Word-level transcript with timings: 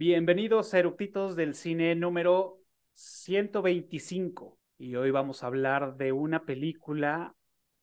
Bienvenidos 0.00 0.72
a 0.72 0.78
Eructitos 0.78 1.36
del 1.36 1.54
Cine 1.54 1.94
número 1.94 2.62
125. 2.94 4.58
Y 4.78 4.94
hoy 4.94 5.10
vamos 5.10 5.42
a 5.42 5.46
hablar 5.46 5.98
de 5.98 6.10
una 6.12 6.46
película 6.46 7.36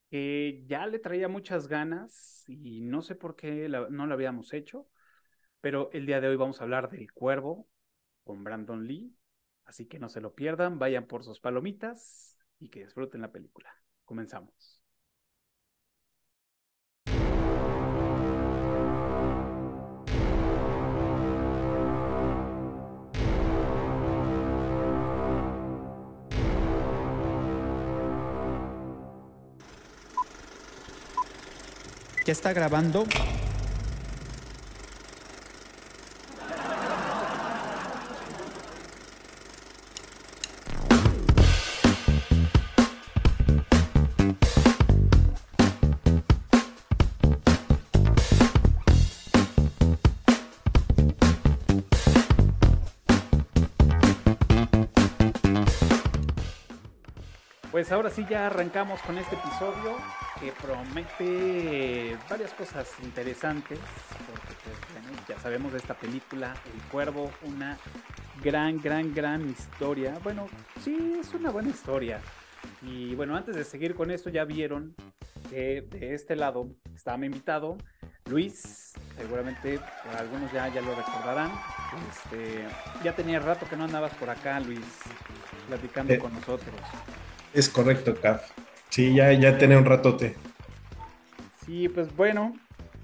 que 0.09 0.63
ya 0.65 0.87
le 0.87 0.97
traía 0.97 1.27
muchas 1.27 1.67
ganas 1.67 2.43
y 2.47 2.81
no 2.81 3.03
sé 3.03 3.13
por 3.13 3.35
qué 3.35 3.69
no 3.69 4.07
la 4.07 4.13
habíamos 4.15 4.51
hecho, 4.53 4.87
pero 5.61 5.91
el 5.93 6.07
día 6.07 6.19
de 6.19 6.29
hoy 6.29 6.37
vamos 6.37 6.59
a 6.59 6.63
hablar 6.63 6.89
del 6.89 7.13
Cuervo 7.13 7.67
con 8.23 8.43
Brandon 8.43 8.87
Lee. 8.87 9.15
Así 9.65 9.85
que 9.85 9.99
no 9.99 10.09
se 10.09 10.19
lo 10.19 10.33
pierdan, 10.33 10.79
vayan 10.79 11.05
por 11.05 11.23
sus 11.23 11.39
palomitas 11.39 12.39
y 12.57 12.69
que 12.69 12.79
disfruten 12.79 13.21
la 13.21 13.31
película. 13.31 13.69
Comenzamos. 14.05 14.76
¿Ya 32.27 32.33
está 32.33 32.51
grabando? 32.51 33.05
Pues 57.71 57.89
ahora 57.93 58.09
sí 58.09 58.25
ya 58.29 58.47
arrancamos 58.47 58.99
con 59.03 59.17
este 59.17 59.35
episodio 59.35 59.95
que 60.39 60.51
promete 60.51 62.17
varias 62.29 62.51
cosas 62.53 62.89
interesantes, 63.03 63.79
porque 64.29 64.53
pues, 64.63 65.27
ya 65.27 65.39
sabemos 65.39 65.71
de 65.71 65.79
esta 65.79 65.93
película, 65.93 66.55
El 66.73 66.81
Cuervo, 66.89 67.31
una 67.43 67.77
gran, 68.43 68.79
gran, 68.81 69.13
gran 69.13 69.49
historia. 69.49 70.17
Bueno, 70.23 70.47
sí, 70.83 71.15
es 71.19 71.33
una 71.33 71.49
buena 71.49 71.69
historia. 71.69 72.19
Y 72.81 73.15
bueno, 73.15 73.35
antes 73.35 73.55
de 73.55 73.63
seguir 73.63 73.95
con 73.95 74.11
esto, 74.11 74.29
ya 74.29 74.45
vieron 74.45 74.95
que 75.49 75.81
de 75.81 76.13
este 76.13 76.35
lado 76.35 76.69
estaba 76.93 77.17
mi 77.17 77.27
invitado, 77.27 77.77
Luis, 78.29 78.93
seguramente 79.17 79.79
algunos 80.17 80.51
ya, 80.51 80.67
ya 80.67 80.81
lo 80.81 80.93
recordarán. 80.93 81.51
Este, 82.11 82.65
ya 83.03 83.15
tenía 83.15 83.39
rato 83.39 83.67
que 83.69 83.77
no 83.77 83.85
andabas 83.85 84.13
por 84.15 84.29
acá, 84.29 84.59
Luis, 84.59 84.85
platicando 85.67 86.13
eh, 86.13 86.19
con 86.19 86.33
nosotros. 86.33 86.75
Es 87.53 87.69
correcto, 87.69 88.15
Caf. 88.21 88.51
Sí, 88.89 89.13
ya, 89.13 89.31
ya 89.33 89.57
tenía 89.57 89.77
un 89.77 89.85
ratote. 89.85 90.35
Sí, 91.65 91.89
pues 91.89 92.15
bueno, 92.15 92.53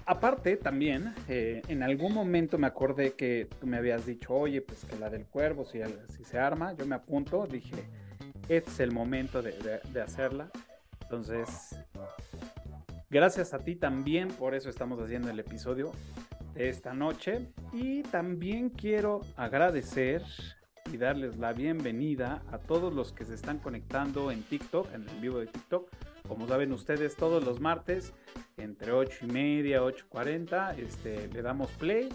aparte 0.06 0.56
también, 0.56 1.14
eh, 1.28 1.62
en 1.68 1.82
algún 1.82 2.14
momento 2.14 2.58
me 2.58 2.66
acordé 2.66 3.12
que 3.12 3.48
tú 3.60 3.66
me 3.66 3.76
habías 3.76 4.06
dicho, 4.06 4.34
oye, 4.34 4.60
pues 4.60 4.84
que 4.84 4.96
la 4.98 5.10
del 5.10 5.26
cuervo, 5.26 5.64
si, 5.64 5.80
si 6.16 6.24
se 6.24 6.38
arma, 6.38 6.72
yo 6.74 6.86
me 6.86 6.94
apunto, 6.94 7.46
dije, 7.46 7.84
este 8.48 8.70
es 8.70 8.80
el 8.80 8.92
momento 8.92 9.42
de, 9.42 9.80
de 9.92 10.02
hacerla. 10.02 10.50
Entonces, 11.02 11.76
gracias 13.10 13.54
a 13.54 13.58
ti 13.58 13.76
también, 13.76 14.28
por 14.28 14.54
eso 14.54 14.70
estamos 14.70 14.98
haciendo 15.00 15.30
el 15.30 15.38
episodio 15.38 15.92
de 16.54 16.68
esta 16.68 16.94
noche. 16.94 17.48
Y 17.72 18.02
también 18.04 18.70
quiero 18.70 19.20
agradecer 19.36 20.22
y 20.92 20.96
darles 20.96 21.36
la 21.38 21.52
bienvenida 21.52 22.42
a 22.50 22.58
todos 22.58 22.92
los 22.92 23.12
que 23.12 23.24
se 23.24 23.34
están 23.34 23.58
conectando 23.58 24.30
en 24.30 24.42
TikTok, 24.42 24.92
en 24.94 25.08
el 25.08 25.20
vivo 25.20 25.38
de 25.38 25.46
TikTok. 25.46 25.90
Como 26.28 26.46
saben 26.46 26.72
ustedes, 26.72 27.16
todos 27.16 27.44
los 27.44 27.60
martes, 27.60 28.12
entre 28.56 28.92
8 28.92 29.26
y 29.26 29.26
media, 29.26 29.82
8.40, 29.82 30.78
este, 30.78 31.28
le 31.28 31.42
damos 31.42 31.70
play 31.72 32.08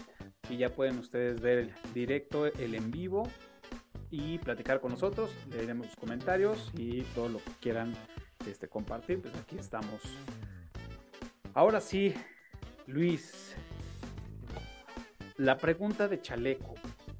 y 0.48 0.56
ya 0.56 0.70
pueden 0.70 0.98
ustedes 0.98 1.40
ver 1.40 1.58
el 1.58 1.74
directo, 1.94 2.46
el 2.46 2.74
en 2.74 2.90
vivo 2.90 3.28
y 4.10 4.38
platicar 4.38 4.80
con 4.80 4.92
nosotros. 4.92 5.30
Leeremos 5.50 5.86
sus 5.86 5.96
comentarios 5.96 6.70
y 6.76 7.02
todo 7.14 7.28
lo 7.28 7.38
que 7.38 7.52
quieran 7.60 7.94
este, 8.46 8.68
compartir, 8.68 9.20
pues 9.20 9.34
aquí 9.36 9.58
estamos. 9.58 10.00
Ahora 11.54 11.80
sí, 11.80 12.14
Luis, 12.86 13.54
la 15.36 15.56
pregunta 15.56 16.08
de 16.08 16.20
chaleco, 16.20 16.74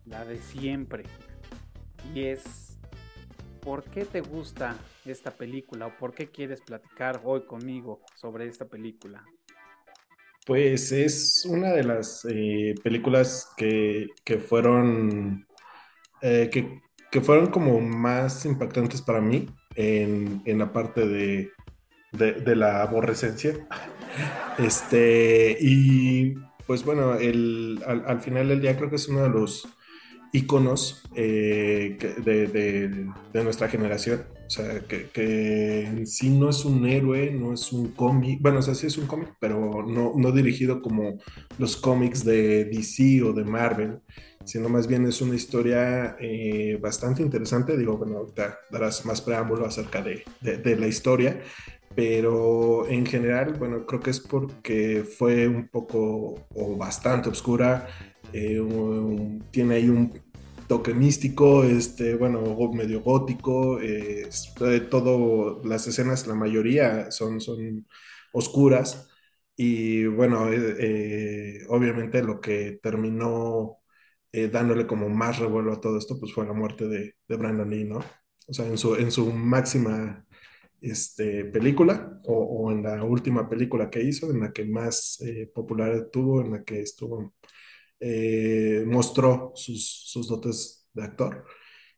la 0.06 0.24
de 0.24 0.38
siempre 0.38 1.04
y 2.14 2.24
es 2.24 2.70
¿por 3.60 3.84
qué 3.84 4.04
te 4.04 4.20
gusta 4.20 4.76
esta 5.04 5.30
película 5.30 5.86
o 5.86 5.96
por 5.98 6.14
qué 6.14 6.28
quieres 6.30 6.60
platicar 6.60 7.20
hoy 7.24 7.44
conmigo 7.44 8.00
sobre 8.16 8.46
esta 8.46 8.66
película? 8.66 9.24
Pues 10.46 10.90
es 10.92 11.46
una 11.48 11.72
de 11.72 11.84
las 11.84 12.26
eh, 12.28 12.74
películas 12.82 13.48
que, 13.56 14.08
fueron 14.48 15.46
eh, 16.22 16.50
que, 16.50 17.20
fueron 17.20 17.48
como 17.48 17.80
más 17.80 18.44
impactantes 18.46 19.02
para 19.02 19.20
mí 19.20 19.48
en, 19.74 20.42
la 20.58 20.72
parte 20.72 21.06
de, 21.06 21.52
la 22.56 22.82
aborrecencia. 22.82 23.66
Este, 24.58 25.56
y 25.60 26.34
pues 26.66 26.84
bueno, 26.84 27.14
el, 27.14 27.80
al 27.86 28.20
final 28.20 28.48
del 28.48 28.60
día 28.60 28.76
creo 28.76 28.90
que 28.90 28.96
es 28.96 29.08
uno 29.08 29.22
de 29.22 29.30
los 29.30 29.68
íconos 30.32 31.02
eh, 31.14 31.96
de, 32.24 33.42
nuestra 33.42 33.68
generación. 33.68 34.24
O 34.46 34.50
sea, 34.50 34.80
que, 34.80 35.84
en 35.84 36.06
sí 36.06 36.28
no 36.28 36.50
es 36.50 36.64
un 36.64 36.86
héroe, 36.86 37.30
no 37.30 37.52
es 37.52 37.72
un 37.72 37.92
cómic. 37.92 38.40
Bueno, 38.40 38.58
o 38.58 38.62
sea, 38.62 38.74
sí 38.74 38.86
es 38.86 38.98
un 38.98 39.06
cómic, 39.06 39.34
pero 39.38 39.84
no, 39.86 40.12
no 40.16 40.32
dirigido 40.32 40.82
como 40.82 41.18
los 41.58 41.76
cómics 41.76 42.24
de 42.24 42.64
DC 42.64 43.22
o 43.22 43.32
de 43.32 43.44
Marvel, 43.44 44.00
sino 44.44 44.68
más 44.68 44.86
bien 44.86 45.06
es 45.06 45.20
una 45.20 45.34
historia 45.34 46.16
eh, 46.18 46.78
bastante 46.80 47.22
interesante. 47.22 47.76
Digo, 47.76 47.96
bueno, 47.96 48.18
ahorita 48.18 48.58
darás 48.70 49.04
más 49.04 49.20
preámbulo 49.20 49.66
acerca 49.66 50.02
de, 50.02 50.24
la 50.76 50.86
historia, 50.86 51.40
pero 51.94 52.88
en 52.88 53.06
general, 53.06 53.54
bueno, 53.58 53.84
creo 53.86 54.00
que 54.00 54.10
es 54.10 54.20
porque 54.20 55.04
fue 55.04 55.46
un 55.46 55.68
poco 55.68 56.46
o 56.54 56.76
bastante 56.76 57.28
oscura, 57.28 57.86
eh, 58.32 58.60
tiene 59.50 59.74
ahí 59.76 59.88
un 59.88 60.12
toque 60.68 60.94
místico, 60.94 61.64
este, 61.64 62.14
bueno, 62.14 62.42
medio 62.72 63.00
gótico, 63.02 63.80
eh, 63.80 64.28
todo, 64.90 65.62
las 65.64 65.86
escenas, 65.86 66.26
la 66.26 66.34
mayoría 66.34 67.10
son, 67.10 67.40
son 67.40 67.86
oscuras 68.32 69.08
y 69.56 70.06
bueno, 70.06 70.48
eh, 70.52 71.64
obviamente 71.68 72.22
lo 72.22 72.40
que 72.40 72.78
terminó 72.82 73.78
dándole 74.52 74.86
como 74.86 75.08
más 75.08 75.38
revuelo 75.40 75.72
a 75.72 75.80
todo 75.80 75.98
esto, 75.98 76.18
pues 76.20 76.32
fue 76.32 76.46
la 76.46 76.52
muerte 76.52 76.86
de, 76.86 77.16
de 77.26 77.36
Brandon 77.36 77.68
Lee, 77.68 77.84
¿no? 77.84 77.98
O 78.46 78.52
sea, 78.54 78.66
en 78.66 78.78
su, 78.78 78.94
en 78.94 79.10
su 79.10 79.32
máxima 79.32 80.24
este, 80.80 81.44
película 81.46 82.20
o, 82.24 82.34
o, 82.34 82.72
en 82.72 82.82
la 82.84 83.02
última 83.04 83.48
película 83.48 83.90
que 83.90 84.02
hizo, 84.02 84.30
en 84.30 84.40
la 84.40 84.52
que 84.52 84.64
más 84.64 85.18
popular 85.54 86.08
tuvo, 86.12 86.42
en 86.42 86.52
la 86.52 86.64
que 86.64 86.80
estuvo 86.82 87.34
eh, 88.00 88.82
mostró 88.86 89.52
sus, 89.54 90.26
dotes 90.28 90.88
de 90.94 91.04
actor. 91.04 91.44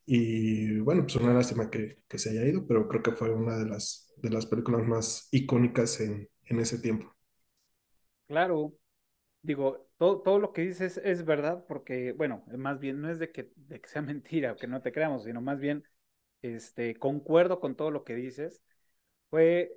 Y 0.05 0.79
bueno, 0.81 1.03
pues 1.03 1.17
una 1.17 1.33
lástima 1.33 1.71
que, 1.71 2.03
se 2.09 2.31
haya 2.31 2.45
ido, 2.45 2.67
pero 2.67 2.89
creo 2.89 3.03
que 3.03 3.13
fue 3.13 3.31
una 3.31 3.57
de 3.57 3.67
las, 3.67 4.13
de 4.17 4.31
las 4.31 4.47
películas 4.47 4.87
más 4.87 5.29
icónicas 5.31 6.01
en, 6.01 6.29
ese 6.45 6.79
tiempo. 6.81 7.15
Claro, 8.27 8.75
digo, 9.41 9.89
todo, 9.97 10.21
todo 10.21 10.39
lo 10.39 10.53
que 10.53 10.63
dices 10.63 11.01
es 11.03 11.25
verdad, 11.25 11.65
porque, 11.67 12.13
bueno, 12.13 12.45
más 12.59 12.79
bien 12.79 13.01
no 13.01 13.11
es 13.11 13.19
de 13.19 13.31
que, 13.33 13.53
de 13.57 13.81
que 13.81 13.89
sea 13.89 14.03
mentira 14.03 14.53
o 14.53 14.57
que 14.57 14.67
no 14.67 14.83
te 14.83 14.93
creamos, 14.93 15.25
sino 15.25 15.41
más 15.41 15.61
bien, 15.61 15.85
este, 16.43 16.97
concuerdo 16.97 17.61
con 17.61 17.77
todo 17.77 17.91
lo 17.91 18.05
que 18.05 18.15
dices. 18.17 18.63
Fue, 19.31 19.73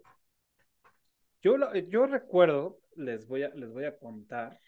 yo, 1.41 1.55
yo 1.89 2.07
recuerdo, 2.07 2.81
les 2.95 3.27
voy 3.27 3.43
a, 3.43 3.49
les 3.49 3.71
voy 3.71 3.85
a 3.85 3.97
contar, 3.97 4.59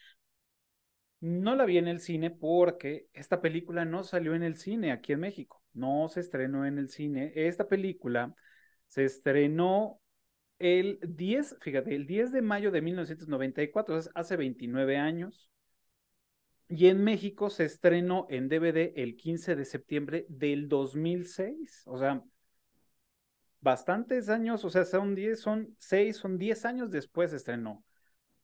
no 1.20 1.56
la 1.56 1.66
vi 1.66 1.78
en 1.78 1.88
el 1.88 2.00
cine 2.00 2.32
porque 2.32 3.08
esta 3.14 3.42
película 3.42 3.86
no 3.86 4.04
salió 4.04 4.36
en 4.36 4.44
el 4.44 4.58
cine 4.58 4.92
aquí 4.92 5.14
en 5.14 5.20
México, 5.22 5.64
no 5.74 6.08
se 6.10 6.20
estrenó 6.20 6.66
en 6.66 6.78
el 6.78 6.90
cine. 6.90 7.32
Esta 7.36 7.68
película 7.68 8.36
se 8.88 9.06
estrenó 9.06 10.00
el 10.60 11.00
10, 11.04 11.58
fíjate, 11.62 11.96
el 11.96 12.08
10 12.08 12.32
de 12.32 12.42
mayo 12.42 12.72
de 12.72 12.82
1994, 12.82 14.00
hace 14.16 14.36
29 14.38 14.98
años. 14.98 15.50
Y 16.70 16.88
en 16.88 17.04
México 17.04 17.50
se 17.50 17.64
estrenó 17.64 18.28
en 18.30 18.50
DVD 18.50 18.94
el 18.98 19.16
15 19.16 19.56
de 19.56 19.66
septiembre 19.66 20.26
del 20.30 20.68
2006. 20.68 21.84
O 21.86 21.98
sea, 21.98 22.22
bastantes 23.62 24.30
años, 24.30 24.66
o 24.66 24.70
sea, 24.70 24.84
son 24.86 25.16
10, 25.16 25.40
son 25.40 25.76
6, 25.80 26.18
son 26.18 26.38
10 26.38 26.66
años 26.66 26.92
después 26.92 27.32
se 27.32 27.38
estrenó. 27.38 27.84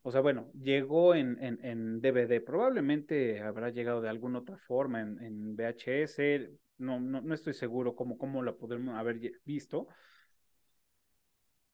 O 0.03 0.11
sea, 0.11 0.19
bueno, 0.21 0.51
llegó 0.61 1.15
en, 1.15 1.37
en, 1.41 2.01
DVD, 2.01 2.41
probablemente 2.41 3.39
habrá 3.41 3.69
llegado 3.69 4.01
de 4.01 4.09
alguna 4.09 4.39
otra 4.39 4.57
forma 4.57 5.01
en, 5.01 5.17
en 5.23 5.55
VHS, 5.55 6.51
no, 6.77 6.99
no, 6.99 7.21
no, 7.21 7.33
estoy 7.33 7.53
seguro 7.53 7.95
cómo, 7.95 8.17
cómo 8.17 8.43
la 8.43 8.53
podemos 8.53 8.95
haber 8.95 9.19
visto. 9.45 9.87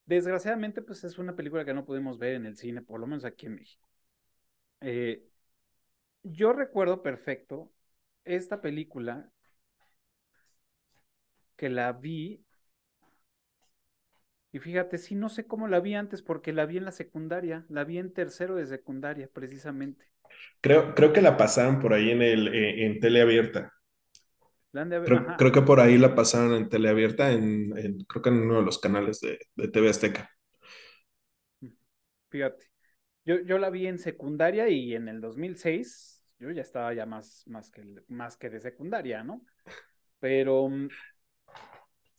Desgraciadamente, 0.06 0.80
pues 0.82 1.02
es 1.04 1.18
una 1.18 1.34
película 1.34 1.64
que 1.64 1.74
no 1.74 1.84
pudimos 1.84 2.18
ver 2.18 2.34
en 2.34 2.46
el 2.46 2.56
cine, 2.56 2.82
por 2.82 3.00
lo 3.00 3.06
menos 3.06 3.24
aquí 3.24 3.46
en 3.46 3.56
México. 3.56 3.88
Eh, 4.80 5.26
yo 6.22 6.52
recuerdo 6.52 7.02
perfecto 7.02 7.72
esta 8.24 8.60
película 8.60 9.30
que 11.56 11.68
la 11.68 11.92
vi 11.92 12.44
y 14.52 14.58
fíjate, 14.58 14.98
sí, 14.98 15.14
no 15.14 15.28
sé 15.28 15.46
cómo 15.46 15.68
la 15.68 15.80
vi 15.80 15.94
antes 15.94 16.22
porque 16.22 16.52
la 16.52 16.66
vi 16.66 16.78
en 16.78 16.84
la 16.84 16.92
secundaria, 16.92 17.64
la 17.68 17.84
vi 17.84 17.98
en 17.98 18.12
tercero 18.12 18.56
de 18.56 18.66
secundaria, 18.66 19.28
precisamente. 19.32 20.06
Creo, 20.60 20.94
creo 20.94 21.12
que 21.12 21.22
la 21.22 21.36
pasaron 21.36 21.80
por 21.80 21.92
ahí 21.92 22.10
en, 22.10 22.22
el, 22.22 22.48
eh, 22.48 22.86
en 22.86 23.00
teleabierta. 23.00 23.72
Creo, 24.72 25.26
creo, 25.36 25.52
que 25.52 25.62
por 25.62 25.80
ahí 25.80 25.98
la 25.98 26.14
pasaron 26.14 26.54
en 26.54 26.68
teleabierta, 26.68 27.32
en, 27.32 27.76
en, 27.76 28.04
creo 28.04 28.22
que 28.22 28.28
en 28.28 28.42
uno 28.42 28.56
de 28.58 28.62
los 28.62 28.78
canales 28.78 29.20
de, 29.20 29.38
de 29.56 29.68
TV 29.68 29.88
Azteca. 29.88 30.30
Fíjate, 32.28 32.66
yo, 33.24 33.40
yo 33.40 33.58
la 33.58 33.70
vi 33.70 33.88
en 33.88 33.98
secundaria 33.98 34.68
y 34.68 34.94
en 34.94 35.08
el 35.08 35.20
2006 35.20 36.24
yo 36.38 36.50
ya 36.50 36.62
estaba 36.62 36.94
ya 36.94 37.04
más, 37.04 37.44
más, 37.46 37.70
que, 37.70 37.84
más 38.08 38.36
que 38.36 38.48
de 38.48 38.60
secundaria, 38.60 39.22
¿no? 39.22 39.44
Pero 40.20 40.68
mm, 40.68 40.88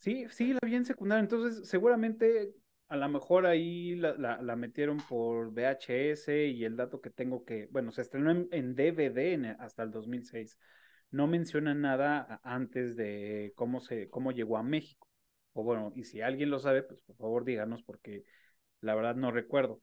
Sí, 0.02 0.26
sí, 0.30 0.52
la 0.52 0.58
vi 0.64 0.74
en 0.74 0.84
secundaria, 0.84 1.20
entonces 1.20 1.68
seguramente 1.68 2.52
a 2.88 2.96
lo 2.96 3.08
mejor 3.08 3.46
ahí 3.46 3.94
la, 3.94 4.16
la, 4.42 4.56
metieron 4.56 4.98
por 5.08 5.52
VHS 5.52 6.48
y 6.48 6.64
el 6.64 6.76
dato 6.76 7.00
que 7.00 7.10
tengo 7.10 7.44
que, 7.44 7.68
bueno, 7.70 7.92
se 7.92 8.02
estrenó 8.02 8.32
en, 8.50 8.74
DVD 8.74 9.56
hasta 9.60 9.84
el 9.84 9.92
2006. 9.92 10.58
No 11.12 11.28
menciona 11.28 11.74
nada 11.74 12.40
antes 12.42 12.96
de 12.96 13.52
cómo, 13.54 13.78
se, 13.80 14.10
cómo 14.10 14.32
llegó 14.32 14.58
a 14.58 14.64
México. 14.64 15.08
O 15.52 15.62
bueno, 15.62 15.92
y 15.94 16.02
si 16.02 16.20
alguien 16.20 16.50
lo 16.50 16.58
sabe, 16.58 16.82
pues 16.82 17.00
por 17.02 17.16
favor 17.16 17.44
díganos 17.44 17.84
porque 17.84 18.24
la 18.80 18.96
verdad 18.96 19.14
no 19.14 19.30
recuerdo. 19.30 19.80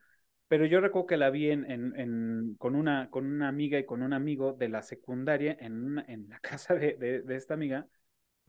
Pero 0.50 0.66
yo 0.66 0.82
recuerdo 0.82 1.08
que 1.08 1.18
la 1.18 1.30
vi 1.30 1.50
en, 1.52 1.66
en, 1.72 2.56
con, 2.58 2.76
una, 2.76 3.10
con 3.10 3.26
una 3.26 3.48
amiga 3.48 3.80
y 3.80 3.86
con 3.86 4.02
un 4.04 4.12
amigo 4.14 4.52
de 4.54 4.68
la 4.68 4.82
secundaria 4.82 5.56
en, 5.62 6.04
en 6.10 6.28
la 6.30 6.40
casa 6.42 6.76
de, 6.76 6.96
de 6.98 7.36
esta 7.38 7.54
amiga 7.54 7.88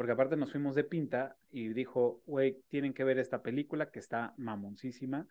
porque 0.00 0.12
aparte 0.12 0.34
nos 0.34 0.50
fuimos 0.50 0.74
de 0.74 0.84
pinta 0.84 1.36
y 1.50 1.74
dijo, 1.74 2.22
güey, 2.24 2.62
tienen 2.68 2.94
que 2.94 3.04
ver 3.04 3.18
esta 3.18 3.42
película 3.42 3.90
que 3.90 3.98
está 3.98 4.32
mamoncísima. 4.38 5.28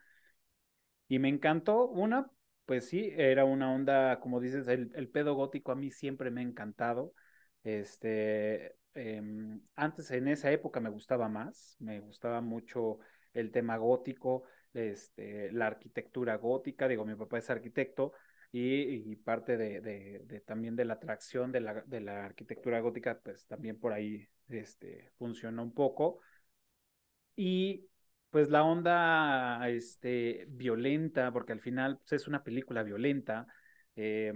Y 1.08 1.18
me 1.18 1.28
encantó 1.28 1.88
una, 1.88 2.30
pues 2.68 2.88
sí, 2.88 3.12
era 3.18 3.46
una 3.46 3.74
onda, 3.74 4.20
como 4.20 4.40
dices, 4.40 4.68
el, 4.68 5.10
pedo 5.10 5.34
gótico 5.34 5.72
a 5.72 5.76
mí 5.76 5.90
siempre 5.90 6.30
me 6.30 6.42
ha 6.42 6.44
encantado. 6.44 7.16
Este, 7.64 8.76
em, 8.94 9.60
antes 9.74 10.12
en 10.12 10.28
esa 10.28 10.52
época 10.52 10.80
me 10.80 10.92
gustaba 10.92 11.28
más, 11.30 11.76
me 11.80 12.00
gustaba 12.02 12.40
mucho 12.40 13.00
el 13.34 13.50
tema 13.50 13.76
gótico, 13.78 14.44
este, 14.76 15.52
la 15.52 15.66
arquitectura 15.66 16.38
gótica, 16.38 16.88
digo, 16.88 17.06
mi 17.06 17.16
papá 17.16 17.40
es 17.40 17.50
arquitecto, 17.50 18.14
y, 18.52 19.16
parte 19.16 19.58
de, 19.58 20.44
también 20.46 20.76
de 20.76 20.86
la 20.86 20.94
atracción 20.94 21.52
de 21.52 21.62
la, 21.62 21.82
de 21.88 22.02
la 22.02 22.26
arquitectura 22.26 22.80
gótica, 22.82 23.20
pues 23.24 23.48
también 23.48 23.80
por 23.80 23.94
ahí 23.94 24.30
este, 24.50 25.12
funcionó 25.18 25.64
un 25.64 25.74
poco. 25.74 26.20
Y 27.36 27.88
pues 28.30 28.50
la 28.50 28.64
onda 28.64 29.68
este, 29.70 30.46
violenta, 30.50 31.32
porque 31.32 31.54
al 31.54 31.62
final 31.62 31.98
pues, 32.00 32.22
es 32.22 32.28
una 32.28 32.44
película 32.44 32.84
violenta, 32.84 33.48
eh, 33.96 34.34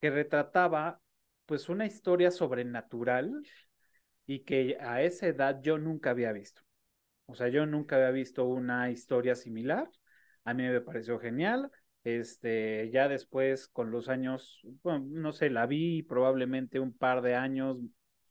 que 0.00 0.10
retrataba 0.10 1.00
pues 1.46 1.68
una 1.68 1.86
historia 1.86 2.30
sobrenatural 2.30 3.42
y 4.26 4.40
que 4.40 4.78
a 4.80 5.02
esa 5.02 5.26
edad 5.26 5.60
yo 5.62 5.78
nunca 5.78 6.10
había 6.10 6.32
visto. 6.32 6.62
O 7.26 7.34
sea, 7.34 7.48
yo 7.48 7.66
nunca 7.66 7.96
había 7.96 8.10
visto 8.10 8.44
una 8.46 8.90
historia 8.90 9.34
similar. 9.34 9.90
A 10.44 10.54
mí 10.54 10.64
me 10.64 10.80
pareció 10.80 11.18
genial. 11.18 11.70
Este, 12.04 12.90
ya 12.92 13.08
después, 13.08 13.68
con 13.68 13.90
los 13.90 14.08
años, 14.08 14.62
no 14.84 15.32
sé, 15.32 15.50
la 15.50 15.66
vi 15.66 16.02
probablemente 16.02 16.80
un 16.80 16.92
par 16.92 17.22
de 17.22 17.34
años, 17.34 17.78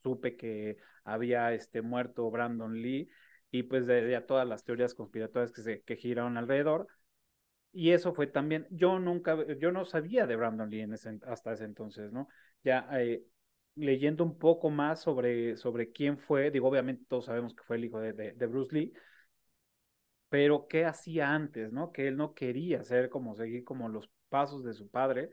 supe 0.02 0.36
que 0.36 0.76
había 1.04 1.52
este, 1.52 1.82
muerto 1.82 2.30
Brandon 2.30 2.80
Lee 2.80 3.08
y 3.50 3.64
pues 3.64 3.86
de, 3.86 4.10
ya 4.10 4.26
todas 4.26 4.46
las 4.46 4.64
teorías 4.64 4.94
conspiratorias 4.94 5.52
que, 5.52 5.62
se, 5.62 5.82
que 5.82 5.96
giraron 5.96 6.36
alrededor. 6.36 6.86
Y 7.72 7.90
eso 7.92 8.12
fue 8.14 8.26
también, 8.26 8.66
yo 8.70 8.98
nunca, 8.98 9.36
yo 9.58 9.70
no 9.72 9.84
sabía 9.84 10.26
de 10.26 10.36
Brandon 10.36 10.70
Lee 10.70 10.86
hasta 11.26 11.52
ese 11.52 11.64
entonces, 11.64 12.12
¿no? 12.12 12.28
Ya 12.64 12.88
eh, 12.98 13.22
leyendo 13.76 14.24
un 14.24 14.38
poco 14.38 14.70
más 14.70 15.00
sobre, 15.00 15.56
sobre 15.56 15.92
quién 15.92 16.18
fue, 16.18 16.50
digo, 16.50 16.68
obviamente 16.68 17.04
todos 17.08 17.26
sabemos 17.26 17.54
que 17.54 17.62
fue 17.62 17.76
el 17.76 17.84
hijo 17.84 18.00
de, 18.00 18.12
de 18.12 18.46
Bruce 18.46 18.74
Lee, 18.74 18.92
pero 20.28 20.66
¿qué 20.68 20.84
hacía 20.84 21.34
antes, 21.34 21.72
no? 21.72 21.92
Que 21.92 22.08
él 22.08 22.16
no 22.16 22.34
quería 22.34 22.80
hacer 22.80 23.10
como 23.10 23.34
seguir 23.34 23.64
como 23.64 23.88
los 23.88 24.08
pasos 24.28 24.64
de 24.64 24.74
su 24.74 24.88
padre 24.88 25.30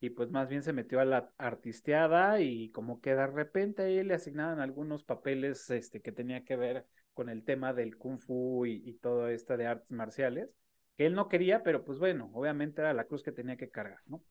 y 0.00 0.10
pues 0.10 0.30
más 0.30 0.48
bien 0.48 0.62
se 0.62 0.72
metió 0.72 0.98
a 1.00 1.04
la 1.04 1.30
artisteada 1.36 2.40
y 2.40 2.70
como 2.70 3.00
que 3.00 3.14
de 3.14 3.26
repente 3.26 3.82
a 3.82 3.88
él 3.88 4.08
le 4.08 4.14
asignaban 4.14 4.58
algunos 4.58 5.04
papeles 5.04 5.68
este, 5.70 6.00
que 6.00 6.10
tenía 6.10 6.42
que 6.42 6.56
ver 6.56 6.86
con 7.12 7.28
el 7.28 7.44
tema 7.44 7.74
del 7.74 7.98
kung 7.98 8.18
fu 8.18 8.64
y, 8.64 8.94
todo 8.94 9.28
esto 9.28 9.56
de 9.58 9.66
artes 9.66 9.92
marciales, 9.92 10.48
que 10.96 11.04
él 11.04 11.14
no 11.14 11.28
quería, 11.28 11.62
pero 11.62 11.84
pues 11.84 11.98
bueno, 11.98 12.30
obviamente 12.32 12.80
era 12.80 12.94
la 12.94 13.04
cruz 13.04 13.22
que 13.22 13.32
tenía 13.32 13.56
que 13.56 13.68
cargar, 13.68 14.00
¿no? 14.06 14.22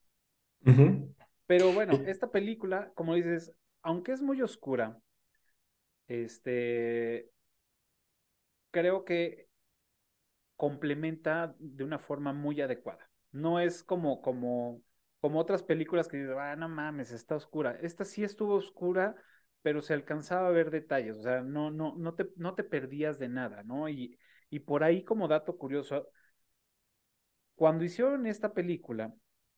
Pero 1.46 1.72
bueno, 1.72 1.94
esta 2.06 2.32
película, 2.32 2.92
como 2.96 3.14
dices, 3.14 3.52
aunque 3.82 4.12
es 4.12 4.22
muy 4.22 4.42
oscura, 4.42 5.00
este, 6.08 7.30
creo 8.72 9.06
que 9.06 9.48
complementa 10.56 11.56
de 11.60 11.84
una 11.84 12.00
forma 12.00 12.34
muy 12.34 12.60
adecuada. 12.60 13.10
No 13.32 13.60
es 13.60 13.84
como, 13.84 14.22
como, 14.22 14.82
como 15.22 15.40
otras 15.40 15.64
películas 15.64 16.08
que 16.08 16.18
dices, 16.18 16.36
ah, 16.40 16.56
no 16.56 16.70
mames, 16.70 17.12
está 17.12 17.36
oscura. 17.36 17.78
Esta 17.82 18.06
sí 18.06 18.24
estuvo 18.24 18.56
oscura, 18.56 19.16
pero 19.62 19.82
se 19.82 19.94
alcanzaba 19.94 20.48
a 20.48 20.52
ver 20.52 20.72
detalles, 20.72 21.18
o 21.18 21.22
sea, 21.22 21.42
no, 21.42 21.72
no, 21.72 21.96
no 21.98 22.14
te, 22.16 22.28
no 22.38 22.56
te 22.56 22.64
perdías 22.64 23.20
de 23.20 23.28
nada, 23.30 23.64
¿no? 23.64 23.90
Y, 23.90 24.18
y 24.50 24.60
por 24.60 24.84
ahí, 24.84 25.04
como 25.04 25.28
dato 25.28 25.58
curioso, 25.58 26.08
cuando 27.56 27.84
hicieron 27.84 28.26
esta 28.26 28.54
película, 28.54 29.14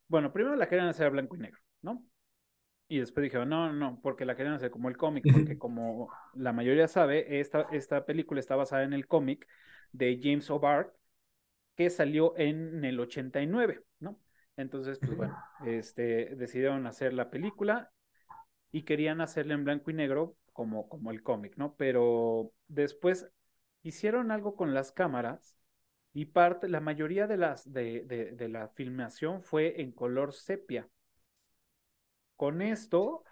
bueno, 0.08 0.34
primero 0.34 0.56
la 0.56 0.68
querían 0.68 0.88
hacer 0.88 1.06
a 1.08 1.10
blanco 1.10 1.36
y 1.36 1.40
negro, 1.40 1.60
¿no? 1.82 2.04
Y 2.90 3.00
después 3.00 3.24
dijeron, 3.24 3.50
no, 3.50 3.74
no, 3.74 4.00
porque 4.04 4.26
la 4.26 4.36
querían 4.38 4.56
hacer 4.56 4.72
como 4.72 4.90
el 4.90 4.98
cómic, 4.98 5.28
porque 5.32 5.58
como 5.60 6.12
la 6.36 6.54
mayoría 6.54 6.88
sabe, 6.88 7.40
esta, 7.42 7.64
esta 7.72 8.06
película 8.06 8.40
está 8.40 8.56
basada 8.56 8.84
en 8.84 8.94
el 8.94 9.08
cómic 9.08 9.48
de 9.94 10.20
James 10.22 10.50
O'Barr, 10.52 10.94
que 11.76 11.90
salió 11.90 12.38
en 12.38 12.86
el 12.86 13.00
89, 13.00 13.84
¿no? 14.00 14.20
Entonces, 14.62 15.00
pues 15.00 15.16
bueno, 15.16 15.38
este, 15.66 16.36
decidieron 16.36 16.88
hacer 16.88 17.14
la 17.14 17.30
película 17.30 17.92
y 18.72 18.84
querían 18.84 19.22
hacerla 19.22 19.54
en 19.56 19.66
blanco 19.66 19.92
y 19.92 19.94
negro 19.94 20.36
como, 20.54 20.88
el 21.12 21.24
cómic, 21.24 21.58
¿no? 21.58 21.76
Pero 21.76 22.52
después 22.68 23.30
hicieron 23.84 24.32
algo 24.32 24.56
con 24.56 24.74
las 24.74 24.92
cámaras 24.92 25.58
y 26.14 26.26
parte, 26.26 26.70
la 26.70 26.82
mayoría 26.82 27.28
de, 27.28 27.38
las, 27.38 27.72
de, 27.72 28.04
de 28.06 28.50
la 28.50 28.70
filmación 28.70 29.44
fue 29.44 29.82
en 29.82 29.92
color 29.92 30.34
sepia. 30.34 30.90
Con 32.36 32.62
esto 32.62 33.24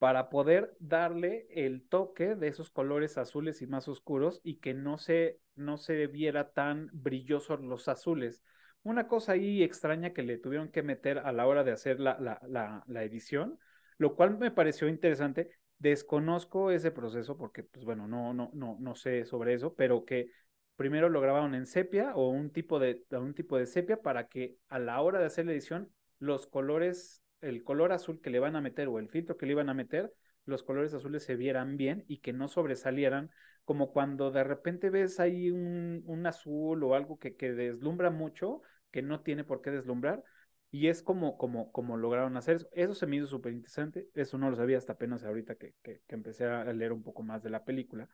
para 0.00 0.30
poder 0.30 0.74
darle 0.80 1.46
el 1.50 1.86
toque 1.86 2.34
de 2.34 2.48
esos 2.48 2.70
colores 2.70 3.18
azules 3.18 3.60
y 3.60 3.66
más 3.66 3.86
oscuros 3.86 4.40
y 4.42 4.56
que 4.56 4.72
no 4.72 4.96
se, 4.96 5.40
no 5.56 5.76
se 5.76 6.06
viera 6.06 6.52
tan 6.52 6.88
brillosos 6.94 7.60
los 7.60 7.86
azules. 7.86 8.42
Una 8.82 9.08
cosa 9.08 9.32
ahí 9.32 9.62
extraña 9.62 10.12
que 10.12 10.22
le 10.22 10.38
tuvieron 10.38 10.70
que 10.70 10.82
meter 10.82 11.18
a 11.18 11.32
la 11.32 11.46
hora 11.46 11.64
de 11.64 11.72
hacer 11.72 12.00
la, 12.00 12.18
la, 12.18 12.84
la, 12.86 13.04
edición, 13.04 13.58
lo 13.98 14.16
cual 14.16 14.38
me 14.38 14.50
pareció 14.50 14.88
interesante. 14.88 15.50
Desconozco 15.78 16.70
ese 16.70 16.90
proceso 16.90 17.36
porque, 17.36 17.62
pues 17.62 17.84
bueno, 17.84 18.08
no, 18.08 18.32
no, 18.32 18.50
no, 18.54 18.76
no 18.80 18.94
sé 18.94 19.24
sobre 19.24 19.54
eso, 19.54 19.74
pero 19.74 20.04
que 20.04 20.30
primero 20.76 21.08
lo 21.10 21.20
grabaron 21.20 21.54
en 21.54 21.66
sepia 21.66 22.14
o 22.14 22.30
un 22.30 22.50
tipo 22.50 22.78
de, 22.78 23.04
un 23.10 23.34
tipo 23.34 23.58
de 23.58 23.66
sepia 23.66 24.00
para 24.00 24.28
que 24.28 24.56
a 24.68 24.78
la 24.78 25.00
hora 25.02 25.18
de 25.18 25.26
hacer 25.26 25.44
la 25.46 25.52
edición 25.52 25.92
los 26.18 26.46
colores 26.46 27.22
el 27.40 27.64
color 27.64 27.92
azul 27.92 28.20
que 28.20 28.30
le 28.30 28.38
van 28.38 28.56
a 28.56 28.60
meter 28.60 28.88
o 28.88 28.98
el 28.98 29.08
filtro 29.08 29.36
que 29.36 29.46
le 29.46 29.52
iban 29.52 29.68
a 29.68 29.74
meter, 29.74 30.12
los 30.44 30.62
colores 30.62 30.94
azules 30.94 31.24
se 31.24 31.36
vieran 31.36 31.76
bien 31.76 32.04
y 32.08 32.18
que 32.18 32.32
no 32.32 32.48
sobresalieran, 32.48 33.30
como 33.64 33.92
cuando 33.92 34.30
de 34.30 34.44
repente 34.44 34.90
ves 34.90 35.20
ahí 35.20 35.50
un, 35.50 36.02
un 36.06 36.26
azul 36.26 36.82
o 36.82 36.94
algo 36.94 37.18
que, 37.18 37.36
que, 37.36 37.52
deslumbra 37.52 38.10
mucho, 38.10 38.62
que 38.90 39.02
no 39.02 39.20
tiene 39.22 39.44
por 39.44 39.62
qué 39.62 39.70
deslumbrar, 39.70 40.22
y 40.70 40.88
es 40.88 41.02
como, 41.02 41.36
como, 41.36 41.72
como 41.72 41.96
lograron 41.96 42.36
hacer 42.36 42.56
eso. 42.56 42.68
Eso 42.72 42.94
se 42.94 43.06
me 43.06 43.16
hizo 43.16 43.26
súper 43.26 43.52
interesante, 43.52 44.08
eso 44.14 44.38
no 44.38 44.50
lo 44.50 44.56
sabía 44.56 44.78
hasta 44.78 44.92
apenas 44.94 45.24
ahorita 45.24 45.56
que, 45.56 45.74
que, 45.82 46.02
que 46.06 46.14
empecé 46.14 46.44
a 46.46 46.64
leer 46.72 46.92
un 46.92 47.02
poco 47.02 47.22
más 47.22 47.42
de 47.42 47.50
la 47.50 47.64
película, 47.64 48.08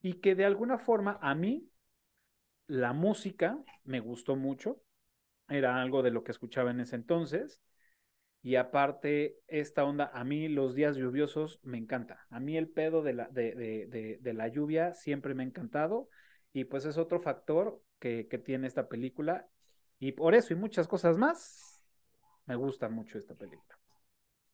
y 0.00 0.14
que 0.14 0.34
de 0.34 0.44
alguna 0.44 0.78
forma 0.78 1.18
a 1.20 1.34
mí 1.34 1.68
la 2.66 2.92
música 2.92 3.58
me 3.84 4.00
gustó 4.00 4.36
mucho, 4.36 4.82
era 5.48 5.80
algo 5.80 6.02
de 6.02 6.10
lo 6.10 6.24
que 6.24 6.32
escuchaba 6.32 6.70
en 6.70 6.80
ese 6.80 6.96
entonces. 6.96 7.60
Y 8.42 8.56
aparte, 8.56 9.38
esta 9.48 9.84
onda, 9.84 10.10
a 10.14 10.24
mí 10.24 10.48
los 10.48 10.74
días 10.74 10.96
lluviosos 10.96 11.60
me 11.62 11.78
encanta. 11.78 12.26
A 12.30 12.40
mí 12.40 12.56
el 12.56 12.68
pedo 12.68 13.02
de 13.02 13.14
la, 13.14 13.28
de, 13.28 13.54
de, 13.54 14.18
de, 14.20 14.32
la 14.34 14.48
lluvia 14.48 14.94
siempre 14.94 15.34
me 15.34 15.42
ha 15.42 15.46
encantado. 15.46 16.08
Y 16.58 16.64
pues 16.64 16.84
es 16.84 16.98
otro 16.98 17.20
factor 17.20 17.80
que, 18.00 18.26
que, 18.28 18.38
tiene 18.38 18.66
esta 18.66 18.88
película. 18.88 19.48
Y 20.00 20.12
por 20.12 20.34
eso 20.34 20.52
y 20.52 20.56
muchas 20.56 20.88
cosas 20.88 21.16
más, 21.16 21.84
me 22.46 22.56
gusta 22.56 22.88
mucho 22.88 23.16
esta 23.16 23.34
película. 23.34 23.78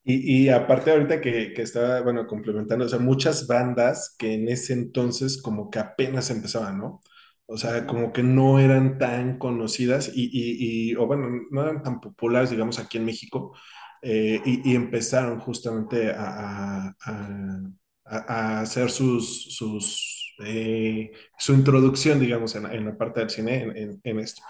Y, 0.03 0.45
y 0.45 0.49
aparte 0.51 0.91
ahorita 0.91 1.23
que, 1.23 1.55
que, 1.55 1.63
estaba, 1.63 2.03
bueno, 2.03 2.27
complementando, 2.27 2.85
o 2.85 2.89
sea, 2.89 2.99
muchas 2.99 3.47
bandas 3.47 4.15
que 4.19 4.35
en 4.35 4.49
ese 4.49 4.75
entonces 4.75 5.41
como 5.41 5.71
que 5.71 5.79
apenas 5.79 6.29
empezaban, 6.31 6.79
¿no? 6.79 7.01
O 7.47 7.57
sea, 7.57 7.87
como 7.87 8.13
que 8.13 8.23
no 8.23 8.59
eran 8.59 8.99
tan 8.99 9.39
conocidas 9.39 10.11
y, 10.15 10.25
y, 10.25 10.91
y, 10.91 10.95
o 10.97 11.07
bueno, 11.07 11.29
no 11.51 11.63
eran 11.63 11.83
tan 11.83 12.01
populares, 12.01 12.51
digamos, 12.51 12.79
aquí 12.79 12.99
en 12.99 13.07
México, 13.07 13.57
eh, 14.03 14.43
y, 14.45 14.75
empezaron 14.75 15.41
justamente 15.41 16.11
a, 16.11 16.95
a, 17.01 17.63
a, 18.05 18.61
hacer 18.61 18.91
sus, 18.91 19.55
sus, 19.57 20.24
eh, 20.45 21.12
su 21.38 21.55
introducción, 21.55 22.21
digamos, 22.21 22.55
en, 22.57 22.67
en, 22.67 22.85
la 22.85 22.97
parte 22.97 23.21
del 23.21 23.31
cine, 23.31 23.62
en, 23.62 24.00
en, 24.03 24.19
esto. 24.21 24.43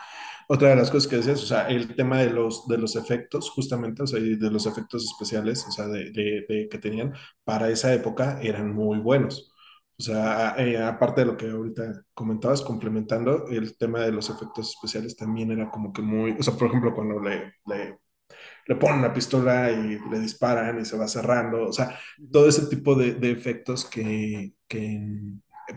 Otra 0.48 0.70
de 0.70 0.76
las 0.76 0.90
cosas 0.90 1.08
que 1.08 1.16
decías, 1.16 1.42
o 1.42 1.46
sea, 1.46 1.68
el 1.68 1.94
tema 1.96 2.20
de 2.20 2.30
los, 2.30 2.68
de 2.68 2.78
los 2.78 2.96
efectos, 2.96 3.50
justamente, 3.50 4.02
o 4.02 4.06
sea, 4.06 4.20
de 4.20 4.50
los 4.50 4.66
efectos 4.66 5.04
especiales, 5.04 5.64
o 5.68 5.72
sea, 5.72 5.86
de, 5.88 6.10
de, 6.10 6.44
de 6.48 6.68
que 6.68 6.78
tenían 6.78 7.14
para 7.44 7.70
esa 7.70 7.92
época 7.94 8.38
eran 8.42 8.74
muy 8.74 8.98
buenos. 8.98 9.54
O 9.96 10.02
sea, 10.02 10.56
eh, 10.58 10.76
aparte 10.82 11.20
de 11.20 11.26
lo 11.28 11.36
que 11.36 11.48
ahorita 11.48 12.04
comentabas, 12.14 12.62
complementando, 12.62 13.46
el 13.48 13.76
tema 13.76 14.00
de 14.00 14.10
los 14.12 14.28
efectos 14.28 14.70
especiales 14.70 15.16
también 15.16 15.52
era 15.52 15.70
como 15.70 15.92
que 15.92 16.02
muy, 16.02 16.32
o 16.32 16.42
sea, 16.42 16.54
por 16.54 16.68
ejemplo, 16.68 16.94
cuando 16.94 17.20
le, 17.20 17.54
le, 17.66 17.98
le 18.66 18.76
ponen 18.76 19.02
la 19.02 19.12
pistola 19.12 19.70
y 19.70 19.98
le 20.10 20.20
disparan 20.20 20.80
y 20.80 20.84
se 20.84 20.96
va 20.98 21.06
cerrando, 21.08 21.68
o 21.68 21.72
sea, 21.72 21.98
todo 22.32 22.48
ese 22.48 22.66
tipo 22.66 22.94
de, 22.96 23.14
de 23.14 23.30
efectos 23.30 23.84
que, 23.84 24.54
que, 24.66 25.00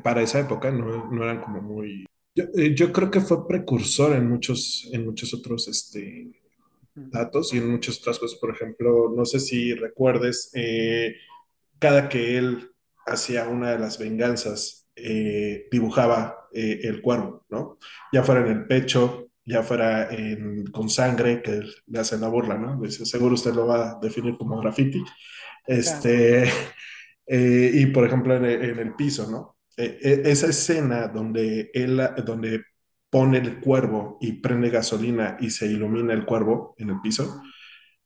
para 0.03 0.21
esa 0.21 0.39
época 0.39 0.71
no, 0.71 1.09
no 1.11 1.23
eran 1.23 1.41
como 1.41 1.61
muy... 1.61 2.05
Yo, 2.35 2.45
eh, 2.55 2.75
yo, 2.75 2.91
creo 2.91 3.09
que 3.09 3.21
fue 3.21 3.47
precursor 3.47 4.15
en 4.15 4.29
muchos, 4.29 4.89
en 4.93 5.05
muchos 5.05 5.33
otros 5.33 5.67
este, 5.67 6.31
datos 6.93 7.53
y 7.53 7.57
en 7.57 7.71
muchas 7.71 7.99
otras 7.99 8.19
cosas. 8.19 8.39
Por 8.39 8.51
ejemplo, 8.51 9.11
no 9.15 9.25
sé 9.25 9.39
si 9.39 9.73
recuerdes, 9.73 10.51
eh, 10.53 11.15
cada 11.79 12.09
que 12.09 12.37
él 12.37 12.71
hacia 13.07 13.47
una 13.47 13.71
de 13.71 13.79
las 13.79 13.97
venganzas, 13.97 14.87
eh, 14.95 15.67
dibujaba 15.71 16.47
eh, 16.51 16.81
el 16.83 17.01
cuervo, 17.01 17.45
¿no? 17.49 17.77
Ya 18.11 18.23
fuera 18.23 18.41
en 18.41 18.47
el 18.47 18.65
pecho, 18.65 19.29
ya 19.45 19.61
fuera 19.61 20.09
en, 20.11 20.65
con 20.67 20.89
sangre, 20.89 21.41
que 21.43 21.61
le 21.85 21.99
hace 21.99 22.17
la 22.17 22.27
burla, 22.27 22.57
¿no? 22.57 22.81
Dice, 22.81 23.05
seguro 23.05 23.35
usted 23.35 23.53
lo 23.53 23.67
va 23.67 23.91
a 23.91 23.99
definir 24.01 24.37
como 24.37 24.59
graffiti. 24.59 25.03
Este, 25.67 26.43
eh, 27.27 27.71
y 27.73 27.85
por 27.87 28.05
ejemplo 28.05 28.35
en 28.35 28.45
el, 28.45 28.69
en 28.71 28.79
el 28.79 28.95
piso, 28.95 29.29
¿no? 29.29 29.56
Esa 29.77 30.47
escena 30.47 31.07
donde 31.07 31.69
él, 31.73 32.01
donde 32.25 32.63
pone 33.09 33.37
el 33.37 33.59
cuervo 33.61 34.17
y 34.19 34.33
prende 34.33 34.69
gasolina 34.69 35.37
y 35.39 35.51
se 35.51 35.67
ilumina 35.67 36.13
el 36.13 36.25
cuervo 36.25 36.75
en 36.77 36.89
el 36.89 37.01
piso, 37.01 37.41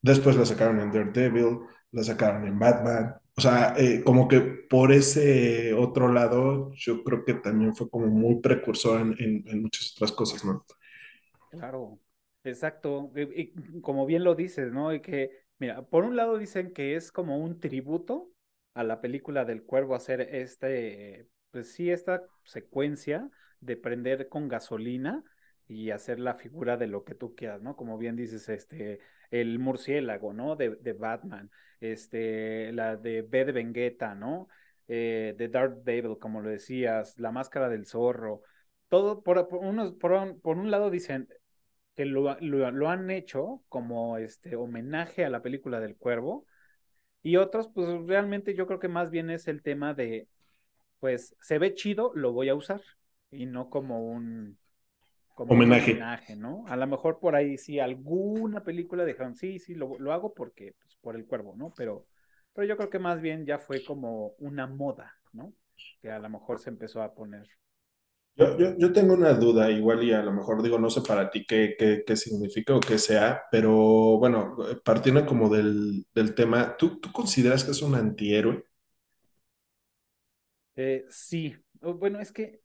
después 0.01 0.35
la 0.35 0.45
sacaron 0.45 0.79
en 0.79 0.91
Daredevil, 0.91 1.59
la 1.91 2.03
sacaron 2.03 2.45
en 2.45 2.59
Batman, 2.59 3.15
o 3.35 3.41
sea, 3.41 3.73
eh, 3.77 4.03
como 4.03 4.27
que 4.27 4.41
por 4.41 4.91
ese 4.91 5.73
otro 5.73 6.11
lado, 6.11 6.71
yo 6.73 7.03
creo 7.03 7.23
que 7.23 7.35
también 7.35 7.73
fue 7.75 7.89
como 7.89 8.07
muy 8.07 8.41
precursor 8.41 9.01
en, 9.01 9.43
en, 9.47 9.61
muchas 9.61 9.93
otras 9.95 10.11
cosas, 10.11 10.43
¿no? 10.43 10.65
Claro, 11.49 11.99
exacto. 12.43 13.11
Y, 13.15 13.53
como 13.81 14.05
bien 14.05 14.23
lo 14.23 14.35
dices, 14.35 14.71
¿no? 14.71 14.93
Y 14.93 15.01
que, 15.01 15.31
mira, 15.59 15.81
por 15.83 16.03
un 16.03 16.15
lado 16.17 16.37
dicen 16.37 16.73
que 16.73 16.95
es 16.95 17.11
como 17.11 17.37
un 17.37 17.59
tributo 17.59 18.31
a 18.73 18.83
la 18.83 19.01
película 19.01 19.45
del 19.45 19.63
cuervo 19.63 19.95
hacer 19.95 20.21
este, 20.21 21.27
pues 21.51 21.73
sí, 21.73 21.91
esta 21.91 22.23
secuencia 22.43 23.29
de 23.59 23.77
prender 23.77 24.29
con 24.29 24.47
gasolina 24.47 25.23
y 25.67 25.91
hacer 25.91 26.19
la 26.19 26.35
figura 26.35 26.77
de 26.77 26.87
lo 26.87 27.03
que 27.03 27.15
tú 27.15 27.35
quieras, 27.35 27.61
¿no? 27.61 27.75
Como 27.75 27.97
bien 27.97 28.15
dices, 28.15 28.49
este, 28.49 28.99
el 29.29 29.59
murciélago, 29.59 30.33
¿no? 30.33 30.55
De, 30.55 30.75
de 30.75 30.93
Batman, 30.93 31.49
este, 31.79 32.71
la 32.73 32.97
de 32.97 33.21
B 33.21 33.45
de 33.45 33.51
Vengueta, 33.51 34.15
¿no? 34.15 34.47
Eh, 34.87 35.35
de 35.37 35.47
Dark 35.47 35.83
Devil, 35.83 36.17
como 36.19 36.41
lo 36.41 36.49
decías, 36.49 37.17
la 37.17 37.31
máscara 37.31 37.69
del 37.69 37.85
zorro, 37.85 38.41
todo, 38.89 39.23
por, 39.23 39.47
por, 39.47 39.59
unos, 39.59 39.93
por, 39.93 40.11
un, 40.11 40.41
por 40.41 40.57
un 40.57 40.69
lado 40.69 40.89
dicen 40.89 41.29
que 41.95 42.05
lo, 42.05 42.37
lo, 42.41 42.71
lo, 42.71 42.89
han 42.89 43.09
hecho 43.09 43.63
como 43.69 44.17
este 44.17 44.55
homenaje 44.55 45.23
a 45.25 45.29
la 45.29 45.41
película 45.41 45.79
del 45.79 45.95
cuervo, 45.95 46.45
y 47.23 47.37
otros, 47.37 47.69
pues 47.73 47.87
realmente 48.07 48.55
yo 48.55 48.67
creo 48.67 48.79
que 48.79 48.87
más 48.87 49.11
bien 49.11 49.29
es 49.29 49.47
el 49.47 49.61
tema 49.61 49.93
de, 49.93 50.27
pues, 51.01 51.35
se 51.41 51.59
ve 51.59 51.75
chido, 51.75 52.13
lo 52.15 52.33
voy 52.33 52.49
a 52.49 52.55
usar, 52.55 52.81
y 53.31 53.47
no 53.47 53.71
como 53.71 54.01
un 54.11 54.59
homenaje. 55.47 55.93
homenaje. 55.95 56.35
¿no? 56.35 56.65
A 56.67 56.75
lo 56.77 56.87
mejor 56.87 57.19
por 57.19 57.35
ahí 57.35 57.57
sí 57.57 57.79
alguna 57.79 58.63
película 58.63 59.05
dejaron, 59.05 59.35
sí, 59.35 59.59
sí, 59.59 59.75
lo, 59.75 59.97
lo 59.99 60.13
hago 60.13 60.33
porque, 60.33 60.73
pues, 60.81 60.95
por 61.01 61.15
el 61.15 61.25
cuervo, 61.27 61.55
¿no? 61.57 61.73
Pero, 61.75 62.07
pero 62.53 62.67
yo 62.67 62.77
creo 62.77 62.89
que 62.89 62.99
más 62.99 63.21
bien 63.21 63.45
ya 63.45 63.59
fue 63.59 63.83
como 63.83 64.29
una 64.39 64.67
moda, 64.67 65.13
¿no? 65.33 65.53
Que 66.01 66.11
a 66.11 66.19
lo 66.19 66.29
mejor 66.29 66.59
se 66.59 66.69
empezó 66.71 67.01
a 67.03 67.13
poner. 67.15 67.47
Yo, 68.35 68.57
yo, 68.57 68.75
yo 68.77 68.93
tengo 68.93 69.13
una 69.13 69.33
duda, 69.33 69.69
igual 69.69 70.03
y 70.03 70.13
a 70.13 70.21
lo 70.23 70.31
mejor 70.31 70.63
digo, 70.63 70.79
no 70.79 70.89
sé 70.89 71.01
para 71.01 71.29
ti 71.29 71.45
qué, 71.45 71.75
qué, 71.77 72.03
qué 72.07 72.15
significa 72.15 72.73
o 72.75 72.79
qué 72.79 72.97
sea, 72.97 73.43
pero 73.51 73.71
bueno, 74.17 74.55
partiendo 74.85 75.25
como 75.25 75.49
del, 75.53 76.05
del 76.15 76.33
tema, 76.33 76.75
¿tú, 76.77 76.99
¿tú 76.99 77.11
consideras 77.11 77.63
que 77.63 77.71
es 77.71 77.81
un 77.81 77.93
antihéroe? 77.95 78.63
Eh, 80.75 81.05
sí, 81.09 81.55
bueno, 81.81 82.19
es 82.19 82.31
que 82.31 82.61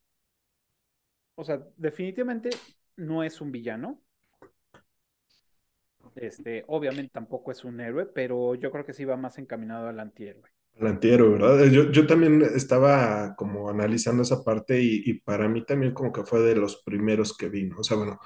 o 1.37 1.45
sea, 1.45 1.63
definitivamente 1.77 2.51
no 2.97 3.23
es 3.23 3.41
un 3.41 3.53
villano. 3.53 4.03
Este, 6.15 6.65
obviamente 6.69 7.11
tampoco 7.13 7.53
es 7.53 7.63
un 7.65 7.79
héroe, 7.79 8.07
pero 8.07 8.55
yo 8.55 8.71
creo 8.71 8.87
que 8.87 8.95
sí 8.95 9.05
va 9.05 9.17
más 9.17 9.39
encaminado 9.39 9.89
al 9.89 10.01
antihéroe. 10.01 10.51
Al 10.81 10.87
antihéroe, 10.87 11.31
¿verdad? 11.31 11.65
Yo, 11.67 11.91
yo 11.91 12.07
también 12.07 12.43
estaba 12.43 13.35
como 13.37 13.69
analizando 13.69 14.23
esa 14.23 14.43
parte 14.43 14.81
y, 14.81 15.03
y, 15.05 15.21
para 15.21 15.47
mí 15.49 15.65
también 15.65 15.93
como 15.93 16.13
que 16.13 16.25
fue 16.25 16.41
de 16.41 16.57
los 16.57 16.83
primeros 16.83 17.37
que 17.37 17.49
vi, 17.49 17.65
¿no? 17.65 17.79
O 17.79 17.85
sea, 17.85 17.97
bueno, 17.99 18.19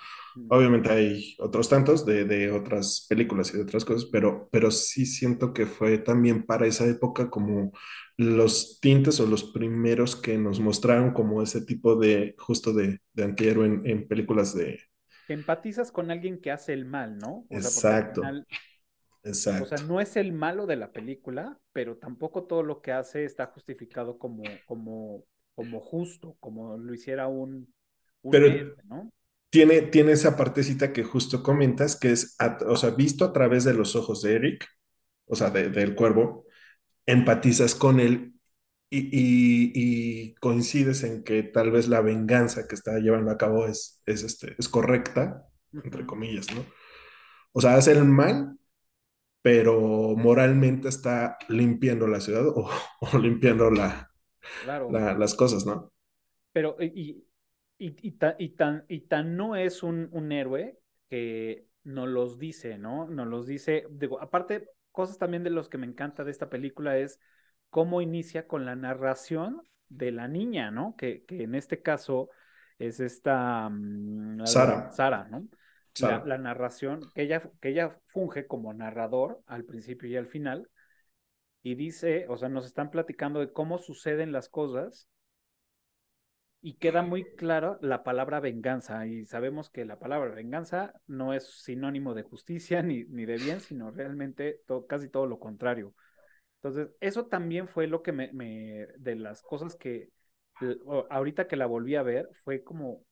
obviamente 0.48 0.90
hay 0.90 1.36
otros 1.38 1.68
tantos 1.68 2.06
de, 2.06 2.24
de, 2.24 2.50
otras 2.52 3.06
películas 3.08 3.52
y 3.52 3.56
de 3.56 3.62
otras 3.64 3.84
cosas, 3.84 4.08
pero, 4.10 4.48
pero 4.52 4.70
sí 4.70 5.06
siento 5.06 5.52
que 5.52 5.66
fue 5.66 5.98
también 5.98 6.44
para 6.44 6.66
esa 6.66 6.86
época 6.86 7.30
como 7.30 7.72
los 8.20 8.80
tintes 8.80 9.18
o 9.18 9.26
los 9.26 9.44
primeros 9.44 10.14
que 10.14 10.36
nos 10.36 10.60
mostraron 10.60 11.12
como 11.12 11.42
ese 11.42 11.62
tipo 11.62 11.96
de, 11.96 12.34
justo 12.36 12.74
de, 12.74 13.00
de 13.14 13.24
antihéroe 13.24 13.66
en, 13.66 13.82
en 13.86 14.08
películas 14.08 14.54
de... 14.54 14.78
Empatizas 15.26 15.90
con 15.90 16.10
alguien 16.10 16.38
que 16.38 16.50
hace 16.50 16.74
el 16.74 16.84
mal, 16.84 17.16
¿no? 17.16 17.46
O 17.48 17.54
Exacto. 17.56 18.20
Sea, 18.20 18.44
Exacto. 19.24 19.64
O 19.64 19.66
sea, 19.66 19.86
no 19.86 20.00
es 20.02 20.16
el 20.16 20.32
malo 20.32 20.66
de 20.66 20.76
la 20.76 20.92
película, 20.92 21.58
pero 21.72 21.96
tampoco 21.96 22.44
todo 22.44 22.62
lo 22.62 22.82
que 22.82 22.92
hace 22.92 23.24
está 23.24 23.46
justificado 23.46 24.18
como, 24.18 24.42
como, 24.66 25.24
como 25.54 25.80
justo, 25.80 26.36
como 26.40 26.76
lo 26.76 26.92
hiciera 26.92 27.26
un, 27.26 27.72
un 28.20 28.30
pero 28.30 28.46
héroe, 28.46 28.74
¿no? 28.84 29.10
Tiene, 29.48 29.80
tiene 29.82 30.12
esa 30.12 30.36
partecita 30.36 30.92
que 30.92 31.04
justo 31.04 31.42
comentas, 31.42 31.98
que 31.98 32.12
es, 32.12 32.36
a, 32.38 32.58
o 32.66 32.76
sea, 32.76 32.90
visto 32.90 33.24
a 33.24 33.32
través 33.32 33.64
de 33.64 33.72
los 33.72 33.96
ojos 33.96 34.20
de 34.22 34.34
Eric, 34.34 34.66
o 35.26 35.34
sea, 35.34 35.50
de, 35.50 35.70
del 35.70 35.94
cuervo, 35.94 36.44
empatizas 37.10 37.74
con 37.74 38.00
él 38.00 38.34
y, 38.88 38.98
y, 38.98 39.72
y, 39.74 40.34
coincides 40.36 41.04
en 41.04 41.22
que 41.22 41.44
tal 41.44 41.70
vez 41.70 41.88
la 41.88 42.00
venganza 42.00 42.66
que 42.66 42.74
está 42.74 42.98
llevando 42.98 43.30
a 43.30 43.38
cabo 43.38 43.66
es, 43.66 44.02
es, 44.06 44.24
este, 44.24 44.56
es 44.58 44.68
correcta, 44.68 45.46
entre 45.72 46.06
comillas, 46.06 46.52
¿no? 46.52 46.64
O 47.52 47.60
sea, 47.60 47.76
hace 47.76 47.92
el 47.92 48.04
mal, 48.04 48.58
pero 49.42 50.16
moralmente 50.16 50.88
está 50.88 51.38
limpiando 51.48 52.08
la 52.08 52.20
ciudad 52.20 52.46
o, 52.48 52.68
o 53.00 53.18
limpiando 53.18 53.70
la, 53.70 54.10
claro. 54.64 54.90
la, 54.90 55.14
las 55.14 55.34
cosas, 55.34 55.64
¿no? 55.64 55.92
Pero, 56.52 56.76
y, 56.80 57.24
y, 57.78 58.10
tan, 58.12 58.34
y, 58.38 58.50
tan, 58.50 58.84
y 58.88 59.00
tan 59.02 59.36
no 59.36 59.54
es 59.54 59.82
un, 59.82 60.08
un 60.12 60.32
héroe 60.32 60.78
que 61.08 61.66
nos 61.84 62.08
los 62.08 62.38
dice, 62.38 62.76
¿no? 62.76 63.08
Nos 63.08 63.26
los 63.28 63.46
dice, 63.46 63.86
digo, 63.90 64.20
aparte, 64.20 64.68
cosas 64.92 65.18
también 65.18 65.44
de 65.44 65.50
los 65.50 65.68
que 65.68 65.78
me 65.78 65.86
encanta 65.86 66.24
de 66.24 66.30
esta 66.30 66.50
película 66.50 66.98
es 66.98 67.20
cómo 67.70 68.02
inicia 68.02 68.46
con 68.46 68.64
la 68.64 68.76
narración 68.76 69.62
de 69.88 70.12
la 70.12 70.28
niña, 70.28 70.70
¿no? 70.70 70.94
Que, 70.96 71.24
que 71.24 71.42
en 71.42 71.54
este 71.54 71.82
caso 71.82 72.30
es 72.78 73.00
esta 73.00 73.66
um, 73.66 74.44
Sara. 74.46 74.90
Sara, 74.90 75.28
¿no? 75.30 75.46
La, 76.00 76.24
la, 76.24 76.38
narración, 76.38 77.00
que 77.14 77.22
ella, 77.22 77.50
que 77.60 77.70
ella 77.70 77.98
funge 78.06 78.46
como 78.46 78.72
narrador 78.72 79.42
al 79.46 79.64
principio 79.64 80.08
y 80.08 80.16
al 80.16 80.26
final, 80.26 80.70
y 81.62 81.74
dice, 81.74 82.26
o 82.28 82.36
sea, 82.36 82.48
nos 82.48 82.64
están 82.64 82.90
platicando 82.90 83.40
de 83.40 83.52
cómo 83.52 83.78
suceden 83.78 84.32
las 84.32 84.48
cosas 84.48 85.08
y 86.62 86.74
queda 86.74 87.02
muy 87.02 87.24
clara 87.36 87.78
la 87.80 88.02
palabra 88.02 88.40
venganza. 88.40 89.06
Y 89.06 89.24
sabemos 89.26 89.70
que 89.70 89.84
la 89.84 89.98
palabra 89.98 90.34
venganza 90.34 90.94
no 91.06 91.32
es 91.34 91.62
sinónimo 91.62 92.14
de 92.14 92.22
justicia 92.22 92.82
ni, 92.82 93.04
ni 93.04 93.24
de 93.26 93.36
bien, 93.36 93.60
sino 93.60 93.90
realmente 93.90 94.60
casi 94.88 95.08
todo 95.08 95.26
lo 95.26 95.38
contrario. 95.38 95.94
Entonces, 96.62 96.94
eso 97.00 97.26
también 97.26 97.68
fue 97.68 97.86
lo 97.86 98.02
que 98.02 98.12
me, 98.12 98.32
me, 98.32 98.86
de 98.98 99.16
las 99.16 99.42
cosas 99.42 99.76
que 99.76 100.10
ahorita 101.10 101.46
que 101.46 101.56
la 101.56 101.66
volví 101.66 101.96
a 101.96 102.02
ver, 102.02 102.28
fue 102.44 102.62
como, 102.62 103.04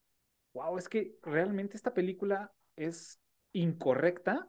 wow, 0.53 0.79
es 0.79 0.89
que 0.89 1.17
realmente 1.23 1.77
esta 1.77 1.95
película 1.95 2.53
es 2.77 3.21
incorrecta, 3.53 4.49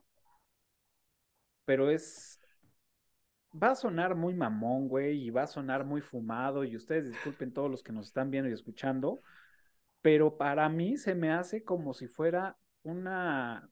pero 1.65 1.89
es, 1.89 2.38
va 3.51 3.71
a 3.71 3.75
sonar 3.75 4.15
muy 4.15 4.33
mamón, 4.33 4.87
güey, 4.87 5.23
y 5.23 5.29
va 5.29 5.43
a 5.43 5.47
sonar 5.47 5.85
muy 5.85 6.01
fumado, 6.01 6.63
y 6.63 6.75
ustedes 6.75 7.09
disculpen 7.09 7.53
todos 7.53 7.69
los 7.69 7.83
que 7.83 7.91
nos 7.91 8.07
están 8.07 8.31
viendo 8.31 8.49
y 8.49 8.53
escuchando, 8.53 9.21
pero 10.01 10.37
para 10.37 10.69
mí 10.69 10.97
se 10.97 11.15
me 11.15 11.31
hace 11.31 11.63
como 11.63 11.93
si 11.93 12.07
fuera 12.07 12.57
una, 12.83 13.69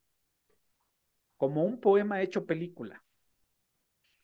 como 1.38 1.63
un 1.63 1.79
poema 1.79 2.22
hecho 2.22 2.46
película. 2.46 3.03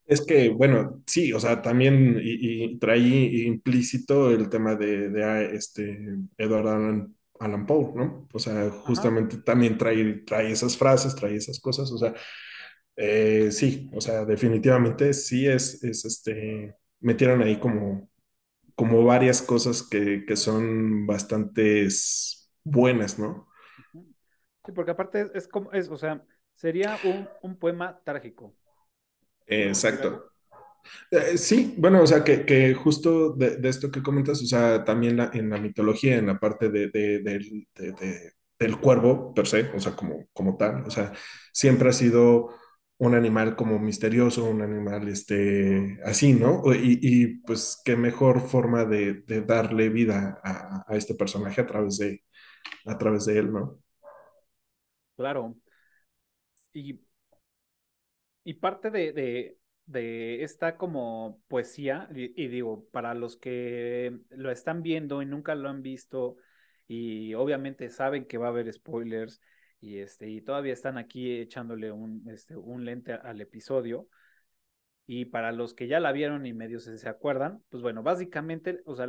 Es 0.05 0.25
que, 0.25 0.50
bueno, 0.50 1.01
sí, 1.07 1.31
o 1.31 1.39
sea, 1.39 1.62
también 1.62 2.19
y, 2.22 2.77
trae 2.77 3.00
implícito 3.00 4.31
el 4.31 4.50
tema 4.50 4.75
de, 4.75 5.10
de 5.10 5.24
ah, 5.24 5.41
este 5.41 5.98
Edward 6.38 6.67
Allan, 7.39 7.65
Poe, 7.65 7.93
¿no? 7.95 8.27
O 8.33 8.39
sea, 8.39 8.69
justamente 8.69 9.38
también 9.38 9.77
trae, 9.77 10.24
trae 10.25 10.51
esas 10.51 10.77
frases, 10.77 11.15
trae 11.15 11.36
esas 11.36 11.60
cosas, 11.60 11.89
o 11.91 11.98
sea, 11.98 12.13
eh, 12.95 13.50
sí, 13.51 13.89
o 13.93 14.01
sea, 14.01 14.25
definitivamente 14.25 15.13
sí 15.13 15.47
es, 15.47 15.83
es 15.83 16.05
este, 16.05 16.75
metieron 17.00 17.41
ahí 17.41 17.59
como, 17.59 18.09
como 18.75 19.03
varias 19.03 19.41
cosas 19.41 19.83
que, 19.83 20.25
que 20.25 20.35
son 20.35 21.05
bastantes 21.07 22.51
buenas, 22.63 23.17
¿no? 23.19 23.47
Sí, 24.65 24.71
porque 24.73 24.91
aparte 24.91 25.29
es, 25.33 25.47
como, 25.47 25.71
es, 25.71 25.89
o 25.89 25.97
sea, 25.97 26.23
sería 26.55 26.97
un, 27.03 27.27
un 27.41 27.57
poema 27.57 28.00
trágico 28.03 28.55
exacto. 29.47 30.29
Eh, 31.12 31.38
sí, 31.38 31.75
bueno, 31.77 32.01
o 32.01 32.07
sea, 32.07 32.23
que, 32.23 32.73
justo 32.73 33.33
de, 33.33 33.57
esto 33.69 33.89
que 33.91 34.03
comentas, 34.03 34.41
o 34.41 34.45
sea, 34.45 34.83
también 34.83 35.19
en 35.33 35.50
la 35.50 35.57
mitología, 35.57 36.17
en 36.17 36.27
la 36.27 36.39
parte 36.39 36.69
de, 36.69 36.89
del 38.59 38.79
cuervo 38.79 39.33
per 39.33 39.47
se, 39.47 39.69
o 39.71 39.79
sea, 39.79 39.95
como, 39.95 40.27
como 40.33 40.57
tal, 40.57 40.83
o 40.85 40.89
sea, 40.91 41.13
siempre 41.51 41.89
ha 41.89 41.93
sido 41.93 42.50
un 43.05 43.15
animal 43.15 43.55
como 43.55 43.79
misterioso, 43.79 44.45
un 44.45 44.62
animal 44.62 45.07
este, 45.07 46.00
así, 46.05 46.33
¿no? 46.33 46.62
Y, 46.74 47.39
pues 47.45 47.81
qué 47.83 47.95
mejor 47.95 48.41
forma 48.41 48.86
de, 48.86 49.24
darle 49.45 49.89
vida 49.89 50.39
a, 50.43 50.95
este 50.95 51.15
personaje 51.15 51.62
a 51.62 51.65
través 51.65 51.98
de, 51.98 52.24
a 52.86 52.98
través 52.98 53.25
de 53.25 53.39
él, 53.39 53.51
¿no? 53.51 53.79
Claro. 55.15 55.55
Y 56.74 57.00
y 58.43 58.55
parte 58.55 58.89
de, 58.91 59.57
de, 59.86 60.43
esta 60.43 60.77
como 60.77 61.41
poesía, 61.48 62.10
y, 62.13 62.48
digo, 62.48 62.88
para 62.91 63.13
los 63.13 63.38
que 63.38 64.19
lo 64.29 64.51
están 64.51 64.83
viendo 64.83 65.22
y 65.22 65.25
nunca 65.25 65.55
lo 65.55 65.69
han 65.69 65.81
visto, 65.81 66.38
y 66.88 67.33
obviamente 67.36 67.89
saben 67.89 68.25
que 68.25 68.38
va 68.38 68.48
a 68.48 68.50
haber 68.50 68.72
spoilers, 68.74 69.41
y, 69.83 69.99
este, 69.99 70.29
y 70.29 70.41
todavía 70.41 70.71
están 70.71 70.97
aquí 70.97 71.39
echándole 71.39 71.91
un, 71.91 72.23
este, 72.29 72.55
un 72.55 72.85
lente 72.85 73.13
al 73.13 73.41
episodio. 73.41 74.07
Y 75.05 75.25
para 75.25 75.51
los 75.51 75.73
que 75.73 75.87
ya 75.87 75.99
la 75.99 76.13
vieron 76.13 76.45
y 76.45 76.53
medio 76.53 76.79
se, 76.79 76.97
se 76.97 77.09
acuerdan, 77.09 77.61
pues 77.69 77.83
bueno, 77.83 78.01
básicamente, 78.01 78.81
o 78.85 78.95
sea, 78.95 79.07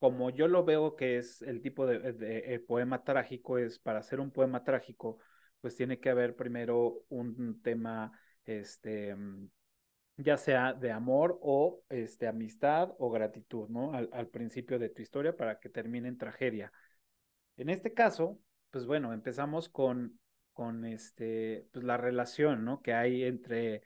como 0.00 0.30
yo 0.30 0.48
lo 0.48 0.64
veo 0.64 0.96
que 0.96 1.18
es 1.18 1.42
el 1.42 1.62
tipo 1.62 1.86
de, 1.86 2.12
de, 2.12 2.58
poema 2.60 3.04
trágico, 3.04 3.58
es 3.58 3.78
para 3.78 4.00
hacer 4.00 4.18
un 4.18 4.32
poema 4.32 4.64
trágico, 4.64 5.18
pues 5.60 5.76
tiene 5.76 6.00
que 6.00 6.10
haber 6.10 6.34
primero 6.34 7.04
un 7.08 7.62
tema, 7.62 8.10
este, 8.44 9.14
mm, 9.14 9.48
ya 10.16 10.36
sea 10.36 10.72
de 10.72 10.90
amor 10.90 11.38
o 11.40 11.82
este, 11.88 12.26
amistad 12.26 12.94
o 12.98 13.10
gratitud, 13.10 13.68
¿no? 13.68 13.92
Al, 13.94 14.28
principio 14.28 14.78
de 14.80 14.88
tu 14.88 15.02
historia 15.02 15.36
para 15.36 15.60
que 15.60 15.68
termine 15.68 16.08
en 16.08 16.18
tragedia. 16.18 16.72
En 17.56 17.70
este 17.70 17.92
caso, 17.94 18.40
pues 18.70 18.86
bueno, 18.86 19.12
empezamos 19.12 19.68
con, 19.68 20.18
con 20.52 20.84
este, 20.84 21.68
pues 21.72 21.84
la 21.84 21.96
relación, 21.96 22.64
¿no? 22.64 22.82
Que 22.82 22.94
hay 22.94 23.24
entre 23.24 23.82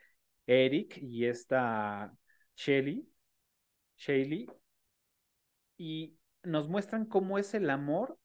Eric 0.47 0.99
y 0.99 1.27
esta 1.27 2.15
Shelly, 2.57 3.09
Shelly, 3.97 4.47
y 5.77 6.17
nos 6.43 6.69
muestran 6.69 7.07
cómo 7.07 7.39
es 7.39 7.55
el 7.55 7.71
amor 7.71 8.19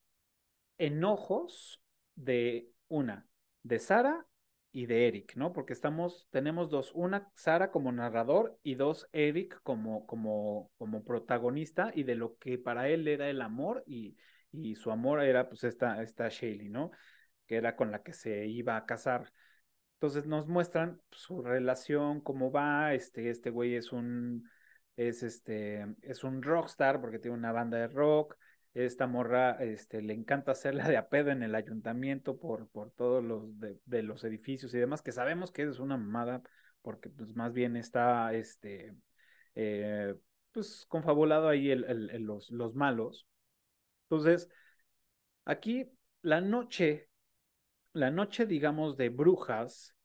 en 0.77 1.03
ojos 1.03 1.81
de 2.15 2.69
una, 2.87 3.27
de 3.63 3.79
Sara 3.79 4.25
y 4.71 4.87
de 4.87 5.07
Eric, 5.07 5.35
¿no? 5.35 5.53
Porque 5.53 5.73
estamos, 5.73 6.27
tenemos 6.31 6.69
dos, 6.69 6.91
una 6.93 7.31
Sara 7.35 7.71
como 7.71 7.91
narrador 7.91 8.57
y 8.63 8.75
dos 8.75 9.07
Eric 9.13 9.59
como, 9.63 10.05
como, 10.05 10.71
como 10.77 11.03
protagonista 11.03 11.91
y 11.95 12.03
de 12.03 12.15
lo 12.15 12.37
que 12.37 12.57
para 12.57 12.89
él 12.89 13.07
era 13.07 13.29
el 13.29 13.41
amor 13.41 13.83
y, 13.87 14.17
y 14.63 14.75
su 14.75 14.91
amor 14.91 15.21
era 15.23 15.49
pues 15.49 15.63
esta, 15.63 16.01
esta 16.01 16.29
Shaley, 16.29 16.69
¿no? 16.69 16.91
Que 17.47 17.57
era 17.57 17.75
con 17.75 17.91
la 17.91 18.03
que 18.03 18.13
se 18.13 18.45
iba 18.47 18.77
a 18.77 18.85
casar. 18.85 19.31
Entonces 19.95 20.27
nos 20.27 20.47
muestran 20.47 21.01
su 21.11 21.41
relación, 21.41 22.21
cómo 22.21 22.51
va, 22.51 22.93
este, 22.93 23.29
este 23.29 23.49
güey 23.49 23.75
es 23.75 23.91
un, 23.91 24.49
es 24.97 25.23
este, 25.23 25.85
es 26.01 26.23
un 26.23 26.41
rockstar 26.43 27.01
porque 27.01 27.19
tiene 27.19 27.37
una 27.37 27.51
banda 27.51 27.77
de 27.77 27.87
rock, 27.87 28.35
esta 28.75 29.07
morra 29.07 29.51
este, 29.63 30.01
le 30.01 30.13
encanta 30.13 30.51
hacerla 30.51 30.87
de 30.89 30.97
a 30.97 31.07
pedo 31.07 31.31
en 31.31 31.43
el 31.43 31.55
ayuntamiento 31.55 32.37
por, 32.37 32.67
por 32.67 32.91
todos 32.91 33.23
los 33.23 33.49
de, 33.59 34.03
los 34.03 34.23
edificios 34.25 34.73
y 34.73 34.79
demás, 34.79 35.01
que 35.01 35.13
sabemos 35.13 35.51
que 35.51 35.63
es 35.63 35.79
una 35.79 35.97
mamada, 35.97 36.41
porque 36.81 37.09
pues 37.09 37.33
más 37.35 37.53
bien 37.53 37.77
está 37.77 38.33
este 38.33 38.93
eh, 39.55 40.13
pues 40.51 40.85
confabulado 40.87 41.47
ahí 41.47 41.71
el, 41.71 42.25
los, 42.25 42.51
los 42.51 42.75
malos. 42.75 43.25
Entonces, 44.09 44.49
aquí 45.45 45.91
la 46.21 46.41
noche, 46.41 47.09
la 47.93 48.11
noche, 48.11 48.45
digamos, 48.45 48.97
de 48.97 49.09
brujas, 49.09 49.95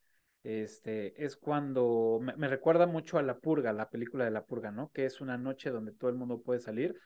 este, 0.43 1.23
es 1.23 1.37
cuando 1.37 2.19
me, 2.21 2.49
recuerda 2.49 2.87
mucho 2.87 3.19
a 3.19 3.23
La 3.23 3.39
Purga, 3.39 3.73
la 3.73 3.91
película 3.91 4.25
de 4.25 4.31
La 4.31 4.45
Purga, 4.45 4.71
¿no? 4.71 4.91
Que 4.91 5.05
es 5.05 5.21
una 5.21 5.37
noche 5.37 5.71
donde 5.71 5.93
todo 5.93 6.11
el 6.11 6.17
mundo 6.17 6.41
puede 6.41 6.61
salir. 6.61 6.99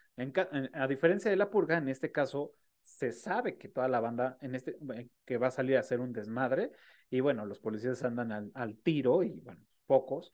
a 0.72 0.86
diferencia 0.86 1.30
de 1.30 1.36
La 1.36 1.50
Purga, 1.50 1.78
en 1.78 1.88
este 1.88 2.12
caso 2.12 2.52
se 2.82 3.12
sabe 3.12 3.56
que 3.56 3.68
toda 3.68 3.88
la 3.88 4.00
banda 4.00 4.36
en 4.42 4.54
este 4.54 4.76
eh, 4.94 5.08
que 5.24 5.38
va 5.38 5.46
a 5.48 5.50
salir 5.50 5.76
a 5.76 5.80
hacer 5.80 6.00
un 6.00 6.12
desmadre 6.12 6.70
y 7.10 7.20
bueno, 7.20 7.46
los 7.46 7.58
policías 7.58 8.02
andan 8.04 8.52
al, 8.54 8.76
tiro 8.78 9.22
y 9.22 9.40
bueno, 9.40 9.60
pocos. 9.86 10.32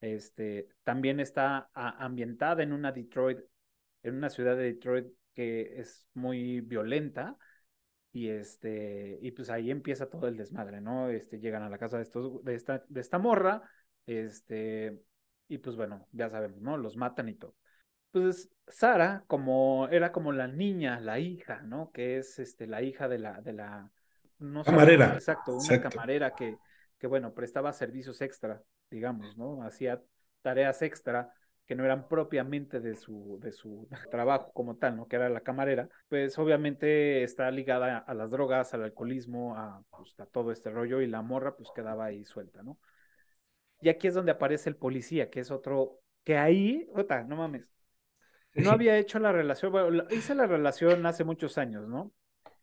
Este, 0.00 0.68
también 0.84 1.20
está 1.20 1.70
ambientada 1.72 2.62
en 2.62 2.72
una 2.72 2.92
Detroit, 2.92 3.38
en 4.08 4.16
una 4.16 4.30
ciudad 4.30 4.56
de 4.56 4.64
Detroit 4.64 5.06
que 5.34 5.80
es 5.80 6.08
muy 6.14 6.60
violenta 6.60 7.36
y 8.12 8.30
este, 8.30 9.18
y 9.20 9.32
pues 9.32 9.50
ahí 9.50 9.70
empieza 9.70 10.08
todo 10.08 10.26
el 10.28 10.38
desmadre, 10.38 10.80
¿no? 10.80 11.10
Este, 11.10 11.38
llegan 11.38 11.62
a 11.62 11.68
la 11.68 11.76
casa 11.76 11.98
de 11.98 12.04
estos, 12.04 12.42
de 12.42 12.54
esta, 12.54 12.82
de 12.88 13.00
esta 13.00 13.18
morra, 13.18 13.62
este, 14.06 15.02
y 15.48 15.58
pues 15.58 15.76
bueno, 15.76 16.08
ya 16.12 16.30
sabemos, 16.30 16.62
¿no? 16.62 16.78
Los 16.78 16.96
matan 16.96 17.28
y 17.28 17.34
todo. 17.34 17.54
Entonces, 18.12 18.50
Sara, 18.66 19.24
como 19.26 19.88
era 19.88 20.12
como 20.12 20.32
la 20.32 20.48
niña, 20.48 20.98
la 21.00 21.18
hija, 21.18 21.60
¿no? 21.62 21.90
Que 21.92 22.16
es 22.16 22.38
este, 22.38 22.66
la 22.66 22.80
hija 22.80 23.08
de 23.08 23.18
la, 23.18 23.42
de 23.42 23.52
la, 23.52 23.90
no 24.38 24.64
camarera. 24.64 25.12
exacto, 25.12 25.58
una 25.58 25.82
camarera 25.82 26.34
que, 26.34 26.56
que, 26.98 27.06
bueno, 27.06 27.34
prestaba 27.34 27.74
servicios 27.74 28.22
extra, 28.22 28.62
digamos, 28.90 29.36
¿no? 29.36 29.62
Hacía 29.62 30.02
tareas 30.40 30.80
extra 30.80 31.34
que 31.66 31.74
no 31.74 31.84
eran 31.84 32.06
propiamente 32.08 32.80
de 32.80 32.94
su, 32.94 33.38
de 33.42 33.52
su 33.52 33.88
trabajo 34.10 34.52
como 34.52 34.76
tal, 34.76 34.96
¿no? 34.96 35.08
Que 35.08 35.16
era 35.16 35.28
la 35.28 35.40
camarera, 35.40 35.88
pues 36.08 36.38
obviamente 36.38 37.22
está 37.24 37.50
ligada 37.50 37.98
a 37.98 38.14
las 38.14 38.30
drogas, 38.30 38.72
al 38.72 38.84
alcoholismo, 38.84 39.56
a, 39.56 39.82
pues, 39.90 40.18
a 40.20 40.26
todo 40.26 40.52
este 40.52 40.70
rollo, 40.70 41.00
y 41.00 41.06
la 41.06 41.22
morra 41.22 41.56
pues 41.56 41.70
quedaba 41.74 42.06
ahí 42.06 42.24
suelta, 42.24 42.62
¿no? 42.62 42.78
Y 43.80 43.88
aquí 43.88 44.06
es 44.06 44.14
donde 44.14 44.32
aparece 44.32 44.70
el 44.70 44.76
policía, 44.76 45.28
que 45.28 45.40
es 45.40 45.50
otro, 45.50 46.00
que 46.24 46.38
ahí, 46.38 46.88
no 47.26 47.36
mames, 47.36 47.68
no 48.54 48.70
había 48.70 48.96
hecho 48.96 49.18
la 49.18 49.32
relación, 49.32 49.72
bueno, 49.72 50.04
hice 50.10 50.34
la 50.34 50.46
relación 50.46 51.04
hace 51.04 51.24
muchos 51.24 51.58
años, 51.58 51.88
¿no? 51.88 52.12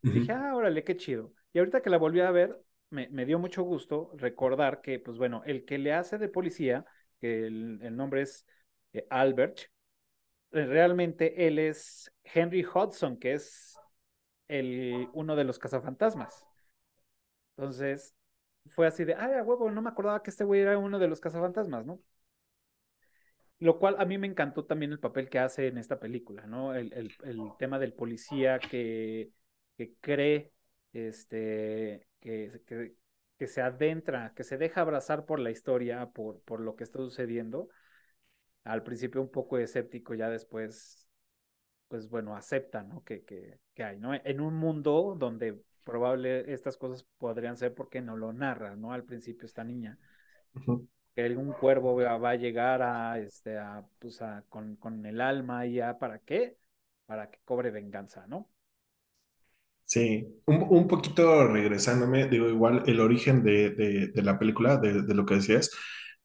Dije, 0.02 0.32
ah, 0.32 0.54
órale, 0.54 0.84
qué 0.84 0.98
chido. 0.98 1.32
Y 1.54 1.58
ahorita 1.58 1.80
que 1.80 1.88
la 1.88 1.96
volví 1.96 2.20
a 2.20 2.30
ver, 2.30 2.60
me, 2.90 3.08
me, 3.08 3.24
dio 3.24 3.38
mucho 3.38 3.62
gusto 3.62 4.10
recordar 4.16 4.82
que, 4.82 4.98
pues 4.98 5.16
bueno, 5.16 5.42
el 5.46 5.64
que 5.64 5.78
le 5.78 5.94
hace 5.94 6.18
de 6.18 6.28
policía, 6.28 6.84
que 7.20 7.46
el 7.46 7.96
nombre 7.96 8.20
es 8.20 8.44
eh, 8.94 9.06
Albert, 9.10 9.60
eh, 10.52 10.66
realmente 10.66 11.46
él 11.46 11.58
es 11.58 12.10
Henry 12.22 12.64
Hudson, 12.64 13.18
que 13.18 13.34
es 13.34 13.78
el, 14.48 15.08
uno 15.12 15.36
de 15.36 15.44
los 15.44 15.58
cazafantasmas. 15.58 16.46
Entonces, 17.56 18.14
fue 18.66 18.86
así 18.86 19.04
de, 19.04 19.14
ay, 19.14 19.34
a 19.34 19.42
huevo, 19.42 19.70
no 19.70 19.82
me 19.82 19.90
acordaba 19.90 20.22
que 20.22 20.30
este 20.30 20.44
güey 20.44 20.60
era 20.60 20.78
uno 20.78 20.98
de 20.98 21.08
los 21.08 21.20
cazafantasmas, 21.20 21.84
¿no? 21.84 22.00
Lo 23.58 23.78
cual 23.78 23.96
a 23.98 24.04
mí 24.04 24.18
me 24.18 24.26
encantó 24.26 24.64
también 24.64 24.92
el 24.92 25.00
papel 25.00 25.28
que 25.28 25.38
hace 25.38 25.68
en 25.68 25.78
esta 25.78 25.98
película, 25.98 26.46
¿no? 26.46 26.74
El, 26.74 26.92
el, 26.92 27.52
tema 27.58 27.78
del 27.78 27.92
policía 27.94 28.58
que, 28.58 29.30
que 29.76 29.94
cree 30.00 30.52
este, 30.92 32.06
que, 32.20 32.60
que, 32.66 32.94
que, 33.38 33.46
se 33.46 33.62
adentra, 33.62 34.32
que 34.34 34.44
se 34.44 34.58
deja 34.58 34.80
abrazar 34.80 35.24
por 35.24 35.38
la 35.40 35.50
historia, 35.50 36.10
por, 36.10 36.40
por 36.42 36.60
lo 36.60 36.76
que 36.76 36.84
está 36.84 36.98
sucediendo. 36.98 37.68
Al 38.64 38.82
principio 38.82 39.20
un 39.20 39.30
poco 39.30 39.58
escéptico, 39.58 40.14
ya 40.14 40.28
después, 40.30 41.08
pues 41.88 42.08
bueno, 42.08 42.36
acepta, 42.36 42.82
¿no? 42.82 43.04
Que, 43.04 43.24
que, 43.24 43.58
que 43.74 43.84
hay, 43.84 43.98
¿no? 43.98 44.14
En 44.14 44.40
un 44.40 44.54
mundo 44.54 45.16
donde 45.18 45.62
probable 45.84 46.52
estas 46.52 46.76
cosas 46.76 47.06
podrían 47.18 47.56
ser 47.56 47.74
porque 47.74 48.00
no 48.00 48.16
lo 48.16 48.32
narra, 48.32 48.74
¿no? 48.74 48.92
Al 48.92 49.04
principio 49.04 49.46
esta 49.46 49.64
niña. 49.64 49.98
Que 51.14 51.24
algún 51.24 51.52
cuervo 51.52 51.94
va 51.96 52.30
a 52.30 52.36
llegar 52.36 52.82
a, 52.82 53.18
este, 53.18 53.58
a, 53.58 53.84
pues 53.98 54.20
a, 54.22 54.44
con, 54.48 54.76
con 54.76 55.04
el 55.06 55.20
alma 55.20 55.66
ya, 55.66 55.98
¿para 55.98 56.18
qué? 56.18 56.56
Para 57.06 57.30
que 57.30 57.38
cobre 57.44 57.70
venganza, 57.70 58.26
¿no? 58.26 58.48
Sí, 59.84 60.26
un, 60.46 60.66
un, 60.70 60.88
poquito 60.88 61.46
regresándome, 61.46 62.26
digo, 62.26 62.48
igual 62.48 62.82
el 62.86 63.00
origen 63.00 63.42
de, 63.44 63.70
de, 63.70 64.08
de 64.08 64.22
la 64.22 64.38
película, 64.38 64.78
de, 64.78 65.02
de, 65.02 65.14
lo 65.14 65.26
que 65.26 65.34
decías, 65.34 65.70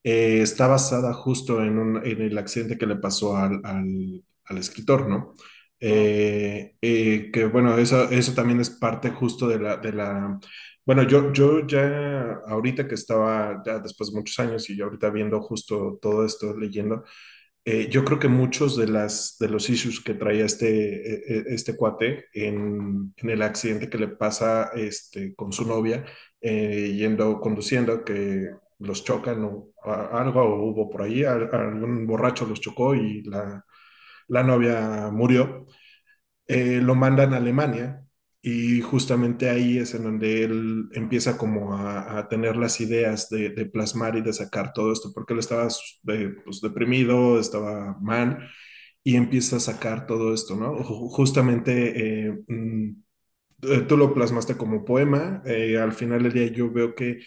eh, 0.03 0.41
está 0.41 0.67
basada 0.67 1.13
justo 1.13 1.63
en, 1.63 1.77
un, 1.77 2.05
en, 2.05 2.21
el 2.21 2.37
accidente 2.37 2.77
que 2.77 2.85
le 2.87 2.95
pasó 2.97 3.37
al, 3.37 3.61
al, 3.63 4.23
al 4.45 4.57
escritor, 4.57 5.07
¿no? 5.09 5.35
Eh, 5.79 6.75
eh, 6.81 7.29
que 7.31 7.45
bueno, 7.45 7.77
eso, 7.77 8.09
eso 8.09 8.33
también 8.33 8.59
es 8.59 8.69
parte 8.69 9.11
justo 9.11 9.47
de 9.47 9.59
la, 9.59 9.77
de 9.77 9.93
la... 9.93 10.39
Bueno, 10.85 11.03
yo, 11.03 11.31
yo 11.33 11.65
ya 11.67 12.39
ahorita 12.47 12.87
que 12.87 12.95
estaba, 12.95 13.61
ya 13.65 13.79
después 13.79 14.11
de 14.11 14.17
muchos 14.17 14.39
años 14.39 14.69
y 14.69 14.81
ahorita 14.81 15.09
viendo 15.11 15.41
justo 15.41 15.99
todo 16.01 16.25
esto, 16.25 16.57
leyendo, 16.57 17.03
eh, 17.65 17.87
yo 17.89 18.03
creo 18.05 18.19
que 18.19 18.27
muchos 18.27 18.77
de, 18.77 18.87
las, 18.87 19.37
de 19.39 19.49
los 19.49 19.69
issues 19.69 19.99
que 20.01 20.15
traía 20.15 20.45
este, 20.45 20.67
e, 20.67 21.39
e, 21.51 21.53
este 21.53 21.75
cuate 21.75 22.25
en, 22.33 23.13
en 23.17 23.29
el 23.29 23.41
accidente 23.43 23.89
que 23.89 23.97
le 23.97 24.07
pasa 24.07 24.71
este, 24.75 25.35
con 25.35 25.51
su 25.53 25.65
novia, 25.67 26.05
eh, 26.41 26.93
yendo, 26.97 27.39
conduciendo, 27.39 28.03
que 28.03 28.49
los 28.79 29.03
chocan 29.03 29.43
o 29.43 29.73
algo 29.83 30.43
hubo 30.71 30.89
por 30.89 31.03
ahí, 31.03 31.23
algún 31.23 32.07
borracho 32.07 32.45
los 32.45 32.61
chocó 32.61 32.95
y 32.95 33.23
la, 33.23 33.65
la 34.27 34.43
novia 34.43 35.09
murió, 35.11 35.67
eh, 36.47 36.81
lo 36.81 36.95
mandan 36.95 37.33
a 37.33 37.37
Alemania 37.37 38.05
y 38.41 38.81
justamente 38.81 39.49
ahí 39.49 39.77
es 39.79 39.93
en 39.95 40.03
donde 40.03 40.43
él 40.43 40.89
empieza 40.93 41.37
como 41.37 41.75
a, 41.75 42.27
tener 42.29 42.55
las 42.57 42.79
ideas 42.81 43.29
de, 43.29 43.51
plasmar 43.65 44.15
y 44.15 44.21
de 44.21 44.33
sacar 44.33 44.71
todo 44.73 44.93
esto, 44.93 45.11
porque 45.13 45.33
él 45.33 45.39
estaba 45.39 45.67
pues, 46.03 46.61
deprimido, 46.61 47.39
estaba 47.39 47.97
mal, 48.01 48.49
y 49.03 49.15
empieza 49.15 49.57
a 49.57 49.59
sacar 49.59 50.05
todo 50.07 50.33
esto, 50.33 50.55
¿no? 50.55 50.83
Justamente 50.83 52.27
eh, 52.27 52.39
mm, 52.47 52.89
eh, 53.63 53.81
tú 53.87 53.97
lo 53.97 54.13
plasmaste 54.13 54.55
como 54.57 54.85
poema, 54.85 55.41
eh, 55.45 55.77
al 55.77 55.93
final 55.93 56.23
del 56.23 56.33
día 56.33 56.47
yo 56.47 56.71
veo 56.71 56.95
que 56.95 57.19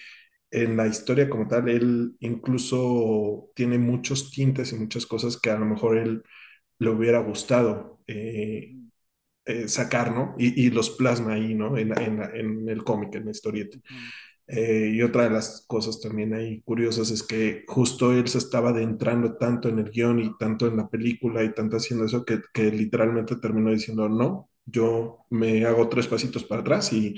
en 0.52 0.76
la 0.76 0.86
historia 0.86 1.28
como 1.30 1.48
tal, 1.48 1.68
él 1.68 2.16
incluso 2.20 3.50
tiene 3.54 3.78
muchos 3.78 4.30
tintes 4.30 4.72
y 4.72 4.76
muchas 4.76 5.06
cosas 5.06 5.38
que 5.38 5.50
a 5.50 5.58
lo 5.58 5.66
mejor 5.66 5.98
él 5.98 6.22
le 6.78 6.90
hubiera 6.90 7.20
gustado. 7.20 8.00
Eh, 8.06 8.76
eh, 9.44 9.68
sacar, 9.68 10.14
¿no? 10.14 10.34
Y, 10.38 10.70
los 10.70 10.90
plasma 10.90 11.32
ahí, 11.34 11.54
¿no? 11.54 11.76
En, 11.76 11.92
en, 12.00 12.22
en 12.22 12.68
el 12.68 12.84
cómic, 12.84 13.14
en 13.16 13.24
la 13.24 13.32
historieta. 13.32 13.78
Eh, 14.46 14.90
y 14.94 15.02
otra 15.02 15.24
de 15.24 15.30
las 15.30 15.64
cosas 15.66 16.00
también 16.00 16.34
ahí 16.34 16.62
curiosas 16.62 17.10
es 17.10 17.22
que 17.22 17.64
justo 17.68 18.12
él 18.12 18.28
se 18.28 18.38
estaba 18.38 18.70
adentrando 18.70 19.36
tanto 19.36 19.68
en 19.68 19.78
el 19.78 19.90
guion 19.90 20.18
y 20.20 20.36
tanto 20.38 20.66
en 20.66 20.76
la 20.76 20.88
película 20.88 21.44
y 21.44 21.54
tanto 21.54 21.76
haciendo 21.76 22.04
eso 22.06 22.24
que 22.24 22.70
literalmente 22.72 23.36
terminó 23.36 23.70
diciendo, 23.70 24.08
no, 24.08 24.50
yo 24.66 25.26
me 25.30 25.64
hago 25.64 25.88
tres 25.88 26.06
pasitos 26.08 26.44
para 26.44 26.60
atrás 26.62 26.92
y 26.92 27.14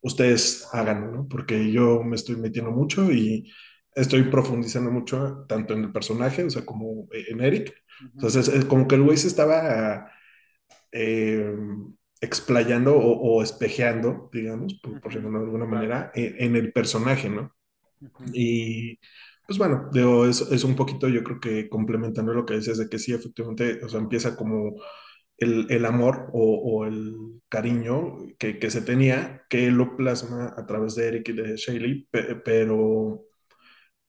ustedes 0.00 0.68
háganlo, 0.72 1.12
¿no? 1.12 1.28
Porque 1.28 1.70
yo 1.72 2.02
me 2.02 2.16
estoy 2.16 2.36
metiendo 2.36 2.70
mucho 2.70 3.10
y 3.12 3.52
estoy 3.94 4.24
profundizando 4.24 4.90
mucho 4.90 5.44
tanto 5.48 5.74
en 5.74 5.84
el 5.84 5.92
personaje, 5.92 6.44
o 6.44 6.50
sea, 6.50 6.64
como 6.64 7.08
en 7.12 7.40
Eric. 7.40 7.74
Entonces, 8.14 8.48
es 8.48 8.64
como 8.64 8.86
que 8.86 8.94
el 8.94 9.02
güey 9.02 9.16
se 9.16 9.28
estaba 9.28 10.10
eh, 10.92 11.52
explayando 12.20 12.96
o, 12.96 13.38
o, 13.38 13.42
espejeando, 13.42 14.30
digamos, 14.32 14.74
por, 14.82 15.00
por 15.00 15.12
llamarlo 15.12 15.40
de 15.40 15.44
alguna 15.46 15.66
manera, 15.66 16.12
en, 16.14 16.34
en, 16.38 16.56
el 16.56 16.72
personaje, 16.72 17.28
¿no? 17.28 17.52
Uh 18.00 18.06
-huh. 18.06 18.30
Y 18.32 18.98
pues 19.46 19.58
bueno, 19.58 19.88
digo, 19.92 20.26
es, 20.26 20.42
es, 20.42 20.62
un 20.64 20.76
poquito, 20.76 21.08
yo 21.08 21.24
creo 21.24 21.40
que 21.40 21.68
complementando 21.68 22.34
lo 22.34 22.44
que 22.44 22.54
decías 22.54 22.78
de 22.78 22.88
que 22.88 22.98
sí, 22.98 23.14
efectivamente, 23.14 23.82
o 23.84 23.88
sea, 23.88 23.98
empieza 24.00 24.36
como 24.36 24.76
el, 25.38 25.66
el 25.70 25.84
amor 25.86 26.30
o, 26.32 26.56
o, 26.56 26.86
el 26.86 27.40
cariño 27.48 28.18
que, 28.38 28.58
que, 28.58 28.70
se 28.70 28.82
tenía, 28.82 29.44
que 29.48 29.70
lo 29.70 29.96
plasma 29.96 30.54
a 30.56 30.66
través 30.66 30.94
de 30.96 31.08
Eric 31.08 31.28
y 31.30 31.32
de 31.32 31.56
Shaylee, 31.56 32.08
pero, 32.44 33.24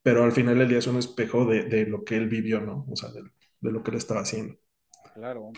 pero 0.01 0.23
al 0.23 0.31
final 0.31 0.61
el 0.61 0.69
día 0.69 0.79
es 0.79 0.87
un 0.87 0.97
espejo 0.97 1.45
de, 1.45 1.63
de 1.63 1.85
lo 1.85 2.03
que 2.03 2.17
él 2.17 2.27
vivió, 2.29 2.61
¿no? 2.61 2.85
O 2.89 2.95
sea, 2.95 3.09
de, 3.11 3.21
de 3.59 3.71
lo 3.71 3.83
que 3.83 3.91
él 3.91 3.97
estaba 3.97 4.21
haciendo. 4.21 4.55
Claro. 5.13 5.51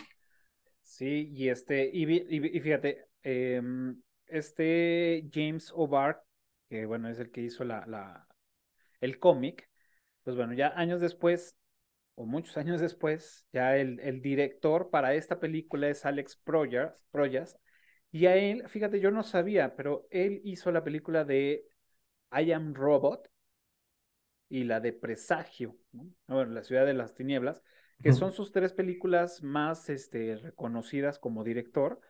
Sí, 0.83 1.31
y 1.33 1.49
este, 1.49 1.89
y, 1.91 2.03
y, 2.11 2.57
y 2.57 2.59
fíjate, 2.59 3.05
eh, 3.23 3.61
este 4.27 5.29
James 5.33 5.71
O'Barr, 5.75 6.23
que 6.69 6.85
bueno, 6.85 7.09
es 7.09 7.19
el 7.19 7.31
que 7.31 7.41
hizo 7.41 7.63
la, 7.63 7.85
la 7.87 8.27
el 9.01 9.19
cómic, 9.19 9.69
pues 10.23 10.35
bueno, 10.35 10.53
ya 10.53 10.69
años 10.75 11.01
después, 11.01 11.55
o 12.15 12.25
muchos 12.25 12.57
años 12.57 12.81
después, 12.81 13.47
ya 13.51 13.77
el, 13.77 13.99
el 13.99 14.21
director 14.21 14.89
para 14.89 15.13
esta 15.13 15.39
película 15.39 15.89
es 15.89 16.05
Alex 16.05 16.35
Proyas, 16.35 17.03
Proyas, 17.11 17.57
y 18.11 18.25
a 18.25 18.35
él, 18.35 18.67
fíjate, 18.67 18.99
yo 18.99 19.11
no 19.11 19.23
sabía, 19.23 19.75
pero 19.75 20.07
él 20.11 20.41
hizo 20.43 20.71
la 20.71 20.83
película 20.83 21.23
de 21.23 21.65
I 22.31 22.51
Am 22.51 22.73
Robot 22.73 23.29
y 24.49 24.65
la 24.65 24.81
de 24.81 24.91
Presagio, 24.91 25.77
¿no? 25.93 26.11
Bueno, 26.27 26.51
la 26.51 26.63
ciudad 26.63 26.85
de 26.85 26.93
las 26.93 27.15
tinieblas, 27.15 27.63
que 28.03 28.11
son 28.13 28.33
sus 28.33 28.51
tres 28.51 28.73
películas 28.73 29.43
más 29.43 29.89
este, 29.89 30.35
reconocidas 30.35 31.19
como 31.19 31.43
director, 31.43 32.01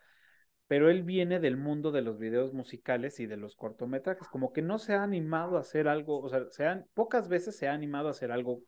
pero 0.68 0.90
él 0.90 1.04
viene 1.04 1.40
del 1.40 1.58
mundo 1.58 1.92
de 1.92 2.02
los 2.02 2.18
videos 2.18 2.54
musicales 2.54 3.20
y 3.20 3.26
de 3.26 3.38
los 3.38 3.56
cortometrajes, 3.56 4.28
como 4.30 4.54
que 4.54 4.62
no 4.62 4.80
se 4.80 4.94
ha 4.94 5.04
animado 5.04 5.58
a 5.58 5.60
hacer 5.60 5.88
algo, 5.88 6.22
o 6.22 6.30
sea, 6.30 6.50
se 6.50 6.66
han, 6.66 6.88
pocas 6.94 7.28
veces 7.28 7.58
se 7.58 7.68
ha 7.68 7.74
animado 7.74 8.08
a 8.08 8.12
hacer 8.12 8.32
algo 8.32 8.64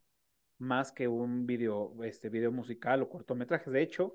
más 0.63 0.91
que 0.91 1.07
un 1.07 1.45
video, 1.45 1.93
este, 2.03 2.29
video 2.29 2.51
musical 2.51 3.01
o 3.01 3.09
cortometrajes. 3.09 3.71
De 3.71 3.81
hecho, 3.81 4.13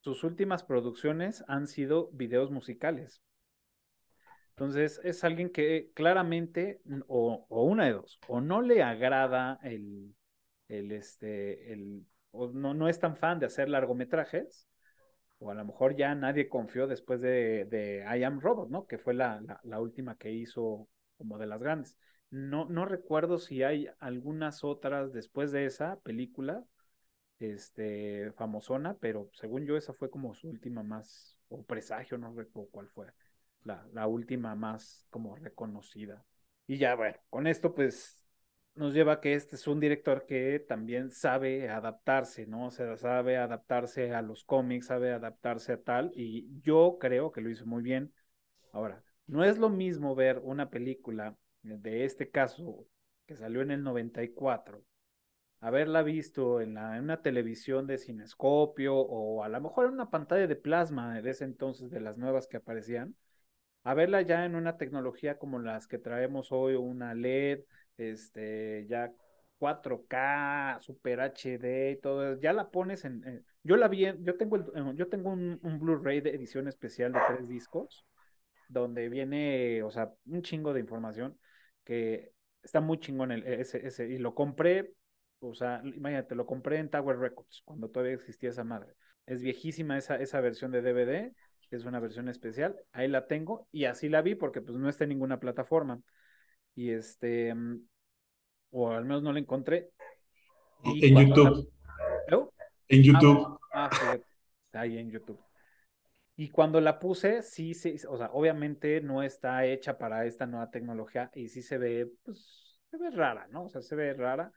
sus 0.00 0.24
últimas 0.24 0.64
producciones 0.64 1.44
han 1.48 1.66
sido 1.66 2.10
videos 2.12 2.50
musicales. 2.50 3.22
Entonces, 4.50 5.00
es 5.04 5.24
alguien 5.24 5.50
que 5.50 5.90
claramente, 5.94 6.80
o, 7.08 7.46
o 7.48 7.64
una 7.64 7.86
de 7.86 7.92
dos, 7.92 8.20
o 8.28 8.40
no 8.40 8.62
le 8.62 8.82
agrada 8.82 9.58
el, 9.62 10.14
el, 10.68 10.92
este, 10.92 11.72
el 11.72 12.06
o 12.30 12.48
no, 12.52 12.74
no 12.74 12.88
es 12.88 12.98
tan 13.00 13.16
fan 13.16 13.38
de 13.38 13.46
hacer 13.46 13.68
largometrajes, 13.68 14.68
o 15.38 15.50
a 15.50 15.54
lo 15.54 15.64
mejor 15.64 15.96
ya 15.96 16.14
nadie 16.14 16.48
confió 16.48 16.86
después 16.86 17.20
de, 17.20 17.64
de 17.66 18.04
I 18.18 18.24
Am 18.24 18.40
Robot, 18.40 18.70
¿no? 18.70 18.86
Que 18.86 18.98
fue 18.98 19.14
la, 19.14 19.40
la, 19.40 19.60
la, 19.64 19.80
última 19.80 20.16
que 20.16 20.32
hizo 20.32 20.88
como 21.16 21.38
de 21.38 21.46
las 21.46 21.60
grandes. 21.60 21.96
No, 22.30 22.64
no 22.66 22.84
recuerdo 22.84 23.38
si 23.38 23.62
hay 23.62 23.88
algunas 24.00 24.64
otras 24.64 25.12
después 25.12 25.52
de 25.52 25.66
esa 25.66 26.00
película, 26.00 26.64
este, 27.38 28.32
famosona, 28.32 28.96
pero 29.00 29.30
según 29.34 29.66
yo 29.66 29.76
esa 29.76 29.92
fue 29.92 30.10
como 30.10 30.34
su 30.34 30.48
última 30.48 30.82
más, 30.82 31.38
o 31.48 31.62
presagio, 31.64 32.18
no 32.18 32.34
recuerdo 32.34 32.70
cuál 32.72 32.88
fue, 32.88 33.06
la, 33.64 33.86
la 33.92 34.06
última 34.08 34.54
más 34.56 35.06
como 35.10 35.36
reconocida. 35.36 36.24
Y 36.66 36.78
ya, 36.78 36.96
bueno, 36.96 37.16
con 37.30 37.46
esto 37.46 37.74
pues 37.74 38.26
nos 38.74 38.94
lleva 38.94 39.14
a 39.14 39.20
que 39.20 39.34
este 39.34 39.56
es 39.56 39.66
un 39.68 39.78
director 39.78 40.26
que 40.26 40.58
también 40.60 41.10
sabe 41.10 41.68
adaptarse, 41.68 42.46
¿no? 42.46 42.66
O 42.66 42.70
sea, 42.72 42.96
sabe 42.96 43.36
adaptarse 43.36 44.12
a 44.14 44.22
los 44.22 44.44
cómics, 44.44 44.86
sabe 44.86 45.12
adaptarse 45.12 45.72
a 45.74 45.82
tal, 45.82 46.10
y 46.14 46.48
yo 46.62 46.98
creo 47.00 47.30
que 47.32 47.40
lo 47.40 47.50
hizo 47.50 47.66
muy 47.66 47.82
bien. 47.82 48.12
Ahora, 48.72 49.02
no 49.26 49.44
es 49.44 49.58
lo 49.58 49.70
mismo 49.70 50.14
ver 50.14 50.40
una 50.42 50.70
película 50.70 51.36
de 51.64 52.04
este 52.04 52.30
caso 52.30 52.86
que 53.26 53.36
salió 53.36 53.62
en 53.62 53.70
el 53.70 53.82
94, 53.82 54.84
haberla 55.60 56.02
visto 56.02 56.60
en, 56.60 56.74
la, 56.74 56.96
en 56.96 57.04
una 57.04 57.22
televisión 57.22 57.86
de 57.86 57.98
cinescopio 57.98 58.96
o 58.96 59.42
a 59.42 59.48
lo 59.48 59.60
mejor 59.60 59.86
en 59.86 59.94
una 59.94 60.10
pantalla 60.10 60.46
de 60.46 60.56
plasma 60.56 61.20
de 61.20 61.30
ese 61.30 61.44
entonces 61.44 61.90
de 61.90 62.00
las 62.00 62.18
nuevas 62.18 62.46
que 62.46 62.58
aparecían, 62.58 63.16
a 63.82 63.94
verla 63.94 64.22
ya 64.22 64.44
en 64.44 64.54
una 64.56 64.76
tecnología 64.76 65.38
como 65.38 65.58
las 65.58 65.86
que 65.86 65.98
traemos 65.98 66.52
hoy, 66.52 66.74
una 66.74 67.14
LED, 67.14 67.60
este, 67.96 68.86
ya 68.88 69.12
4K, 69.58 70.80
Super 70.80 71.20
HD 71.20 71.92
y 71.92 71.96
todo, 71.96 72.38
ya 72.40 72.52
la 72.52 72.70
pones 72.70 73.04
en, 73.04 73.24
eh, 73.26 73.42
yo 73.62 73.76
la 73.76 73.88
vi, 73.88 74.06
yo 74.20 74.36
tengo, 74.36 74.56
el, 74.56 74.96
yo 74.96 75.08
tengo 75.08 75.30
un, 75.30 75.58
un 75.62 75.78
Blu-ray 75.78 76.20
de 76.20 76.34
edición 76.34 76.68
especial 76.68 77.12
de 77.12 77.20
tres 77.28 77.48
discos, 77.48 78.04
donde 78.68 79.08
viene, 79.08 79.82
o 79.82 79.90
sea, 79.90 80.12
un 80.26 80.42
chingo 80.42 80.74
de 80.74 80.80
información 80.80 81.38
que 81.84 82.32
está 82.62 82.80
muy 82.80 82.98
chingón 82.98 83.32
el, 83.32 83.46
ese, 83.46 83.86
ese, 83.86 84.08
y 84.08 84.18
lo 84.18 84.34
compré 84.34 84.94
o 85.40 85.54
sea, 85.54 85.82
imagínate, 85.84 86.34
lo 86.34 86.46
compré 86.46 86.78
en 86.78 86.88
Tower 86.88 87.18
Records 87.18 87.62
cuando 87.66 87.90
todavía 87.90 88.14
existía 88.14 88.48
esa 88.48 88.64
madre. 88.64 88.94
Es 89.26 89.42
viejísima 89.42 89.98
esa, 89.98 90.16
esa 90.16 90.40
versión 90.40 90.70
de 90.70 90.80
DVD, 90.80 91.34
es 91.74 91.84
una 91.84 92.00
versión 92.00 92.28
especial, 92.28 92.76
ahí 92.92 93.08
la 93.08 93.26
tengo 93.26 93.66
y 93.72 93.84
así 93.84 94.08
la 94.08 94.22
vi 94.22 94.34
porque 94.34 94.60
pues 94.60 94.78
no 94.78 94.88
está 94.88 95.04
en 95.04 95.10
ninguna 95.10 95.40
plataforma. 95.40 96.00
Y 96.74 96.90
este, 96.90 97.54
mm, 97.54 97.80
o 98.70 98.90
al 98.90 99.04
menos 99.04 99.22
no 99.22 99.32
la 99.32 99.38
encontré. 99.38 99.90
en 100.84 101.28
YouTube. 101.28 101.72
En 102.88 103.00
ah, 103.00 103.02
YouTube. 103.02 103.58
Ah, 103.72 103.90
está 104.66 104.80
ahí 104.80 104.98
en 104.98 105.10
YouTube. 105.10 105.38
Y 106.36 106.50
cuando 106.50 106.80
la 106.80 106.98
puse, 106.98 107.42
sí, 107.42 107.74
sí, 107.74 107.96
o 108.08 108.18
sea, 108.18 108.30
obviamente 108.32 109.00
no 109.00 109.22
está 109.22 109.66
hecha 109.66 109.98
para 109.98 110.26
esta 110.26 110.46
nueva 110.46 110.70
tecnología 110.70 111.30
y 111.34 111.48
sí 111.48 111.62
se 111.62 111.78
ve, 111.78 112.10
pues, 112.24 112.80
se 112.90 112.96
ve 112.96 113.10
rara, 113.10 113.46
¿no? 113.50 113.64
O 113.64 113.68
sea, 113.68 113.82
se 113.82 113.94
ve 113.94 114.14
rara. 114.14 114.52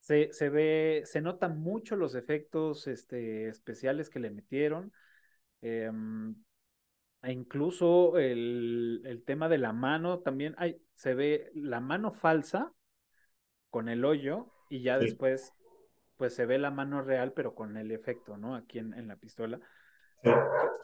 Se, 0.00 0.32
se 0.32 0.50
ve, 0.50 1.02
se 1.04 1.20
notan 1.20 1.58
mucho 1.60 1.96
los 1.96 2.14
efectos 2.14 2.86
este, 2.86 3.48
especiales 3.48 4.08
que 4.08 4.18
le 4.18 4.30
metieron. 4.30 4.92
Em, 5.60 6.34
e 7.22 7.32
incluso 7.32 8.18
el, 8.18 9.02
el, 9.04 9.24
tema 9.24 9.48
de 9.48 9.58
la 9.58 9.72
mano 9.72 10.20
también 10.20 10.54
hay, 10.58 10.78
se 10.94 11.14
ve 11.14 11.50
la 11.54 11.80
mano 11.80 12.12
falsa 12.12 12.72
con 13.70 13.88
el 13.88 14.04
hoyo 14.04 14.52
y 14.68 14.82
ya 14.82 14.98
después 14.98 15.54
pues 16.16 16.34
se 16.34 16.44
ve 16.44 16.58
la 16.58 16.70
mano 16.70 17.00
real 17.00 17.32
pero 17.32 17.54
con 17.54 17.78
el 17.78 17.90
efecto, 17.90 18.36
¿no? 18.36 18.54
Aquí 18.54 18.78
en, 18.78 18.92
en 18.92 19.08
la 19.08 19.16
pistola. 19.16 19.58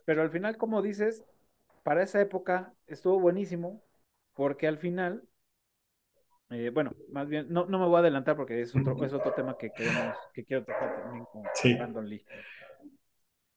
Pero 0.05 0.23
al 0.23 0.31
final, 0.31 0.57
como 0.57 0.83
dices, 0.83 1.25
para 1.83 2.03
esa 2.03 2.21
época 2.21 2.73
estuvo 2.87 3.21
buenísimo 3.21 3.83
porque 4.35 4.67
al 4.67 4.79
final, 4.79 5.23
eh, 6.51 6.71
bueno, 6.73 6.95
más 7.11 7.29
bien, 7.29 7.47
no, 7.49 7.67
no 7.67 7.79
me 7.79 7.87
voy 7.87 7.97
a 7.97 7.99
adelantar 8.01 8.37
porque 8.37 8.61
es 8.61 8.75
otro, 8.75 9.05
es 9.05 9.13
otro 9.13 9.33
tema 9.33 9.57
que, 9.57 9.71
queremos, 9.71 10.17
que 10.33 10.45
quiero 10.45 10.65
tocar 10.65 11.03
también 11.03 11.25
con 11.27 11.43
Brandon 11.77 12.09
Lee. 12.09 12.25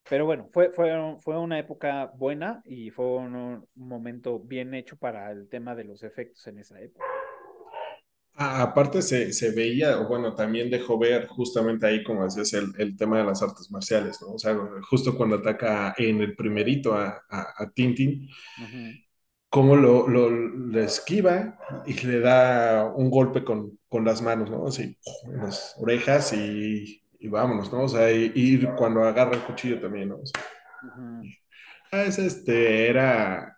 Pero 0.10 0.26
bueno, 0.26 0.50
fue, 0.52 0.72
fue, 0.72 0.91
fue 1.19 1.39
una 1.39 1.58
época 1.58 2.12
buena 2.15 2.62
y 2.65 2.91
fue 2.91 3.06
un, 3.06 3.65
momento 3.76 4.39
bien 4.39 4.74
hecho 4.74 4.98
para 4.98 5.32
el 5.32 5.48
tema 5.48 5.76
de 5.76 5.86
los 5.86 6.04
efectos 6.04 6.46
en 6.48 6.60
esa 6.60 6.80
época. 6.82 7.06
Aparte 8.36 9.02
se, 9.02 9.34
se, 9.34 9.52
veía, 9.52 10.00
o 10.00 10.08
bueno, 10.08 10.34
también 10.36 10.69
dejó 10.69 10.98
ver 10.98 11.28
justamente 11.28 11.86
ahí, 11.86 12.04
como 12.04 12.24
decías, 12.24 12.54
el, 12.54 12.74
el, 12.78 12.98
tema 12.98 13.19
de 13.19 13.26
las 13.26 13.41
artes 13.41 13.69
marciales, 13.72 14.19
¿no? 14.22 14.34
O 14.34 14.39
sea, 14.39 14.58
justo 14.89 15.15
cuando 15.15 15.36
ataca 15.38 15.93
en 15.98 16.22
el 16.22 16.36
primerito 16.36 16.96
a, 16.96 17.22
a, 17.30 17.69
Tintin, 17.74 18.28
cómo 19.50 19.76
lo, 19.76 20.08
lo, 20.08 20.30
lo, 20.30 20.80
esquiva 20.80 21.60
y 21.86 21.93
le 22.06 22.19
da 22.19 22.91
un 22.96 23.10
golpe 23.12 23.43
con, 23.43 23.80
con 23.88 24.04
las 24.06 24.22
manos, 24.22 24.50
¿no? 24.50 24.67
Así, 24.67 24.98
en 25.26 25.38
las 25.38 25.76
orejas 25.78 26.34
y 26.34 27.04
y 27.24 27.30
vámonos, 27.30 27.72
¿no? 27.72 27.84
O 27.84 27.88
sea, 27.88 28.12
ir 28.12 28.69
cuando 28.76 29.02
agarra 29.02 29.36
el 29.36 29.43
cuchillo 29.43 29.80
también, 29.80 30.10
¿no? 30.10 30.19
Ah, 31.89 32.04
es 32.04 32.19
este, 32.19 32.89
era, 32.89 33.53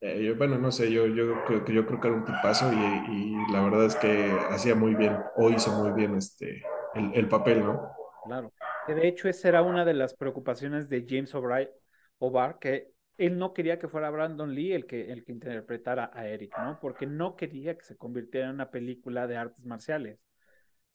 eh, 0.00 0.22
yo, 0.22 0.36
bueno, 0.36 0.58
no 0.58 0.70
sé, 0.70 0.92
yo, 0.92 1.06
yo, 1.06 1.44
creo 1.44 1.64
que, 1.64 1.72
yo 1.72 1.86
creo 1.86 2.00
que 2.00 2.08
era 2.08 2.16
un 2.16 2.24
tipazo 2.24 2.70
y, 2.72 2.76
y, 2.76 3.52
la 3.52 3.62
verdad 3.62 3.86
es 3.86 3.96
que 3.96 4.30
hacía 4.50 4.74
muy 4.74 4.94
bien, 4.94 5.16
o 5.36 5.50
hizo 5.50 5.72
muy 5.72 5.92
bien 5.92 6.14
este, 6.16 6.62
el, 6.94 7.14
el 7.14 7.28
papel, 7.28 7.64
¿no? 7.64 7.90
Claro, 8.24 8.52
que 8.86 8.94
de 8.94 9.08
hecho 9.08 9.28
esa 9.28 9.48
era 9.48 9.62
una 9.62 9.84
de 9.84 9.94
las 9.94 10.14
preocupaciones 10.14 10.88
de 10.88 11.06
James 11.08 11.34
O'Brien, 11.34 11.70
O'Bar, 12.18 12.58
que 12.58 12.92
él 13.18 13.38
no 13.38 13.54
quería 13.54 13.78
que 13.78 13.88
fuera 13.88 14.10
Brandon 14.10 14.54
Lee 14.54 14.72
el 14.72 14.86
que, 14.86 15.10
el 15.10 15.24
que 15.24 15.32
interpretara 15.32 16.10
a 16.12 16.26
Eric, 16.26 16.52
¿no? 16.58 16.78
Porque 16.80 17.06
no 17.06 17.34
quería 17.34 17.76
que 17.76 17.84
se 17.84 17.96
convirtiera 17.96 18.48
en 18.48 18.54
una 18.54 18.70
película 18.70 19.26
de 19.26 19.36
artes 19.36 19.64
marciales. 19.64 20.18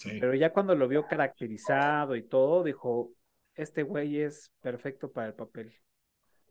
Pero 0.03 0.33
ya 0.33 0.51
cuando 0.51 0.73
lo 0.73 0.87
vio 0.87 1.05
caracterizado 1.07 2.15
y 2.15 2.23
todo, 2.23 2.63
dijo, 2.63 3.11
este 3.53 3.83
güey 3.83 4.19
es 4.21 4.51
perfecto 4.59 5.11
para 5.11 5.27
el 5.27 5.35
papel. 5.35 5.75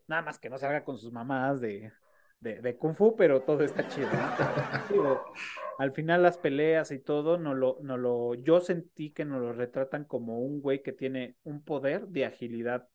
Nada 0.07 0.21
más 0.21 0.39
que 0.39 0.49
no 0.49 0.57
salga 0.57 0.85
con 0.85 0.97
sus 0.97 1.11
mamadas 1.11 1.59
de, 1.59 1.91
de, 2.41 2.75
Kung 2.77 2.95
Fu, 2.95 3.15
pero 3.15 3.41
todo 3.43 3.63
está 3.63 3.87
chido. 3.87 4.09
al 5.77 5.91
final 5.93 6.23
las 6.23 6.37
peleas 6.37 6.91
y 6.91 6.99
todo, 6.99 7.37
no 7.37 7.53
lo, 7.53 7.77
no 7.81 7.97
lo, 7.97 8.33
yo 8.33 8.59
sentí 8.59 9.11
que 9.11 9.25
nos 9.25 9.41
lo 9.41 9.53
retratan 9.53 10.05
como 10.05 10.39
un 10.39 10.59
güey 10.59 10.81
que 10.81 10.91
tiene 10.91 11.37
un 11.43 11.63
poder 11.63 12.07
de 12.07 12.25
agilidad, 12.25 12.87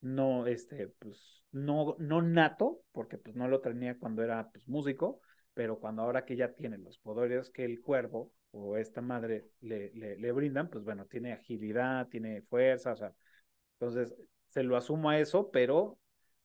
no, 0.00 0.46
este, 0.46 0.88
pues, 0.98 1.44
no, 1.52 1.96
no 1.98 2.20
nato, 2.20 2.82
porque 2.92 3.16
pues 3.16 3.36
no 3.36 3.48
lo 3.48 3.60
tenía 3.60 3.96
cuando 3.96 4.22
era 4.22 4.50
pues 4.50 4.68
músico, 4.68 5.20
pero 5.54 5.78
cuando 5.78 6.02
ahora 6.02 6.24
que 6.24 6.36
ya 6.36 6.52
tiene 6.52 6.78
los 6.78 6.98
poderes 6.98 7.50
que 7.50 7.64
el 7.64 7.80
cuervo 7.80 8.32
o 8.50 8.76
esta 8.76 9.00
madre 9.00 9.46
le, 9.60 9.92
le, 9.94 10.32
brindan, 10.32 10.68
pues 10.68 10.84
bueno, 10.84 11.06
tiene 11.06 11.32
agilidad, 11.32 12.08
tiene 12.08 12.42
fuerza, 12.42 12.92
o 12.92 12.96
sea, 12.96 13.12
entonces 13.78 14.14
se 14.46 14.62
lo 14.62 14.76
asumo 14.76 15.10
a 15.10 15.18
eso, 15.18 15.50
pero 15.50 15.98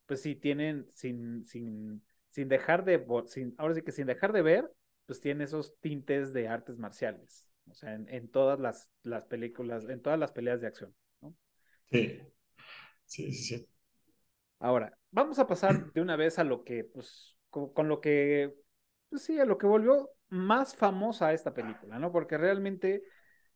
pues 0.05 0.21
sí 0.21 0.35
tienen, 0.35 0.87
sin, 0.89 1.45
sin, 1.45 2.03
sin 2.29 2.47
dejar 2.47 2.85
de, 2.85 3.05
sin, 3.27 3.55
ahora 3.57 3.75
sí 3.75 3.81
que 3.81 3.91
sin 3.91 4.07
dejar 4.07 4.33
de 4.33 4.41
ver, 4.41 4.71
pues 5.05 5.19
tiene 5.21 5.43
esos 5.45 5.77
tintes 5.79 6.33
de 6.33 6.47
artes 6.47 6.77
marciales, 6.77 7.51
o 7.69 7.73
sea, 7.73 7.93
en, 7.93 8.07
en 8.09 8.29
todas 8.29 8.59
las, 8.59 8.91
las 9.03 9.25
películas, 9.25 9.85
en 9.89 10.01
todas 10.01 10.19
las 10.19 10.31
peleas 10.31 10.61
de 10.61 10.67
acción, 10.67 10.95
¿no? 11.21 11.35
Sí, 11.91 12.21
sí, 13.05 13.33
sí, 13.33 13.57
sí. 13.57 13.69
Ahora, 14.59 14.97
vamos 15.11 15.39
a 15.39 15.47
pasar 15.47 15.91
de 15.93 16.01
una 16.01 16.15
vez 16.15 16.37
a 16.37 16.43
lo 16.43 16.63
que, 16.63 16.83
pues, 16.83 17.37
con, 17.49 17.87
lo 17.87 18.01
que, 18.01 18.53
pues 19.09 19.23
sí, 19.23 19.39
a 19.39 19.45
lo 19.45 19.57
que 19.57 19.65
volvió 19.65 20.09
más 20.29 20.75
famosa 20.75 21.33
esta 21.33 21.53
película, 21.53 21.97
¿no? 21.97 22.11
Porque 22.11 22.37
realmente, 22.37 23.03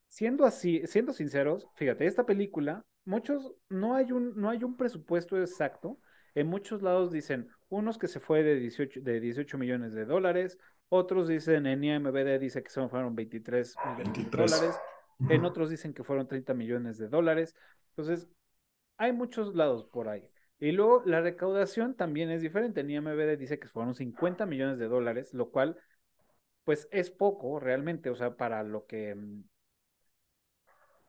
siendo 0.07 0.45
así, 0.45 0.81
siendo 0.87 1.13
sinceros, 1.13 1.67
fíjate, 1.75 2.07
esta 2.07 2.25
película, 2.25 2.85
muchos, 3.05 3.53
no 3.69 3.95
hay 3.95 4.11
un, 4.11 4.35
no 4.39 4.49
hay 4.49 4.63
un 4.63 4.77
presupuesto 4.77 5.39
exacto. 5.39 5.99
En 6.35 6.47
muchos 6.47 6.81
lados 6.81 7.11
dicen, 7.11 7.47
unos 7.69 7.97
que 7.97 8.07
se 8.07 8.19
fue 8.19 8.43
de 8.43 8.55
18, 8.55 9.01
de 9.01 9.19
18 9.19 9.57
millones 9.57 9.93
de 9.93 10.05
dólares, 10.05 10.57
otros 10.89 11.27
dicen, 11.27 11.65
en 11.65 11.83
IMBD 11.83 12.39
dice 12.39 12.63
que 12.63 12.69
son, 12.69 12.89
fueron 12.89 13.15
23 13.15 13.75
millones 13.85 14.31
de 14.31 14.37
dólares, 14.37 14.79
en 15.29 15.45
otros 15.45 15.69
dicen 15.69 15.93
que 15.93 16.03
fueron 16.03 16.27
30 16.27 16.53
millones 16.53 16.97
de 16.97 17.07
dólares. 17.07 17.55
Entonces, 17.89 18.27
hay 18.97 19.13
muchos 19.13 19.55
lados 19.55 19.85
por 19.85 20.09
ahí. 20.09 20.23
Y 20.59 20.71
luego 20.71 21.03
la 21.05 21.21
recaudación 21.21 21.95
también 21.95 22.29
es 22.29 22.41
diferente. 22.41 22.81
En 22.81 22.89
IMBD 22.89 23.37
dice 23.37 23.59
que 23.59 23.67
fueron 23.67 23.95
50 23.95 24.45
millones 24.45 24.77
de 24.77 24.87
dólares, 24.87 25.33
lo 25.33 25.49
cual 25.51 25.77
pues 26.63 26.87
es 26.91 27.11
poco 27.11 27.59
realmente, 27.59 28.09
o 28.09 28.15
sea, 28.15 28.37
para 28.37 28.63
lo 28.63 28.85
que, 28.85 29.17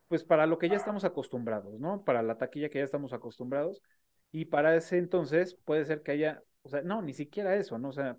pues 0.08 0.24
para 0.24 0.46
lo 0.46 0.58
que 0.58 0.68
ya 0.68 0.76
estamos 0.76 1.04
acostumbrados, 1.04 1.78
¿no? 1.78 2.04
Para 2.04 2.22
la 2.22 2.38
taquilla 2.38 2.68
que 2.68 2.78
ya 2.78 2.84
estamos 2.84 3.12
acostumbrados. 3.12 3.80
Y 4.34 4.46
para 4.46 4.74
ese 4.74 4.98
entonces 4.98 5.54
puede 5.64 5.84
ser 5.84 6.02
que 6.02 6.10
haya, 6.10 6.42
o 6.62 6.68
sea, 6.68 6.82
no, 6.82 7.00
ni 7.02 7.14
siquiera 7.14 7.54
eso, 7.54 7.78
¿no? 7.78 7.90
O 7.90 7.92
sea, 7.92 8.18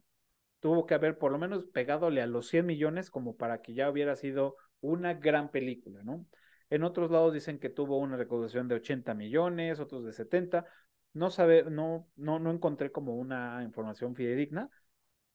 tuvo 0.62 0.86
que 0.86 0.94
haber 0.94 1.18
por 1.18 1.30
lo 1.34 1.38
menos 1.38 1.66
pegadole 1.66 2.22
a 2.22 2.26
los 2.26 2.48
100 2.48 2.66
millones 2.66 3.10
como 3.12 3.36
para 3.36 3.62
que 3.62 3.74
ya 3.74 3.90
hubiera 3.90 4.16
sido 4.16 4.56
una 4.80 5.16
gran 5.16 5.52
película, 5.52 6.04
¿no? 6.04 6.26
En 6.70 6.86
otros 6.86 7.12
lados 7.12 7.34
dicen 7.34 7.60
que 7.60 7.70
tuvo 7.70 7.98
una 7.98 8.16
recaudación 8.16 8.70
de 8.70 8.76
80 8.76 9.14
millones, 9.14 9.82
otros 9.82 10.06
de 10.06 10.14
70. 10.14 10.66
No 11.12 11.30
sabe, 11.32 11.66
no, 11.70 12.08
no, 12.16 12.40
no 12.40 12.50
encontré 12.50 12.94
como 12.94 13.16
una 13.18 13.62
información 13.62 14.16
fidedigna, 14.16 14.70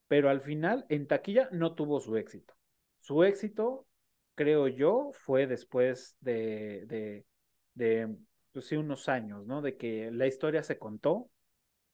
pero 0.08 0.30
al 0.30 0.40
final 0.40 0.86
en 0.88 1.06
taquilla 1.06 1.50
no 1.52 1.74
tuvo 1.74 2.00
su 2.00 2.16
éxito. 2.16 2.54
Su 3.00 3.22
éxito, 3.22 3.86
creo 4.34 4.66
yo, 4.66 5.10
fue 5.12 5.46
después 5.46 6.16
de, 6.20 6.86
de, 6.86 7.26
de 7.74 8.16
pues 8.52 8.66
sí, 8.66 8.76
unos 8.76 9.08
años, 9.08 9.46
¿no? 9.46 9.62
De 9.62 9.76
que 9.76 10.10
la 10.10 10.26
historia 10.26 10.62
se 10.62 10.78
contó, 10.78 11.30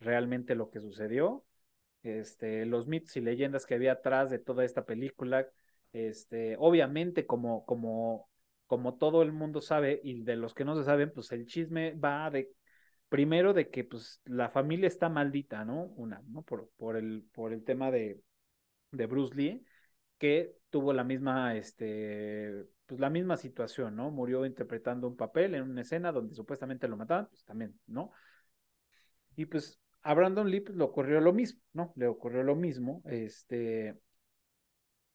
realmente 0.00 0.54
lo 0.54 0.70
que 0.70 0.80
sucedió, 0.80 1.44
este, 2.02 2.66
los 2.66 2.86
mitos 2.86 3.16
y 3.16 3.20
leyendas 3.20 3.66
que 3.66 3.74
había 3.74 3.92
atrás 3.92 4.30
de 4.30 4.38
toda 4.38 4.64
esta 4.64 4.84
película, 4.84 5.48
este, 5.92 6.56
obviamente 6.58 7.26
como, 7.26 7.64
como, 7.66 8.28
como 8.66 8.96
todo 8.96 9.22
el 9.22 9.32
mundo 9.32 9.60
sabe 9.60 10.00
y 10.02 10.22
de 10.22 10.36
los 10.36 10.54
que 10.54 10.64
no 10.64 10.76
se 10.76 10.84
saben, 10.84 11.12
pues 11.12 11.32
el 11.32 11.46
chisme 11.46 11.94
va 11.94 12.30
de 12.30 12.52
primero 13.08 13.52
de 13.54 13.70
que 13.70 13.84
pues 13.84 14.20
la 14.24 14.50
familia 14.50 14.88
está 14.88 15.08
maldita, 15.08 15.64
¿no? 15.64 15.84
Una, 15.96 16.22
¿no? 16.28 16.42
Por, 16.42 16.70
por, 16.76 16.96
el, 16.96 17.24
por 17.32 17.52
el 17.52 17.64
tema 17.64 17.90
de, 17.90 18.20
de 18.90 19.06
Bruce 19.06 19.34
Lee, 19.34 19.64
que 20.18 20.56
tuvo 20.70 20.92
la 20.92 21.04
misma, 21.04 21.56
este, 21.56 22.66
pues 22.86 23.00
la 23.00 23.10
misma 23.10 23.36
situación, 23.36 23.96
¿no? 23.96 24.10
Murió 24.10 24.46
interpretando 24.46 25.08
un 25.08 25.16
papel 25.16 25.54
en 25.54 25.62
una 25.62 25.82
escena 25.82 26.12
donde 26.12 26.34
supuestamente 26.34 26.88
lo 26.88 26.96
mataban, 26.96 27.26
pues 27.28 27.44
también, 27.44 27.78
¿no? 27.86 28.12
Y 29.36 29.46
pues 29.46 29.80
a 30.02 30.14
Brandon 30.14 30.50
Lee 30.50 30.60
pues, 30.60 30.76
le 30.76 30.84
ocurrió 30.84 31.20
lo 31.20 31.32
mismo, 31.32 31.60
¿no? 31.72 31.92
Le 31.96 32.06
ocurrió 32.06 32.42
lo 32.42 32.54
mismo, 32.54 33.02
este, 33.06 33.98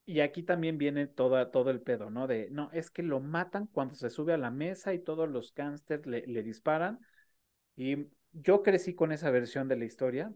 y 0.05 0.19
aquí 0.19 0.43
también 0.43 0.77
viene 0.77 1.07
todo 1.07 1.69
el 1.69 1.81
pedo, 1.81 2.09
¿no? 2.09 2.27
De, 2.27 2.49
no, 2.51 2.69
es 2.73 2.91
que 2.91 3.03
lo 3.03 3.19
matan 3.19 3.67
cuando 3.67 3.95
se 3.95 4.09
sube 4.09 4.33
a 4.33 4.37
la 4.37 4.51
mesa 4.51 4.93
y 4.93 4.99
todos 4.99 5.29
los 5.29 5.53
gángsters 5.53 6.05
le, 6.05 6.27
le 6.27 6.43
disparan 6.43 6.99
y 7.75 8.07
yo 8.33 8.63
crecí 8.63 8.93
con 8.93 9.11
esa 9.11 9.31
versión 9.31 9.67
de 9.67 9.77
la 9.77 9.85
historia. 9.85 10.33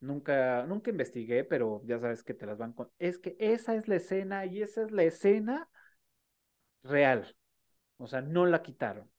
Nunca, 0.00 0.64
nunca 0.66 0.90
investigué, 0.90 1.44
pero 1.44 1.82
ya 1.84 1.98
sabes 1.98 2.22
que 2.22 2.32
te 2.32 2.46
las 2.46 2.56
van 2.56 2.72
con. 2.72 2.90
Es 2.98 3.18
que 3.18 3.36
esa 3.38 3.74
es 3.74 3.86
la 3.86 3.96
escena 3.96 4.46
y 4.46 4.62
esa 4.62 4.82
es 4.82 4.90
la 4.92 5.02
escena 5.02 5.68
real. 6.82 7.36
O 7.98 8.06
sea, 8.06 8.20
no 8.22 8.46
la 8.46 8.62
quitaron. 8.62 9.10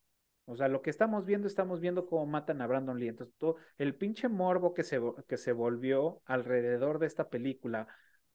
O 0.44 0.56
sea, 0.56 0.68
lo 0.68 0.82
que 0.82 0.90
estamos 0.90 1.24
viendo, 1.24 1.46
estamos 1.46 1.80
viendo 1.80 2.06
cómo 2.06 2.26
matan 2.26 2.60
a 2.62 2.66
Brandon 2.66 2.98
Lee. 2.98 3.08
Entonces, 3.08 3.34
todo 3.38 3.56
el 3.78 3.94
pinche 3.94 4.28
morbo 4.28 4.74
que 4.74 4.82
se, 4.82 5.00
que 5.28 5.36
se 5.36 5.52
volvió 5.52 6.20
alrededor 6.26 6.98
de 6.98 7.06
esta 7.06 7.30
película, 7.30 7.86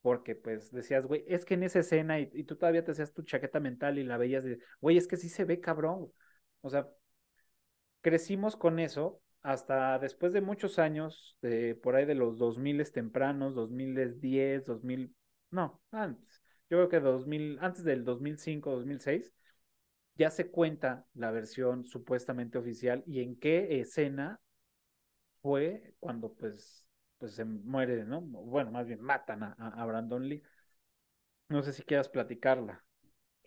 porque 0.01 0.35
pues 0.35 0.71
decías, 0.71 1.05
güey, 1.05 1.25
es 1.27 1.45
que 1.45 1.55
en 1.55 1.63
esa 1.63 1.79
escena, 1.79 2.19
y, 2.19 2.43
tú 2.43 2.55
todavía 2.55 2.83
te 2.83 2.91
hacías 2.91 3.13
tu 3.13 3.23
chaqueta 3.23 3.59
mental 3.59 3.99
y 3.99 4.03
la 4.03 4.17
veías, 4.17 4.45
güey, 4.79 4.97
es 4.97 5.07
que 5.07 5.17
sí 5.17 5.29
se 5.29 5.45
ve 5.45 5.59
cabrón. 5.59 6.11
O 6.61 6.69
sea, 6.69 6.89
crecimos 8.01 8.55
con 8.55 8.79
eso 8.79 9.21
hasta 9.41 9.99
después 9.99 10.33
de 10.33 10.41
muchos 10.41 10.79
años, 10.79 11.37
de, 11.41 11.75
por 11.75 11.95
ahí 11.95 12.05
de 12.05 12.15
los 12.15 12.37
2000 12.37 12.91
tempranos, 12.91 13.55
2010, 13.55 14.65
2000, 14.65 15.15
no, 15.51 15.81
antes, 15.91 16.41
yo 16.69 16.77
creo 16.77 16.89
que 16.89 16.99
2000, 16.99 17.59
antes 17.61 17.83
del 17.83 18.03
2005, 18.03 18.71
2006, 18.71 19.33
ya 20.15 20.31
se 20.31 20.49
cuenta 20.49 21.05
la 21.13 21.31
versión 21.31 21.85
supuestamente 21.85 22.57
oficial 22.57 23.03
y 23.07 23.21
en 23.21 23.39
qué 23.39 23.79
escena 23.79 24.41
fue 25.41 25.95
cuando 25.99 26.33
pues, 26.33 26.85
pues 27.19 27.33
se 27.35 27.45
muere, 27.45 28.03
¿no? 28.05 28.21
Bueno, 28.21 28.71
más 28.71 28.87
bien 28.87 29.01
matan 29.01 29.43
a, 29.43 29.53
a 29.53 29.85
Brandon 29.85 30.27
Lee. 30.27 30.43
No 31.49 31.63
sé 31.63 31.73
si 31.73 31.83
quieras 31.83 32.09
platicarla. 32.09 32.83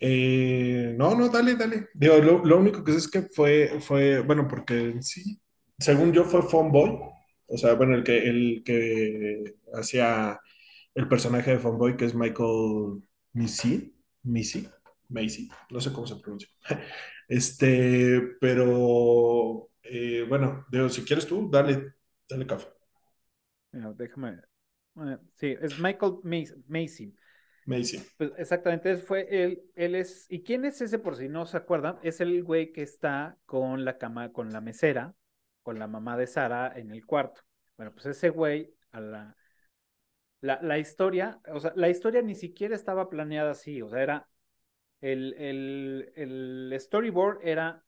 Eh, 0.03 0.95
no, 0.97 1.15
no, 1.15 1.29
dale, 1.29 1.57
dale. 1.57 1.89
Digo, 1.93 2.17
lo, 2.17 2.59
único 2.59 2.83
que 2.83 2.93
sé 2.93 2.99
es 2.99 3.09
que 3.09 3.23
fue, 3.23 3.81
fue, 3.81 4.21
bueno, 4.21 4.49
porque 4.49 4.95
sí, 5.03 5.39
según 5.79 6.13
yo 6.13 6.25
fue 6.25 6.41
Boy, 6.43 6.99
o 7.47 7.57
sea, 7.59 7.75
bueno, 7.75 7.95
el 7.95 8.03
que, 8.03 8.19
el 8.19 8.63
que 8.65 9.57
hacía 9.75 10.41
el 10.95 11.07
personaje 11.07 11.57
de 11.57 11.59
Boy, 11.59 11.97
que 11.97 12.07
es 12.07 12.15
Michael 12.15 13.03
Missy, 13.33 13.95
Missy, 14.23 14.69
Macy, 15.09 15.49
no 15.71 15.81
sé 15.81 15.93
cómo 15.93 16.07
se 16.07 16.16
pronuncia. 16.16 16.49
Este, 17.29 18.21
pero 18.40 19.71
eh, 19.85 20.27
bueno, 20.29 20.66
digo, 20.69 20.88
si 20.88 21.05
quieres 21.05 21.29
tú, 21.29 21.49
dale, 21.49 21.95
dale 22.29 22.45
café. 22.45 22.66
Mira, 23.73 23.93
déjame. 23.93 24.40
eh, 24.97 25.19
sí, 25.37 25.57
es 25.61 25.79
Michael 25.79 26.14
Macy. 26.25 26.55
Macy. 26.69 27.14
Macy. 27.66 28.03
Pues 28.16 28.33
exactamente, 28.37 28.97
fue 28.97 29.27
él, 29.31 29.62
él 29.75 29.95
es, 29.95 30.27
¿y 30.29 30.43
quién 30.43 30.64
es 30.64 30.81
ese 30.81 30.99
por 30.99 31.16
si 31.16 31.29
no 31.29 31.47
se 31.47 31.57
acuerdan? 31.57 31.99
Es 32.03 32.21
el 32.21 32.43
güey 32.45 32.73
que 32.73 32.83
está 32.83 33.38
con 33.47 33.85
la 33.85 33.97
cama, 33.99 34.33
con 34.33 34.51
la 34.53 34.61
mesera, 34.61 35.14
con 35.62 35.79
la 35.79 35.87
mamá 35.87 36.16
de 36.16 36.27
Sara 36.27 36.73
en 36.77 36.90
el 36.90 37.07
cuarto. 37.07 37.40
Bueno, 37.77 37.93
pues 37.93 38.07
ese 38.07 38.29
güey, 38.31 38.75
a 38.93 39.01
la, 39.01 39.37
la, 40.40 40.61
la 40.62 40.79
historia, 40.79 41.40
o 41.53 41.61
sea, 41.61 41.72
la 41.76 41.88
historia 41.88 42.22
ni 42.22 42.35
siquiera 42.35 42.74
estaba 42.74 43.11
planeada 43.11 43.53
así, 43.53 43.83
o 43.83 43.88
sea, 43.88 44.03
era, 44.03 44.29
el, 45.00 45.35
el, 45.38 46.12
el 46.16 46.76
storyboard 46.81 47.40
era, 47.42 47.85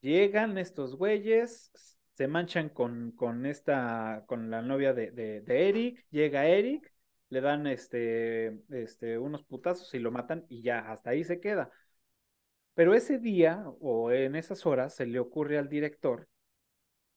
llegan 0.00 0.58
estos 0.58 0.96
güeyes, 0.96 1.72
se 2.14 2.28
manchan 2.28 2.68
con, 2.68 3.12
con 3.12 3.46
esta, 3.46 4.24
con 4.26 4.50
la 4.50 4.62
novia 4.62 4.92
de, 4.94 5.10
de, 5.10 5.68
Eric, 5.68 6.06
llega 6.10 6.46
Eric, 6.46 6.92
le 7.30 7.40
dan 7.40 7.66
este, 7.66 8.60
este, 8.70 9.18
unos 9.18 9.42
putazos 9.44 9.92
y 9.94 9.98
lo 9.98 10.10
matan 10.12 10.44
y 10.48 10.62
ya, 10.62 10.90
hasta 10.90 11.10
ahí 11.10 11.24
se 11.24 11.40
queda. 11.40 11.70
Pero 12.74 12.94
ese 12.94 13.18
día 13.18 13.64
o 13.80 14.10
en 14.10 14.36
esas 14.36 14.66
horas 14.66 14.94
se 14.94 15.06
le 15.06 15.18
ocurre 15.18 15.58
al 15.58 15.68
director, 15.68 16.28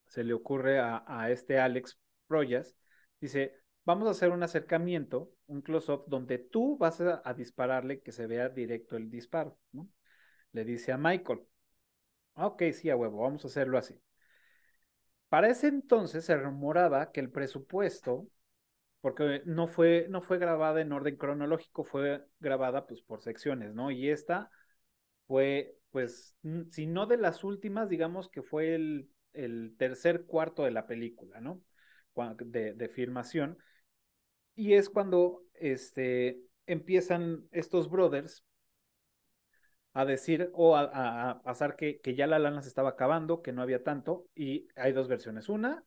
se 0.08 0.24
le 0.24 0.34
ocurre 0.34 0.80
a, 0.80 1.04
a 1.08 1.32
este 1.32 1.60
Alex 1.60 2.00
Proyas, 2.28 2.76
dice, 3.20 3.56
vamos 3.88 4.10
a 4.10 4.12
hacer 4.12 4.32
un 4.32 4.44
acercamiento, 4.44 5.32
un 5.48 5.62
close-up, 5.62 6.04
donde 6.08 6.40
tú 6.40 6.78
vas 6.78 7.00
a, 7.00 7.34
dispararle 7.34 8.02
que 8.02 8.12
se 8.12 8.28
vea 8.28 8.50
directo 8.50 8.98
el 8.98 9.10
disparo, 9.10 9.58
¿no? 9.72 9.90
Le 10.52 10.66
dice 10.66 10.92
a 10.92 10.98
Michael, 10.98 11.40
ok, 12.36 12.64
sí, 12.74 12.90
a 12.90 12.98
huevo, 12.98 13.24
vamos 13.24 13.46
a 13.46 13.48
hacerlo 13.48 13.78
así. 13.78 13.98
Para 15.30 15.48
ese 15.48 15.68
entonces 15.68 16.26
se 16.26 16.36
rumoraba 16.36 17.12
que 17.14 17.22
el 17.22 17.32
presupuesto 17.32 18.28
porque 19.00 19.42
no 19.46 19.68
fue, 19.68 20.08
no 20.10 20.22
fue 20.22 20.38
grabada 20.38 20.82
en 20.82 20.92
orden 20.92 21.16
cronológico, 21.16 21.86
fue 21.86 22.26
grabada 22.42 22.88
pues 22.88 23.02
por 23.02 23.22
secciones, 23.22 23.74
¿no? 23.74 23.90
Y 23.90 24.10
esta 24.10 24.52
fue, 25.28 25.78
pues, 25.92 26.36
si 26.72 26.88
no 26.88 27.06
de 27.06 27.16
las 27.16 27.46
últimas, 27.46 27.88
digamos 27.88 28.28
que 28.28 28.42
fue 28.42 28.76
el, 28.76 29.10
el 29.32 29.76
tercer 29.78 30.26
cuarto 30.26 30.66
de 30.66 30.72
la 30.72 30.88
película, 30.88 31.40
¿no? 31.40 31.62
De, 32.40 32.74
de, 32.74 32.90
filmación. 32.90 33.58
Y 34.58 34.74
es 34.74 34.90
cuando 34.90 35.44
este, 35.54 36.42
empiezan 36.66 37.48
estos 37.52 37.90
brothers 37.90 38.44
a 39.94 40.04
decir 40.04 40.50
o 40.54 40.76
a, 40.76 41.30
a, 41.30 41.42
pasar 41.44 41.76
que, 41.76 42.02
que, 42.02 42.16
ya 42.16 42.26
la 42.26 42.40
lana 42.40 42.64
se 42.64 42.70
estaba 42.70 42.90
acabando, 42.90 43.44
que 43.44 43.54
no 43.54 43.62
había 43.62 43.84
tanto, 43.84 44.26
y 44.36 44.68
hay 44.76 44.94
dos 44.94 45.08
versiones. 45.08 45.48
Una, 45.48 45.84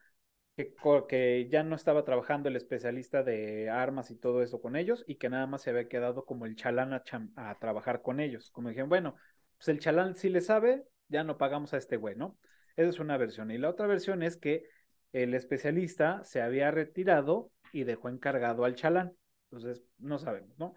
que, 0.57 0.73
que, 1.09 1.49
ya 1.51 1.65
no 1.65 1.75
estaba 1.75 2.05
trabajando 2.05 2.49
el 2.49 2.55
especialista 2.55 3.25
de 3.25 3.69
armas 3.71 4.13
y 4.13 4.17
todo 4.17 4.41
eso 4.41 4.61
con 4.61 4.77
ellos 4.77 5.05
y 5.09 5.17
que 5.17 5.31
nada 5.31 5.49
más 5.49 5.63
se 5.63 5.71
había 5.71 5.89
quedado 5.89 6.25
como 6.25 6.47
el 6.47 6.55
chalán 6.55 6.93
a, 6.93 7.03
a 7.37 7.59
trabajar 7.59 8.03
con 8.03 8.21
ellos. 8.21 8.53
Como 8.53 8.69
dijeron, 8.69 8.89
bueno, 8.89 9.17
pues 9.57 9.69
el 9.69 9.81
chalán 9.81 10.15
sí 10.15 10.29
le 10.29 10.43
sabe, 10.43 10.85
ya 11.09 11.25
no 11.25 11.39
pagamos 11.39 11.75
a 11.75 11.79
este 11.79 11.97
güey, 11.97 12.15
¿no? 12.15 12.39
Esa 12.77 12.91
es 12.91 13.01
una 13.01 13.17
versión. 13.17 13.51
Y 13.51 13.59
la 13.59 13.69
otra 13.69 13.89
versión 13.89 14.23
es 14.23 14.37
que 14.37 14.63
el 15.13 15.35
especialista 15.35 16.23
se 16.23 16.41
había 16.41 16.71
retirado 16.71 17.51
y 17.73 17.85
dejó 17.85 18.09
encargado 18.09 18.65
al 18.65 18.75
chalán. 18.75 19.13
Entonces, 19.51 19.83
no 19.99 20.19
sabemos, 20.19 20.59
¿no? 20.59 20.75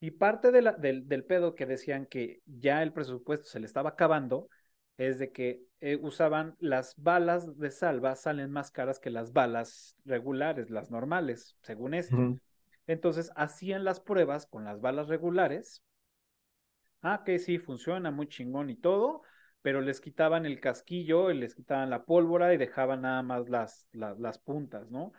Y 0.00 0.10
parte 0.10 0.50
de 0.50 0.60
la, 0.60 0.72
del, 0.72 1.08
del 1.08 1.24
pedo 1.24 1.54
que 1.54 1.66
decían 1.66 2.06
que 2.06 2.42
ya 2.46 2.82
el 2.82 2.92
presupuesto 2.92 3.46
se 3.46 3.60
le 3.60 3.66
estaba 3.66 3.90
acabando 3.90 4.48
es 4.96 5.18
de 5.18 5.32
que 5.32 5.62
eh, 5.80 5.98
usaban 6.00 6.56
las 6.60 6.94
balas 6.96 7.58
de 7.58 7.70
salva, 7.70 8.14
salen 8.14 8.50
más 8.50 8.70
caras 8.70 9.00
que 9.00 9.10
las 9.10 9.32
balas 9.32 9.96
regulares, 10.04 10.70
las 10.70 10.90
normales, 10.90 11.56
según 11.62 11.94
esto. 11.94 12.16
Uh 12.16 12.20
-huh. 12.20 12.40
Entonces 12.86 13.32
hacían 13.34 13.84
las 13.84 14.00
pruebas 14.00 14.46
con 14.46 14.64
las 14.64 14.80
balas 14.80 15.08
regulares. 15.08 15.82
Ah, 17.00 17.22
que 17.24 17.38
sí, 17.38 17.58
funciona 17.58 18.10
muy 18.10 18.28
chingón 18.28 18.70
y 18.70 18.76
todo, 18.76 19.22
pero 19.62 19.80
les 19.80 20.00
quitaban 20.00 20.46
el 20.46 20.60
casquillo, 20.60 21.30
y 21.30 21.38
les 21.38 21.54
quitaban 21.54 21.90
la 21.90 22.04
pólvora 22.04 22.52
y 22.54 22.56
dejaban 22.58 23.02
nada 23.02 23.22
más 23.22 23.48
las, 23.48 23.88
las, 23.92 24.18
las 24.18 24.38
puntas, 24.38 24.90
¿no? 24.90 25.12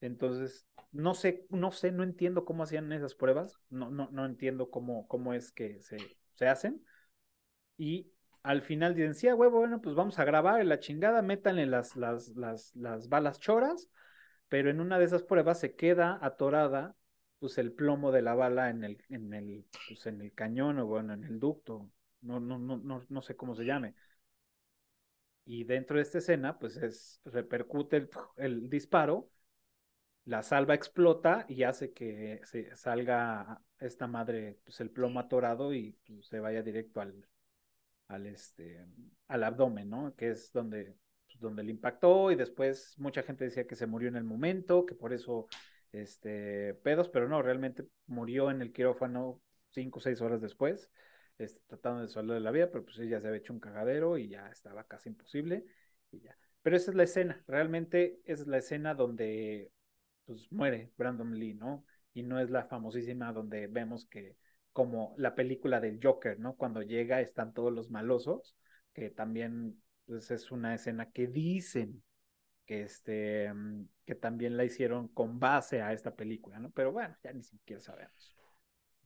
Entonces, 0.00 0.66
no 0.92 1.14
sé, 1.14 1.46
no 1.50 1.72
sé, 1.72 1.92
no 1.92 2.02
entiendo 2.02 2.44
cómo 2.44 2.62
hacían 2.62 2.92
esas 2.92 3.14
pruebas, 3.14 3.60
no, 3.70 3.90
no, 3.90 4.08
no 4.12 4.24
entiendo 4.24 4.70
cómo, 4.70 5.06
cómo 5.08 5.34
es 5.34 5.52
que 5.52 5.80
se, 5.80 5.96
se 6.34 6.46
hacen. 6.48 6.84
Y 7.76 8.12
al 8.42 8.62
final 8.62 8.94
dicen, 8.94 9.14
sí, 9.14 9.28
huevo, 9.32 9.58
bueno, 9.58 9.80
pues 9.80 9.94
vamos 9.94 10.18
a 10.18 10.24
grabar 10.24 10.60
en 10.60 10.68
la 10.68 10.80
chingada, 10.80 11.22
métanle 11.22 11.66
las, 11.66 11.96
las, 11.96 12.28
las, 12.36 12.74
las 12.76 13.08
balas 13.08 13.40
choras, 13.40 13.88
pero 14.48 14.70
en 14.70 14.80
una 14.80 14.98
de 14.98 15.04
esas 15.04 15.22
pruebas 15.22 15.60
se 15.60 15.74
queda 15.74 16.18
atorada 16.22 16.96
pues 17.38 17.58
el 17.58 17.72
plomo 17.72 18.10
de 18.10 18.22
la 18.22 18.34
bala 18.34 18.70
en 18.70 18.84
el, 18.84 19.04
en 19.08 19.32
el, 19.32 19.64
pues, 19.88 20.06
en 20.06 20.20
el 20.20 20.32
cañón 20.32 20.78
o 20.78 20.86
bueno, 20.86 21.14
en 21.14 21.24
el 21.24 21.38
ducto, 21.38 21.88
no, 22.20 22.40
no, 22.40 22.58
no, 22.58 22.78
no, 22.78 23.04
no 23.08 23.22
sé 23.22 23.36
cómo 23.36 23.54
se 23.54 23.64
llame. 23.64 23.94
Y 25.44 25.64
dentro 25.64 25.96
de 25.96 26.02
esta 26.02 26.18
escena, 26.18 26.58
pues 26.58 26.76
es, 26.76 27.20
repercute 27.24 27.96
el, 27.96 28.10
el 28.36 28.68
disparo, 28.70 29.30
la 30.28 30.42
salva 30.42 30.74
explota 30.74 31.46
y 31.48 31.62
hace 31.62 31.92
que 31.94 32.42
se 32.44 32.76
salga 32.76 33.62
esta 33.78 34.06
madre, 34.06 34.58
pues 34.62 34.78
el 34.80 34.90
plomo 34.90 35.20
atorado 35.20 35.72
y 35.72 35.92
pues, 36.06 36.26
se 36.26 36.38
vaya 36.38 36.62
directo 36.62 37.00
al, 37.00 38.26
este, 38.26 38.86
al 39.28 39.42
abdomen, 39.42 39.88
¿no? 39.88 40.14
Que 40.14 40.30
es 40.30 40.52
donde, 40.52 40.94
pues, 41.26 41.40
donde 41.40 41.62
le 41.62 41.70
impactó 41.70 42.30
y 42.30 42.36
después 42.36 42.94
mucha 42.98 43.22
gente 43.22 43.44
decía 43.44 43.66
que 43.66 43.74
se 43.74 43.86
murió 43.86 44.08
en 44.08 44.16
el 44.16 44.24
momento, 44.24 44.84
que 44.84 44.94
por 44.94 45.14
eso, 45.14 45.48
este, 45.92 46.74
pedos, 46.74 47.08
pero 47.08 47.26
no, 47.26 47.40
realmente 47.40 47.86
murió 48.06 48.50
en 48.50 48.60
el 48.60 48.70
quirófano 48.70 49.40
cinco 49.70 49.98
o 49.98 50.02
seis 50.02 50.20
horas 50.20 50.42
después, 50.42 50.90
este, 51.38 51.62
tratando 51.68 52.02
de 52.02 52.08
salvar 52.08 52.42
la 52.42 52.50
vida, 52.50 52.70
pero 52.70 52.84
pues 52.84 52.98
ella 52.98 53.18
se 53.18 53.28
había 53.28 53.38
hecho 53.38 53.54
un 53.54 53.60
cagadero 53.60 54.18
y 54.18 54.28
ya 54.28 54.50
estaba 54.50 54.84
casi 54.84 55.08
imposible 55.08 55.64
y 56.10 56.20
ya. 56.20 56.36
Pero 56.60 56.76
esa 56.76 56.90
es 56.90 56.96
la 56.98 57.04
escena, 57.04 57.42
realmente 57.46 58.20
es 58.26 58.46
la 58.46 58.58
escena 58.58 58.94
donde 58.94 59.72
pues 60.28 60.52
muere 60.52 60.92
Brandon 60.98 61.36
Lee, 61.36 61.54
¿no? 61.54 61.86
Y 62.12 62.22
no 62.22 62.38
es 62.38 62.50
la 62.50 62.66
famosísima 62.66 63.32
donde 63.32 63.66
vemos 63.66 64.06
que 64.06 64.36
como 64.72 65.14
la 65.16 65.34
película 65.34 65.80
del 65.80 65.98
Joker, 66.00 66.38
¿no? 66.38 66.54
Cuando 66.54 66.82
llega 66.82 67.22
están 67.22 67.54
todos 67.54 67.72
los 67.72 67.90
malosos, 67.90 68.54
que 68.92 69.08
también 69.08 69.82
pues, 70.04 70.30
es 70.30 70.52
una 70.52 70.74
escena 70.74 71.10
que 71.10 71.26
dicen 71.26 72.02
que, 72.66 72.82
este, 72.82 73.50
que 74.04 74.14
también 74.14 74.58
la 74.58 74.64
hicieron 74.64 75.08
con 75.08 75.40
base 75.40 75.80
a 75.80 75.94
esta 75.94 76.14
película, 76.14 76.58
¿no? 76.58 76.70
Pero 76.70 76.92
bueno, 76.92 77.16
ya 77.24 77.32
ni 77.32 77.42
siquiera 77.42 77.80
sabemos. 77.80 78.36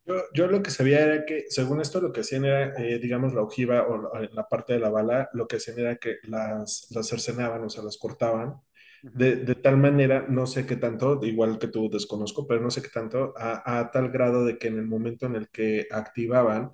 Yo, 0.05 0.17
yo 0.35 0.49
lo 0.49 0.61
que 0.61 0.73
sabía 0.73 1.01
era 1.03 1.25
que, 1.25 1.45
según 1.49 1.81
esto, 1.81 2.01
lo 2.01 2.13
que 2.13 2.23
hacían 2.23 2.45
era, 2.45 2.77
eh, 2.83 2.99
digamos, 2.99 3.33
la 3.33 3.43
ojiva 3.43 3.87
o 3.87 3.97
la, 3.97 4.29
la, 4.33 4.49
parte 4.49 4.73
de 4.73 4.81
la 4.81 4.91
bala, 4.91 5.31
lo 5.33 5.47
que 5.47 5.57
hacían 5.57 5.79
era 5.79 5.97
que 5.97 6.17
las, 6.25 6.89
las 6.91 7.09
cercenaban, 7.09 7.63
o 7.63 7.71
sea, 7.71 7.85
las 7.85 7.99
cortaban 7.99 8.61
de, 9.03 9.37
de, 9.37 9.55
tal 9.57 9.79
manera, 9.79 10.27
no 10.29 10.47
sé 10.47 10.65
qué 10.67 10.77
tanto, 10.77 11.21
igual 11.25 11.59
que 11.59 11.69
tú 11.69 11.91
desconozco, 11.91 12.47
pero 12.47 12.61
no 12.61 12.71
sé 12.71 12.83
qué 12.83 12.89
tanto, 12.89 13.35
a, 13.37 13.81
a, 13.81 13.91
tal 13.91 14.11
grado 14.11 14.45
de 14.45 14.59
que 14.59 14.69
en 14.69 14.79
el 14.79 14.87
momento 14.87 15.27
en 15.27 15.37
el 15.37 15.49
que 15.49 15.89
activaban, 15.91 16.71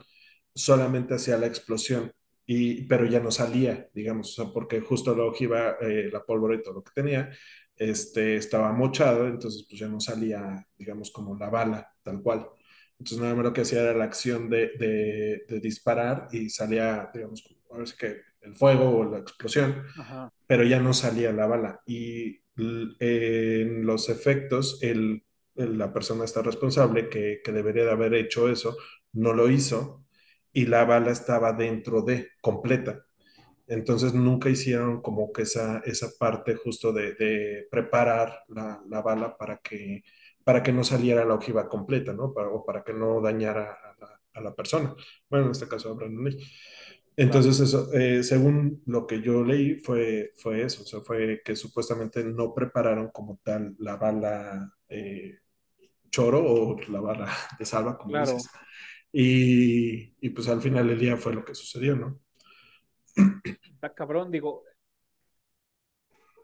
solamente 0.54 1.14
hacía 1.14 1.38
la 1.38 1.46
explosión, 1.46 2.12
y, 2.46 2.86
pero 2.86 3.06
ya 3.06 3.20
no 3.20 3.30
salía, 3.30 3.88
digamos, 3.94 4.38
o 4.38 4.44
sea, 4.44 4.52
porque 4.52 4.80
justo 4.80 5.14
la 5.16 5.24
ojiva, 5.24 5.76
eh, 5.80 6.10
la 6.12 6.24
pólvora 6.24 6.54
y 6.56 6.62
todo 6.62 6.74
lo 6.74 6.82
que 6.82 6.92
tenía, 6.94 7.30
este, 7.76 8.36
estaba 8.36 8.72
mochado, 8.72 9.26
entonces 9.26 9.66
pues 9.68 9.80
ya 9.80 9.88
no 9.88 10.00
salía, 10.00 10.66
digamos, 10.76 11.10
como 11.10 11.36
la 11.36 11.50
bala, 11.50 11.94
tal 12.02 12.22
cual. 12.22 12.48
Entonces 12.98 13.18
nada 13.20 13.34
más 13.34 13.44
lo 13.44 13.52
que 13.52 13.60
hacía 13.62 13.82
era 13.82 13.94
la 13.94 14.04
acción 14.04 14.50
de, 14.50 14.72
de, 15.48 15.60
disparar 15.60 16.28
y 16.32 16.50
salía, 16.50 17.10
digamos, 17.14 17.44
a 17.70 17.78
ver 17.78 17.88
si 17.88 17.96
que 17.96 18.16
el 18.40 18.54
fuego 18.54 18.98
o 18.98 19.04
la 19.04 19.18
explosión, 19.18 19.84
Ajá, 19.96 20.32
pero 20.48 20.64
ya 20.64 20.80
no 20.80 20.94
salía 20.94 21.32
la 21.32 21.46
bala. 21.46 21.82
Y 21.86 22.40
en 22.56 23.86
los 23.86 24.08
efectos, 24.08 24.80
el, 24.82 25.24
la 25.54 25.92
persona 25.92 26.24
está 26.24 26.42
responsable 26.42 27.08
que, 27.08 27.40
que 27.44 27.52
debería 27.52 27.84
de 27.84 27.92
haber 27.92 28.14
hecho 28.14 28.48
eso, 28.48 28.76
no 29.12 29.32
lo 29.32 29.48
hizo 29.50 30.04
y 30.52 30.66
la 30.66 30.84
bala 30.84 31.12
estaba 31.12 31.52
dentro 31.52 32.02
de, 32.02 32.30
completa. 32.40 33.04
Entonces 33.68 34.14
nunca 34.14 34.48
hicieron 34.48 35.02
como 35.02 35.32
que 35.32 35.42
esa, 35.42 35.80
esa 35.84 36.08
parte 36.18 36.56
justo 36.56 36.92
de, 36.92 37.66
preparar 37.70 38.44
la, 38.48 38.82
la 38.88 39.02
bala 39.02 39.36
para 39.36 39.58
que, 39.58 40.02
para 40.42 40.62
que 40.62 40.72
no 40.72 40.84
saliera 40.84 41.24
la 41.24 41.34
ojiva 41.34 41.68
completa, 41.68 42.14
¿no? 42.14 42.24
O 42.24 42.64
para 42.64 42.82
que 42.82 42.94
no 42.94 43.20
dañara 43.20 43.76
a 44.34 44.40
la, 44.40 44.54
persona. 44.54 44.94
Bueno, 45.28 45.46
en 45.46 45.50
este 45.52 45.68
caso 45.68 45.94
Brandon 45.94 46.24
Lee. 46.24 46.38
Entonces, 47.18 47.58
eso, 47.60 47.92
eh, 47.94 48.22
según 48.22 48.82
lo 48.86 49.06
que 49.06 49.20
yo 49.22 49.44
leí, 49.44 49.76
fue, 49.76 50.32
fue 50.36 50.62
eso, 50.64 50.84
o 50.84 50.86
sea, 50.86 51.00
fue 51.02 51.42
que 51.44 51.56
supuestamente 51.56 52.24
no 52.24 52.54
prepararon 52.54 53.10
como 53.10 53.40
tal 53.44 53.74
la 53.80 53.96
bala 53.96 54.72
eh, 54.88 55.40
choro 56.10 56.42
o 56.44 56.80
la 56.90 57.00
bala 57.00 57.28
de 57.58 57.66
salva, 57.66 57.98
como 57.98 58.18
dices. 58.18 58.50
Y, 59.12 60.14
y 60.20 60.30
pues 60.30 60.48
al 60.48 60.62
final 60.62 60.88
del 60.88 60.98
día 61.00 61.16
fue 61.18 61.34
lo 61.34 61.44
que 61.44 61.54
sucedió, 61.54 61.96
¿no? 61.96 62.20
Está 63.76 63.94
cabrón, 63.94 64.30
digo, 64.30 64.64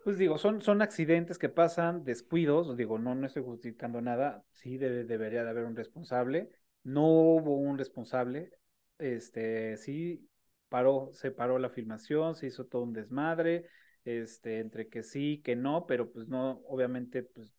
pues 0.03 0.19
digo, 0.19 0.37
son, 0.39 0.61
son 0.63 0.83
accidentes 0.83 1.39
que 1.39 1.49
pasan, 1.49 2.05
descuidos, 2.05 2.77
digo, 2.77 2.99
no, 2.99 3.15
no 3.15 3.27
estoy 3.27 3.43
justificando 3.43 4.01
nada, 4.03 4.45
sí 4.53 4.77
debe- 4.79 5.05
debería 5.05 5.45
de 5.45 5.51
haber 5.51 5.65
un 5.65 5.77
responsable, 5.77 6.51
no 6.83 7.07
hubo 7.09 7.57
un 7.57 7.79
responsable, 7.79 8.51
este, 8.99 9.77
sí 9.79 10.29
paró, 10.69 11.11
se 11.13 11.31
paró 11.31 11.59
la 11.59 11.71
filmación, 11.71 12.35
se 12.35 12.47
hizo 12.47 12.67
todo 12.67 12.83
un 12.83 12.93
desmadre, 12.93 13.67
este, 14.05 14.61
entre 14.61 14.89
que 14.89 15.03
sí, 15.03 15.41
que 15.45 15.57
no, 15.57 15.87
pero 15.87 16.13
pues 16.13 16.29
no, 16.29 16.63
obviamente, 16.69 17.23
pues 17.23 17.57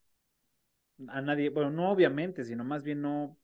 a 1.07 1.21
nadie, 1.21 1.49
bueno, 1.49 1.71
no 1.71 1.91
obviamente, 1.91 2.43
sino 2.43 2.63
más 2.63 2.83
bien 2.83 3.01
no, 3.01 3.37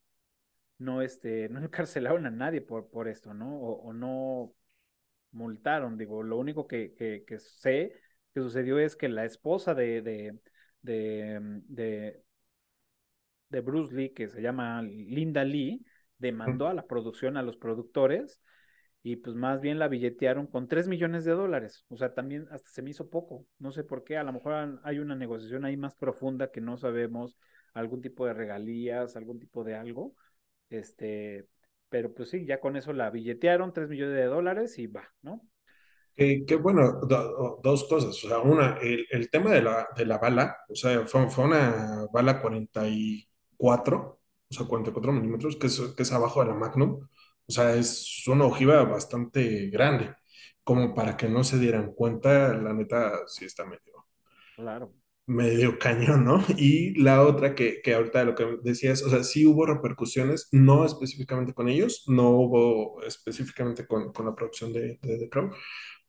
no, 0.77 1.01
este, 1.01 1.49
no 1.49 1.59
encarcelaron 1.63 2.25
a 2.25 2.31
nadie 2.31 2.61
por, 2.61 2.89
por 2.89 3.07
esto, 3.07 3.33
¿no? 3.33 3.57
O, 3.59 3.81
o 3.89 3.93
no 3.93 4.53
multaron, 5.31 5.97
digo, 5.97 6.23
lo 6.23 6.37
único 6.37 6.67
que, 6.67 6.93
que, 6.95 7.23
que 7.27 7.39
sé 7.39 7.93
que 8.33 8.41
sucedió 8.41 8.79
es 8.79 8.95
que 8.95 9.09
la 9.09 9.25
esposa 9.25 9.75
de, 9.75 10.01
de, 10.01 10.39
de, 10.81 11.39
mm, 11.39 11.61
de, 11.67 12.23
de 13.49 13.61
Bruce 13.61 13.93
Lee, 13.93 14.13
que 14.13 14.27
se 14.27 14.41
llama 14.41 14.81
Linda 14.81 15.43
Lee, 15.43 15.85
demandó 16.17 16.67
a 16.67 16.73
la 16.73 16.87
producción, 16.87 17.37
a 17.37 17.43
los 17.43 17.57
productores, 17.57 18.39
y 19.03 19.17
pues 19.17 19.35
más 19.35 19.61
bien 19.61 19.79
la 19.79 19.87
billetearon 19.87 20.47
con 20.47 20.67
3 20.67 20.87
millones 20.87 21.25
de 21.25 21.31
dólares. 21.31 21.85
O 21.89 21.97
sea, 21.97 22.13
también 22.13 22.47
hasta 22.51 22.69
se 22.69 22.81
me 22.81 22.91
hizo 22.91 23.09
poco. 23.09 23.47
No 23.59 23.71
sé 23.71 23.83
por 23.83 24.03
qué. 24.03 24.17
A 24.17 24.23
lo 24.23 24.33
mejor 24.33 24.79
hay 24.83 24.99
una 24.99 25.15
negociación 25.15 25.65
ahí 25.65 25.77
más 25.77 25.95
profunda 25.95 26.51
que 26.51 26.61
no 26.61 26.77
sabemos, 26.77 27.37
algún 27.73 28.01
tipo 28.01 28.25
de 28.27 28.33
regalías, 28.33 29.15
algún 29.15 29.39
tipo 29.39 29.63
de 29.63 29.75
algo. 29.75 30.15
Este, 30.69 31.47
pero 31.89 32.13
pues 32.13 32.29
sí, 32.31 32.45
ya 32.45 32.59
con 32.59 32.77
eso 32.77 32.93
la 32.93 33.09
billetearon, 33.11 33.73
3 33.73 33.89
millones 33.89 34.15
de 34.15 34.25
dólares 34.25 34.79
y 34.79 34.87
va, 34.87 35.03
¿no? 35.21 35.41
Que, 36.15 36.45
que 36.45 36.55
bueno, 36.57 36.99
do- 37.07 37.59
dos 37.63 37.85
cosas. 37.85 38.09
O 38.23 38.27
sea, 38.27 38.39
una, 38.39 38.77
el, 38.81 39.05
el 39.11 39.29
tema 39.29 39.51
de 39.51 39.61
la, 39.61 39.87
de 39.95 40.05
la 40.05 40.17
bala, 40.17 40.57
o 40.69 40.75
sea, 40.75 41.05
fue, 41.07 41.29
fue 41.29 41.45
una 41.45 42.05
bala 42.13 42.41
44, 42.41 44.19
o 44.49 44.53
sea, 44.53 44.65
44 44.67 45.11
milímetros, 45.13 45.55
que 45.55 45.67
es, 45.67 45.79
que 45.95 46.03
es 46.03 46.11
abajo 46.11 46.41
de 46.41 46.49
la 46.49 46.55
Magnum. 46.55 47.07
O 47.51 47.53
sea, 47.55 47.75
es 47.75 48.23
una 48.27 48.45
ojiva 48.45 48.83
bastante 48.85 49.69
grande. 49.69 50.15
Como 50.63 50.95
para 50.95 51.17
que 51.17 51.27
no 51.29 51.43
se 51.43 51.59
dieran 51.59 51.93
cuenta, 51.93 52.53
la 52.55 52.73
neta 52.73 53.13
sí 53.27 53.45
está 53.45 53.65
medio, 53.65 54.07
Claro, 54.55 54.93
medio 55.27 55.79
cañón, 55.79 56.25
¿no? 56.25 56.43
Y 56.57 56.93
la 57.01 57.23
otra 57.23 57.55
que, 57.55 57.81
que 57.81 57.93
ahorita 57.93 58.23
lo 58.25 58.35
que 58.35 58.57
decías, 58.63 59.03
o 59.03 59.09
sea, 59.09 59.23
sí 59.23 59.45
hubo 59.45 59.65
repercusiones, 59.65 60.49
no 60.51 60.85
específicamente 60.85 61.53
con 61.53 61.69
ellos, 61.69 62.03
no 62.07 62.29
hubo 62.31 63.01
específicamente 63.03 63.85
con, 63.87 64.11
con 64.11 64.25
la 64.25 64.35
producción 64.35 64.73
de, 64.73 64.99
de 65.01 65.17
The 65.19 65.29
Crow, 65.29 65.51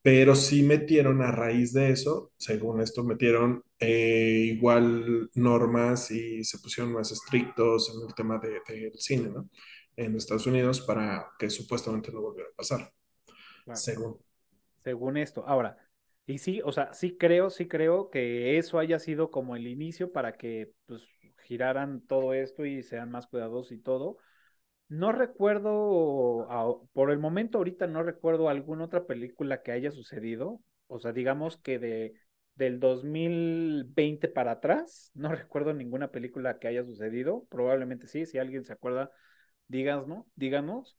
pero 0.02 0.34
sí 0.36 0.62
metieron 0.64 1.22
a 1.22 1.32
raíz 1.32 1.72
de 1.74 1.90
eso, 1.90 2.32
según 2.38 2.80
esto, 2.82 3.04
metieron 3.04 3.64
eh, 3.80 4.52
igual 4.56 5.30
normas 5.34 6.10
y 6.12 6.44
se 6.44 6.58
pusieron 6.60 6.92
más 6.94 7.12
estrictos 7.12 7.92
en 7.96 8.08
el 8.08 8.14
tema 8.14 8.38
de- 8.40 8.60
del 8.68 8.92
cine, 8.98 9.30
¿no? 9.30 9.50
En 9.96 10.16
Estados 10.16 10.46
Unidos 10.46 10.80
para 10.80 11.30
que 11.38 11.50
supuestamente 11.50 12.10
no 12.12 12.22
volviera 12.22 12.48
a 12.50 12.56
pasar, 12.56 12.92
claro. 13.64 13.80
según. 13.80 14.18
Según 14.78 15.16
esto. 15.16 15.44
Ahora, 15.46 15.76
y 16.26 16.38
sí, 16.38 16.60
o 16.64 16.72
sea, 16.72 16.92
sí 16.92 17.16
creo, 17.16 17.50
sí 17.50 17.68
creo 17.68 18.10
que 18.10 18.58
eso 18.58 18.78
haya 18.78 18.98
sido 18.98 19.30
como 19.30 19.56
el 19.56 19.66
inicio 19.66 20.12
para 20.12 20.36
que 20.36 20.72
pues 20.86 21.06
giraran 21.44 22.00
todo 22.06 22.34
esto 22.34 22.64
y 22.64 22.82
sean 22.82 23.10
más 23.10 23.26
cuidadosos 23.26 23.72
y 23.72 23.78
todo. 23.78 24.16
No 24.88 25.12
recuerdo, 25.12 26.48
por 26.92 27.10
el 27.10 27.18
momento 27.18 27.58
ahorita 27.58 27.86
no 27.86 28.02
recuerdo 28.02 28.48
alguna 28.48 28.84
otra 28.84 29.06
película 29.06 29.62
que 29.62 29.72
haya 29.72 29.90
sucedido. 29.90 30.60
O 30.86 30.98
sea, 30.98 31.12
digamos 31.12 31.56
que 31.56 31.78
de 31.78 32.14
del 32.54 32.80
2020 32.80 34.28
para 34.28 34.52
atrás, 34.52 35.10
no 35.14 35.28
recuerdo 35.34 35.72
ninguna 35.72 36.10
película 36.10 36.58
que 36.58 36.68
haya 36.68 36.84
sucedido. 36.84 37.46
Probablemente 37.48 38.06
sí, 38.06 38.26
si 38.26 38.38
alguien 38.38 38.64
se 38.64 38.72
acuerda, 38.74 39.10
díganos, 39.68 40.06
¿no? 40.06 40.26
Díganos. 40.36 40.96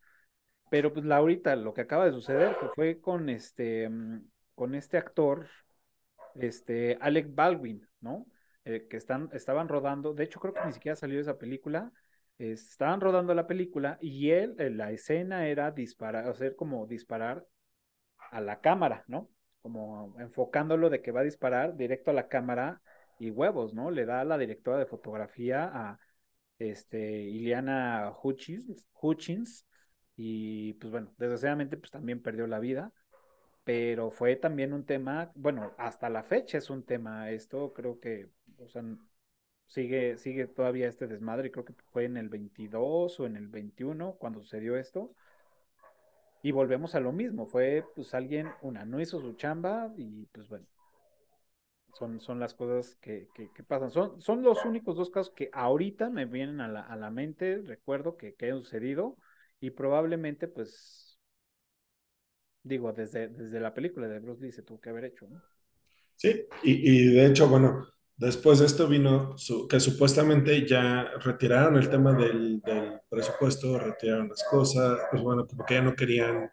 Pero 0.69 0.91
pues 0.93 1.05
la 1.05 1.17
ahorita 1.17 1.55
lo 1.55 1.73
que 1.73 1.81
acaba 1.81 2.05
de 2.05 2.13
suceder, 2.13 2.55
fue 2.75 2.99
con 2.99 3.29
este, 3.29 3.89
mm, 3.89 4.25
con 4.55 4.75
este 4.75 4.97
actor, 4.97 5.47
este, 6.35 6.97
Alec 6.99 7.33
Baldwin, 7.33 7.87
¿no? 8.01 8.25
Eh, 8.65 8.87
que 8.89 8.97
están, 8.97 9.29
estaban 9.33 9.67
rodando, 9.67 10.13
de 10.13 10.23
hecho 10.23 10.39
creo 10.39 10.53
que 10.53 10.65
ni 10.65 10.73
siquiera 10.73 10.95
salió 10.95 11.19
esa 11.19 11.37
película, 11.37 11.91
estaban 12.37 13.01
rodando 13.01 13.33
la 13.33 13.47
película 13.47 13.97
y 14.01 14.31
él, 14.31 14.55
eh, 14.57 14.69
la 14.69 14.91
escena 14.91 15.47
era 15.47 15.71
disparar, 15.71 16.27
hacer 16.27 16.55
como 16.55 16.87
disparar 16.87 17.45
a 18.31 18.41
la 18.41 18.61
cámara, 18.61 19.03
¿no? 19.07 19.29
Como 19.61 20.15
enfocándolo 20.19 20.89
de 20.89 21.01
que 21.01 21.11
va 21.11 21.21
a 21.21 21.23
disparar 21.23 21.75
directo 21.75 22.11
a 22.11 22.13
la 22.13 22.27
cámara 22.27 22.81
y 23.19 23.29
huevos, 23.31 23.73
¿no? 23.73 23.91
Le 23.91 24.05
da 24.05 24.21
a 24.21 24.25
la 24.25 24.37
directora 24.37 24.77
de 24.77 24.85
fotografía 24.85 25.65
a 25.65 25.99
este, 26.59 27.23
Ileana 27.23 28.13
Hutchins, 28.21 29.65
y 30.15 30.73
pues 30.73 30.91
bueno, 30.91 31.13
desgraciadamente 31.17 31.77
pues 31.77 31.91
también 31.91 32.21
perdió 32.21 32.47
la 32.47 32.59
vida, 32.59 32.91
pero 33.63 34.11
fue 34.11 34.35
también 34.35 34.73
un 34.73 34.85
tema, 34.85 35.31
bueno, 35.35 35.73
hasta 35.77 36.09
la 36.09 36.23
fecha 36.23 36.57
es 36.57 36.69
un 36.69 36.83
tema 36.83 37.31
esto, 37.31 37.73
creo 37.73 37.99
que, 37.99 38.29
o 38.59 38.67
sea, 38.67 38.83
sigue, 39.67 40.17
sigue 40.17 40.47
todavía 40.47 40.87
este 40.87 41.07
desmadre, 41.07 41.51
creo 41.51 41.65
que 41.65 41.73
fue 41.91 42.05
en 42.05 42.17
el 42.17 42.29
22 42.29 43.19
o 43.19 43.25
en 43.25 43.37
el 43.37 43.47
21 43.47 44.13
cuando 44.19 44.41
sucedió 44.41 44.77
esto, 44.77 45.15
y 46.43 46.51
volvemos 46.51 46.93
a 46.93 46.99
lo 46.99 47.11
mismo, 47.13 47.45
fue 47.47 47.85
pues 47.95 48.13
alguien, 48.13 48.49
una, 48.61 48.85
no 48.85 48.99
hizo 48.99 49.19
su 49.21 49.33
chamba 49.33 49.93
y 49.97 50.25
pues 50.27 50.49
bueno, 50.49 50.65
son, 51.93 52.19
son 52.21 52.39
las 52.39 52.53
cosas 52.55 52.97
que, 53.01 53.29
que, 53.33 53.49
pasan. 53.63 53.91
Son, 53.91 54.21
son 54.21 54.43
los 54.43 54.65
únicos 54.65 54.95
dos 54.97 55.11
casos 55.11 55.33
que 55.33 55.49
ahorita 55.53 56.09
me 56.11 56.25
vienen 56.25 56.61
a 56.61 56.67
la, 56.69 56.81
a 56.81 56.95
la 56.97 57.11
mente, 57.11 57.61
recuerdo 57.65 58.17
que, 58.17 58.35
que 58.35 58.51
han 58.51 58.59
sucedido 58.63 59.17
y 59.61 59.71
probablemente 59.71 60.47
pues 60.49 61.19
digo, 62.63 62.91
desde, 62.93 63.29
desde 63.29 63.59
la 63.61 63.73
película 63.73 64.07
de 64.09 64.19
Bruce 64.19 64.41
Lee 64.43 64.51
se 64.51 64.63
tuvo 64.63 64.79
que 64.81 64.89
haber 64.89 65.05
hecho, 65.05 65.27
¿no? 65.29 65.41
Sí, 66.15 66.45
y, 66.63 66.71
y 67.11 67.13
de 67.13 67.25
hecho, 67.27 67.47
bueno, 67.49 67.87
después 68.17 68.59
de 68.59 68.65
esto 68.65 68.87
vino 68.87 69.37
su- 69.37 69.67
que 69.67 69.79
supuestamente 69.79 70.65
ya 70.67 71.05
retiraron 71.23 71.75
el 71.77 71.89
tema 71.89 72.13
del, 72.13 72.61
del 72.61 73.01
presupuesto, 73.09 73.77
retiraron 73.79 74.29
las 74.29 74.43
cosas, 74.49 74.99
pues 75.11 75.21
bueno, 75.21 75.45
como 75.47 75.65
que 75.65 75.75
ya 75.75 75.81
no 75.81 75.95
querían, 75.95 76.51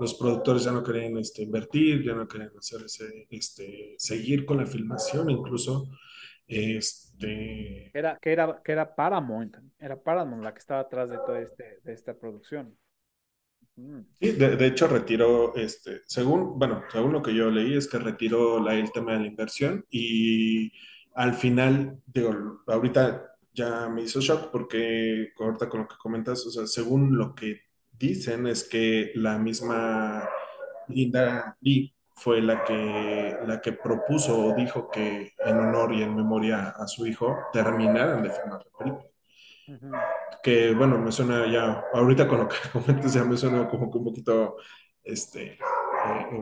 los 0.00 0.14
productores 0.14 0.64
ya 0.64 0.72
no 0.72 0.82
querían 0.82 1.16
este, 1.18 1.42
invertir, 1.42 2.02
ya 2.02 2.14
no 2.14 2.26
querían 2.26 2.50
hacer 2.58 2.82
ese, 2.86 3.26
este, 3.30 3.94
seguir 3.98 4.44
con 4.46 4.58
la 4.58 4.66
filmación, 4.66 5.30
incluso, 5.30 5.88
este, 6.46 7.90
Era, 7.92 8.18
que 8.18 8.32
era, 8.32 8.60
que 8.64 8.72
era 8.72 8.94
Paramount, 8.94 9.56
era 9.78 10.00
Paramount 10.02 10.42
la 10.42 10.52
que 10.52 10.58
estaba 10.58 10.80
atrás 10.80 11.10
de 11.10 11.18
toda 11.18 11.40
este, 11.40 11.80
de 11.82 11.92
esta 11.92 12.14
producción. 12.14 12.76
Mm, 13.76 14.00
Sí, 14.20 14.32
de, 14.32 14.56
de 14.56 14.66
hecho 14.66 14.86
retiró, 14.86 15.54
este, 15.56 16.02
según, 16.06 16.58
bueno, 16.58 16.82
según 16.92 17.12
lo 17.12 17.22
que 17.22 17.34
yo 17.34 17.50
leí 17.50 17.74
es 17.74 17.88
que 17.88 17.98
retiró 17.98 18.60
la, 18.62 18.74
el 18.74 18.92
tema 18.92 19.12
de 19.14 19.20
la 19.20 19.26
inversión 19.26 19.86
y 19.90 20.72
al 21.14 21.34
final, 21.34 21.98
digo, 22.06 22.62
ahorita 22.66 23.26
ya 23.54 23.88
me 23.88 24.02
hizo 24.02 24.20
shock 24.20 24.50
porque 24.50 25.32
ahorita 25.38 25.68
con 25.70 25.80
lo 25.80 25.88
que 25.88 25.96
comentas, 25.98 26.46
o 26.46 26.50
sea, 26.50 26.66
según 26.66 27.16
lo 27.16 27.34
que 27.34 27.62
dicen 28.00 28.46
es 28.48 28.64
que 28.68 29.12
la 29.16 29.38
misma 29.38 30.28
Linda 30.88 31.56
Lee 31.60 31.94
fue 32.14 32.42
la 32.42 32.64
que, 32.64 33.36
la 33.46 33.60
que 33.60 33.72
propuso 33.74 34.38
o 34.46 34.54
dijo 34.56 34.90
que 34.90 35.32
en 35.44 35.58
honor 35.60 35.94
y 35.94 36.02
en 36.02 36.16
memoria 36.16 36.70
a 36.76 36.86
su 36.88 37.06
hijo 37.06 37.36
terminaran 37.52 38.22
de 38.22 38.30
filmar 38.30 38.60
la 38.66 38.78
película. 38.78 39.06
Que 40.42 40.72
bueno, 40.74 40.98
me 40.98 41.12
suena 41.12 41.46
ya, 41.50 41.84
ahorita 41.92 42.26
con 42.28 42.38
lo 42.40 42.48
que 42.48 42.56
comentas 42.72 43.12
ya 43.12 43.24
me 43.24 43.36
suena 43.36 43.68
como 43.68 43.90
que 43.90 43.98
un 43.98 44.04
poquito, 44.04 44.56
este, 45.04 45.52
eh, 45.52 45.58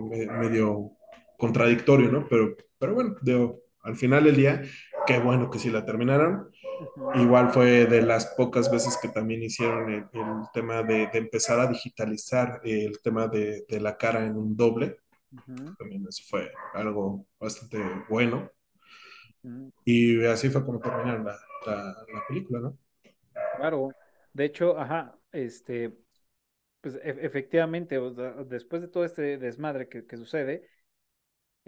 me- 0.00 0.26
medio 0.26 0.92
contradictorio, 1.36 2.10
¿no? 2.10 2.26
Pero, 2.28 2.54
pero 2.78 2.94
bueno, 2.94 3.16
al 3.82 3.96
final 3.96 4.24
del 4.24 4.36
día, 4.36 4.62
qué 5.06 5.18
bueno 5.18 5.50
que 5.50 5.58
sí 5.58 5.70
la 5.70 5.84
terminaron. 5.84 6.50
Igual 7.16 7.50
fue 7.52 7.86
de 7.86 8.02
las 8.02 8.26
pocas 8.36 8.70
veces 8.70 8.98
que 9.00 9.08
también 9.08 9.42
hicieron 9.42 9.90
el, 9.92 10.06
el 10.12 10.26
tema 10.52 10.82
de, 10.82 11.08
de 11.08 11.18
empezar 11.18 11.60
a 11.60 11.66
digitalizar 11.66 12.60
el 12.64 13.00
tema 13.02 13.26
de, 13.28 13.64
de 13.68 13.80
la 13.80 13.96
cara 13.96 14.24
en 14.24 14.36
un 14.36 14.56
doble. 14.56 14.98
Ujú. 15.32 15.76
También 15.78 16.06
eso 16.08 16.22
fue 16.28 16.52
algo 16.74 17.26
bastante 17.40 17.78
bueno. 18.08 18.50
Y 19.84 20.24
así 20.26 20.50
fue 20.50 20.64
como 20.64 20.80
terminaron 20.80 21.24
la, 21.24 21.36
la, 21.66 21.74
la 22.12 22.26
película, 22.28 22.60
¿no? 22.60 22.78
Claro. 23.54 23.96
De 24.32 24.44
hecho, 24.44 24.78
ajá, 24.78 25.18
este, 25.32 25.96
pues 26.80 26.96
e- 26.96 27.18
efectivamente, 27.26 28.00
después 28.46 28.82
de 28.82 28.88
todo 28.88 29.04
este 29.04 29.38
desmadre 29.38 29.88
que, 29.88 30.06
que 30.06 30.16
sucede, 30.16 30.68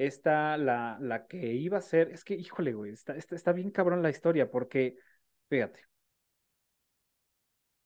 esta, 0.06 0.56
la, 0.56 0.96
la 1.00 1.26
que 1.26 1.52
iba 1.54 1.76
a 1.78 1.82
ser, 1.82 2.10
es 2.10 2.24
que, 2.24 2.34
híjole, 2.34 2.72
güey, 2.72 2.92
está, 2.92 3.16
está, 3.16 3.36
está 3.36 3.52
bien 3.52 3.70
cabrón 3.70 4.02
la 4.02 4.08
historia, 4.10 4.50
porque, 4.50 4.96
fíjate, 5.50 5.80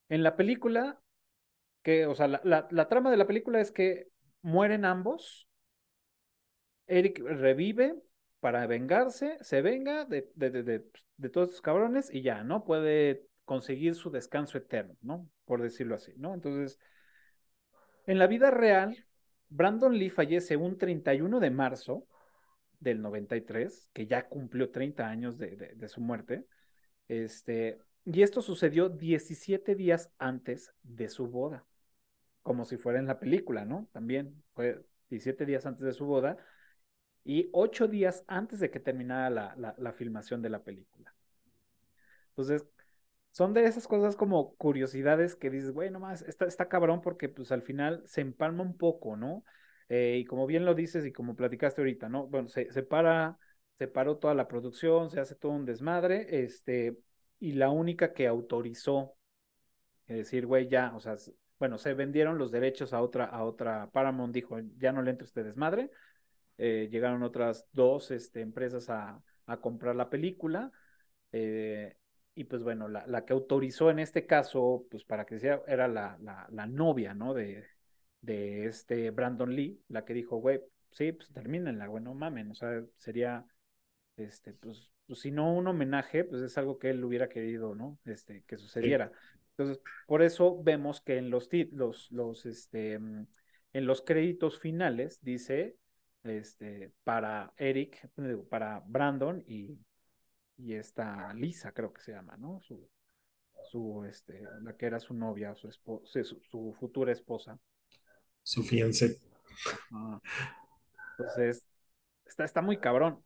en 0.09 0.23
la 0.23 0.37
película, 0.37 1.01
que, 1.83 2.07
o 2.07 2.15
sea, 2.15 2.29
la, 2.29 2.41
la, 2.45 2.69
la 2.71 2.89
trama 2.89 3.11
de 3.11 3.17
la 3.17 3.27
película 3.27 3.61
es 3.61 3.73
que 3.73 4.09
mueren 4.43 4.85
ambos, 4.85 5.49
Eric 6.87 7.19
revive 7.19 7.97
para 8.41 8.67
vengarse, 8.67 9.39
se 9.41 9.61
venga 9.63 10.05
de, 10.05 10.31
de, 10.37 10.51
de, 10.51 10.63
de, 10.63 10.85
de 11.17 11.29
todos 11.31 11.49
estos 11.49 11.63
cabrones 11.63 12.13
y 12.13 12.23
ya, 12.23 12.45
¿no? 12.45 12.65
Puede 12.65 13.27
conseguir 13.45 13.95
su 13.97 14.11
descanso 14.11 14.59
eterno, 14.59 14.97
¿no? 15.03 15.29
Por 15.47 15.63
decirlo 15.63 15.97
así, 15.97 16.13
¿no? 16.17 16.35
Entonces, 16.35 16.79
en 18.07 18.19
la 18.19 18.27
vida 18.27 18.51
real, 18.51 19.05
Brandon 19.55 19.97
Lee 19.97 20.11
fallece 20.11 20.57
un 20.57 20.77
31 20.77 21.39
de 21.39 21.51
marzo 21.51 22.09
del 22.81 23.01
93, 23.01 23.89
que 23.93 24.07
ya 24.09 24.29
cumplió 24.29 24.71
30 24.71 25.09
años 25.09 25.39
de, 25.39 25.89
su 25.89 26.01
muerte. 26.01 26.45
Este, 27.07 27.79
y 28.05 28.23
esto 28.23 28.43
sucedió 28.43 28.89
17 28.89 29.77
días 29.77 30.11
antes 30.19 30.75
de 30.83 31.09
su 31.09 31.29
boda, 31.29 31.65
como 32.43 32.65
si 32.65 32.77
fuera 32.79 32.99
en 32.99 33.07
la 33.07 33.21
película, 33.21 33.65
¿no? 33.65 33.89
También 33.93 34.43
fue 34.55 34.85
17 35.11 35.47
días 35.47 35.67
antes 35.67 35.85
de 35.85 35.93
su 35.93 36.05
boda 36.05 36.37
y 37.23 37.49
8 37.53 37.87
días 37.87 38.25
antes 38.27 38.59
de 38.59 38.73
que 38.73 38.81
terminara 38.81 39.31
la, 39.31 39.55
la, 39.57 39.77
la 39.79 39.93
filmación 39.93 40.43
de 40.43 40.51
la 40.51 40.65
película. 40.65 41.15
Entonces, 42.31 42.67
son 43.35 43.53
de 43.53 43.65
esas 43.65 43.89
cosas 43.89 44.15
como 44.15 44.55
curiosidades 44.55 45.35
que 45.35 45.51
dices, 45.51 45.73
bueno, 45.73 45.99
más, 45.99 46.23
está, 46.23 46.45
está 46.47 46.69
cabrón 46.69 47.01
porque 47.01 47.29
pues 47.29 47.51
al 47.51 47.63
final 47.63 48.01
se 48.07 48.21
empalma 48.21 48.63
un 48.63 48.77
poco, 48.77 49.17
¿no? 49.17 49.43
Eh, 49.89 50.19
y 50.21 50.25
como 50.25 50.47
bien 50.47 50.65
lo 50.65 50.75
dices 50.77 51.05
y 51.05 51.13
como 51.13 51.35
platicaste 51.35 51.81
ahorita, 51.81 52.09
¿no? 52.09 52.29
Bueno, 52.29 52.47
se, 52.47 52.71
se 52.73 52.85
para, 52.85 53.37
se 53.77 53.89
paró 53.89 54.19
toda 54.19 54.35
la 54.35 54.47
producción, 54.47 55.11
se 55.11 55.19
hace 55.19 55.35
todo 55.35 55.51
un 55.51 55.65
desmadre, 55.65 56.45
este, 56.45 56.97
y 57.41 57.55
la 57.55 57.71
única 57.71 58.13
que 58.13 58.29
autorizó, 58.29 59.17
es 60.07 60.17
decir, 60.19 60.47
güey, 60.47 60.69
ya, 60.69 60.95
o 60.95 61.01
sea, 61.01 61.17
bueno, 61.59 61.77
se 61.77 61.93
vendieron 61.93 62.39
los 62.39 62.53
derechos 62.53 62.93
a 62.93 63.03
otra, 63.03 63.25
a 63.25 63.43
otra, 63.43 63.91
Paramount 63.91 64.33
dijo, 64.33 64.61
ya 64.77 64.93
no 64.93 65.03
le 65.03 65.11
entre 65.11 65.27
este 65.27 65.43
desmadre, 65.43 65.91
eh, 66.57 66.89
llegaron 66.89 67.25
otras 67.25 67.67
dos 67.73 68.13
este, 68.13 68.43
empresas 68.43 68.89
a, 68.91 69.21
a, 69.47 69.57
comprar 69.61 69.97
la 69.97 70.09
película, 70.09 70.71
eh, 71.33 71.97
y 72.35 72.45
pues 72.45 72.63
bueno, 72.63 72.89
la, 72.89 73.07
la, 73.07 73.25
que 73.25 73.33
autorizó 73.33 73.91
en 73.91 73.99
este 73.99 74.27
caso, 74.27 74.87
pues 74.91 75.05
para 75.05 75.25
que 75.25 75.39
sea, 75.39 75.63
era 75.67 75.89
la, 75.89 76.19
la, 76.21 76.47
la 76.51 76.67
novia, 76.67 77.15
¿no? 77.15 77.35
De, 77.35 77.65
de 78.21 78.67
este 78.67 79.11
Brandon 79.11 79.55
Lee, 79.55 79.81
la 79.89 80.05
que 80.05 80.15
dijo, 80.15 80.37
güey, 80.39 80.61
sí, 80.91 81.13
pues 81.13 81.33
termínenla, 81.33 81.87
güey, 81.87 82.03
no 82.03 82.15
mamen, 82.15 82.51
o 82.51 82.55
sea, 82.55 82.83
sería, 82.97 83.47
este, 84.17 84.53
pues, 84.55 84.91
pues, 85.07 85.21
si 85.21 85.31
no 85.31 85.55
un 85.55 85.67
homenaje, 85.67 86.25
pues 86.25 86.43
es 86.43 86.57
algo 86.59 86.79
que 86.79 86.91
él 86.91 87.05
hubiera 87.05 87.29
querido, 87.29 87.75
¿no? 87.75 87.99
Este, 88.05 88.43
que 88.47 88.57
sucediera. 88.57 89.13
Entonces, 89.51 89.81
por 90.07 90.23
eso 90.23 90.61
vemos 90.63 91.01
que 91.01 91.19
en 91.19 91.31
los, 91.31 91.49
los, 91.73 92.11
los, 92.11 92.47
este, 92.47 92.95
en 92.95 93.29
los 93.73 94.03
créditos 94.03 94.59
finales 94.59 95.21
dice, 95.23 95.77
este, 96.25 96.91
para 97.05 97.53
Eric, 97.57 98.09
para 98.49 98.83
Brandon 98.87 99.45
y, 99.47 99.79
y 100.57 100.75
esta 100.75 101.33
Lisa, 101.35 101.73
creo 101.73 101.93
que 101.93 102.03
se 102.03 102.13
llama, 102.13 102.37
¿no? 102.37 102.61
Su, 102.61 102.89
su, 103.71 104.05
este, 104.05 104.43
la 104.63 104.77
que 104.77 104.87
era 104.87 105.01
su 105.01 105.15
novia, 105.15 105.55
su, 105.55 105.69
esposa, 105.69 106.23
su, 106.25 106.41
su 106.51 106.75
futura 106.79 107.13
esposa. 107.13 107.59
Su 108.43 108.63
fiancé. 108.63 109.21
Ah. 109.93 110.21
Entonces, 111.19 111.65
está, 112.25 112.45
está 112.45 112.63
muy 112.63 112.79
cabrón. 112.79 113.23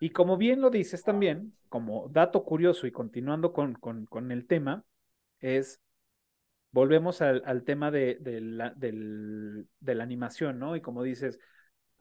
Y 0.00 0.10
como 0.10 0.36
bien 0.36 0.60
lo 0.60 0.70
dices 0.70 1.02
también, 1.02 1.52
como 1.68 2.08
dato 2.08 2.44
curioso 2.44 2.86
y 2.86 2.92
continuando 2.92 3.52
con, 3.52 3.74
con, 3.74 4.06
con 4.06 4.30
el 4.30 4.46
tema, 4.46 4.84
es, 5.40 5.80
volvemos 6.70 7.22
al, 7.22 7.42
al 7.46 7.64
tema 7.64 7.90
de, 7.90 8.16
de, 8.20 8.40
la, 8.40 8.70
del, 8.70 9.68
de, 9.80 9.94
la, 9.94 10.04
animación, 10.04 10.58
¿no? 10.58 10.76
Y 10.76 10.82
como 10.82 11.02
dices, 11.02 11.38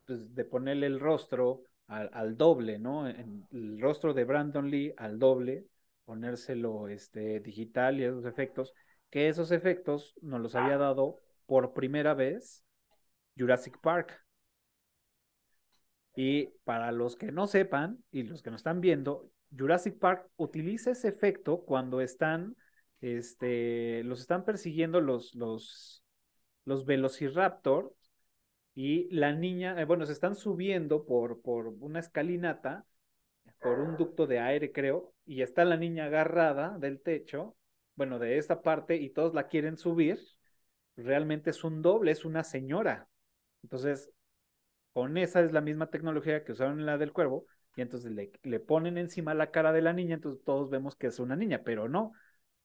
pues 0.05 0.35
de 0.35 0.43
ponerle 0.43 0.87
el 0.87 0.99
rostro 0.99 1.63
al, 1.87 2.09
al 2.13 2.37
doble, 2.37 2.79
¿no? 2.79 3.07
En, 3.07 3.47
el 3.51 3.79
rostro 3.79 4.13
de 4.13 4.23
Brandon 4.23 4.69
Lee 4.69 4.93
al 4.97 5.19
doble, 5.19 5.67
ponérselo 6.05 6.87
este, 6.87 7.39
digital 7.39 7.99
y 7.99 8.03
esos 8.03 8.25
efectos, 8.25 8.73
que 9.09 9.29
esos 9.29 9.51
efectos 9.51 10.15
nos 10.21 10.41
los 10.41 10.55
había 10.55 10.77
dado 10.77 11.19
por 11.45 11.73
primera 11.73 12.13
vez 12.13 12.63
Jurassic 13.37 13.79
Park. 13.81 14.21
Y 16.15 16.47
para 16.63 16.91
los 16.91 17.15
que 17.15 17.31
no 17.31 17.47
sepan 17.47 18.03
y 18.11 18.23
los 18.23 18.41
que 18.41 18.49
nos 18.49 18.59
están 18.59 18.79
viendo, 18.79 19.29
Jurassic 19.57 19.99
Park 19.99 20.29
utiliza 20.37 20.91
ese 20.91 21.09
efecto 21.09 21.65
cuando 21.65 22.01
están, 22.01 22.55
este, 23.01 24.03
los 24.03 24.21
están 24.21 24.45
persiguiendo 24.45 25.01
los, 25.01 25.35
los, 25.35 26.03
los 26.63 26.85
Velociraptor 26.85 27.93
y 28.75 29.09
la 29.09 29.31
niña, 29.31 29.79
eh, 29.81 29.85
bueno, 29.85 30.05
se 30.05 30.11
están 30.11 30.35
subiendo 30.35 31.05
por, 31.05 31.41
por 31.41 31.67
una 31.67 31.99
escalinata, 31.99 32.85
por 33.61 33.79
un 33.79 33.95
ducto 33.97 34.27
de 34.27 34.39
aire, 34.39 34.71
creo, 34.73 35.13
y 35.25 35.41
está 35.41 35.63
la 35.65 35.77
niña 35.77 36.05
agarrada 36.05 36.77
del 36.77 37.01
techo, 37.01 37.55
bueno, 37.95 38.19
de 38.19 38.37
esta 38.37 38.61
parte, 38.61 38.97
y 38.97 39.09
todos 39.09 39.33
la 39.33 39.47
quieren 39.47 39.77
subir. 39.77 40.19
Realmente 40.97 41.51
es 41.51 41.63
un 41.63 41.81
doble, 41.81 42.11
es 42.11 42.25
una 42.25 42.43
señora. 42.43 43.07
Entonces, 43.63 44.11
con 44.93 45.17
esa 45.17 45.41
es 45.41 45.53
la 45.53 45.61
misma 45.61 45.89
tecnología 45.89 46.43
que 46.43 46.51
usaron 46.51 46.79
en 46.79 46.85
la 46.85 46.97
del 46.97 47.13
cuervo, 47.13 47.45
y 47.77 47.81
entonces 47.81 48.11
le, 48.11 48.31
le, 48.43 48.59
ponen 48.59 48.97
encima 48.97 49.33
la 49.33 49.51
cara 49.51 49.73
de 49.73 49.81
la 49.81 49.93
niña, 49.93 50.15
entonces 50.15 50.43
todos 50.43 50.69
vemos 50.69 50.95
que 50.95 51.07
es 51.07 51.19
una 51.19 51.35
niña, 51.37 51.63
pero 51.63 51.87
no. 51.87 52.11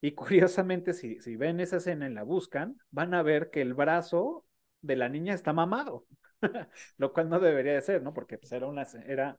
Y 0.00 0.12
curiosamente, 0.12 0.92
si, 0.92 1.20
si 1.20 1.36
ven 1.36 1.61
esa 1.61 1.76
escena 1.76 2.08
y 2.08 2.14
la 2.14 2.24
buscan, 2.24 2.76
van 2.90 3.14
a 3.14 3.22
ver 3.22 3.50
que 3.50 3.62
el 3.62 3.74
brazo 3.74 4.44
de 4.83 4.97
la 4.97 5.09
niña 5.09 5.35
está 5.35 5.53
mamado, 5.53 6.07
lo 6.99 7.12
cual 7.12 7.28
no 7.28 7.41
debería 7.41 7.74
de 7.74 7.83
ser, 7.83 8.03
¿no? 8.03 8.12
Porque 8.14 8.39
pues, 8.39 8.53
era 8.53 8.66
una, 8.66 8.83
era, 9.07 9.39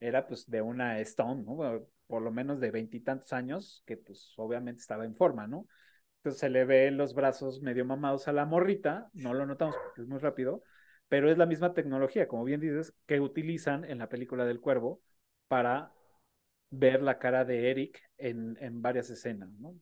era 0.00 0.26
pues 0.26 0.48
de 0.50 0.62
una 0.62 1.00
Stone, 1.00 1.42
¿no? 1.44 1.86
Por 2.06 2.22
lo 2.22 2.30
menos 2.32 2.60
de 2.60 2.70
veintitantos 2.70 3.32
años, 3.32 3.82
que 3.86 3.96
pues 3.96 4.32
obviamente 4.36 4.80
estaba 4.80 5.04
en 5.04 5.16
forma, 5.16 5.46
¿no? 5.46 5.66
Entonces 6.18 6.40
se 6.40 6.50
le 6.50 6.64
ve 6.64 6.90
los 6.90 7.14
brazos 7.14 7.62
medio 7.62 7.84
mamados 7.84 8.28
a 8.28 8.32
la 8.32 8.44
morrita, 8.46 9.10
no 9.14 9.34
lo 9.34 9.46
notamos 9.46 9.76
porque 9.84 10.02
es 10.02 10.08
muy 10.08 10.18
rápido, 10.18 10.62
pero 11.08 11.30
es 11.30 11.38
la 11.38 11.46
misma 11.46 11.74
tecnología, 11.74 12.28
como 12.28 12.44
bien 12.44 12.60
dices, 12.60 12.94
que 13.06 13.20
utilizan 13.20 13.84
en 13.84 13.98
la 13.98 14.08
película 14.08 14.44
del 14.44 14.60
cuervo 14.60 15.00
para 15.48 15.92
ver 16.70 17.02
la 17.02 17.18
cara 17.18 17.44
de 17.44 17.70
Eric 17.70 18.00
en, 18.18 18.56
en 18.60 18.82
varias 18.82 19.10
escenas, 19.10 19.50
¿no? 19.60 19.74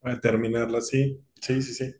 Para 0.00 0.20
terminarla, 0.20 0.80
sí, 0.82 1.22
sí, 1.40 1.62
sí, 1.62 1.74
sí. 1.74 1.94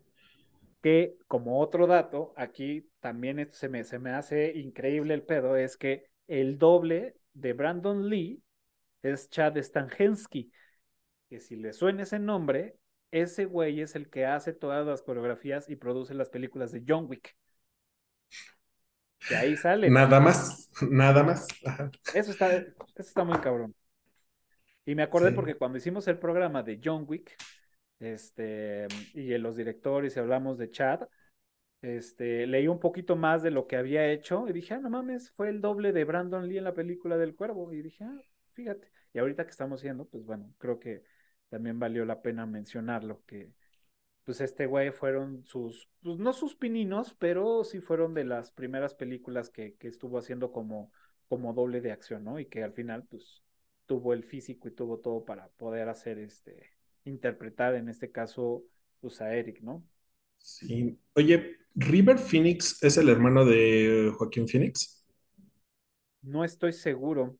Que 0.82 1.16
como 1.26 1.60
otro 1.60 1.86
dato, 1.86 2.32
aquí 2.36 2.88
también 3.00 3.48
se 3.52 3.68
me, 3.68 3.84
se 3.84 3.98
me 3.98 4.10
hace 4.10 4.52
increíble 4.58 5.14
el 5.14 5.22
pedo, 5.22 5.56
es 5.56 5.76
que 5.76 6.06
el 6.26 6.58
doble 6.58 7.16
de 7.34 7.52
Brandon 7.52 8.08
Lee 8.08 8.42
es 9.02 9.28
Chad 9.30 9.56
Stangensky, 9.58 10.50
que 11.28 11.40
si 11.40 11.56
le 11.56 11.72
suena 11.72 12.04
ese 12.04 12.18
nombre, 12.18 12.76
ese 13.10 13.44
güey 13.44 13.80
es 13.80 13.94
el 13.94 14.08
que 14.08 14.26
hace 14.26 14.52
todas 14.52 14.86
las 14.86 15.02
coreografías 15.02 15.68
y 15.68 15.76
produce 15.76 16.14
las 16.14 16.30
películas 16.30 16.72
de 16.72 16.84
John 16.86 17.06
Wick. 17.08 17.36
De 19.28 19.36
ahí 19.36 19.56
sale. 19.56 19.90
Nada 19.90 20.20
más, 20.20 20.70
nada 20.88 21.22
más. 21.22 21.46
Ajá. 21.64 21.90
Eso 22.14 22.30
está, 22.30 22.54
eso 22.56 22.74
está 22.96 23.24
muy 23.24 23.38
cabrón. 23.38 23.74
Y 24.86 24.94
me 24.94 25.02
acordé 25.02 25.30
sí. 25.30 25.34
porque 25.34 25.56
cuando 25.56 25.78
hicimos 25.78 26.08
el 26.08 26.18
programa 26.18 26.62
de 26.62 26.80
John 26.82 27.04
Wick, 27.06 27.36
este, 28.00 28.88
y 29.14 29.36
los 29.38 29.56
directores, 29.56 30.16
y 30.16 30.20
hablamos 30.20 30.58
de 30.58 30.70
Chad, 30.70 31.02
este, 31.82 32.46
leí 32.46 32.68
un 32.68 32.80
poquito 32.80 33.16
más 33.16 33.42
de 33.42 33.50
lo 33.50 33.66
que 33.66 33.76
había 33.76 34.10
hecho 34.10 34.48
y 34.48 34.52
dije, 34.52 34.74
ah, 34.74 34.80
no 34.80 34.90
mames, 34.90 35.30
fue 35.32 35.48
el 35.48 35.60
doble 35.60 35.92
de 35.92 36.04
Brandon 36.04 36.48
Lee 36.48 36.58
en 36.58 36.64
la 36.64 36.74
película 36.74 37.16
del 37.16 37.34
Cuervo. 37.34 37.72
Y 37.72 37.82
dije, 37.82 38.04
ah, 38.04 38.20
fíjate. 38.52 38.90
Y 39.12 39.18
ahorita 39.18 39.44
que 39.44 39.50
estamos 39.50 39.82
viendo, 39.82 40.06
pues 40.06 40.24
bueno, 40.24 40.52
creo 40.58 40.78
que 40.78 41.02
también 41.48 41.78
valió 41.78 42.04
la 42.04 42.22
pena 42.22 42.46
mencionarlo, 42.46 43.22
que 43.26 43.52
pues 44.24 44.40
este 44.40 44.66
güey 44.66 44.92
fueron 44.92 45.44
sus, 45.44 45.88
pues 46.02 46.18
no 46.18 46.32
sus 46.32 46.54
pininos, 46.54 47.14
pero 47.18 47.64
sí 47.64 47.80
fueron 47.80 48.14
de 48.14 48.24
las 48.24 48.52
primeras 48.52 48.94
películas 48.94 49.50
que, 49.50 49.74
que 49.76 49.88
estuvo 49.88 50.18
haciendo 50.18 50.52
como, 50.52 50.92
como 51.28 51.52
doble 51.54 51.80
de 51.80 51.92
acción, 51.92 52.24
¿no? 52.24 52.38
Y 52.38 52.46
que 52.46 52.62
al 52.62 52.72
final, 52.72 53.04
pues, 53.08 53.42
tuvo 53.86 54.12
el 54.12 54.22
físico 54.22 54.68
y 54.68 54.70
tuvo 54.70 54.98
todo 55.00 55.24
para 55.24 55.48
poder 55.56 55.88
hacer 55.88 56.18
este, 56.18 56.70
interpretar 57.04 57.74
en 57.74 57.88
este 57.88 58.10
caso, 58.10 58.64
pues 59.00 59.20
a 59.20 59.34
Eric, 59.34 59.60
¿no? 59.62 59.84
Sí. 60.38 60.98
Oye, 61.14 61.56
¿River 61.74 62.18
Phoenix 62.18 62.82
es 62.82 62.96
el 62.96 63.08
hermano 63.08 63.44
de 63.44 64.12
Joaquín 64.16 64.48
Phoenix? 64.48 65.04
No 66.22 66.44
estoy 66.44 66.72
seguro. 66.72 67.38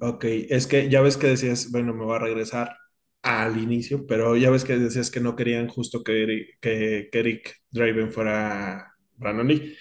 Ok, 0.00 0.24
es 0.24 0.66
que 0.66 0.88
ya 0.88 1.02
ves 1.02 1.16
que 1.16 1.28
decías, 1.28 1.70
bueno, 1.70 1.94
me 1.94 2.06
va 2.06 2.16
a 2.16 2.20
regresar 2.20 2.76
al 3.22 3.58
inicio, 3.58 4.06
pero 4.06 4.36
ya 4.36 4.50
ves 4.50 4.64
que 4.64 4.78
decías 4.78 5.10
que 5.10 5.20
no 5.20 5.36
querían 5.36 5.68
justo 5.68 6.02
que 6.02 6.22
Eric, 6.22 6.58
que, 6.60 7.10
Eric 7.12 7.62
Draven 7.70 8.12
fuera 8.12 8.94
Brandon 9.16 9.48
Lee. 9.48 9.76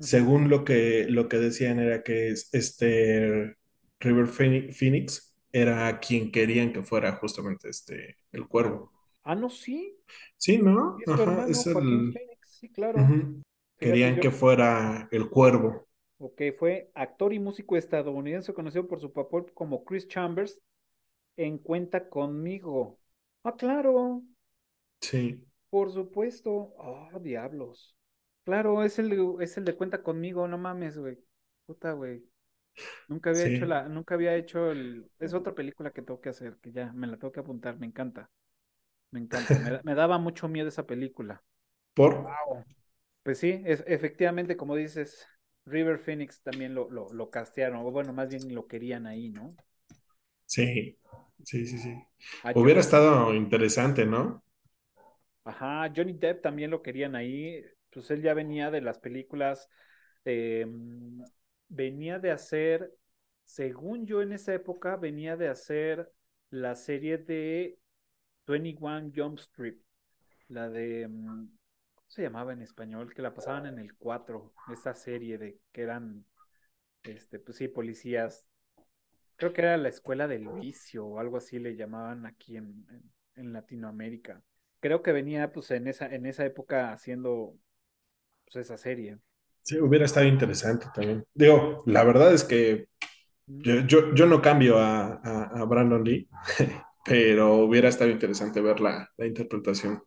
Según 0.00 0.48
lo 0.50 0.64
que, 0.64 1.06
lo 1.08 1.28
que 1.28 1.38
decían 1.38 1.78
era 1.78 2.02
que 2.02 2.34
este 2.52 3.56
River 4.00 4.26
Phoenix 4.26 5.34
era 5.52 6.00
quien 6.00 6.32
querían 6.32 6.72
que 6.72 6.82
fuera 6.82 7.12
justamente 7.12 7.68
este 7.70 8.18
el 8.34 8.46
cuervo. 8.46 8.92
Ah, 9.22 9.34
no, 9.34 9.48
sí. 9.48 9.96
Sí, 10.36 10.58
¿no? 10.58 10.98
Es, 11.00 11.08
Ajá, 11.08 11.46
es 11.48 11.66
el... 11.66 12.14
Sí, 12.42 12.68
claro. 12.70 12.98
Querían 13.78 14.20
que 14.20 14.30
fuera 14.30 15.08
el 15.10 15.28
cuervo. 15.30 15.86
Ok, 16.18 16.40
fue 16.58 16.90
actor 16.94 17.32
y 17.32 17.38
músico 17.38 17.76
estadounidense 17.76 18.54
conocido 18.54 18.86
por 18.86 19.00
su 19.00 19.12
papel 19.12 19.52
como 19.52 19.84
Chris 19.84 20.06
Chambers 20.08 20.60
en 21.36 21.58
Cuenta 21.58 22.08
conmigo. 22.08 22.98
Ah, 23.42 23.54
claro. 23.56 24.22
Sí. 25.00 25.44
Por 25.70 25.90
supuesto. 25.90 26.74
Oh, 26.78 27.18
diablos. 27.20 27.96
Claro, 28.44 28.84
es 28.84 28.98
el, 28.98 29.18
es 29.40 29.56
el 29.56 29.64
de 29.64 29.74
Cuenta 29.74 30.02
conmigo, 30.02 30.46
no 30.46 30.58
mames, 30.58 30.98
güey. 30.98 31.18
Puta, 31.66 31.92
güey. 31.92 32.22
Nunca 33.08 33.30
había 33.30 33.46
hecho 33.46 33.66
la, 33.66 33.88
nunca 33.88 34.14
había 34.14 34.34
hecho 34.36 34.70
el, 34.70 35.10
es 35.18 35.34
otra 35.34 35.54
película 35.54 35.92
que 35.92 36.02
tengo 36.02 36.20
que 36.20 36.30
hacer, 36.30 36.56
que 36.62 36.72
ya 36.72 36.92
me 36.92 37.06
la 37.06 37.16
tengo 37.18 37.32
que 37.32 37.40
apuntar, 37.40 37.78
me 37.78 37.86
encanta. 37.86 38.30
Me 39.10 39.20
encanta. 39.20 39.58
me, 39.58 39.80
daba 39.94 40.18
mucho 40.18 40.48
miedo 40.48 40.68
esa 40.68 40.86
película. 40.86 41.42
¿Por? 41.94 42.26
Pues 43.22 43.38
sí, 43.38 43.62
es, 43.64 43.82
efectivamente, 43.86 44.56
como 44.56 44.76
dices, 44.76 45.26
River 45.66 45.98
Phoenix 45.98 46.42
también 46.42 46.74
lo, 46.74 46.90
lo, 46.90 47.12
lo 47.12 47.30
castearon, 47.30 47.78
o 47.84 47.90
bueno, 47.90 48.12
más 48.12 48.28
bien 48.28 48.54
lo 48.54 48.66
querían 48.66 49.06
ahí, 49.06 49.30
¿no? 49.30 49.56
Sí, 50.46 50.98
sí, 51.44 51.66
sí, 51.66 51.78
sí. 51.78 51.94
Hubiera 52.54 52.80
estado 52.80 53.34
interesante, 53.34 54.06
¿no? 54.06 54.42
Ajá, 55.44 55.92
Johnny 55.94 56.14
Depp 56.14 56.42
también 56.42 56.70
lo 56.70 56.82
querían 56.82 57.14
ahí, 57.16 57.62
pues 57.90 58.10
él 58.10 58.22
ya 58.22 58.32
venía 58.34 58.70
de 58.70 58.80
las 58.80 58.98
películas, 58.98 59.68
em, 60.24 61.22
venía 61.74 62.18
de 62.18 62.30
hacer, 62.30 62.94
según 63.44 64.06
yo 64.06 64.22
en 64.22 64.32
esa 64.32 64.54
época, 64.54 64.96
venía 64.96 65.36
de 65.36 65.48
hacer 65.48 66.10
la 66.50 66.74
serie 66.76 67.18
de 67.18 67.78
21 68.46 69.12
Jump 69.14 69.38
Street, 69.38 69.76
la 70.48 70.68
de, 70.68 71.08
mm, 71.08 71.48
¿cómo 71.94 72.08
se 72.08 72.22
llamaba 72.22 72.52
en 72.52 72.62
español? 72.62 73.12
Que 73.14 73.22
la 73.22 73.34
pasaban 73.34 73.66
en 73.66 73.78
el 73.78 73.94
4, 73.96 74.54
esta 74.72 74.94
serie 74.94 75.38
de 75.38 75.58
que 75.72 75.82
eran, 75.82 76.24
este, 77.02 77.38
pues 77.38 77.58
sí, 77.58 77.68
policías. 77.68 78.46
Creo 79.36 79.52
que 79.52 79.62
era 79.62 79.76
la 79.76 79.88
escuela 79.88 80.28
del 80.28 80.48
vicio 80.48 81.06
o 81.06 81.18
algo 81.18 81.38
así 81.38 81.58
le 81.58 81.74
llamaban 81.74 82.24
aquí 82.24 82.56
en, 82.56 82.86
en, 83.34 83.52
Latinoamérica. 83.52 84.42
Creo 84.78 85.02
que 85.02 85.12
venía 85.12 85.50
pues 85.50 85.72
en 85.72 85.88
esa, 85.88 86.06
en 86.06 86.26
esa 86.26 86.46
época 86.46 86.92
haciendo 86.92 87.58
pues, 88.44 88.56
esa 88.56 88.76
serie. 88.76 89.18
Sí, 89.64 89.78
hubiera 89.80 90.04
estado 90.04 90.26
interesante 90.26 90.86
también. 90.94 91.24
Digo, 91.34 91.82
la 91.86 92.04
verdad 92.04 92.32
es 92.32 92.44
que 92.44 92.86
yo, 93.46 93.80
yo, 93.80 94.14
yo 94.14 94.26
no 94.26 94.40
cambio 94.40 94.78
a, 94.78 95.14
a 95.14 95.64
Brandon 95.64 96.04
Lee. 96.04 96.28
pero 97.04 97.56
hubiera 97.56 97.88
estado 97.88 98.10
interesante 98.10 98.60
ver 98.60 98.80
la, 98.80 99.10
interpretación. 99.18 100.02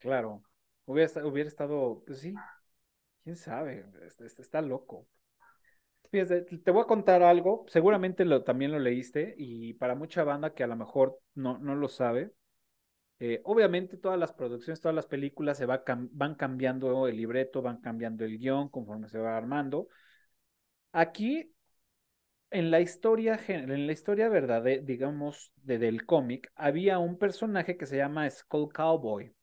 Claro, 0.00 0.42
hubiera, 0.84 1.24
hubiera, 1.24 1.48
estado, 1.48 2.02
pues 2.04 2.18
sí, 2.18 2.34
quién 3.22 3.36
sabe, 3.36 3.86
este, 4.04 4.26
este, 4.26 4.42
está, 4.42 4.60
loco. 4.60 5.06
Fíjate, 6.10 6.42
te 6.42 6.70
voy 6.70 6.82
a 6.82 6.86
contar 6.86 7.22
algo, 7.22 7.64
seguramente 7.68 8.24
lo, 8.24 8.42
también 8.44 8.72
lo 8.72 8.78
leíste 8.78 9.34
y 9.38 9.74
para 9.74 9.94
mucha 9.94 10.24
banda 10.24 10.54
que 10.54 10.64
a 10.64 10.68
lo 10.68 10.76
mejor 10.76 11.18
no, 11.34 11.58
no 11.58 11.74
lo 11.74 11.88
sabe, 11.88 12.32
eh, 13.18 13.40
obviamente 13.44 13.96
todas 13.96 14.18
las 14.18 14.32
producciones, 14.32 14.80
todas 14.80 14.94
las 14.94 15.06
películas 15.06 15.56
se 15.58 15.66
va 15.66 15.82
van 15.86 16.34
cambiando 16.34 17.06
el 17.08 17.16
libreto, 17.16 17.62
van 17.62 17.80
cambiando 17.80 18.24
el 18.24 18.38
guion 18.38 18.68
conforme 18.68 19.08
se 19.08 19.18
va 19.18 19.36
armando. 19.36 19.88
Aquí 20.92 21.52
en 22.50 22.70
la 22.70 22.80
historia, 22.80 23.38
en 23.48 23.86
la 23.86 23.92
historia 23.92 24.28
verdad, 24.28 24.62
digamos, 24.82 25.52
de, 25.56 25.78
del 25.78 26.06
cómic, 26.06 26.50
había 26.54 26.98
un 26.98 27.18
personaje 27.18 27.76
que 27.76 27.86
se 27.86 27.96
llama 27.98 28.28
Skull 28.30 28.72
Cowboy. 28.72 29.34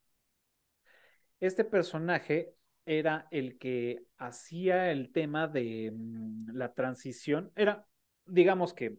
Este 1.40 1.64
personaje 1.64 2.54
era 2.86 3.28
el 3.30 3.58
que 3.58 4.04
hacía 4.18 4.90
el 4.90 5.12
tema 5.12 5.48
de 5.48 5.92
mm, 5.94 6.56
la 6.56 6.72
transición. 6.74 7.52
Era, 7.56 7.86
digamos 8.26 8.74
que 8.74 8.98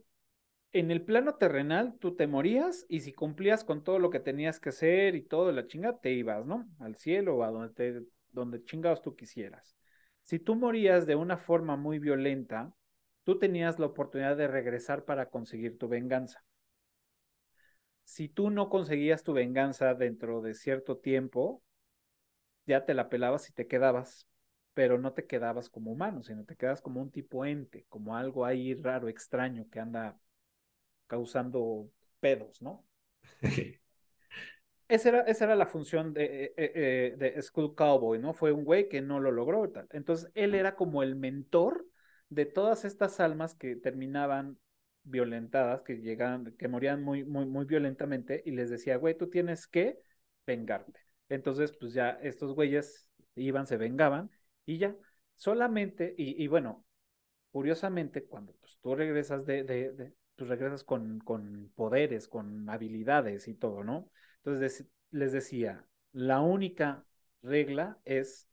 en 0.76 0.92
el 0.92 1.02
plano 1.04 1.36
terrenal 1.36 1.98
tú 2.00 2.18
te 2.18 2.28
morías 2.28 2.86
y 2.90 3.00
si 3.00 3.14
cumplías 3.14 3.64
con 3.64 3.82
todo 3.82 3.98
lo 3.98 4.10
que 4.10 4.20
tenías 4.20 4.60
que 4.60 4.70
hacer 4.70 5.16
y 5.16 5.22
todo 5.22 5.54
la 5.54 5.68
chinga, 5.68 5.98
te 6.00 6.12
ibas, 6.12 6.46
¿no? 6.46 6.68
Al 6.80 6.98
cielo 6.98 7.38
o 7.38 7.44
a 7.44 7.50
donde, 7.50 8.04
donde 8.34 8.62
chingados 8.62 9.02
tú 9.02 9.16
quisieras. 9.16 9.78
Si 10.22 10.38
tú 10.38 10.56
morías 10.56 11.06
de 11.06 11.16
una 11.16 11.38
forma 11.38 11.78
muy 11.78 11.98
violenta, 12.00 12.74
tú 13.24 13.40
tenías 13.40 13.80
la 13.80 13.86
oportunidad 13.86 14.36
de 14.36 14.50
regresar 14.50 15.06
para 15.06 15.30
conseguir 15.30 15.78
tu 15.78 15.88
venganza. 15.88 16.44
Si 18.04 18.28
tú 18.28 18.50
no 18.50 18.70
conseguías 18.70 19.24
tu 19.24 19.32
venganza 19.32 19.94
dentro 19.94 20.42
de 20.42 20.54
cierto 20.56 20.98
tiempo, 20.98 21.64
ya 22.66 22.84
te 22.84 22.94
la 22.94 23.08
pelabas 23.08 23.50
y 23.50 23.54
te 23.54 23.66
quedabas, 23.66 24.28
pero 24.74 24.98
no 24.98 25.14
te 25.14 25.26
quedabas 25.26 25.70
como 25.70 25.94
humano, 25.94 26.22
sino 26.22 26.44
te 26.44 26.58
quedas 26.58 26.82
como 26.82 27.02
un 27.02 27.12
tipo 27.12 27.46
ente, 27.46 27.86
como 27.88 28.18
algo 28.18 28.44
ahí 28.44 28.74
raro, 28.74 29.08
extraño 29.08 29.70
que 29.70 29.80
anda 29.80 30.20
causando 31.08 31.90
pedos, 32.20 32.62
¿no? 32.62 32.86
esa, 34.88 35.10
era, 35.10 35.22
esa 35.22 35.46
era 35.46 35.56
la 35.56 35.66
función 35.66 36.14
de, 36.14 36.46
eh, 36.46 36.54
eh, 36.58 37.16
de 37.18 37.42
School 37.42 37.76
Cowboy, 37.76 38.20
¿no? 38.20 38.34
Fue 38.34 38.52
un 38.52 38.64
güey 38.64 38.88
que 38.90 39.02
no 39.02 39.20
lo 39.20 39.32
logró. 39.32 39.70
Tal. 39.70 39.88
Entonces, 39.92 40.32
él 40.36 40.56
era 40.56 40.76
como 40.76 41.04
el 41.04 41.16
mentor 41.16 41.86
de 42.30 42.46
todas 42.46 42.86
estas 42.86 43.20
almas 43.20 43.56
que 43.56 43.76
terminaban 43.76 44.58
violentadas, 45.04 45.82
que 45.84 45.98
llegaban, 45.98 46.56
que 46.58 46.68
morían 46.68 47.04
muy, 47.04 47.24
muy, 47.24 47.46
muy 47.46 47.66
violentamente, 47.66 48.42
y 48.46 48.52
les 48.52 48.70
decía, 48.70 48.98
güey, 48.98 49.18
tú 49.18 49.30
tienes 49.30 49.68
que 49.68 50.00
vengarte. 50.46 51.00
Entonces, 51.30 51.74
pues 51.80 51.94
ya 51.94 52.12
estos 52.22 52.54
güeyes 52.54 53.10
iban, 53.36 53.68
se 53.68 53.78
vengaban, 53.78 54.32
y 54.66 54.80
ya, 54.80 54.96
solamente, 55.36 56.16
y, 56.18 56.48
bueno, 56.48 56.86
curiosamente, 57.52 58.26
cuando 58.26 58.54
pues, 58.54 58.80
tú 58.82 58.96
regresas 58.96 59.46
de, 59.46 59.64
de, 59.64 59.92
de 59.92 60.14
pues 60.36 60.50
regresas 60.50 60.84
con, 60.84 61.20
con 61.20 61.72
poderes, 61.76 62.28
con 62.28 62.70
habilidades 62.70 63.48
y 63.48 63.54
todo, 63.54 63.84
¿no? 63.84 64.10
Entonces 64.38 64.88
les 65.12 65.32
decía, 65.32 65.88
la 66.12 66.42
única 66.42 67.06
regla 67.42 68.00
es 68.06 68.48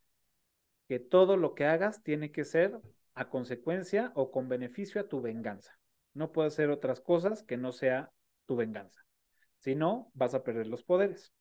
que 0.88 0.98
todo 0.98 1.36
lo 1.36 1.54
que 1.54 1.64
hagas 1.64 2.02
tiene 2.02 2.32
que 2.32 2.44
ser 2.44 2.80
a 3.14 3.28
consecuencia 3.28 4.12
o 4.14 4.30
con 4.30 4.48
beneficio 4.48 5.00
a 5.00 5.08
tu 5.08 5.20
venganza. 5.20 5.78
No 6.14 6.32
puede 6.32 6.50
ser 6.50 6.70
otras 6.70 7.00
cosas 7.00 7.42
que 7.42 7.56
no 7.56 7.72
sea 7.72 8.10
tu 8.46 8.56
venganza. 8.56 9.04
Si 9.58 9.74
no, 9.74 10.10
vas 10.14 10.34
a 10.34 10.42
perder 10.42 10.66
los 10.66 10.82
poderes. 10.82 11.32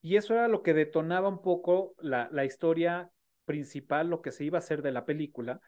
Y 0.00 0.16
eso 0.16 0.34
era 0.34 0.48
lo 0.48 0.62
que 0.62 0.74
detonaba 0.74 1.28
un 1.28 1.42
poco 1.42 1.94
la, 1.98 2.28
la 2.32 2.44
historia 2.44 3.10
principal, 3.44 4.08
lo 4.08 4.22
que 4.22 4.32
se 4.32 4.44
iba 4.44 4.58
a 4.58 4.60
hacer 4.60 4.82
de 4.82 4.92
la 4.92 5.04
película. 5.04 5.60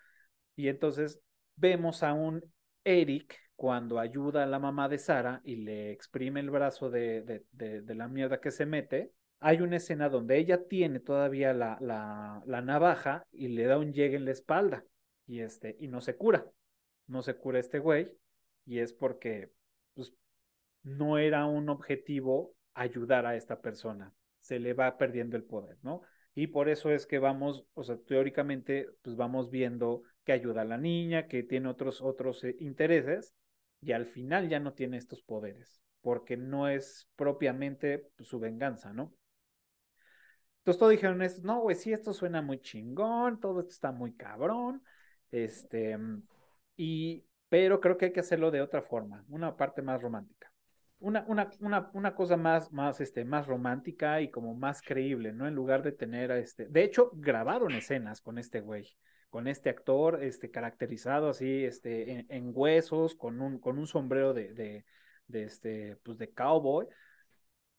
Y 0.56 0.68
entonces 0.68 1.20
vemos 1.56 2.02
a 2.02 2.12
un 2.12 2.42
Eric 2.84 3.36
cuando 3.56 3.98
ayuda 3.98 4.44
a 4.44 4.46
la 4.46 4.58
mamá 4.58 4.88
de 4.88 4.98
Sara 4.98 5.42
y 5.44 5.56
le 5.56 5.92
exprime 5.92 6.40
el 6.40 6.50
brazo 6.50 6.90
de, 6.90 7.22
de, 7.52 7.82
de, 7.82 7.94
la 7.94 8.08
mierda 8.08 8.40
que 8.40 8.50
se 8.50 8.64
mete, 8.64 9.12
hay 9.38 9.60
una 9.60 9.76
escena 9.76 10.08
donde 10.08 10.38
ella 10.38 10.66
tiene 10.66 10.98
todavía 10.98 11.52
la, 11.52 11.76
la, 11.80 12.42
la, 12.46 12.62
navaja 12.62 13.26
y 13.32 13.48
le 13.48 13.64
da 13.64 13.78
un 13.78 13.92
llegue 13.92 14.16
en 14.16 14.24
la 14.24 14.30
espalda 14.30 14.84
y, 15.26 15.40
este, 15.40 15.76
y 15.78 15.88
no 15.88 16.00
se 16.00 16.16
cura. 16.16 16.46
No 17.06 17.22
se 17.22 17.36
cura 17.36 17.58
este 17.58 17.80
güey 17.80 18.10
y 18.64 18.78
es 18.78 18.92
porque 18.92 19.52
pues, 19.94 20.14
no 20.82 21.18
era 21.18 21.46
un 21.46 21.68
objetivo 21.68 22.54
ayudar 22.72 23.26
a 23.26 23.36
esta 23.36 23.60
persona, 23.60 24.14
se 24.40 24.58
le 24.58 24.72
va 24.74 24.96
perdiendo 24.96 25.36
el 25.36 25.44
poder, 25.44 25.76
¿no? 25.82 26.02
Y 26.34 26.46
por 26.46 26.68
eso 26.68 26.90
es 26.90 27.06
que 27.06 27.18
vamos, 27.18 27.66
o 27.74 27.82
sea, 27.82 27.98
teóricamente, 27.98 28.88
pues 29.02 29.16
vamos 29.16 29.50
viendo 29.50 30.02
que 30.30 30.34
ayuda 30.34 30.62
a 30.62 30.64
la 30.64 30.78
niña, 30.78 31.26
que 31.26 31.42
tiene 31.42 31.68
otros, 31.68 32.00
otros 32.00 32.44
eh, 32.44 32.54
intereses, 32.60 33.34
y 33.80 33.90
al 33.90 34.06
final 34.06 34.48
ya 34.48 34.60
no 34.60 34.74
tiene 34.74 34.96
estos 34.96 35.22
poderes, 35.22 35.82
porque 36.02 36.36
no 36.36 36.68
es 36.68 37.08
propiamente 37.16 38.12
su 38.20 38.38
venganza, 38.38 38.92
¿no? 38.92 39.12
Entonces 40.58 40.78
todos 40.78 40.92
dijeron, 40.92 41.20
no, 41.42 41.62
güey, 41.62 41.74
sí, 41.74 41.92
esto 41.92 42.12
suena 42.12 42.42
muy 42.42 42.60
chingón, 42.60 43.40
todo 43.40 43.58
esto 43.58 43.72
está 43.72 43.90
muy 43.90 44.14
cabrón, 44.14 44.84
este, 45.32 45.98
y, 46.76 47.24
pero 47.48 47.80
creo 47.80 47.96
que 47.96 48.04
hay 48.04 48.12
que 48.12 48.20
hacerlo 48.20 48.52
de 48.52 48.62
otra 48.62 48.82
forma, 48.82 49.24
una 49.30 49.56
parte 49.56 49.82
más 49.82 50.00
romántica. 50.00 50.52
Una, 51.00 51.24
una, 51.26 51.50
una, 51.58 51.90
una 51.92 52.14
cosa 52.14 52.36
más, 52.36 52.72
más, 52.72 53.00
este, 53.00 53.24
más 53.24 53.48
romántica 53.48 54.20
y 54.20 54.30
como 54.30 54.54
más 54.54 54.80
creíble, 54.80 55.32
¿no? 55.32 55.48
En 55.48 55.56
lugar 55.56 55.82
de 55.82 55.90
tener 55.90 56.30
este. 56.30 56.68
De 56.68 56.84
hecho, 56.84 57.10
grabaron 57.14 57.72
escenas 57.72 58.20
con 58.20 58.38
este 58.38 58.60
güey, 58.60 58.86
con 59.30 59.48
este 59.48 59.70
actor, 59.70 60.22
este, 60.22 60.50
caracterizado 60.50 61.30
así, 61.30 61.64
este, 61.64 62.26
en, 62.28 62.50
huesos, 62.54 63.14
con 63.14 63.40
un, 63.40 63.58
con 63.58 63.78
un 63.78 63.86
sombrero 63.86 64.34
de, 64.34 64.52
de, 64.52 64.84
este, 65.44 65.96
pues 66.02 66.18
de 66.18 66.32
cowboy 66.32 66.86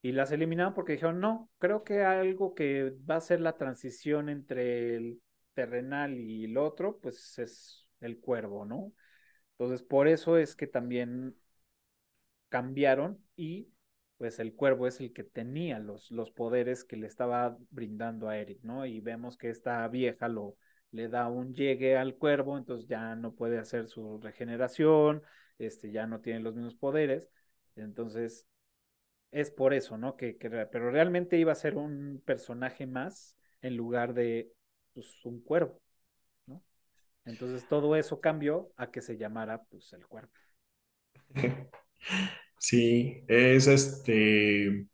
y 0.02 0.14
las 0.14 0.32
eliminaron 0.32 0.74
porque 0.74 0.94
dijeron, 0.94 1.20
no, 1.20 1.50
creo 1.60 1.84
que 1.84 2.04
algo 2.04 2.56
que 2.56 2.94
va 3.10 3.18
a 3.18 3.22
ser 3.22 3.40
la 3.42 3.58
transición 3.58 4.30
entre 4.30 4.96
el 4.96 5.22
terrenal 5.54 6.18
y 6.20 6.46
el 6.46 6.58
otro, 6.58 7.00
pues 7.00 7.38
es 7.40 7.88
el 8.00 8.20
cuervo, 8.20 8.66
¿no? 8.66 8.94
Entonces, 9.54 9.84
por 9.84 10.08
eso 10.08 10.38
es 10.38 10.56
que 10.56 10.68
también 10.68 11.36
cambiaron 12.50 13.24
y 13.36 13.70
pues 14.18 14.40
el 14.40 14.54
cuervo 14.56 14.88
es 14.88 15.00
el 15.00 15.14
que 15.14 15.24
tenía 15.24 15.80
los, 15.80 16.12
los 16.12 16.32
poderes 16.32 16.84
que 16.84 16.96
le 16.96 17.08
estaba 17.08 17.58
brindando 17.70 18.30
a 18.30 18.38
Eric, 18.38 18.60
¿no? 18.64 18.86
Y 18.86 19.00
vemos 19.02 19.38
que 19.38 19.50
esta 19.50 19.88
vieja 19.88 20.28
lo 20.28 20.58
le 20.92 21.08
da 21.08 21.28
un 21.28 21.54
llegue 21.54 21.98
al 21.98 22.16
cuervo, 22.16 22.58
entonces 22.58 22.88
ya 22.88 23.16
no 23.16 23.34
puede 23.34 23.58
hacer 23.60 23.88
su 23.88 24.20
regeneración, 24.20 25.24
este, 25.58 25.92
ya 25.92 26.08
no 26.08 26.22
tiene 26.22 26.40
los 26.40 26.56
mismos 26.56 26.76
poderes, 26.76 27.30
entonces 27.76 28.48
es 29.32 29.52
por 29.52 29.74
eso, 29.74 29.98
¿no? 29.98 30.18
Que, 30.18 30.38
pero 30.72 30.92
realmente 30.92 31.38
iba 31.38 31.52
a 31.52 31.56
ser 31.56 31.78
un 31.78 32.22
personaje 32.26 32.86
más 32.86 33.38
en 33.62 33.78
lugar 33.78 34.14
de 34.14 34.52
pues, 34.94 35.08
un 35.26 35.42
cuervo, 35.42 35.82
¿no? 36.48 36.64
Entonces 37.26 37.68
todo 37.68 37.96
eso 37.96 38.20
cambió 38.20 38.74
a 38.76 38.92
que 38.92 39.02
se 39.02 39.18
llamara 39.18 39.64
pues 39.64 39.94
el 39.94 40.06
cuervo. 40.08 40.32
Sí, 42.58 43.24
es 43.28 43.66
este 43.66 44.86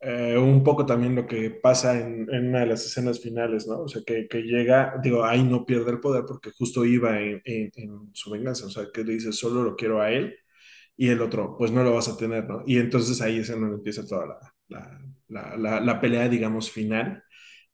eh, 0.00 0.38
un 0.38 0.62
poco 0.62 0.86
también 0.86 1.16
lo 1.16 1.26
que 1.26 1.50
pasa 1.50 1.98
en, 1.98 2.28
una 2.30 2.60
de 2.60 2.66
las 2.66 2.86
escenas 2.86 3.20
finales, 3.20 3.66
¿no? 3.66 3.80
O 3.82 3.88
sea, 3.88 4.02
que, 4.06 4.28
llega, 4.42 4.94
digo, 5.02 5.24
ahí 5.24 5.42
no 5.42 5.66
pierde 5.66 5.90
el 5.90 6.00
poder 6.00 6.24
porque 6.26 6.50
justo 6.56 6.84
iba 6.84 7.20
en, 7.20 7.42
en, 7.44 8.10
su 8.14 8.30
venganza, 8.30 8.66
o 8.66 8.70
sea, 8.70 8.86
que 8.92 9.02
le 9.04 9.14
dice, 9.14 9.32
solo 9.32 9.62
lo 9.64 9.76
quiero 9.76 10.00
a 10.00 10.12
él 10.12 10.36
y 10.96 11.08
el 11.08 11.20
otro, 11.22 11.56
pues 11.56 11.70
no 11.72 11.82
lo 11.84 11.94
vas 11.94 12.08
a 12.08 12.16
tener, 12.16 12.48
¿no? 12.48 12.62
Y 12.66 12.78
entonces 12.78 13.20
ahí 13.20 13.38
es 13.38 13.50
en 13.50 13.60
donde 13.60 13.76
empieza 13.76 14.06
toda 14.06 14.38
la, 14.68 16.00
pelea, 16.00 16.28
digamos, 16.28 16.70
final. 16.70 17.22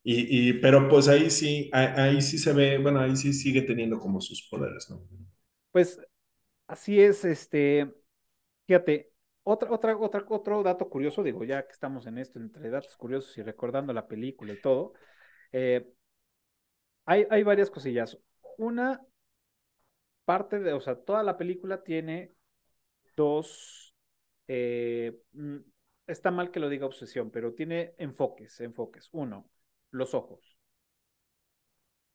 Y, 0.03 0.53
pero 0.55 0.89
pues 0.89 1.09
ahí 1.09 1.31
sí, 1.31 1.71
ahí, 1.73 2.21
sí 2.21 2.39
se 2.39 2.53
ve, 2.53 2.77
bueno, 2.79 3.01
ahí 3.01 3.17
sí 3.17 3.33
sigue 3.33 3.63
teniendo 3.63 3.99
como 3.99 4.21
sus 4.21 4.47
poderes, 4.51 4.89
¿no? 4.91 5.03
Pues 5.73 5.99
así 6.67 7.01
es, 7.01 7.25
este, 7.25 7.91
fíjate, 8.67 9.14
otra, 9.45 9.71
otra, 9.71 9.97
otra, 9.97 10.25
otro 10.29 10.63
dato 10.63 10.89
curioso, 10.89 11.23
digo, 11.23 11.45
ya 11.45 11.67
que 11.67 11.73
estamos 11.73 12.07
en 12.07 12.19
esto, 12.19 12.39
entre 12.39 12.71
datos 12.71 12.97
curiosos 12.97 13.37
y 13.39 13.43
recordando 13.43 13.93
la 13.93 14.07
película 14.09 14.53
y 14.53 14.61
todo, 14.61 14.95
eh, 15.53 15.87
hay, 17.07 17.27
hay 17.31 17.43
varias 17.43 17.71
cosillas. 17.71 18.19
Una 18.59 19.01
parte 20.25 20.59
de, 20.61 20.73
o 20.73 20.81
sea, 20.81 20.97
toda 20.97 21.23
la 21.23 21.37
película 21.37 21.83
tiene 21.83 22.33
dos, 23.17 23.95
eh, 24.49 25.21
mm, 25.33 25.59
está 26.07 26.31
mal 26.31 26.51
que 26.51 26.61
lo 26.61 26.69
diga 26.69 26.87
obsesión, 26.87 27.31
pero 27.31 27.55
tiene 27.55 27.95
enfoques, 27.99 28.61
enfoques. 28.61 29.09
Uno, 29.13 29.51
los 29.91 30.15
ojos. 30.15 30.57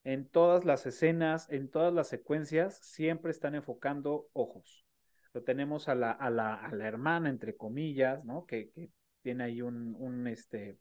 En 0.04 0.28
todas 0.28 0.66
las 0.66 0.86
escenas, 0.86 1.50
en 1.50 1.72
todas 1.72 1.94
las 1.94 2.10
secuencias, 2.10 2.78
siempre 2.80 3.32
están 3.32 3.56
enfocando 3.56 4.28
ojos. 4.34 4.86
Lo 5.34 5.44
tenemos 5.44 5.88
a 5.90 5.96
la, 5.96 6.12
a 6.12 6.30
la, 6.30 6.56
a 6.56 6.74
la 6.74 6.88
hermana, 6.88 7.30
entre 7.30 7.56
comillas, 7.56 8.24
¿no? 8.26 8.46
Que, 8.46 8.70
que 8.72 8.90
tiene 9.22 9.44
ahí 9.44 9.62
un, 9.62 9.96
un, 10.00 10.28
este, 10.28 10.78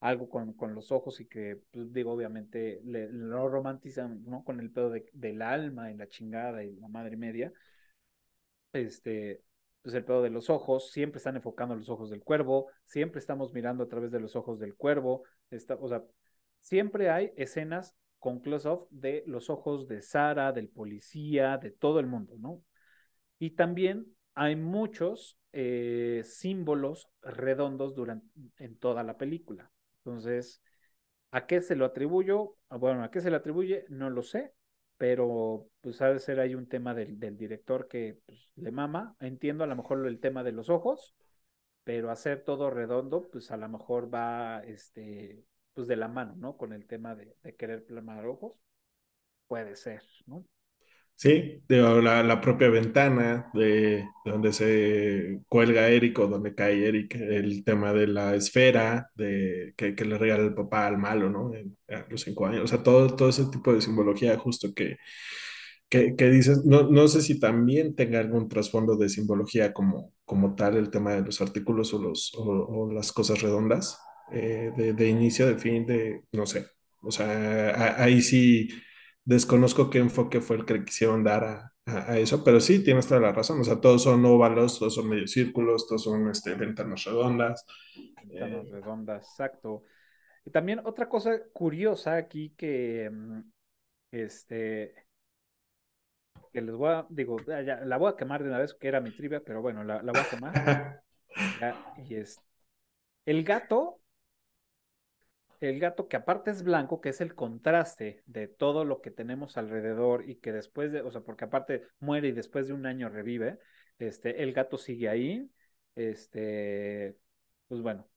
algo 0.00 0.28
con, 0.28 0.52
con 0.54 0.74
los 0.74 0.92
ojos 0.92 1.20
y 1.20 1.26
que, 1.26 1.60
pues, 1.70 1.92
digo, 1.92 2.12
obviamente 2.12 2.80
le, 2.84 3.08
lo 3.10 3.48
romantizan, 3.48 4.24
¿no? 4.24 4.44
Con 4.44 4.60
el 4.60 4.70
pedo 4.70 4.90
de, 4.90 5.06
del 5.12 5.42
alma 5.42 5.90
y 5.92 5.96
la 5.96 6.08
chingada 6.08 6.64
y 6.64 6.74
la 6.76 6.88
madre 6.88 7.16
media. 7.16 7.52
Este, 8.72 9.42
pues 9.82 9.94
el 9.94 10.04
pedo 10.04 10.22
de 10.22 10.30
los 10.30 10.50
ojos, 10.50 10.90
siempre 10.90 11.18
están 11.18 11.36
enfocando 11.36 11.76
los 11.76 11.88
ojos 11.88 12.10
del 12.10 12.22
cuervo, 12.22 12.68
siempre 12.84 13.20
estamos 13.20 13.52
mirando 13.52 13.84
a 13.84 13.88
través 13.88 14.10
de 14.10 14.20
los 14.20 14.34
ojos 14.34 14.58
del 14.58 14.74
cuervo, 14.74 15.22
está, 15.50 15.76
o 15.76 15.88
sea, 15.88 16.02
siempre 16.60 17.10
hay 17.10 17.32
escenas 17.36 17.94
con 18.18 18.40
close-off 18.40 18.88
de 18.90 19.22
los 19.26 19.50
ojos 19.50 19.86
de 19.86 20.02
Sara, 20.02 20.52
del 20.52 20.68
policía, 20.68 21.58
de 21.58 21.70
todo 21.70 22.00
el 22.00 22.06
mundo, 22.06 22.34
¿no? 22.38 22.62
Y 23.38 23.50
también 23.50 24.06
hay 24.34 24.56
muchos 24.56 25.38
eh, 25.52 26.22
símbolos 26.24 27.08
redondos 27.22 27.94
durante, 27.94 28.26
en 28.58 28.76
toda 28.76 29.02
la 29.02 29.16
película. 29.16 29.70
Entonces, 29.98 30.62
¿a 31.30 31.46
qué 31.46 31.60
se 31.60 31.76
lo 31.76 31.84
atribuyo? 31.84 32.56
Ah, 32.68 32.76
bueno, 32.76 33.04
¿a 33.04 33.10
qué 33.10 33.20
se 33.20 33.30
le 33.30 33.36
atribuye? 33.36 33.84
No 33.88 34.10
lo 34.10 34.22
sé, 34.22 34.52
pero 34.96 35.68
pues 35.80 36.00
ha 36.02 36.12
de 36.12 36.18
ser 36.18 36.40
ahí 36.40 36.54
un 36.54 36.68
tema 36.68 36.94
del, 36.94 37.18
director 37.36 37.88
que 37.88 38.18
pues, 38.26 38.50
le 38.56 38.70
mama. 38.70 39.16
Entiendo 39.20 39.64
a 39.64 39.66
lo 39.66 39.76
mejor 39.76 40.06
el 40.06 40.20
tema 40.20 40.42
de 40.42 40.52
los 40.52 40.70
ojos, 40.70 41.14
pero 41.84 42.10
hacer 42.10 42.44
todo 42.44 42.70
redondo, 42.70 43.28
pues 43.30 43.50
a 43.50 43.56
lo 43.56 43.68
mejor 43.68 44.12
va, 44.12 44.62
este, 44.64 45.44
pues 45.74 45.86
de 45.86 45.96
la 45.96 46.08
mano, 46.08 46.34
¿no? 46.36 46.56
Con 46.56 46.72
el 46.72 46.86
tema 46.86 47.14
de, 47.14 47.36
de 47.42 47.54
querer 47.56 47.84
plamar 47.84 48.26
ojos. 48.26 48.54
Puede 49.46 49.76
ser, 49.76 50.02
¿no? 50.26 50.44
Sí, 51.16 51.62
de 51.68 51.80
la, 52.02 52.40
propia 52.40 52.68
ventana 52.68 53.48
de, 53.54 54.04
donde 54.24 54.52
se 54.52 55.40
cuelga 55.48 55.88
Eric 55.88 56.18
o 56.18 56.26
donde 56.26 56.54
cae 56.54 56.86
Eric, 56.86 57.14
el 57.14 57.64
tema 57.64 57.92
de 57.92 58.08
la 58.08 58.34
esfera 58.34 59.10
de, 59.14 59.72
que, 59.76 59.94
le 60.04 60.18
regala 60.18 60.44
el 60.44 60.54
papá 60.54 60.86
al 60.86 60.98
malo, 60.98 61.30
¿no? 61.30 61.52
a 61.88 62.06
los 62.10 62.22
cinco 62.22 62.46
años. 62.46 62.64
O 62.64 62.66
sea, 62.66 62.82
todo, 62.82 63.14
todo 63.14 63.28
ese 63.28 63.46
tipo 63.46 63.72
de 63.72 63.80
simbología 63.80 64.36
justo 64.38 64.74
que, 64.74 64.98
que, 65.88 66.16
que 66.16 66.30
dices, 66.30 66.64
no, 66.64 66.90
no 66.90 67.08
sé 67.08 67.22
si 67.22 67.38
también 67.40 67.94
tenga 67.94 68.20
algún 68.20 68.48
trasfondo 68.48 68.96
de 68.96 69.08
simbología 69.08 69.72
como, 69.72 70.12
como 70.24 70.54
tal 70.56 70.76
el 70.76 70.90
tema 70.90 71.14
de 71.14 71.22
los 71.22 71.40
artículos 71.40 71.94
o, 71.94 72.02
los, 72.02 72.32
o, 72.36 72.92
las 72.92 73.12
cosas 73.12 73.40
redondas, 73.40 73.98
eh, 74.32 74.72
de, 74.76 74.92
de 74.94 75.08
inicio, 75.08 75.46
de 75.46 75.58
fin, 75.58 75.86
de, 75.86 76.22
no 76.32 76.46
sé. 76.46 76.66
O 77.02 77.10
sea, 77.10 78.02
ahí 78.02 78.22
sí 78.22 78.68
Desconozco 79.24 79.88
qué 79.88 79.98
enfoque 79.98 80.40
fue 80.40 80.56
el 80.56 80.64
que 80.64 80.74
le 80.74 80.84
quisieron 80.84 81.24
dar 81.24 81.44
a, 81.86 82.18
eso, 82.18 82.42
pero 82.42 82.60
sí, 82.60 82.82
tienes 82.82 83.06
toda 83.06 83.20
la 83.20 83.32
razón. 83.32 83.60
O 83.60 83.64
sea, 83.64 83.80
todos 83.80 84.02
son 84.02 84.24
óvalos, 84.24 84.78
todos 84.78 84.94
son 84.94 85.08
medios 85.08 85.32
círculos, 85.32 85.86
todos 85.86 86.04
son 86.04 86.28
este, 86.30 86.54
ventanas 86.54 87.04
redondas. 87.04 87.66
Ventanas 88.24 88.66
eh, 88.66 88.70
redondas, 88.70 89.28
exacto. 89.30 89.82
Y 90.44 90.50
también 90.50 90.80
otra 90.84 91.08
cosa 91.08 91.40
curiosa 91.52 92.16
aquí 92.16 92.54
que, 92.56 93.10
mm, 93.10 93.40
este, 94.12 94.94
que 96.52 96.60
les 96.60 96.74
voy 96.74 96.90
a, 96.90 97.06
digo, 97.08 97.36
la 97.46 97.96
voy 97.96 98.12
a 98.12 98.16
quemar 98.16 98.42
de 98.42 98.48
una 98.48 98.58
vez, 98.58 98.74
que 98.74 98.88
era 98.88 99.00
mi 99.00 99.10
trivia, 99.10 99.42
pero 99.44 99.60
bueno, 99.60 99.84
la, 99.84 100.00
voy 100.00 100.20
a 100.20 100.30
quemar. 100.30 101.02
y 102.08 102.14
es, 102.14 102.40
el 103.26 103.42
gato 103.42 104.00
el 105.60 105.80
gato 105.80 106.08
que 106.08 106.16
aparte 106.16 106.50
es 106.50 106.62
blanco, 106.62 107.00
que 107.00 107.10
es 107.10 107.20
el 107.20 107.34
contraste 107.34 108.22
de 108.26 108.48
todo 108.48 108.84
lo 108.84 109.00
que 109.00 109.10
tenemos 109.10 109.56
alrededor 109.56 110.28
y 110.28 110.36
que 110.36 110.52
después 110.52 110.92
de, 110.92 111.02
o 111.02 111.10
sea, 111.10 111.22
porque 111.22 111.44
aparte 111.44 111.82
muere 112.00 112.28
y 112.28 112.32
después 112.32 112.68
de 112.68 112.74
un 112.74 112.86
año 112.86 113.08
revive, 113.08 113.58
este, 113.98 114.42
el 114.42 114.52
gato 114.52 114.78
sigue 114.78 115.08
ahí, 115.08 115.50
este, 115.94 117.16
pues 117.68 117.80
bueno, 117.82 118.08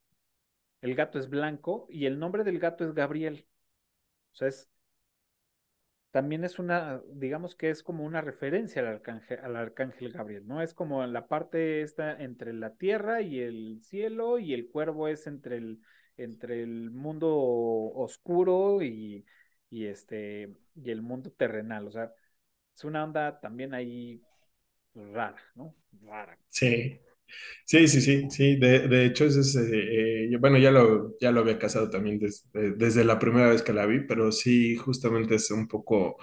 el 0.81 0.95
gato 0.95 1.19
es 1.19 1.29
blanco 1.29 1.87
y 1.89 2.05
el 2.05 2.19
nombre 2.19 2.43
del 2.43 2.59
gato 2.59 2.85
es 2.85 2.93
Gabriel. 2.93 3.47
O 4.33 4.35
sea, 4.35 4.47
es, 4.49 4.69
también 6.11 6.43
es 6.43 6.57
una, 6.59 7.01
digamos 7.13 7.55
que 7.55 7.69
es 7.69 7.83
como 7.83 8.03
una 8.03 8.21
referencia 8.21 8.81
al 8.81 8.87
arcángel, 8.87 9.39
al 9.39 9.55
arcángel 9.55 10.11
Gabriel, 10.11 10.47
¿no? 10.47 10.61
Es 10.61 10.73
como 10.73 11.05
la 11.05 11.27
parte 11.27 11.81
esta 11.81 12.11
entre 12.23 12.53
la 12.53 12.75
tierra 12.75 13.21
y 13.21 13.39
el 13.39 13.79
cielo 13.83 14.39
y 14.39 14.53
el 14.53 14.69
cuervo 14.69 15.07
es 15.07 15.27
entre 15.27 15.57
el, 15.57 15.79
entre 16.17 16.63
el 16.63 16.91
mundo 16.91 17.29
oscuro 17.35 18.81
y, 18.81 19.25
y, 19.69 19.85
este, 19.87 20.55
y 20.75 20.91
el 20.91 21.01
mundo 21.01 21.31
terrenal. 21.31 21.87
O 21.87 21.91
sea, 21.91 22.13
es 22.75 22.83
una 22.85 23.03
onda 23.03 23.39
también 23.41 23.73
ahí 23.73 24.23
rara, 24.95 25.41
¿no? 25.55 25.75
Rara. 26.03 26.37
Sí. 26.49 26.99
Sí, 27.65 27.87
sí, 27.87 28.01
sí, 28.01 28.29
sí. 28.31 28.57
De, 28.57 28.87
de 28.89 29.05
hecho, 29.05 29.25
ese 29.25 29.41
es, 29.41 29.55
eh, 29.57 30.25
eh, 30.25 30.29
yo- 30.31 30.39
bueno, 30.39 30.57
ya 30.59 30.71
lo, 30.71 31.17
ya 31.19 31.31
lo 31.31 31.41
había 31.41 31.59
casado 31.59 31.89
también 31.89 32.19
des- 32.19 32.49
de- 32.53 32.71
desde 32.73 33.05
la 33.05 33.19
primera 33.19 33.49
vez 33.49 33.63
que 33.63 33.73
la 33.73 33.85
vi, 33.87 34.01
pero 34.07 34.31
sí, 34.31 34.75
justamente 34.77 35.35
es 35.35 35.51
un 35.51 35.67
poco, 35.67 36.17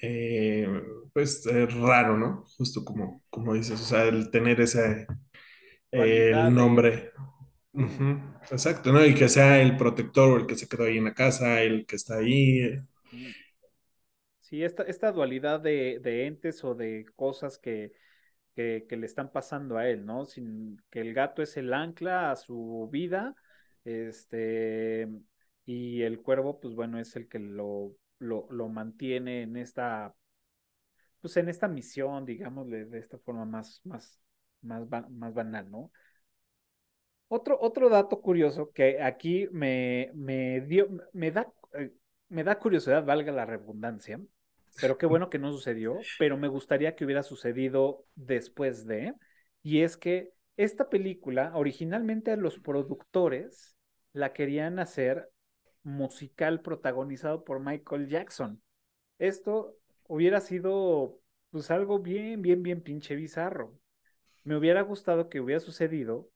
eh, 0.00 0.68
pues, 1.14 1.46
eh, 1.46 1.66
raro, 1.66 2.18
¿no? 2.18 2.44
Justo 2.58 2.84
como, 2.84 3.24
como 3.30 3.54
dices, 3.54 3.80
o 3.80 3.84
sea, 3.84 4.04
el 4.06 4.30
tener 4.30 4.60
ese, 4.62 5.06
eh, 5.92 6.30
el 6.32 6.44
de... 6.44 7.10
Ujú, 7.74 8.18
exacto, 8.52 8.92
¿no? 8.92 9.04
Y 9.04 9.14
que 9.14 9.28
sea 9.28 9.60
el 9.60 9.76
protector 9.76 10.32
o 10.32 10.36
el 10.36 10.46
que 10.46 10.54
se 10.54 10.68
quedó 10.68 10.84
ahí 10.84 10.98
en 10.98 11.04
la 11.04 11.14
casa, 11.14 11.60
el 11.60 11.86
que 11.86 11.96
está 11.96 12.18
ahí. 12.18 12.78
Sí, 14.40 14.62
esta, 14.62 14.84
esta 14.84 15.10
dualidad 15.10 15.58
de, 15.60 15.98
de 16.00 16.26
entes 16.26 16.62
o 16.62 16.74
de 16.74 17.06
cosas 17.16 17.58
que, 17.58 17.92
que, 18.54 18.86
le 18.90 19.06
están 19.06 19.32
pasando 19.32 19.76
a 19.76 19.88
él, 19.88 20.06
¿no? 20.06 20.24
Sin 20.24 20.80
que 20.90 21.00
el 21.00 21.14
gato 21.14 21.42
es 21.42 21.56
el 21.56 21.72
ancla 21.72 22.30
a 22.30 22.36
su 22.36 22.88
vida, 22.92 23.34
este, 23.84 25.08
y 25.66 26.02
el 26.02 26.22
cuervo, 26.22 26.60
pues 26.60 26.74
bueno, 26.74 27.00
es 27.00 27.16
el 27.16 27.28
que 27.28 27.38
lo, 27.40 27.96
lo, 28.18 28.46
lo 28.50 28.68
mantiene 28.68 29.42
en 29.42 29.56
esta, 29.56 30.14
pues 31.20 31.36
en 31.36 31.48
esta 31.48 31.68
misión, 31.68 32.26
digamos, 32.26 32.68
de, 32.68 32.86
esta 32.98 33.18
forma 33.18 33.44
más, 33.44 33.80
más, 33.84 34.20
más, 34.62 34.86
más 35.10 35.34
banal, 35.34 35.70
¿no? 35.70 35.90
Otro, 37.34 37.58
otro 37.60 37.88
dato 37.88 38.20
curioso 38.20 38.70
que 38.70 39.02
aquí 39.02 39.48
me, 39.50 40.12
me 40.14 40.60
dio, 40.60 40.88
me 41.12 41.32
da, 41.32 41.52
eh, 41.72 41.92
me 42.28 42.44
da 42.44 42.60
curiosidad, 42.60 43.04
valga 43.04 43.32
la 43.32 43.44
redundancia, 43.44 44.20
pero 44.80 44.96
qué 44.96 45.06
bueno 45.06 45.30
que 45.30 45.40
no 45.40 45.50
sucedió, 45.50 45.98
pero 46.20 46.36
me 46.36 46.46
gustaría 46.46 46.94
que 46.94 47.04
hubiera 47.04 47.24
sucedido 47.24 48.06
después 48.14 48.86
de, 48.86 49.14
y 49.64 49.80
es 49.80 49.96
que 49.96 50.30
esta 50.56 50.88
película, 50.88 51.50
originalmente 51.56 52.36
los 52.36 52.60
productores 52.60 53.76
la 54.12 54.32
querían 54.32 54.78
hacer 54.78 55.28
musical 55.82 56.60
protagonizado 56.60 57.42
por 57.42 57.58
Michael 57.58 58.06
Jackson. 58.06 58.62
Esto 59.18 59.76
hubiera 60.06 60.40
sido 60.40 61.18
pues 61.50 61.68
algo 61.72 61.98
bien, 61.98 62.42
bien, 62.42 62.62
bien 62.62 62.80
pinche 62.80 63.16
bizarro. 63.16 63.76
Me 64.44 64.56
hubiera 64.56 64.82
gustado 64.82 65.28
que 65.28 65.40
hubiera 65.40 65.58
sucedido 65.58 66.30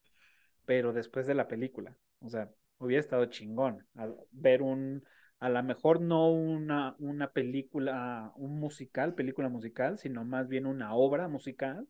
pero 0.69 0.93
después 0.93 1.27
de 1.27 1.35
la 1.35 1.49
película. 1.49 1.97
O 2.21 2.29
sea, 2.29 2.51
hubiera 2.77 3.01
estado 3.01 3.25
chingón 3.25 3.87
a 3.97 4.07
ver 4.33 4.61
un, 4.61 5.03
a 5.41 5.49
lo 5.49 5.63
mejor 5.63 6.03
no 6.03 6.31
una, 6.31 6.95
una 6.99 7.33
película, 7.33 8.33
un 8.37 8.61
musical, 8.61 9.15
película 9.15 9.49
musical, 9.49 9.97
sino 9.99 10.27
más 10.27 10.47
bien 10.47 10.67
una 10.67 10.95
obra 10.95 11.27
musical, 11.27 11.89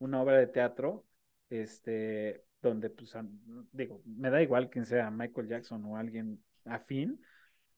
una 0.00 0.22
obra 0.22 0.38
de 0.38 0.48
teatro, 0.48 1.06
este, 1.50 2.42
donde, 2.62 2.90
pues, 2.90 3.14
digo, 3.72 4.02
me 4.04 4.30
da 4.30 4.42
igual 4.42 4.70
quién 4.70 4.86
sea 4.86 5.12
Michael 5.12 5.48
Jackson 5.48 5.84
o 5.84 5.96
alguien 5.96 6.42
afín, 6.64 7.22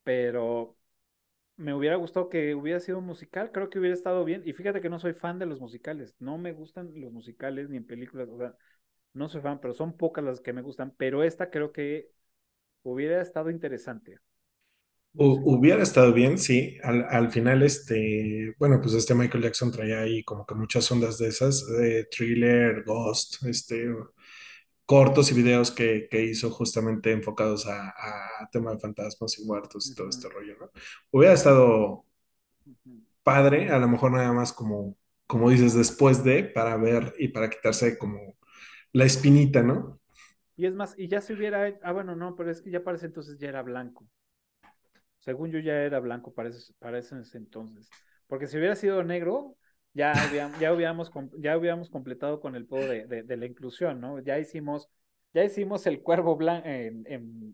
pero 0.03 0.77
me 1.57 1.73
hubiera 1.73 1.95
gustado 1.97 2.29
que 2.29 2.55
hubiera 2.55 2.79
sido 2.79 3.01
musical, 3.01 3.51
creo 3.51 3.69
que 3.69 3.79
hubiera 3.79 3.95
estado 3.95 4.25
bien. 4.25 4.41
Y 4.45 4.53
fíjate 4.53 4.81
que 4.81 4.89
no 4.89 4.99
soy 4.99 5.13
fan 5.13 5.39
de 5.39 5.45
los 5.45 5.61
musicales, 5.61 6.15
no 6.19 6.37
me 6.39 6.53
gustan 6.53 6.91
los 6.95 7.11
musicales 7.11 7.69
ni 7.69 7.77
en 7.77 7.85
películas, 7.85 8.29
o 8.29 8.37
sea, 8.37 8.55
no 9.13 9.27
soy 9.29 9.41
fan, 9.41 9.59
pero 9.61 9.73
son 9.73 9.97
pocas 9.97 10.23
las 10.23 10.41
que 10.41 10.53
me 10.53 10.61
gustan, 10.61 10.93
pero 10.97 11.23
esta 11.23 11.49
creo 11.51 11.71
que 11.71 12.11
hubiera 12.83 13.21
estado 13.21 13.51
interesante. 13.51 14.19
Hubiera 15.15 15.83
estado 15.83 16.11
bien, 16.11 16.39
sí. 16.39 16.77
Al, 16.83 17.05
al 17.09 17.31
final, 17.31 17.61
este, 17.61 18.55
bueno, 18.57 18.79
pues 18.81 18.95
este 18.95 19.13
Michael 19.13 19.43
Jackson 19.43 19.71
traía 19.71 20.01
ahí 20.01 20.23
como 20.23 20.43
que 20.45 20.55
muchas 20.55 20.91
ondas 20.91 21.19
de 21.19 21.27
esas, 21.27 21.67
de 21.67 22.05
thriller, 22.05 22.83
Ghost, 22.83 23.43
este, 23.45 23.93
cortos 24.85 25.31
y 25.31 25.35
videos 25.35 25.71
que, 25.71 26.07
que 26.11 26.23
hizo 26.25 26.51
justamente 26.51 27.11
enfocados 27.11 27.67
a, 27.67 27.89
a 27.89 28.49
tema 28.51 28.71
de 28.73 28.79
fantasmas 28.79 29.39
y 29.39 29.45
muertos 29.45 29.89
y 29.91 29.95
todo 29.95 30.09
este 30.09 30.29
rollo, 30.29 30.57
¿no? 30.59 30.71
Hubiera 31.11 31.33
estado 31.35 32.05
padre, 33.23 33.69
a 33.71 33.79
lo 33.79 33.87
mejor 33.87 34.11
nada 34.11 34.33
más 34.33 34.53
como, 34.53 34.97
como 35.27 35.49
dices, 35.49 35.73
después 35.73 36.23
de, 36.23 36.43
para 36.43 36.77
ver 36.77 37.13
y 37.19 37.29
para 37.29 37.49
quitarse 37.49 37.97
como 37.97 38.35
la 38.93 39.05
espinita, 39.05 39.61
¿no? 39.61 39.99
Y 40.55 40.67
es 40.67 40.73
más, 40.73 40.93
y 40.97 41.07
ya 41.07 41.19
se 41.19 41.33
hubiera, 41.33 41.77
ah, 41.81 41.91
bueno, 41.91 42.15
no, 42.15 42.35
pero 42.35 42.51
es 42.51 42.61
que 42.61 42.69
ya 42.69 42.83
parece 42.83 43.07
entonces 43.07 43.37
ya 43.39 43.49
era 43.49 43.63
blanco. 43.63 44.07
Según 45.19 45.51
yo 45.51 45.59
ya 45.59 45.73
era 45.73 45.99
blanco 45.99 46.33
para 46.33 46.49
ese, 46.49 46.73
para 46.79 46.99
ese 46.99 47.15
entonces. 47.33 47.89
Porque 48.27 48.47
si 48.47 48.57
hubiera 48.57 48.75
sido 48.75 49.03
negro, 49.03 49.57
ya 49.93 50.13
hubiéramos, 50.29 50.59
ya 50.59 50.73
hubiéramos, 50.73 51.11
ya 51.39 51.57
hubiéramos 51.57 51.89
completado 51.89 52.39
con 52.39 52.55
el 52.55 52.67
pedo 52.67 52.87
de, 52.87 53.23
de, 53.23 53.37
la 53.37 53.45
inclusión, 53.45 53.99
¿no? 53.99 54.19
Ya 54.19 54.37
hicimos, 54.37 54.89
ya 55.33 55.43
hicimos 55.43 55.87
el 55.87 56.01
cuervo 56.01 56.35
blanco, 56.35 56.67
en, 56.67 57.03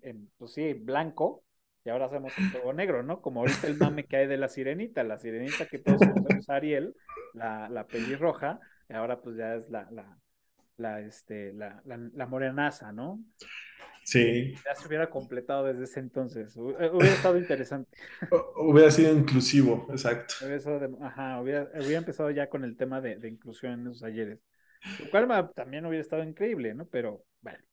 en, 0.02 0.30
pues 0.38 0.54
sí, 0.54 0.74
blanco, 0.74 1.44
y 1.86 1.90
ahora 1.90 2.08
hacemos 2.08 2.34
el 2.38 2.52
cuervo 2.52 2.74
negro, 2.74 3.04
¿no? 3.04 3.22
Como 3.22 3.42
ahorita 3.42 3.68
el 3.68 3.78
mame 3.78 4.06
que 4.06 4.18
hay 4.18 4.28
de 4.28 4.38
la 4.38 4.50
sirenita, 4.50 5.04
la 5.04 5.20
sirenita 5.20 5.68
que 5.68 5.80
todos 5.80 6.00
conocemos 6.00 6.50
Ariel, 6.50 6.96
la, 7.34 7.70
la 7.70 7.88
pelirroja, 7.88 8.60
y 8.90 8.94
ahora 8.94 9.22
pues 9.22 9.38
ya 9.38 9.56
es 9.56 9.70
la, 9.70 9.90
la, 9.92 10.18
la, 10.80 11.02
este, 11.02 11.54
la, 11.54 11.82
la, 11.86 11.98
la 12.14 12.28
morenaza, 12.28 12.92
¿no? 12.92 13.24
Sí, 14.04 14.56
Ya 14.66 14.76
se 14.76 14.88
hubiera 14.88 15.10
completado 15.10 15.66
desde 15.66 15.84
ese 15.86 16.00
entonces. 16.00 16.56
Eh, 16.58 16.90
Hubiera 16.94 17.16
estado 17.16 17.38
interesante. 17.38 17.98
hu- 18.32 18.70
hubiera 18.72 18.92
sido 18.92 19.14
inclusivo, 19.14 19.88
exacto. 19.92 20.36
Ajá, 21.02 21.42
hubiera, 21.42 21.64
hubiera 21.82 22.00
empezado 22.00 22.30
ya 22.32 22.50
con 22.50 22.64
el 22.64 22.78
tema 22.78 23.02
de, 23.02 23.18
de 23.18 23.28
inclusión 23.30 23.74
en 23.74 23.88
esos 23.88 24.00
talleres. 24.02 24.40
Lo 24.98 25.10
cual 25.10 25.28
ma- 25.28 25.52
también 25.54 25.86
hubiera 25.86 26.02
estado 26.02 26.24
increíble, 26.24 26.74
¿no? 26.74 26.88
Pero, 26.88 27.26
bueno. 27.42 27.64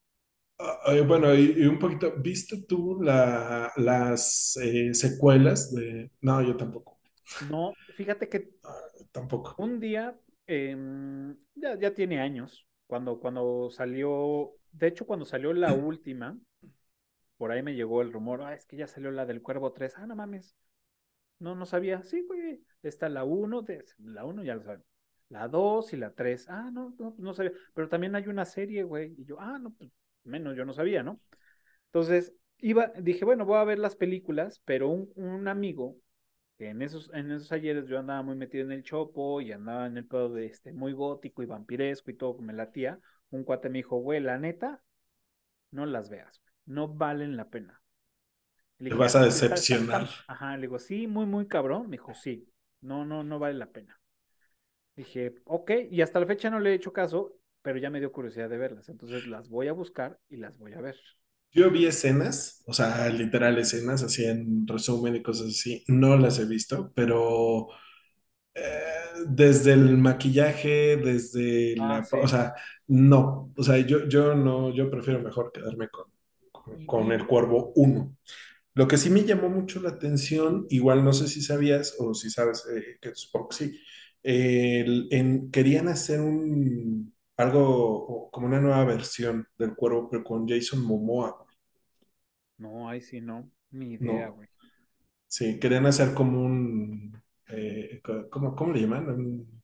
Ah, 0.58 0.78
eh, 0.94 1.00
bueno, 1.02 1.34
y, 1.34 1.52
y 1.58 1.66
un 1.66 1.78
poquito, 1.78 2.12
¿viste 2.18 2.62
tú 2.66 2.98
la, 3.02 3.70
las 3.76 4.56
eh, 4.62 4.94
secuelas 4.94 5.72
de... 5.74 6.10
No, 6.22 6.40
yo 6.42 6.56
tampoco, 6.56 6.98
No, 7.38 7.78
fíjate 7.94 8.28
que 8.28 8.50
tampoco. 9.12 9.56
un 9.56 9.80
día, 9.80 10.14
em, 10.46 11.36
ya, 11.54 11.78
ya 11.78 11.94
tiene 11.94 12.20
años, 12.20 12.65
cuando, 12.86 13.18
cuando 13.20 13.68
salió, 13.70 14.52
de 14.72 14.88
hecho, 14.88 15.06
cuando 15.06 15.24
salió 15.24 15.52
la 15.52 15.72
última, 15.74 16.38
por 17.36 17.50
ahí 17.50 17.62
me 17.62 17.74
llegó 17.74 18.02
el 18.02 18.12
rumor, 18.12 18.42
ah, 18.42 18.54
es 18.54 18.66
que 18.66 18.76
ya 18.76 18.86
salió 18.86 19.10
la 19.10 19.26
del 19.26 19.42
Cuervo 19.42 19.72
3. 19.72 19.94
Ah, 19.96 20.06
no 20.06 20.16
mames. 20.16 20.56
No, 21.38 21.54
no 21.54 21.66
sabía. 21.66 22.02
Sí, 22.02 22.22
güey. 22.22 22.62
Está 22.82 23.08
la 23.08 23.24
uno 23.24 23.62
de, 23.62 23.84
la 23.98 24.24
uno 24.24 24.42
ya 24.42 24.54
lo 24.54 24.62
saben. 24.62 24.84
La 25.28 25.48
2 25.48 25.92
y 25.92 25.96
la 25.96 26.12
3. 26.12 26.48
Ah, 26.48 26.70
no, 26.72 26.94
no, 26.98 27.14
no 27.18 27.34
sabía. 27.34 27.52
Pero 27.74 27.88
también 27.88 28.14
hay 28.14 28.26
una 28.28 28.44
serie, 28.44 28.84
güey. 28.84 29.14
Y 29.18 29.24
yo, 29.24 29.38
ah, 29.40 29.58
no, 29.58 29.72
pues 29.72 29.90
menos 30.24 30.56
yo 30.56 30.64
no 30.64 30.72
sabía, 30.72 31.02
¿no? 31.02 31.20
Entonces, 31.86 32.34
iba, 32.58 32.88
dije, 33.00 33.24
bueno, 33.24 33.44
voy 33.44 33.58
a 33.58 33.64
ver 33.64 33.78
las 33.78 33.96
películas, 33.96 34.62
pero 34.64 34.88
un, 34.88 35.10
un 35.16 35.48
amigo, 35.48 35.96
en 36.58 36.82
esos, 36.82 37.10
en 37.14 37.30
esos 37.32 37.52
ayeres 37.52 37.86
yo 37.88 37.98
andaba 37.98 38.22
muy 38.22 38.36
metido 38.36 38.64
en 38.64 38.72
el 38.72 38.82
chopo 38.82 39.40
y 39.40 39.52
andaba 39.52 39.86
en 39.86 39.96
el 39.98 40.06
pedo 40.06 40.30
de 40.32 40.46
este, 40.46 40.72
muy 40.72 40.92
gótico 40.92 41.42
y 41.42 41.46
vampiresco 41.46 42.10
y 42.10 42.14
todo, 42.16 42.38
me 42.38 42.52
latía, 42.52 43.00
un 43.30 43.44
cuate 43.44 43.68
me 43.68 43.78
dijo, 43.78 43.98
güey, 43.98 44.20
la 44.20 44.38
neta, 44.38 44.82
no 45.72 45.86
las 45.86 46.10
veas, 46.10 46.42
no 46.66 46.88
valen 46.88 47.36
la 47.36 47.50
pena. 47.50 47.82
Le 48.78 48.88
Te 48.88 48.94
vas 48.94 49.14
"Ah, 49.16 49.20
a 49.20 49.22
decepcionar. 49.24 50.02
está". 50.02 50.24
Ajá, 50.26 50.56
le 50.56 50.62
digo, 50.62 50.78
sí, 50.78 51.06
muy, 51.06 51.26
muy 51.26 51.46
cabrón. 51.46 51.84
Me 51.88 51.92
dijo, 51.98 52.14
sí, 52.14 52.48
no, 52.80 53.04
no, 53.04 53.22
no 53.22 53.38
vale 53.38 53.54
la 53.54 53.70
pena. 53.70 54.00
Dije, 54.96 55.34
ok, 55.44 55.70
y 55.90 56.02
hasta 56.02 56.20
la 56.20 56.26
fecha 56.26 56.50
no 56.50 56.60
le 56.60 56.70
he 56.72 56.74
hecho 56.74 56.92
caso, 56.92 57.34
pero 57.62 57.78
ya 57.78 57.90
me 57.90 58.00
dio 58.00 58.12
curiosidad 58.12 58.48
de 58.50 58.58
verlas. 58.58 58.88
Entonces 58.88 59.26
las 59.26 59.48
voy 59.48 59.68
a 59.68 59.72
buscar 59.72 60.18
y 60.28 60.36
las 60.38 60.58
voy 60.58 60.74
a 60.74 60.80
ver. 60.80 60.96
Yo 61.56 61.70
vi 61.70 61.86
escenas, 61.86 62.62
o 62.66 62.74
sea, 62.74 63.08
literal 63.08 63.58
escenas, 63.58 64.02
así 64.02 64.24
en 64.26 64.66
resumen 64.66 65.16
y 65.16 65.22
cosas 65.22 65.48
así. 65.48 65.84
No 65.88 66.16
las 66.18 66.38
he 66.38 66.44
visto, 66.46 66.92
pero 66.94 67.68
eh, 68.54 68.62
desde 69.28 69.72
el 69.74 69.98
maquillaje, 69.98 70.96
desde 70.98 71.74
Ah, 71.80 72.02
la... 72.12 72.20
O 72.22 72.28
sea, 72.28 72.54
no. 72.88 73.52
O 73.56 73.62
sea, 73.62 73.78
yo, 73.78 74.08
yo 74.08 74.34
no, 74.34 74.74
yo 74.74 74.90
prefiero 74.90 75.20
mejor 75.22 75.52
quedarme 75.52 75.88
con, 75.88 76.06
con, 76.86 77.12
el 77.12 77.26
Cuervo 77.26 77.72
uno 77.76 78.16
Lo 78.74 78.88
que 78.88 78.98
sí 78.98 79.10
me 79.10 79.24
llamó 79.24 79.48
mucho 79.50 79.80
la 79.82 79.90
atención, 79.90 80.66
igual 80.70 81.04
no 81.04 81.12
sé 81.14 81.28
si 81.28 81.42
sabías 81.42 81.96
o 81.98 82.14
si 82.14 82.30
sabes 82.30 82.64
eh, 82.76 82.98
que 83.00 83.14
supongo 83.14 83.48
que 83.50 83.56
sí, 83.56 83.80
eh, 84.22 84.86
en, 85.10 85.50
querían 85.50 85.88
hacer 85.88 86.20
un 86.20 87.14
algo 87.36 88.30
como 88.32 88.46
una 88.46 88.60
nueva 88.60 88.84
versión 88.84 89.48
del 89.58 89.74
Cuervo, 89.76 90.08
pero 90.10 90.24
con 90.24 90.48
Jason 90.48 90.82
Momoa, 90.84 91.45
no, 92.58 92.88
ahí 92.88 93.00
sí 93.00 93.20
no, 93.20 93.50
ni 93.70 93.94
idea, 93.94 94.28
¿no? 94.28 94.30
güey. 94.30 94.48
Sí, 95.28 95.58
querían 95.60 95.86
hacer 95.86 96.14
como 96.14 96.42
un, 96.44 97.22
eh, 97.48 98.00
¿cómo, 98.30 98.54
cómo 98.56 98.72
le 98.72 98.80
llaman? 98.80 99.08
Un 99.10 99.62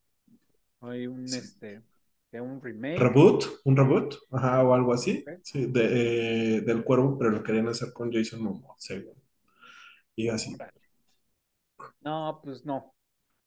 Hay 0.81 1.07
un, 1.07 1.25
sí, 1.27 1.35
este, 1.35 1.83
de 2.31 2.41
un 2.43 2.61
remake. 2.61 3.03
reboot, 3.05 3.45
un 3.65 3.77
reboot, 3.77 4.15
ajá, 4.31 4.63
o 4.65 4.75
algo 4.75 4.93
así, 4.95 5.25
sí, 5.43 5.67
de, 5.67 6.57
eh, 6.59 6.61
del 6.63 6.85
Cuervo, 6.85 7.19
pero 7.19 7.31
lo 7.31 7.43
querían 7.43 7.69
hacer 7.69 7.93
con 7.93 8.13
Jason 8.13 8.43
Momoa, 8.43 8.75
según. 8.79 9.15
Y 10.17 10.29
así. 10.29 10.57
No, 12.01 12.41
pues 12.43 12.65
no. 12.65 12.95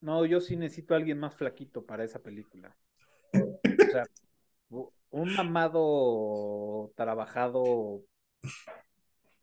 No, 0.00 0.24
yo 0.26 0.40
sí 0.40 0.56
necesito 0.56 0.94
a 0.94 0.98
alguien 0.98 1.18
más 1.18 1.34
flaquito 1.36 1.84
para 1.86 2.04
esa 2.04 2.22
película. 2.22 2.76
O 3.78 3.88
sea, 3.88 4.06
un 5.10 5.34
mamado 5.34 6.92
trabajado, 6.96 8.04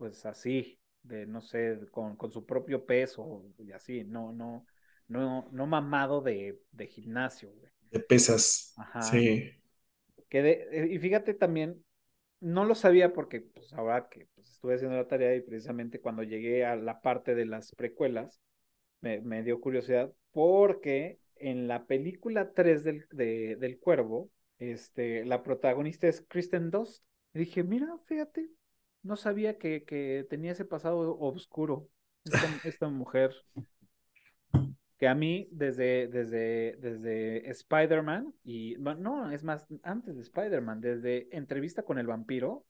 pues 0.04 0.26
así, 0.26 0.78
de 1.04 1.26
no 1.26 1.42
sé, 1.42 1.80
con, 1.92 2.18
con 2.18 2.30
su 2.32 2.46
propio 2.46 2.86
peso 2.86 3.46
y 3.58 3.72
así, 3.72 4.04
no, 4.04 4.34
no, 4.34 4.66
no, 5.08 5.48
no 5.52 5.66
mamado 5.66 6.20
de, 6.22 6.60
de 6.72 6.88
gimnasio, 6.88 7.52
güey. 7.54 7.72
De 7.92 8.00
pesas. 8.02 8.74
Ajá. 8.76 9.00
Sí. 9.00 9.52
Que 10.30 10.42
de- 10.42 10.68
eh, 10.72 10.88
y 10.92 11.00
fíjate 11.00 11.34
también, 11.34 11.84
no 12.42 12.66
lo 12.66 12.76
sabía 12.76 13.14
porque 13.14 13.42
pues 13.42 13.74
ahora 13.74 14.10
que 14.10 14.28
pues, 14.36 14.50
estuve 14.52 14.76
haciendo 14.76 14.98
la 14.98 15.08
tarea 15.08 15.36
y 15.36 15.42
precisamente 15.42 16.02
cuando 16.02 16.24
llegué 16.24 16.66
a 16.66 16.76
la 16.76 17.02
parte 17.02 17.36
de 17.36 17.46
las 17.46 17.74
precuelas, 17.76 18.42
me, 19.02 19.22
me 19.22 19.44
dio 19.44 19.62
curiosidad 19.62 20.14
porque 20.32 21.20
en 21.38 21.68
la 21.68 21.86
película 21.88 22.54
3 22.54 22.84
del, 22.84 23.06
de- 23.12 23.58
del 23.58 23.80
Cuervo, 23.80 24.32
este, 24.60 25.26
la 25.26 25.44
protagonista 25.44 26.08
es 26.08 26.22
Kristen 26.28 26.72
Dunst. 26.72 27.04
Y 27.34 27.40
dije, 27.40 27.64
mira, 27.64 27.88
fíjate, 28.08 28.50
no 29.04 29.16
sabía 29.16 29.58
que, 29.58 29.84
que 29.84 30.26
tenía 30.30 30.54
ese 30.54 30.66
pasado 30.66 31.18
oscuro, 31.20 31.90
esta, 32.24 32.40
esta 32.68 32.90
mujer 32.90 33.34
que 34.98 35.08
a 35.08 35.16
mí 35.16 35.50
desde, 35.52 36.08
desde, 36.08 36.78
desde 36.80 37.50
Spider-Man 37.50 38.34
y 38.44 38.76
no, 38.78 39.32
es 39.32 39.44
más, 39.44 39.68
antes 39.84 40.16
de 40.16 40.22
Spider-Man, 40.22 40.80
desde 40.80 41.28
entrevista 41.36 41.84
con 41.84 41.98
el 41.98 42.08
vampiro, 42.08 42.66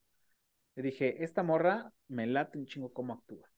le 0.74 0.82
dije, 0.82 1.22
esta 1.22 1.44
morra 1.44 1.92
me 2.08 2.26
late 2.26 2.58
un 2.58 2.66
chingo 2.66 2.92
cómo 2.92 3.12
actúa. 3.12 3.48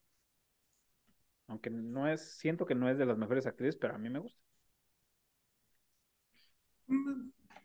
Aunque 1.47 1.71
no 1.71 2.07
es, 2.07 2.37
siento 2.37 2.67
que 2.67 2.75
no 2.75 2.91
es 2.91 2.99
de 2.99 3.07
las 3.07 3.17
mejores 3.17 3.47
actrices, 3.47 3.77
pero 3.77 3.95
a 3.95 3.99
mí 3.99 4.11
me 4.11 4.19
gusta. 4.19 4.39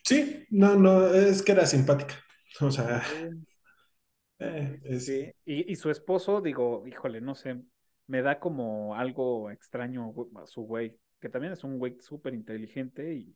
Sí, 0.03 0.45
no, 0.49 0.76
no, 0.76 1.14
es 1.14 1.41
que 1.41 1.51
era 1.51 1.66
simpática. 1.66 2.16
O 2.62 2.72
sea, 2.72 3.03
eh, 4.42 4.80
es- 4.86 5.06
Sí, 5.06 5.34
y, 5.46 5.72
y 5.72 5.76
su 5.78 5.89
esposo, 5.89 6.42
digo, 6.42 6.86
híjole, 6.88 7.22
no 7.22 7.34
sé, 7.36 7.62
me 8.08 8.22
da 8.22 8.39
como 8.39 8.96
algo 8.96 9.50
extraño 9.52 10.14
a 10.36 10.46
su 10.48 10.64
güey, 10.64 10.98
que 11.20 11.30
también 11.30 11.54
es 11.54 11.64
un 11.64 11.80
güey 11.80 11.98
súper 12.02 12.34
inteligente 12.34 13.14
y, 13.16 13.36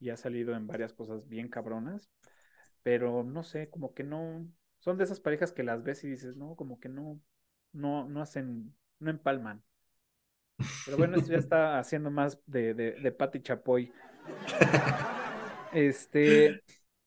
y 0.00 0.10
ha 0.10 0.16
salido 0.18 0.54
en 0.56 0.66
varias 0.66 0.92
cosas 0.94 1.28
bien 1.28 1.48
cabronas, 1.48 2.10
pero 2.82 3.24
no 3.24 3.44
sé, 3.44 3.70
como 3.70 3.94
que 3.94 4.04
no, 4.04 4.46
son 4.80 4.98
de 4.98 5.04
esas 5.04 5.20
parejas 5.20 5.52
que 5.52 5.64
las 5.64 5.82
ves 5.84 6.04
y 6.04 6.10
dices, 6.10 6.36
no, 6.36 6.56
como 6.56 6.80
que 6.80 6.88
no, 6.90 7.20
no, 7.72 8.08
no 8.08 8.22
hacen, 8.22 8.74
no 9.00 9.10
empalman. 9.10 9.64
Pero 10.84 10.96
bueno, 10.96 11.16
esto 11.16 11.30
ya 11.32 11.38
está 11.38 11.78
haciendo 11.78 12.10
más 12.10 12.38
de, 12.46 12.74
de, 12.74 12.92
de 12.92 13.12
Pati 13.12 13.40
Chapoy. 13.42 13.92
Este, 15.70 16.60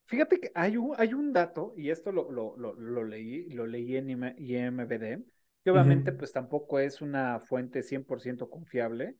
fíjate 0.06 0.39
que 0.39 0.51
hay 0.56 0.78
un, 0.78 0.93
hay 0.97 1.14
un 1.14 1.34
dato, 1.34 1.74
y 1.78 1.89
esto 1.89 2.12
lo, 2.12 2.32
lo, 2.32 2.56
lo, 2.58 2.74
lo 2.76 3.03
leí, 3.03 3.49
lo 3.49 3.66
leí 3.68 3.95
en 3.97 4.10
IM- 4.10 4.36
IMBD, 4.38 5.24
que 5.64 5.72
obviamente 5.72 6.12
pues 6.12 6.32
tampoco 6.32 6.80
es 6.80 7.01
una 7.01 7.39
fuente 7.39 7.84
100% 7.84 8.49
confiable, 8.49 9.18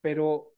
pero 0.00 0.52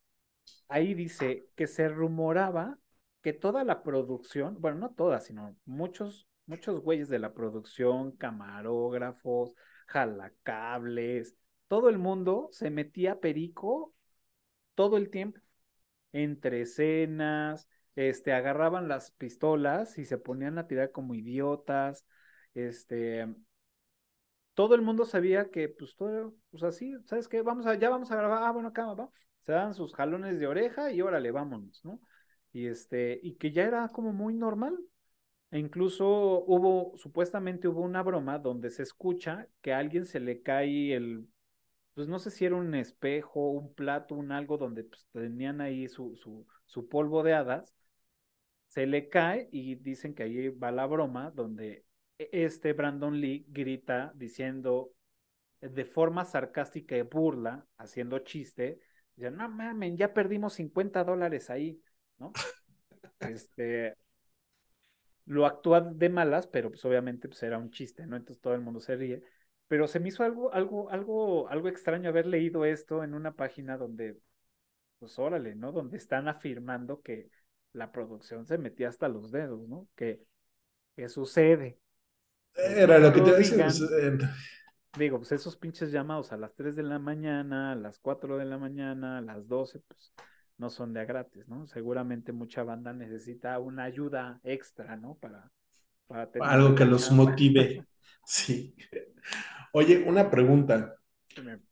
ahí 0.69 0.93
dice 0.93 1.49
que 1.55 1.67
se 1.67 1.89
rumoraba 1.89 2.79
que 3.21 3.33
toda 3.33 3.63
la 3.63 3.83
producción, 3.83 4.57
bueno, 4.61 4.77
no 4.79 4.91
toda, 4.91 5.19
sino 5.21 5.55
muchos, 5.65 6.27
muchos 6.45 6.81
güeyes 6.81 7.09
de 7.09 7.19
la 7.19 7.33
producción, 7.33 8.11
camarógrafos, 8.13 9.55
jalacables, 9.87 11.35
todo 11.67 11.89
el 11.89 11.97
mundo 11.97 12.49
se 12.51 12.69
metía 12.69 13.19
perico 13.19 13.93
todo 14.75 14.97
el 14.97 15.09
tiempo, 15.09 15.39
entre 16.13 16.61
escenas, 16.61 17.67
este, 17.97 18.31
agarraban 18.31 18.87
las 18.87 19.11
pistolas 19.11 19.97
y 19.97 20.05
se 20.05 20.19
ponían 20.19 20.59
a 20.59 20.67
tirar 20.67 20.91
como 20.91 21.15
idiotas, 21.15 22.05
este, 22.53 23.27
todo 24.53 24.75
el 24.75 24.81
mundo 24.81 25.05
sabía 25.05 25.49
que, 25.49 25.69
pues, 25.69 25.95
todo, 25.95 26.33
pues 26.51 26.63
así, 26.63 26.93
¿sabes 27.05 27.27
qué? 27.27 27.41
Vamos 27.41 27.65
a, 27.65 27.75
ya 27.75 27.89
vamos 27.89 28.11
a 28.11 28.15
grabar, 28.15 28.43
ah, 28.43 28.51
bueno, 28.51 28.69
acá, 28.69 28.85
va, 28.93 29.09
se 29.41 29.51
dan 29.51 29.73
sus 29.73 29.93
jalones 29.93 30.39
de 30.39 30.47
oreja 30.47 30.91
y 30.91 31.01
órale, 31.01 31.31
vámonos, 31.31 31.83
¿no? 31.83 31.99
Y 32.53 32.67
este, 32.67 33.19
y 33.23 33.35
que 33.35 33.51
ya 33.51 33.63
era 33.63 33.89
como 33.89 34.13
muy 34.13 34.33
normal. 34.33 34.77
E 35.51 35.59
incluso 35.59 36.07
hubo, 36.45 36.97
supuestamente 36.97 37.67
hubo 37.67 37.81
una 37.81 38.03
broma 38.03 38.39
donde 38.39 38.69
se 38.71 38.83
escucha 38.83 39.47
que 39.61 39.73
a 39.73 39.79
alguien 39.79 40.05
se 40.05 40.19
le 40.19 40.41
cae 40.43 40.93
el, 40.95 41.27
pues 41.93 42.07
no 42.07 42.19
sé 42.19 42.31
si 42.31 42.45
era 42.45 42.55
un 42.55 42.75
espejo, 42.75 43.51
un 43.51 43.73
plato, 43.73 44.15
un 44.15 44.31
algo 44.31 44.57
donde 44.57 44.83
pues, 44.85 45.07
tenían 45.13 45.61
ahí 45.61 45.87
su, 45.89 46.15
su, 46.17 46.45
su 46.65 46.87
polvo 46.89 47.23
de 47.23 47.33
hadas, 47.33 47.73
se 48.77 48.85
le 48.85 49.09
cae 49.09 49.49
y 49.51 49.73
dicen 49.75 50.13
que 50.13 50.21
ahí 50.23 50.49
va 50.49 50.71
la 50.71 50.85
broma 50.85 51.31
donde 51.31 51.83
e- 52.19 52.29
este 52.31 52.73
Brandon 52.73 53.19
Lee 53.19 53.43
grita 53.49 54.11
diciendo 54.15 54.93
de 55.61 55.85
forma 55.85 56.25
sarcástica 56.25 56.95
y 56.97 57.01
burla, 57.03 57.65
haciendo 57.77 58.19
chiste, 58.19 58.79
dice, 59.15 59.31
no 59.31 59.49
mamen, 59.49 59.97
ya 59.97 60.13
perdimos 60.13 60.53
50 60.53 61.03
dólares 61.03 61.49
ahí, 61.49 61.81
¿no? 62.19 62.33
Este, 63.19 63.97
lo 65.25 65.45
actúa 65.45 65.81
de 65.81 66.09
malas, 66.09 66.47
pero 66.47 66.69
pues 66.69 66.83
obviamente 66.85 67.27
pues 67.27 67.43
era 67.43 67.57
un 67.57 67.71
chiste, 67.71 68.05
¿no? 68.05 68.15
Entonces 68.15 68.41
todo 68.41 68.53
el 68.53 68.61
mundo 68.61 68.79
se 68.79 68.95
ríe. 68.95 69.21
Pero 69.67 69.87
se 69.87 69.99
me 69.99 70.09
hizo 70.09 70.23
algo, 70.23 70.53
algo, 70.53 70.89
algo, 70.89 71.49
algo 71.49 71.67
extraño 71.67 72.09
haber 72.09 72.25
leído 72.25 72.63
esto 72.65 73.03
en 73.03 73.13
una 73.13 73.35
página 73.35 73.77
donde, 73.77 74.17
pues 74.99 75.19
órale, 75.19 75.55
¿no? 75.55 75.71
Donde 75.73 75.97
están 75.97 76.27
afirmando 76.29 77.01
que 77.01 77.29
la 77.77 77.91
producción 77.91 78.45
se 78.45 78.57
metía 78.57 78.89
hasta 78.89 79.07
los 79.07 79.31
dedos, 79.31 79.67
¿no? 79.67 79.87
Que, 79.95 80.23
que 80.95 81.07
sucede. 81.07 81.79
Era 82.55 82.97
lo 82.97 83.13
que 83.13 83.21
te 83.21 83.31
decía. 83.33 83.69
Digo, 84.97 85.17
pues 85.19 85.31
esos 85.31 85.55
pinches 85.55 85.91
llamados 85.91 86.31
a 86.31 86.37
las 86.37 86.55
3 86.55 86.75
de 86.75 86.81
la 86.81 86.97
mañana, 86.97 87.73
a 87.73 87.75
las 87.75 87.99
4 87.99 88.37
de 88.37 88.45
la 88.45 88.57
mañana, 88.57 89.19
a 89.19 89.21
las 89.21 89.47
12, 89.47 89.79
pues 89.87 90.11
no 90.57 90.71
son 90.71 90.91
de 90.91 91.01
a 91.01 91.05
gratis, 91.05 91.47
¿no? 91.47 91.67
Seguramente 91.67 92.31
mucha 92.31 92.63
banda 92.63 92.93
necesita 92.93 93.59
una 93.59 93.83
ayuda 93.83 94.39
extra, 94.43 94.97
¿no? 94.97 95.15
Para, 95.21 95.51
para 96.07 96.31
terminar 96.31 96.55
algo 96.55 96.75
que 96.75 96.85
los 96.85 97.11
motive. 97.11 97.85
Sí. 98.29 98.75
Oye, 99.71 100.03
una 100.05 100.29
pregunta. 100.29 100.97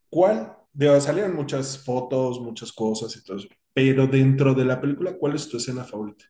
¿Cuál? 0.09 0.55
De, 0.71 1.01
salieron 1.01 1.35
muchas 1.35 1.83
fotos, 1.83 2.39
muchas 2.39 2.71
cosas 2.71 3.13
y 3.17 3.23
todo 3.25 3.35
eso. 3.35 3.49
Pero 3.75 4.07
dentro 4.07 4.55
de 4.55 4.65
la 4.65 4.81
película, 4.81 5.17
¿cuál 5.19 5.35
es 5.35 5.47
tu 5.47 5.57
escena 5.57 5.83
favorita? 5.83 6.25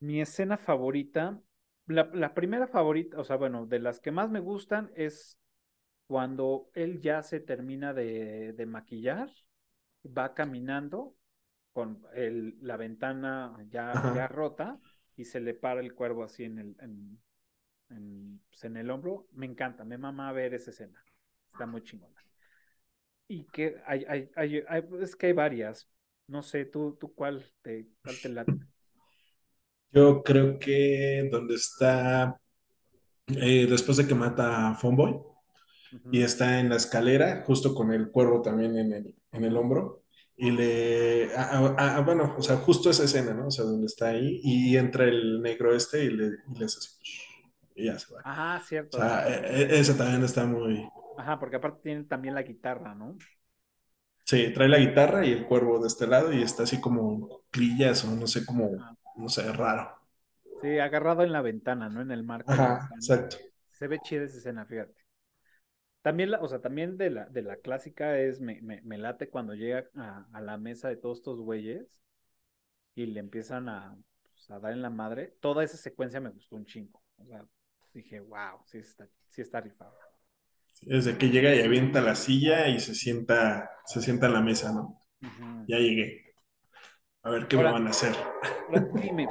Mi 0.00 0.20
escena 0.20 0.58
favorita, 0.58 1.40
la, 1.86 2.10
la 2.12 2.34
primera 2.34 2.66
favorita, 2.66 3.18
o 3.20 3.24
sea, 3.24 3.36
bueno, 3.36 3.66
de 3.66 3.78
las 3.80 4.00
que 4.00 4.10
más 4.10 4.30
me 4.30 4.40
gustan 4.40 4.90
es 4.96 5.38
cuando 6.06 6.70
él 6.74 7.00
ya 7.00 7.22
se 7.22 7.40
termina 7.40 7.94
de, 7.94 8.52
de 8.54 8.66
maquillar, 8.66 9.30
va 10.06 10.34
caminando 10.34 11.16
con 11.72 12.04
el, 12.14 12.58
la 12.62 12.76
ventana 12.76 13.56
ya, 13.70 14.06
ya 14.14 14.28
rota 14.28 14.80
y 15.16 15.24
se 15.26 15.40
le 15.40 15.54
para 15.54 15.80
el 15.80 15.94
cuervo 15.94 16.24
así 16.24 16.44
en 16.44 16.58
el, 16.60 16.76
en, 16.80 17.20
en, 17.90 18.42
pues, 18.50 18.64
en 18.64 18.76
el 18.78 18.90
hombro. 18.90 19.28
Me 19.32 19.46
encanta, 19.46 19.84
me 19.84 19.98
mama 19.98 20.32
ver 20.32 20.54
esa 20.54 20.70
escena. 20.72 21.04
Está 21.52 21.66
muy 21.66 21.82
chingona. 21.82 22.20
Y 23.28 23.44
que 23.46 23.76
hay, 23.86 24.04
hay, 24.08 24.30
hay, 24.36 24.62
hay- 24.68 24.84
es 25.00 25.16
que 25.16 25.26
hay 25.28 25.32
varias. 25.32 25.88
No 26.28 26.42
sé, 26.42 26.64
tú, 26.66 26.96
tú 27.00 27.14
cuál 27.14 27.44
te, 27.62 27.88
cuál 28.02 28.20
te 28.20 28.28
late. 28.28 28.58
Yo 29.92 30.22
creo 30.22 30.58
que 30.58 31.28
donde 31.32 31.54
está, 31.54 32.38
eh, 33.28 33.66
después 33.70 33.98
de 33.98 34.06
que 34.08 34.14
mata 34.14 34.70
a 34.70 34.74
Fonboy 34.76 35.16
y 36.10 36.22
está 36.22 36.60
en 36.60 36.70
la 36.70 36.76
escalera, 36.76 37.44
justo 37.46 37.74
con 37.74 37.92
el 37.92 38.10
cuervo 38.10 38.42
también 38.42 38.76
en 38.78 38.92
el, 38.92 39.14
en 39.32 39.44
el 39.44 39.56
hombro, 39.56 40.04
y 40.36 40.50
le, 40.52 41.34
a- 41.36 41.58
a- 41.78 41.96
a- 41.98 42.00
bueno, 42.02 42.36
o 42.38 42.42
sea, 42.42 42.56
justo 42.58 42.90
esa 42.90 43.04
escena, 43.04 43.34
¿no? 43.34 43.48
O 43.48 43.50
sea, 43.50 43.64
donde 43.66 43.86
está 43.86 44.10
ahí 44.10 44.40
y 44.44 44.76
entra 44.76 45.04
el 45.06 45.42
negro 45.42 45.74
este 45.76 46.04
y 46.04 46.10
le, 46.10 46.26
y 46.54 46.58
le 46.58 46.64
hace 46.66 46.78
así, 46.78 46.90
y 47.76 47.86
ya 47.86 47.98
se 47.98 48.14
va. 48.14 48.22
O 48.22 48.26
cierto. 48.60 48.98
sea, 48.98 49.28
Ajá, 49.28 49.28
e- 49.28 49.62
e- 49.76 49.80
esa 49.80 49.96
también 49.96 50.24
está 50.24 50.46
muy, 50.46 50.88
ajá, 51.18 51.38
porque 51.38 51.56
aparte 51.56 51.82
tiene 51.82 52.04
también 52.04 52.34
la 52.34 52.42
guitarra, 52.42 52.94
¿no? 52.94 53.16
sí, 54.24 54.52
trae 54.54 54.68
la 54.68 54.78
guitarra 54.78 55.26
y 55.26 55.32
el 55.32 55.46
cuervo 55.46 55.78
de 55.80 55.88
este 55.88 56.06
lado 56.06 56.32
y 56.32 56.42
está 56.42 56.62
así 56.64 56.80
como 56.80 57.12
en 57.14 57.20
cuclillas 57.22 58.04
o 58.04 58.10
no 58.14 58.26
sé, 58.26 58.44
como, 58.46 58.70
Ajá. 58.76 58.96
no 59.16 59.28
sé, 59.28 59.50
raro. 59.52 59.90
Sí, 60.60 60.78
agarrado 60.78 61.22
en 61.24 61.32
la 61.32 61.40
ventana, 61.42 61.88
¿no? 61.88 62.00
En 62.02 62.10
el 62.10 62.22
marco 62.24 62.52
Ajá, 62.52 62.90
exacto. 62.96 63.36
Se 63.70 63.88
ve 63.88 64.00
chida 64.02 64.24
esa 64.24 64.38
escena, 64.38 64.66
fíjate. 64.66 65.06
También, 66.02 66.30
la, 66.32 66.40
o 66.40 66.48
sea, 66.48 66.60
también 66.60 66.96
de 66.96 67.10
la, 67.10 67.26
de 67.26 67.42
la 67.42 67.56
clásica 67.56 68.18
es, 68.18 68.40
me, 68.40 68.60
me, 68.62 68.80
me 68.82 68.98
late 68.98 69.28
cuando 69.30 69.54
llega 69.54 69.88
a, 69.96 70.26
a 70.32 70.40
la 70.40 70.56
mesa 70.58 70.88
de 70.88 70.96
todos 70.96 71.18
estos 71.18 71.38
güeyes 71.40 71.86
y 72.94 73.06
le 73.06 73.20
empiezan 73.20 73.68
a, 73.68 73.96
pues, 74.32 74.50
a 74.50 74.58
dar 74.60 74.72
en 74.72 74.82
la 74.82 74.90
madre. 74.90 75.36
Toda 75.40 75.64
esa 75.64 75.76
secuencia 75.76 76.20
me 76.20 76.30
gustó 76.30 76.56
un 76.56 76.66
chingo. 76.66 77.02
O 77.16 77.24
sea, 77.26 77.44
dije, 77.94 78.20
wow, 78.20 78.60
sí 78.66 78.78
está, 78.78 79.08
sí 79.28 79.42
está 79.42 79.60
rifado. 79.60 79.96
Desde 80.82 81.18
que 81.18 81.30
llega 81.30 81.54
y 81.54 81.60
avienta 81.60 82.00
la 82.00 82.14
silla 82.14 82.68
y 82.68 82.80
se 82.80 82.94
sienta, 82.94 83.70
se 83.84 84.00
sienta 84.00 84.26
en 84.26 84.32
la 84.32 84.40
mesa, 84.40 84.72
¿no? 84.72 85.00
Ya 85.66 85.78
llegué. 85.78 86.34
A 87.22 87.30
ver 87.30 87.48
qué 87.48 87.56
me 87.56 87.64
van 87.64 87.86
a 87.86 87.90
hacer. 87.90 88.14
ahora 88.68 88.88
dime, 88.94 89.28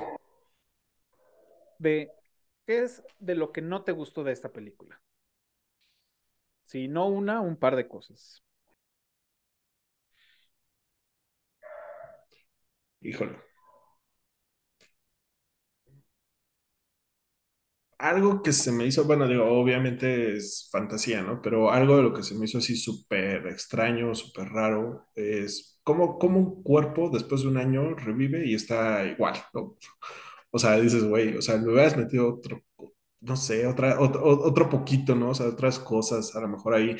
de 1.79 2.11
qué 2.65 2.83
es 2.83 3.03
de 3.19 3.35
lo 3.35 3.51
que 3.51 3.61
no 3.61 3.83
te 3.83 3.91
gustó 3.91 4.23
de 4.23 4.33
esta 4.33 4.51
película. 4.51 5.01
Si 6.65 6.87
no 6.87 7.07
una, 7.07 7.39
un 7.41 7.57
par 7.57 7.75
de 7.75 7.87
cosas. 7.87 8.43
Híjole. 13.01 13.46
Algo 17.99 18.43
que 18.43 18.53
se 18.53 18.71
me 18.71 18.85
hizo, 18.85 19.05
bueno, 19.05 19.27
digo, 19.27 19.45
obviamente 19.45 20.35
es 20.37 20.69
fantasía, 20.71 21.23
¿no? 21.23 21.41
Pero 21.41 21.71
algo 21.71 21.97
de 21.97 22.03
lo 22.03 22.13
que 22.13 22.21
se 22.21 22.35
me 22.35 22.45
hizo 22.45 22.59
así 22.59 22.75
súper 22.75 23.47
extraño, 23.47 24.13
súper 24.13 24.49
raro, 24.49 25.07
es 25.15 25.79
cómo, 25.83 26.19
cómo 26.19 26.39
un 26.39 26.63
cuerpo 26.63 27.09
después 27.11 27.41
de 27.41 27.47
un 27.47 27.57
año 27.57 27.95
revive 27.95 28.45
y 28.45 28.53
está 28.53 29.03
igual, 29.05 29.35
¿no? 29.53 29.77
O 30.51 30.59
sea, 30.59 30.79
dices, 30.79 31.03
güey, 31.03 31.35
o 31.37 31.41
sea, 31.41 31.57
le 31.57 31.69
hubieras 31.69 31.97
metido 31.97 32.33
otro, 32.35 32.63
no 33.21 33.35
sé, 33.35 33.67
otra, 33.67 33.99
otro, 33.99 34.23
otro 34.25 34.69
poquito, 34.69 35.15
¿no? 35.15 35.31
O 35.31 35.35
sea, 35.35 35.47
otras 35.47 35.77
cosas, 35.79 36.35
a 36.35 36.41
lo 36.41 36.47
mejor 36.47 36.73
ahí, 36.75 36.97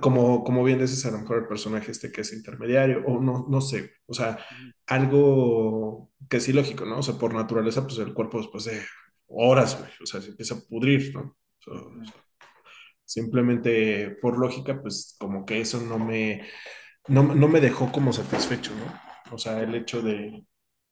como, 0.00 0.44
como 0.44 0.64
bien 0.64 0.78
dices, 0.80 1.04
a 1.06 1.10
lo 1.10 1.18
mejor 1.20 1.38
el 1.38 1.48
personaje 1.48 1.90
este 1.92 2.12
que 2.12 2.22
es 2.22 2.32
intermediario, 2.32 3.04
o 3.06 3.20
no, 3.20 3.46
no 3.48 3.60
sé, 3.60 3.92
o 4.06 4.14
sea, 4.14 4.38
algo 4.86 6.10
que 6.28 6.40
sí 6.40 6.52
lógico, 6.52 6.84
¿no? 6.86 6.98
O 7.00 7.02
sea, 7.02 7.16
por 7.18 7.34
naturaleza, 7.34 7.82
pues 7.86 7.98
el 7.98 8.14
cuerpo 8.14 8.38
después 8.38 8.64
de 8.64 8.80
horas, 9.30 9.78
güey, 9.78 9.90
o 10.02 10.06
sea, 10.06 10.20
se 10.22 10.30
empieza 10.30 10.54
a 10.56 10.60
pudrir, 10.60 11.14
¿no? 11.14 11.36
Simplemente 13.04 14.10
por 14.22 14.38
lógica, 14.38 14.80
pues 14.80 15.16
como 15.18 15.44
que 15.44 15.60
eso 15.60 15.80
no 15.80 15.98
me, 15.98 16.42
no, 17.08 17.24
no 17.34 17.48
me 17.48 17.60
dejó 17.60 17.92
como 17.92 18.12
satisfecho, 18.12 18.72
¿no? 18.76 19.34
O 19.34 19.38
sea, 19.38 19.62
el 19.62 19.74
hecho 19.74 20.02
de, 20.02 20.44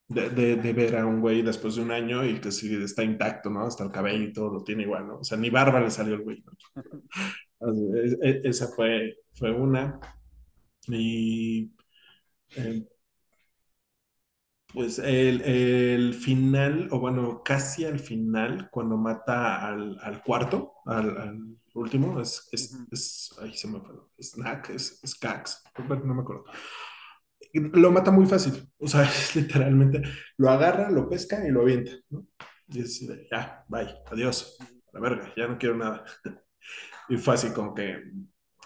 de, 0.09 0.31
de, 0.31 0.57
de 0.57 0.73
ver 0.75 0.97
a 0.97 1.07
un 1.07 1.21
güey 1.21 1.43
después 1.43 1.77
de 1.77 1.83
un 1.83 1.93
año 1.93 2.25
y 2.27 2.41
que 2.41 2.53
sí 2.53 2.75
está 2.83 3.05
intacto, 3.05 3.51
¿no? 3.51 3.67
Hasta 3.67 3.85
el 3.85 3.93
cabello 3.93 4.25
y 4.25 4.33
todo 4.35 4.51
lo 4.53 4.65
tiene 4.65 4.85
igual, 4.85 5.09
¿no? 5.09 5.19
O 5.21 5.25
sea, 5.25 5.39
ni 5.39 5.51
barba 5.51 5.81
le 5.81 5.91
salió 5.91 6.15
el 6.17 6.23
güey, 6.23 6.43
¿no? 6.47 6.53
E- 7.61 8.19
e- 8.29 8.41
Esa 8.49 8.69
fue, 8.69 9.17
fue 9.35 9.51
una. 9.53 10.01
Y 10.89 11.73
eh, 12.57 12.87
pues 14.73 14.99
el, 14.99 15.41
el 15.43 16.15
final, 16.15 16.89
o 16.91 17.01
bueno, 17.01 17.43
casi 17.43 17.85
al 17.85 17.99
final, 17.99 18.69
cuando 18.71 18.97
mata 18.97 19.67
al, 19.67 19.99
al 20.03 20.23
cuarto, 20.23 20.75
al, 20.85 21.17
al 21.17 21.57
último, 21.75 22.21
es, 22.21 22.49
es, 22.53 22.77
es, 22.91 23.35
ahí 23.41 23.55
se 23.55 23.69
me 23.69 23.81
fue, 23.81 23.95
Snack, 24.21 24.71
es, 24.71 25.03
es 25.03 25.15
Cax, 25.15 25.65
no 25.79 26.15
me 26.15 26.23
acuerdo. 26.23 26.45
Lo 27.55 27.91
mata 27.91 28.11
muy 28.11 28.27
fácil, 28.27 28.71
o 28.79 28.87
sea, 28.87 29.09
literalmente 29.35 30.03
lo 30.37 30.51
agarra, 30.51 30.91
lo 30.91 31.09
pesca 31.09 31.47
y 31.47 31.51
lo 31.51 31.63
avienta, 31.63 31.93
¿no? 32.11 32.27
Y 32.69 32.81
es 32.81 33.01
ya, 33.31 33.65
bye, 33.69 33.89
adiós, 34.07 34.59
a 34.61 34.67
la 34.93 35.01
verga, 35.01 35.33
ya 35.35 35.49
no 35.49 35.59
quiero 35.59 35.77
nada. 35.77 36.05
Y 37.11 37.17
fue 37.17 37.33
así 37.33 37.55
como 37.55 37.75
que, 37.75 38.03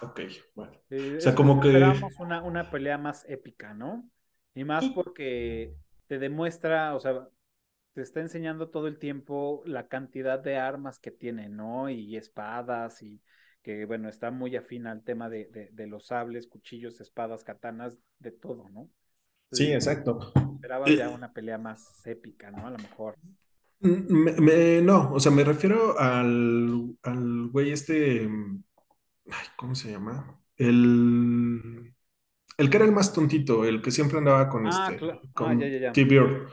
ok, 0.01 0.19
bueno. 0.53 0.73
Sí, 0.89 1.15
O 1.15 1.21
sea, 1.21 1.33
como 1.33 1.61
que, 1.61 1.69
esperábamos 1.69 2.19
una, 2.19 2.43
una 2.43 2.69
pelea 2.69 2.97
más 2.97 3.23
épica, 3.29 3.73
¿no? 3.73 4.09
Y 4.53 4.65
más 4.65 4.83
porque 4.89 5.77
te 6.13 6.19
demuestra, 6.19 6.95
o 6.95 6.99
sea, 6.99 7.27
te 7.93 8.01
está 8.03 8.21
enseñando 8.21 8.69
todo 8.69 8.87
el 8.87 8.99
tiempo 8.99 9.63
la 9.65 9.87
cantidad 9.87 10.39
de 10.39 10.57
armas 10.57 10.99
que 10.99 11.11
tiene, 11.11 11.49
¿no? 11.49 11.89
Y 11.89 12.17
espadas 12.17 13.01
y 13.03 13.21
que, 13.63 13.85
bueno, 13.85 14.09
está 14.09 14.31
muy 14.31 14.55
afín 14.55 14.87
al 14.87 15.03
tema 15.03 15.29
de, 15.29 15.47
de, 15.47 15.69
de 15.71 15.87
los 15.87 16.07
sables, 16.07 16.47
cuchillos, 16.47 17.01
espadas, 17.01 17.43
katanas, 17.43 17.97
de 18.19 18.31
todo, 18.31 18.69
¿no? 18.69 18.89
sí, 19.51 19.71
exacto. 19.73 20.31
esperabas 20.55 20.95
ya 20.95 21.09
Eh, 21.09 21.11
una 21.11 21.31
pelea 21.31 21.57
más 21.59 22.05
épica, 22.07 22.49
¿no? 22.51 22.65
A 22.67 22.71
lo 22.71 22.79
mejor. 22.79 23.17
me- 23.81 24.31
me- 24.39 24.81
no, 24.81 25.11
o 25.13 25.19
sea, 25.19 25.31
me 25.31 25.43
refiero 25.43 25.99
al, 25.99 26.97
al 27.03 27.47
güey 27.51 27.71
este, 27.71 28.29
ay, 29.31 29.47
¿cómo 29.55 29.75
se 29.75 29.91
llama? 29.91 30.39
El, 30.57 31.92
el 32.57 32.69
que 32.69 32.77
era 32.77 32.85
el 32.85 32.91
más 32.91 33.13
tontito, 33.13 33.65
el 33.65 33.81
que 33.81 33.91
siempre 33.91 34.17
andaba 34.19 34.49
con 34.49 34.67
Ah, 34.67 34.89
este, 34.91 34.99
cla- 34.99 35.19
ah, 35.39 35.53
ya, 35.53 35.55
con 35.57 35.59
ya, 35.67 35.77
ya. 35.79 35.93
T-Bird. 35.93 36.49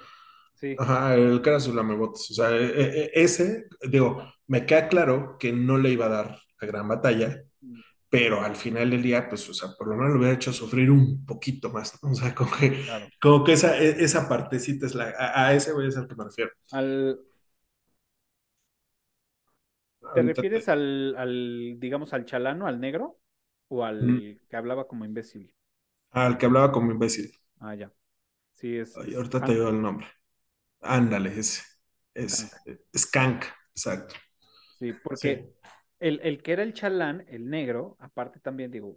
Sí. 0.55 0.77
Ajá, 0.77 1.15
el 1.17 1.43
cara 1.43 1.61
su 1.61 1.75
lamebotes. 1.75 2.31
O 2.31 2.35
sea, 2.35 2.51
e- 2.53 2.65
e- 2.67 3.05
e- 3.05 3.11
ese, 3.25 3.67
digo, 3.91 4.23
me 4.47 4.67
queda 4.67 4.89
claro 4.89 5.37
que 5.39 5.53
no 5.53 5.79
le 5.79 5.91
iba 5.91 6.07
a 6.07 6.09
dar 6.09 6.39
la 6.61 6.69
gran 6.69 6.89
batalla, 6.89 7.43
Mm, 7.63 7.83
pero 8.11 8.43
al 8.43 8.57
final 8.57 8.91
del 8.91 9.03
día, 9.03 9.29
pues, 9.29 9.49
o 9.51 9.55
sea, 9.55 9.71
por 9.79 9.89
lo 9.89 9.97
menos 9.97 10.13
lo 10.15 10.19
hubiera 10.21 10.35
hecho 10.35 10.53
sufrir 10.53 10.91
un 10.91 11.25
poquito 11.27 11.71
más, 11.71 11.99
¿no? 12.03 12.11
O 12.13 12.15
sea, 12.15 12.35
como 12.37 12.51
que, 12.59 12.83
Claro. 12.85 13.09
como 13.21 13.45
que 13.45 13.53
esa, 13.55 13.79
esa 13.79 14.29
partecita 14.29 14.87
es 14.87 14.95
la, 14.95 15.15
a, 15.19 15.49
a 15.49 15.55
ese 15.55 15.73
güey 15.73 15.89
es 15.89 15.97
al 15.97 16.09
que 16.09 16.17
me 16.17 16.25
refiero. 16.25 16.51
Al, 16.73 17.21
¿te 20.13 20.23
refieres 20.23 20.69
al, 20.69 21.15
al, 21.17 21.77
digamos, 21.79 22.13
al 22.13 22.25
chalano, 22.25 22.67
al 22.67 22.81
negro? 22.81 23.21
¿O 23.69 23.85
mm, 24.01 24.21
al 24.25 24.41
que 24.49 24.57
hablaba 24.57 24.89
como 24.89 25.05
imbécil? 25.05 25.55
Al 26.13 26.39
que 26.39 26.47
hablaba 26.47 26.73
como 26.73 26.93
imbécil. 26.93 27.31
Ah, 27.61 27.75
ya. 27.75 27.93
Sí, 28.53 28.77
es, 28.77 28.97
Ay, 28.97 29.15
ahorita 29.15 29.45
te 29.45 29.53
digo 29.53 29.69
el 29.69 29.81
nombre. 29.81 30.07
Ándale, 30.81 31.39
ese, 31.39 31.63
ese. 32.15 32.47
Hank. 32.47 32.81
Skank, 32.97 33.45
exacto. 33.75 34.15
Sí, 34.79 34.93
Sí, 34.93 34.93
porque 35.03 35.53
el, 35.99 36.21
el 36.23 36.43
que 36.43 36.53
era 36.53 36.63
el 36.63 36.73
chalán, 36.73 37.25
el 37.29 37.49
negro, 37.49 37.97
aparte 38.01 38.41
también 38.41 38.71
digo, 38.71 38.97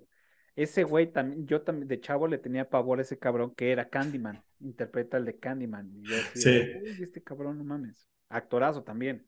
ese 0.56 0.84
güey 0.84 1.12
también, 1.12 1.46
yo 1.48 1.62
también 1.64 1.88
de 1.88 2.00
chavo 2.00 2.28
le 2.28 2.38
tenía 2.38 2.70
pavor 2.70 3.00
a 3.00 3.02
ese 3.02 3.20
cabrón 3.20 3.54
que 3.56 3.72
era 3.72 3.90
Candyman, 3.90 4.44
interpreta 4.60 5.18
el 5.18 5.26
de 5.26 5.40
Candyman, 5.40 5.92
y 5.96 6.06
yo 6.08 6.20
así 6.20 6.44
de, 6.44 6.62
sí. 6.62 6.72
uy, 6.72 7.02
este 7.02 7.22
cabrón, 7.24 7.58
no 7.58 7.64
mames, 7.64 8.08
actorazo 8.30 8.84
también. 8.84 9.28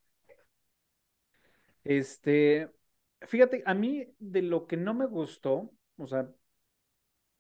Este, 1.83 2.69
fíjate, 3.21 3.63
a 3.65 3.73
mí 3.73 4.07
de 4.19 4.41
lo 4.41 4.67
que 4.67 4.77
no 4.77 4.93
me 4.93 5.05
gustó, 5.05 5.71
o 5.97 6.05
sea, 6.07 6.29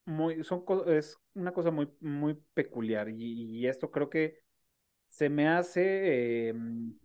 muy, 0.05 0.43
son, 0.43 0.63
es 0.87 1.17
una 1.33 1.51
cosa 1.53 1.71
muy, 1.71 1.91
muy 2.01 2.35
peculiar, 2.53 3.09
y, 3.09 3.59
y 3.59 3.67
esto 3.67 3.91
creo 3.91 4.09
que 4.09 4.39
se 5.09 5.29
me 5.29 5.47
hace, 5.49 6.49
em, 6.49 6.95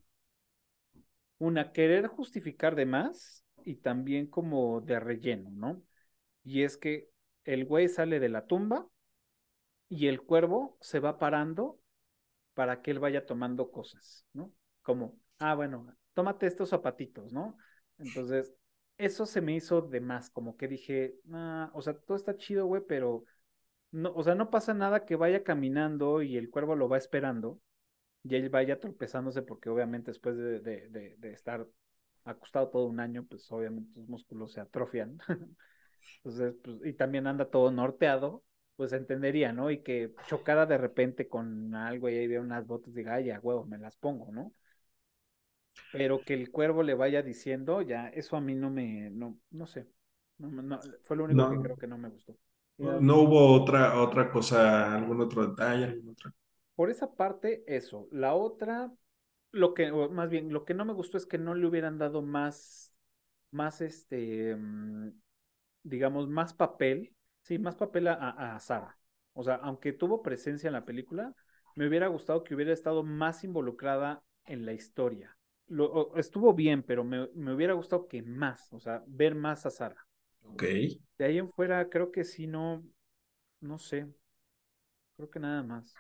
una, 1.39 1.73
querer 1.73 2.07
justificar 2.07 2.75
de 2.77 2.87
más 2.87 3.45
y 3.65 3.77
también 3.77 4.27
como 4.27 4.81
de 4.81 5.01
relleno, 5.01 5.51
¿no? 5.51 5.83
Y 6.45 6.63
es 6.63 6.77
que 6.77 7.09
el 7.45 7.65
güey 7.65 7.89
sale 7.89 8.21
de 8.21 8.29
la 8.29 8.47
tumba 8.47 8.87
y 9.89 10.07
el 10.07 10.23
cuervo 10.23 10.77
se 10.81 11.01
va 11.01 11.19
parando 11.19 11.79
para 12.55 12.83
que 12.83 12.91
él 12.91 12.99
vaya 12.99 13.27
tomando 13.27 13.71
cosas, 13.71 14.27
¿no? 14.33 14.53
Como, 14.83 15.19
ah, 15.39 15.55
bueno, 15.55 15.95
tómate 16.15 16.47
estos 16.47 16.71
zapatitos, 16.71 17.33
¿no? 17.33 17.57
Entonces, 17.99 18.53
eso 19.01 19.27
se 19.27 19.41
me 19.41 19.55
hizo 19.55 19.83
de 19.83 20.01
más, 20.01 20.31
como 20.31 20.57
que 20.57 20.69
dije, 20.69 21.17
ah, 21.33 21.71
o 21.75 21.83
sea, 21.83 21.95
todo 21.95 22.17
está 22.17 22.37
chido, 22.37 22.67
güey, 22.67 22.83
pero 22.87 23.25
no, 23.93 24.13
o 24.15 24.23
sea, 24.23 24.35
no 24.35 24.51
pasa 24.51 24.75
nada 24.75 25.05
que 25.05 25.17
vaya 25.17 25.43
caminando 25.45 26.23
y 26.23 26.37
el 26.37 26.51
cuervo 26.51 26.77
lo 26.77 26.89
va 26.89 26.99
esperando 26.99 27.61
y 28.23 28.37
él 28.37 28.51
vaya 28.51 28.79
tropezándose 28.81 29.43
porque 29.43 29.71
obviamente 29.71 30.11
después 30.11 30.37
de, 30.37 30.61
de, 30.61 31.33
estar 31.33 31.67
acostado 32.25 32.69
todo 32.69 32.87
un 32.87 33.01
año, 33.01 33.25
pues 33.25 33.51
obviamente 33.53 33.93
sus 33.95 34.09
músculos 34.09 34.53
se 34.53 34.61
atrofian. 34.61 35.19
Entonces, 36.25 36.55
pues, 36.63 36.77
y 36.85 36.93
también 36.95 37.27
anda 37.27 37.51
todo 37.51 37.71
norteado, 37.71 38.45
pues 38.77 38.93
entendería, 38.93 39.53
¿no? 39.53 39.71
Y 39.71 39.83
que 39.83 40.15
chocara 40.29 40.67
de 40.67 40.79
repente 40.79 41.29
con 41.29 41.75
algo 41.75 42.09
y 42.09 42.17
ahí 42.17 42.27
vea 42.27 42.41
unas 42.41 42.67
botas, 42.67 42.95
diga, 42.95 43.15
ay, 43.15 43.31
huevo, 43.43 43.65
me 43.65 43.79
las 43.79 43.97
pongo, 43.97 44.31
¿no? 44.33 44.53
Pero 45.93 46.25
que 46.25 46.35
el 46.35 46.51
cuervo 46.51 46.83
le 46.83 46.95
vaya 46.95 47.23
diciendo, 47.23 47.83
ya, 47.83 48.09
eso 48.09 48.37
a 48.37 48.41
mí 48.41 48.55
no 48.55 48.71
me, 48.71 49.11
no, 49.11 49.39
no 49.51 49.67
sé, 49.67 49.89
no, 50.39 50.49
no, 50.51 50.81
fue 51.03 51.17
lo 51.17 51.25
único 51.25 51.49
que 51.49 51.61
creo 51.61 51.77
que 51.77 51.87
no 51.87 51.99
me 51.99 52.09
gustó. 52.09 52.37
No 52.79 53.21
hubo 53.23 53.53
otra, 53.53 54.01
otra 54.01 54.31
cosa, 54.31 54.95
algún 54.95 55.21
otro 55.21 55.47
detalle, 55.47 55.85
alguna 55.85 56.13
otra. 56.13 56.33
por 56.75 56.91
esa 56.91 57.15
parte, 57.15 57.65
eso. 57.67 58.09
La 58.11 58.35
otra, 58.35 58.93
lo 59.53 59.75
que, 59.75 59.91
o 59.91 60.11
más 60.11 60.31
bien, 60.31 60.53
lo 60.53 60.65
que 60.65 60.75
no 60.75 60.85
me 60.85 60.93
gustó 60.95 61.19
es 61.19 61.27
que 61.27 61.39
no 61.39 61.55
le 61.55 61.67
hubieran 61.67 61.99
dado 61.99 62.23
más, 62.23 62.95
más 63.51 63.81
este, 63.81 64.57
mm, 64.57 65.11
digamos, 65.85 66.29
más 66.29 66.55
papel, 66.55 67.15
sí, 67.43 67.59
más 67.59 67.77
papel 67.77 68.09
a, 68.09 68.55
a 68.57 68.61
Sara. 68.61 68.99
O 69.35 69.45
sea, 69.45 69.57
aunque 69.57 69.93
tuvo 69.93 70.23
presencia 70.23 70.69
en 70.69 70.75
la 70.75 70.85
película, 70.87 71.35
me 71.75 71.89
hubiera 71.89 72.09
gustado 72.09 72.45
que 72.45 72.55
hubiera 72.55 72.73
estado 72.73 73.03
más 73.05 73.45
involucrada 73.45 74.23
en 74.47 74.67
la 74.67 74.73
historia. 74.73 75.37
Lo, 75.71 76.17
estuvo 76.17 76.53
bien, 76.53 76.83
pero 76.83 77.05
me, 77.05 77.29
me 77.35 77.55
hubiera 77.55 77.75
gustado 77.75 78.09
que 78.09 78.23
más, 78.23 78.73
o 78.73 78.81
sea, 78.81 79.03
ver 79.07 79.35
más 79.35 79.67
a 79.67 79.71
Sara. 79.71 80.07
Ok. 80.43 80.63
De 81.19 81.25
ahí 81.25 81.39
en 81.39 81.49
fuera, 81.53 81.89
creo 81.89 82.11
que 82.11 82.25
sí, 82.25 82.47
no, 82.49 82.83
no 83.61 83.79
sé, 83.79 84.09
creo 85.17 85.31
que 85.31 85.41
nada 85.41 85.63
más. 85.63 85.95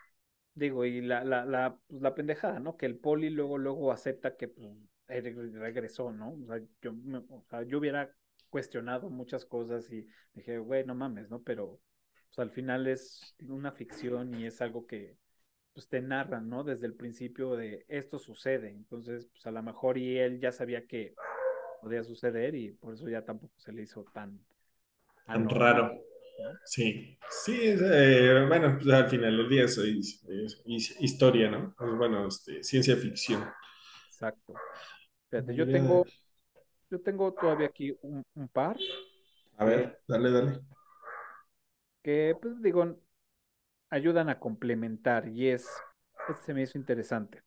Digo, 0.54 0.84
y 0.84 1.00
la, 1.00 1.24
la, 1.24 1.44
la, 1.44 1.78
pues, 1.86 2.02
la 2.02 2.14
pendejada, 2.14 2.60
¿no? 2.60 2.76
Que 2.76 2.86
el 2.86 2.98
poli 2.98 3.30
luego, 3.30 3.56
luego 3.58 3.92
acepta 3.92 4.36
que 4.36 4.48
pues, 4.48 4.68
regresó, 5.06 6.12
¿no? 6.12 6.32
O 6.32 6.46
sea, 6.46 6.60
yo, 6.82 6.92
me- 6.92 7.18
o 7.18 7.44
sea, 7.48 7.62
yo 7.62 7.78
hubiera 7.78 8.10
cuestionado 8.50 9.10
muchas 9.10 9.44
cosas 9.44 9.90
y 9.92 10.06
dije, 10.34 10.58
güey, 10.58 10.84
no 10.84 10.94
mames, 10.94 11.30
¿no? 11.30 11.42
Pero 11.42 11.80
pues, 12.28 12.38
al 12.40 12.50
final 12.50 12.86
es 12.86 13.34
una 13.48 13.72
ficción 13.72 14.34
y 14.34 14.46
es 14.46 14.60
algo 14.60 14.86
que, 14.86 15.16
pues 15.72 15.88
te 15.88 16.00
narran, 16.00 16.48
¿no? 16.48 16.64
Desde 16.64 16.86
el 16.86 16.94
principio 16.94 17.56
de 17.56 17.84
esto 17.88 18.18
sucede. 18.18 18.70
Entonces, 18.70 19.26
pues 19.26 19.46
a 19.46 19.50
lo 19.50 19.62
mejor 19.62 19.98
y 19.98 20.18
él 20.18 20.40
ya 20.40 20.52
sabía 20.52 20.86
que 20.86 21.14
podía 21.80 22.04
suceder 22.04 22.54
y 22.54 22.72
por 22.72 22.94
eso 22.94 23.08
ya 23.08 23.24
tampoco 23.24 23.54
se 23.58 23.72
le 23.72 23.82
hizo 23.82 24.04
tan, 24.12 24.38
tan 25.26 25.48
raro. 25.48 25.92
Sí, 26.64 27.18
sí, 27.28 27.58
eh, 27.62 28.44
bueno, 28.48 28.76
pues 28.76 28.88
al 28.88 29.08
final 29.08 29.36
del 29.36 29.48
día 29.48 29.64
es, 29.64 29.78
historia, 31.00 31.50
¿no? 31.50 31.74
Pues 31.76 31.94
bueno, 31.96 32.26
este, 32.26 32.62
ciencia 32.62 32.96
ficción. 32.96 33.44
Exacto. 34.06 34.54
Fíjate, 35.28 35.54
yo 35.54 35.66
tengo, 35.66 36.06
yo 36.90 37.00
tengo 37.00 37.32
todavía 37.32 37.66
aquí 37.66 37.96
un, 38.02 38.24
par. 38.52 38.76
A 39.58 39.64
ver, 39.64 40.00
dale, 40.08 40.30
dale. 40.30 40.60
Que, 42.02 42.34
pues 42.40 42.60
digo, 42.62 42.96
ayudan 43.90 44.28
a 44.28 44.38
complementar 44.38 45.28
y 45.28 45.48
es, 45.48 45.68
este 46.28 46.42
se 46.42 46.54
me 46.54 46.62
hizo 46.62 46.78
interesante. 46.78 47.42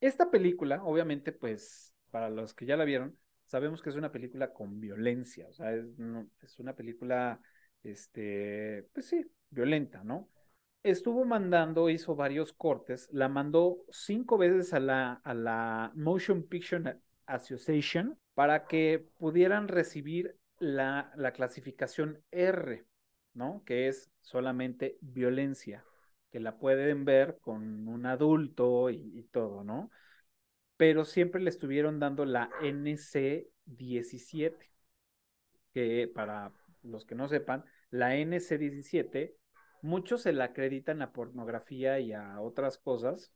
Esta 0.00 0.30
película, 0.30 0.82
obviamente, 0.84 1.32
pues, 1.32 1.94
para 2.10 2.28
los 2.28 2.54
que 2.54 2.66
ya 2.66 2.76
la 2.76 2.84
vieron, 2.84 3.18
sabemos 3.46 3.80
que 3.82 3.90
es 3.90 3.96
una 3.96 4.12
película 4.12 4.52
con 4.52 4.80
violencia, 4.80 5.46
o 5.48 5.52
sea, 5.52 5.72
es, 5.72 5.86
es 6.42 6.58
una 6.58 6.74
película 6.74 7.40
este, 7.82 8.88
pues 8.92 9.06
sí, 9.06 9.24
violenta, 9.50 10.02
¿no? 10.04 10.28
Estuvo 10.82 11.24
mandando, 11.24 11.88
hizo 11.90 12.14
varios 12.14 12.52
cortes, 12.52 13.08
la 13.10 13.28
mandó 13.28 13.78
cinco 13.90 14.38
veces 14.38 14.72
a 14.72 14.80
la, 14.80 15.14
a 15.24 15.34
la 15.34 15.92
Motion 15.94 16.46
Picture 16.46 16.98
Association 17.26 18.18
para 18.34 18.66
que 18.66 19.08
pudieran 19.18 19.66
recibir 19.68 20.36
la, 20.58 21.12
la 21.16 21.32
clasificación 21.32 22.22
R, 22.30 22.86
¿no? 23.36 23.62
Que 23.64 23.88
es 23.88 24.10
solamente 24.22 24.98
violencia, 25.00 25.84
que 26.32 26.40
la 26.40 26.58
pueden 26.58 27.04
ver 27.04 27.38
con 27.40 27.86
un 27.88 28.06
adulto 28.06 28.90
y, 28.90 29.22
todo, 29.30 29.62
¿no? 29.64 29.90
Pero 30.76 31.04
siempre 31.04 31.40
le 31.40 31.50
estuvieron 31.50 32.00
dando 32.00 32.24
la 32.24 32.50
NC17, 32.62 34.70
que 35.72 36.10
para 36.14 36.52
los 36.82 37.04
que 37.06 37.14
no 37.14 37.28
sepan, 37.28 37.64
la 37.90 38.16
NC17, 38.16 39.34
muchos 39.82 40.22
se 40.22 40.32
la 40.32 40.44
acreditan 40.44 41.02
a 41.02 41.12
pornografía 41.12 42.00
y 42.00 42.12
a 42.12 42.40
otras 42.40 42.78
cosas, 42.78 43.32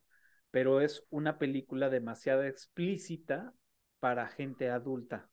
pero 0.51 0.81
es 0.81 1.05
una 1.11 1.39
película 1.39 1.91
demasiado 1.91 2.45
explícita 2.45 3.55
para 4.01 4.29
gente 4.29 4.71
adulta. 4.71 5.29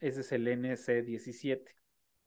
Ese 0.00 0.22
es 0.22 0.32
el 0.32 0.48
NC17. 0.48 1.79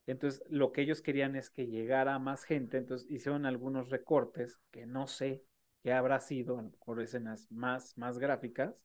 Entonces, 0.06 0.44
lo 0.50 0.72
que 0.72 0.82
ellos 0.82 1.02
querían 1.02 1.36
es 1.36 1.50
que 1.50 1.68
llegara 1.68 2.20
más 2.20 2.44
gente, 2.44 2.78
entonces 2.78 3.10
hicieron 3.10 3.46
algunos 3.46 3.90
recortes 3.90 4.60
que 4.72 4.86
no 4.86 5.08
sé 5.08 5.44
qué 5.82 5.94
habrá 5.94 6.20
sido, 6.20 6.60
a 6.60 6.62
lo 6.62 6.70
mejor 6.72 7.02
escenas 7.02 7.48
más, 7.52 7.98
más 7.98 8.20
gráficas, 8.20 8.76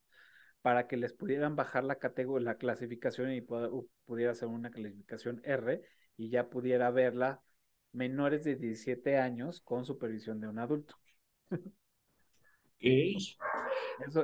para 0.63 0.87
que 0.87 0.97
les 0.97 1.13
pudieran 1.13 1.57
bajar 1.57 1.85
la 1.85 1.97
categoría, 1.97 2.47
la 2.47 2.59
clasificación 2.59 3.33
y 3.33 3.41
pudiera 3.41 4.35
ser 4.35 4.49
una 4.49 4.71
clasificación 4.71 5.41
R 5.45 5.83
y 6.17 6.31
ya 6.31 6.49
pudiera 6.49 6.91
verla 6.91 7.41
menores 7.93 8.45
de 8.45 8.57
17 8.57 9.17
años 9.19 9.61
con 9.61 9.85
supervisión 9.85 10.41
de 10.41 10.49
un 10.49 10.59
adulto. 10.59 10.97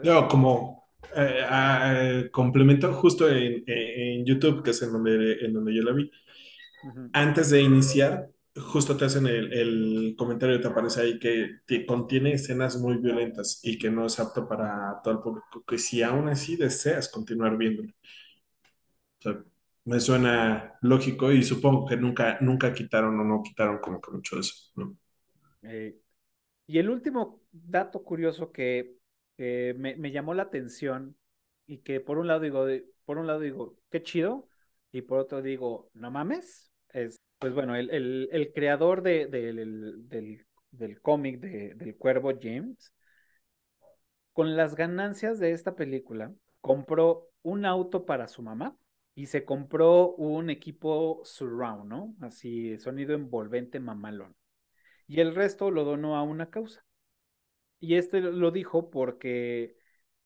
Yo 0.03 0.29
como 0.29 0.89
eh, 1.17 2.29
complemento 2.33 2.93
justo 2.95 3.29
en, 3.29 4.25
YouTube, 4.25 4.63
que 4.63 4.71
es 4.71 4.83
en 4.83 4.93
donde, 4.93 5.45
en 5.45 5.53
donde 5.53 5.75
yo 5.75 5.83
la 5.83 5.93
vi, 5.93 6.11
antes 7.13 7.51
de 7.51 7.63
iniciar, 7.63 8.31
justo 8.57 8.97
te 8.97 9.05
hacen 9.05 9.27
el, 9.27 9.53
el, 9.53 10.15
comentario, 10.17 10.61
te 10.61 10.69
aparece 10.69 11.01
ahí 11.01 11.19
que 11.19 11.87
contiene 11.87 12.33
escenas 12.33 12.77
muy 12.77 12.99
violentas 12.99 13.61
y 13.63 13.79
que 13.79 13.91
no 13.91 14.07
es 14.07 14.19
apto 14.21 14.49
para 14.49 15.01
todo 15.03 15.15
el 15.15 15.21
público, 15.21 15.65
que 15.67 15.79
si 15.79 16.03
aún 16.03 16.29
así 16.29 16.57
deseas 16.57 17.09
continuar 17.09 17.57
viéndolo. 17.57 17.91
O 17.91 19.23
sea, 19.23 19.45
me 19.85 20.01
suena 20.01 20.79
lógico 20.81 21.31
y 21.33 21.43
supongo 21.43 21.87
que 21.87 21.97
nunca, 21.97 22.39
nunca 22.41 22.73
quitaron 22.73 23.19
o 23.21 23.25
no 23.25 23.43
quitaron 23.43 23.79
como 23.79 24.01
que 24.01 24.11
mucho 24.11 24.37
de 24.37 24.41
eso, 24.41 24.73
¿no? 24.77 24.97
Eh, 25.63 25.97
y 26.67 26.79
el 26.79 26.91
último 26.91 27.43
dato 27.53 28.03
curioso 28.03 28.51
que 28.53 28.97
me, 29.37 30.11
llamó 30.11 30.35
la 30.35 30.45
atención 30.45 31.17
y 31.67 31.79
que 31.79 32.01
por 32.01 32.19
un 32.19 32.29
lado 32.29 32.41
digo, 32.41 32.67
por 33.05 33.19
un 33.19 33.27
lado 33.27 33.41
digo, 33.41 33.79
qué 33.91 34.03
chido, 34.03 34.49
y 34.93 35.03
por 35.03 35.19
otro 35.19 35.43
digo, 35.43 35.91
no 35.95 36.11
mames, 36.11 36.37
es, 36.45 36.74
pues 37.45 37.53
bueno, 37.53 37.77
el, 37.77 37.91
el, 38.33 38.53
creador 38.55 39.03
de, 39.03 39.27
del, 39.27 40.09
del, 40.09 40.47
del 40.71 41.01
cómic 41.03 41.41
de, 41.41 41.75
del 41.75 41.95
cuervo 41.95 42.33
James, 42.41 42.91
con 44.33 44.57
las 44.57 44.75
ganancias 44.75 45.39
de 45.39 45.53
esta 45.53 45.77
película, 45.77 46.33
compró 46.63 47.29
un 47.43 47.67
auto 47.67 48.07
para 48.07 48.29
su 48.29 48.41
mamá 48.41 48.79
y 49.15 49.27
se 49.27 49.45
compró 49.45 50.15
un 50.15 50.49
equipo 50.49 51.21
surround, 51.23 51.85
¿no? 51.85 52.15
Así, 52.23 52.79
sonido 52.79 53.15
envolvente 53.15 53.79
mamalón. 53.79 54.35
Y 55.07 55.21
el 55.21 55.35
resto 55.35 55.71
lo 55.71 55.85
donó 55.85 56.17
a 56.17 56.23
una 56.23 56.49
causa. 56.49 56.83
Y 57.79 57.97
este 57.97 58.23
lo 58.23 58.53
dijo 58.53 58.89
porque 58.89 59.77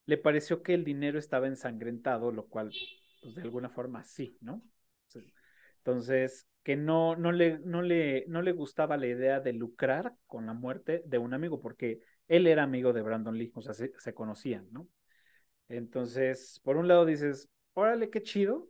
le 0.07 0.19
pareció 0.19 0.62
que 0.62 0.73
el 0.73 0.85
dinero 0.85 1.19
estaba 1.19 1.49
ensangrentado, 1.49 2.31
lo 2.31 2.47
cual, 2.47 2.70
pues 3.23 3.35
de 3.35 3.43
alguna 3.43 3.70
forma 3.70 4.05
sí, 4.05 4.39
¿no? 4.40 4.62
Entonces, 5.89 6.47
que 6.65 6.77
no, 6.77 7.16
no, 7.16 7.32
le, 7.32 7.60
no, 7.60 7.81
le, 7.81 8.27
no 8.28 8.43
le 8.43 8.52
gustaba 8.52 8.98
la 8.98 9.06
idea 9.06 9.40
de 9.40 9.55
lucrar 9.55 10.15
con 10.27 10.44
la 10.44 10.52
muerte 10.52 11.02
de 11.06 11.16
un 11.16 11.32
amigo, 11.32 11.62
porque 11.62 12.01
él 12.28 12.47
era 12.47 12.65
amigo 12.65 12.93
de 12.93 13.01
Brandon 13.01 13.39
Lee, 13.39 13.51
o 13.55 13.62
sea, 13.62 13.73
se, 13.73 13.90
se 13.98 14.12
conocían, 14.12 14.69
¿no? 14.70 14.86
Entonces, 15.70 16.60
por 16.62 16.77
un 16.77 16.89
lado 16.89 17.06
dices, 17.06 17.48
órale, 17.73 18.10
qué 18.10 18.23
chido, 18.23 18.69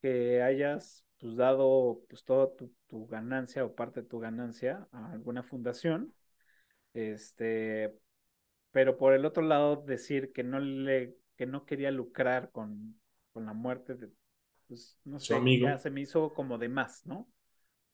que 0.00 0.42
hayas 0.42 1.04
pues 1.20 1.36
dado 1.36 2.02
pues 2.08 2.24
toda 2.24 2.50
tu, 2.56 3.06
ganancia 3.06 3.64
o 3.64 3.76
parte 3.76 4.02
de 4.02 4.08
tu 4.08 4.18
ganancia 4.18 4.88
a 4.90 5.12
alguna 5.12 5.44
fundación, 5.44 6.12
este, 6.92 7.94
pero 8.72 8.98
por 8.98 9.12
el 9.12 9.24
otro 9.26 9.44
lado 9.44 9.76
decir 9.76 10.32
que 10.32 10.42
no 10.42 10.58
le, 10.58 11.16
que 11.36 11.46
no 11.46 11.66
quería 11.66 11.92
lucrar 11.92 12.50
con, 12.50 13.00
con 13.32 13.46
la 13.46 13.52
muerte 13.52 13.94
de, 13.94 14.10
pues 14.68 14.98
no 15.04 15.18
sé, 15.18 15.34
ya 15.60 15.78
se 15.78 15.90
me 15.90 16.00
hizo 16.00 16.32
como 16.34 16.58
de 16.58 16.68
más, 16.68 17.04
¿no? 17.06 17.28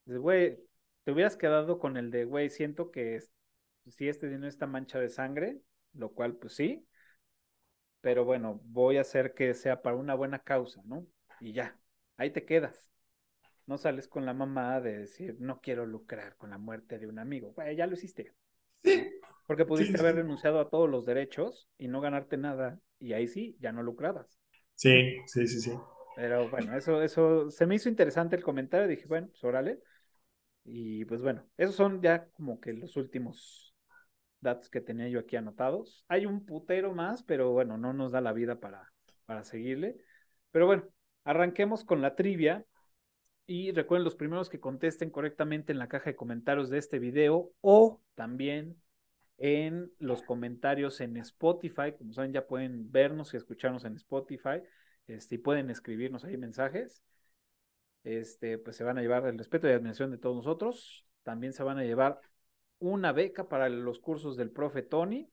güey, 0.07 0.59
te 1.05 1.13
hubieras 1.13 1.37
quedado 1.37 1.79
con 1.79 1.97
el 1.97 2.11
de, 2.11 2.25
güey, 2.25 2.49
siento 2.49 2.91
que 2.91 3.21
si 3.89 4.09
este 4.09 4.29
dinero 4.29 4.49
está 4.49 4.67
mancha 4.67 4.99
de 4.99 5.11
sangre, 5.11 5.61
lo 5.93 6.13
cual 6.13 6.37
pues 6.37 6.55
sí, 6.55 6.87
pero 8.01 8.25
bueno, 8.25 8.61
voy 8.65 8.97
a 8.97 9.03
hacer 9.03 9.35
que 9.35 9.55
sea 9.55 9.83
para 9.83 9.97
una 9.97 10.15
buena 10.15 10.39
causa, 10.39 10.83
¿no? 10.85 11.07
Y 11.41 11.53
ya, 11.53 11.79
ahí 12.17 12.31
te 12.31 12.45
quedas. 12.45 12.91
No 13.67 13.77
sales 13.77 14.09
con 14.09 14.25
la 14.25 14.33
mamá 14.33 14.81
de 14.81 14.99
decir, 14.99 15.37
no 15.41 15.61
quiero 15.61 15.85
lucrar 15.85 16.37
con 16.37 16.51
la 16.51 16.59
muerte 16.59 16.99
de 16.99 17.07
un 17.07 17.19
amigo. 17.19 17.53
Bueno, 17.53 17.73
ya 17.73 17.87
lo 17.87 17.95
hiciste. 17.95 18.33
Sí. 18.83 19.11
Porque 19.47 19.65
pudiste 19.67 19.99
haber 19.99 20.17
renunciado 20.17 20.61
a 20.61 20.71
todos 20.71 20.89
los 20.89 21.05
derechos 21.05 21.69
y 21.77 21.89
no 21.89 22.01
ganarte 22.01 22.37
nada. 22.37 22.81
Y 22.99 23.13
ahí 23.13 23.27
sí, 23.27 23.57
ya 23.61 23.73
no 23.73 23.83
lucrabas. 23.83 24.39
Sí, 24.75 25.17
sí, 25.27 25.47
sí, 25.47 25.61
sí. 25.61 25.73
Pero 26.19 26.49
bueno, 26.51 26.77
eso, 26.77 27.01
eso 27.01 27.49
se 27.49 27.65
me 27.65 27.77
hizo 27.77 27.89
interesante 27.89 28.35
el 28.35 28.43
comentario. 28.43 28.89
Dije, 28.89 29.07
bueno, 29.07 29.29
pues. 29.41 29.81
Y 30.65 31.05
pues 31.05 31.23
bueno, 31.23 31.47
esos 31.57 31.77
son 31.77 32.03
ya 32.03 32.27
como 32.31 32.61
que 32.61 32.73
los 32.73 32.97
últimos 32.97 33.75
datos 34.41 34.69
que 34.69 34.81
tenía 34.81 35.09
yo 35.09 35.21
aquí 35.21 35.37
anotados. 35.37 36.05
Hay 36.09 36.27
un 36.27 36.45
putero 36.45 36.93
más, 36.93 37.23
pero 37.23 37.53
bueno, 37.53 37.79
no 37.79 37.93
nos 37.93 38.11
da 38.13 38.21
la 38.21 38.33
vida 38.33 38.59
para, 38.59 38.93
para 39.27 39.45
seguirle. 39.45 39.97
Pero 40.51 40.67
bueno, 40.67 40.89
Arranquemos 41.29 41.85
con 41.85 42.01
la 42.01 42.15
trivia 42.15 42.65
y 43.45 43.73
recuerden 43.73 44.05
los 44.05 44.15
primeros 44.15 44.49
que 44.49 44.61
contesten 44.61 45.11
correctamente 45.11 45.73
en 45.73 45.79
la 45.79 45.87
caja 45.87 46.09
de 46.09 46.17
comentarios 46.17 46.71
de 46.71 46.79
este 46.79 46.99
video 46.99 47.53
o 47.61 48.01
también 48.15 48.81
en 49.37 49.93
los 49.99 50.23
comentarios 50.23 51.03
en 51.03 51.19
Spotify. 51.19 51.93
Como 51.99 52.15
saben, 52.15 52.33
ya 52.33 52.47
pueden 52.47 52.91
vernos 52.91 53.35
y 53.35 53.37
escucharnos 53.37 53.85
en 53.85 53.97
Spotify 53.97 54.63
este, 55.09 55.35
y 55.37 55.39
pueden 55.39 55.71
escribirnos 55.71 56.25
ahí 56.25 56.37
mensajes. 56.37 57.03
Este, 58.05 58.59
pues 58.59 58.77
se 58.77 58.85
van 58.85 58.99
a 58.99 59.03
llevar 59.03 59.27
el 59.27 59.37
respeto 59.37 59.69
y 59.69 59.73
admiración 59.73 60.11
de 60.11 60.19
todos 60.19 60.37
nosotros. 60.37 61.07
También 61.25 61.53
se 61.53 61.63
van 61.63 61.79
a 61.79 61.85
llevar 61.85 62.21
una 62.79 63.13
beca 63.13 63.49
para 63.49 63.69
los 63.69 63.99
cursos 63.99 64.37
del 64.37 64.51
profe 64.51 64.83
Tony 64.83 65.29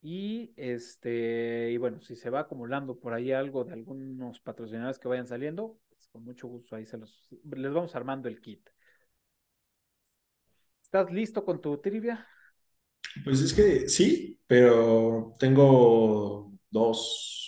y 0.00 0.52
este, 0.56 1.70
y 1.70 1.76
bueno, 1.78 2.00
si 2.00 2.16
se 2.16 2.30
va 2.30 2.40
acumulando 2.40 2.98
por 2.98 3.14
ahí 3.14 3.32
algo 3.32 3.64
de 3.64 3.72
algunos 3.72 4.40
patrocinadores 4.40 4.98
que 4.98 5.08
vayan 5.08 5.26
saliendo, 5.26 5.78
pues 5.88 6.08
con 6.08 6.24
mucho 6.24 6.46
gusto 6.46 6.76
ahí 6.76 6.84
se 6.84 6.98
los 6.98 7.28
les 7.50 7.72
vamos 7.72 7.94
armando 7.96 8.28
el 8.28 8.40
kit. 8.40 8.68
¿Estás 10.82 11.10
listo 11.10 11.44
con 11.44 11.60
tu 11.60 11.78
trivia? 11.78 12.26
Pues 13.24 13.40
es 13.40 13.54
que 13.54 13.88
sí, 13.88 14.38
pero 14.46 15.32
tengo 15.38 16.52
dos. 16.70 17.43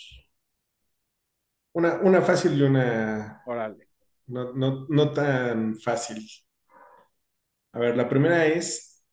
Una, 1.77 1.93
una 2.01 2.23
fácil 2.23 2.57
y 2.57 2.63
una. 2.63 3.43
Órale. 3.45 3.89
No, 4.25 4.51
no, 4.51 4.87
no 4.89 5.11
tan 5.11 5.77
fácil. 5.77 6.27
A 7.73 7.77
ver, 7.77 7.95
la 7.95 8.09
primera 8.09 8.47
es 8.47 9.05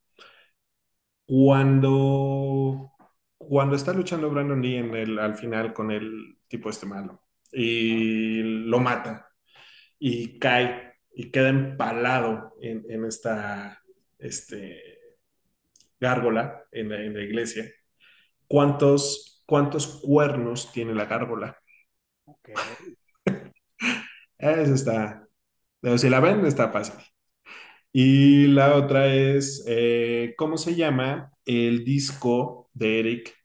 cuando, 1.27 2.91
cuando 3.37 3.75
está 3.75 3.93
luchando 3.93 4.31
Brandon 4.31 4.63
Lee 4.63 4.77
en 4.77 4.95
el, 4.95 5.19
al 5.19 5.35
final 5.35 5.73
con 5.73 5.91
el 5.91 6.39
tipo 6.47 6.71
este 6.71 6.87
malo 6.87 7.21
y 7.51 8.41
lo 8.41 8.79
mata 8.79 9.29
y 9.99 10.39
cae 10.39 10.93
y 11.13 11.29
queda 11.29 11.49
empalado 11.49 12.55
en, 12.61 12.83
en 12.89 13.05
esta 13.05 13.79
este, 14.17 14.81
gárgola 15.99 16.63
en 16.71 16.89
la, 16.89 16.99
en 16.99 17.13
la 17.13 17.21
iglesia. 17.21 17.71
¿Cuántos, 18.47 19.43
¿Cuántos 19.45 20.01
cuernos 20.01 20.71
tiene 20.71 20.95
la 20.95 21.05
gárgola? 21.05 21.59
Ok. 22.25 22.49
Eso 24.37 24.73
está, 24.73 25.27
pero 25.81 25.97
si 25.97 26.09
la 26.09 26.19
ven, 26.19 26.45
está 26.45 26.71
fácil. 26.71 26.95
Y 27.93 28.47
la 28.47 28.75
otra 28.75 29.07
es, 29.13 29.63
eh, 29.67 30.33
¿cómo 30.37 30.57
se 30.57 30.75
llama 30.75 31.31
el 31.45 31.85
disco 31.85 32.69
de 32.73 32.99
Eric 32.99 33.35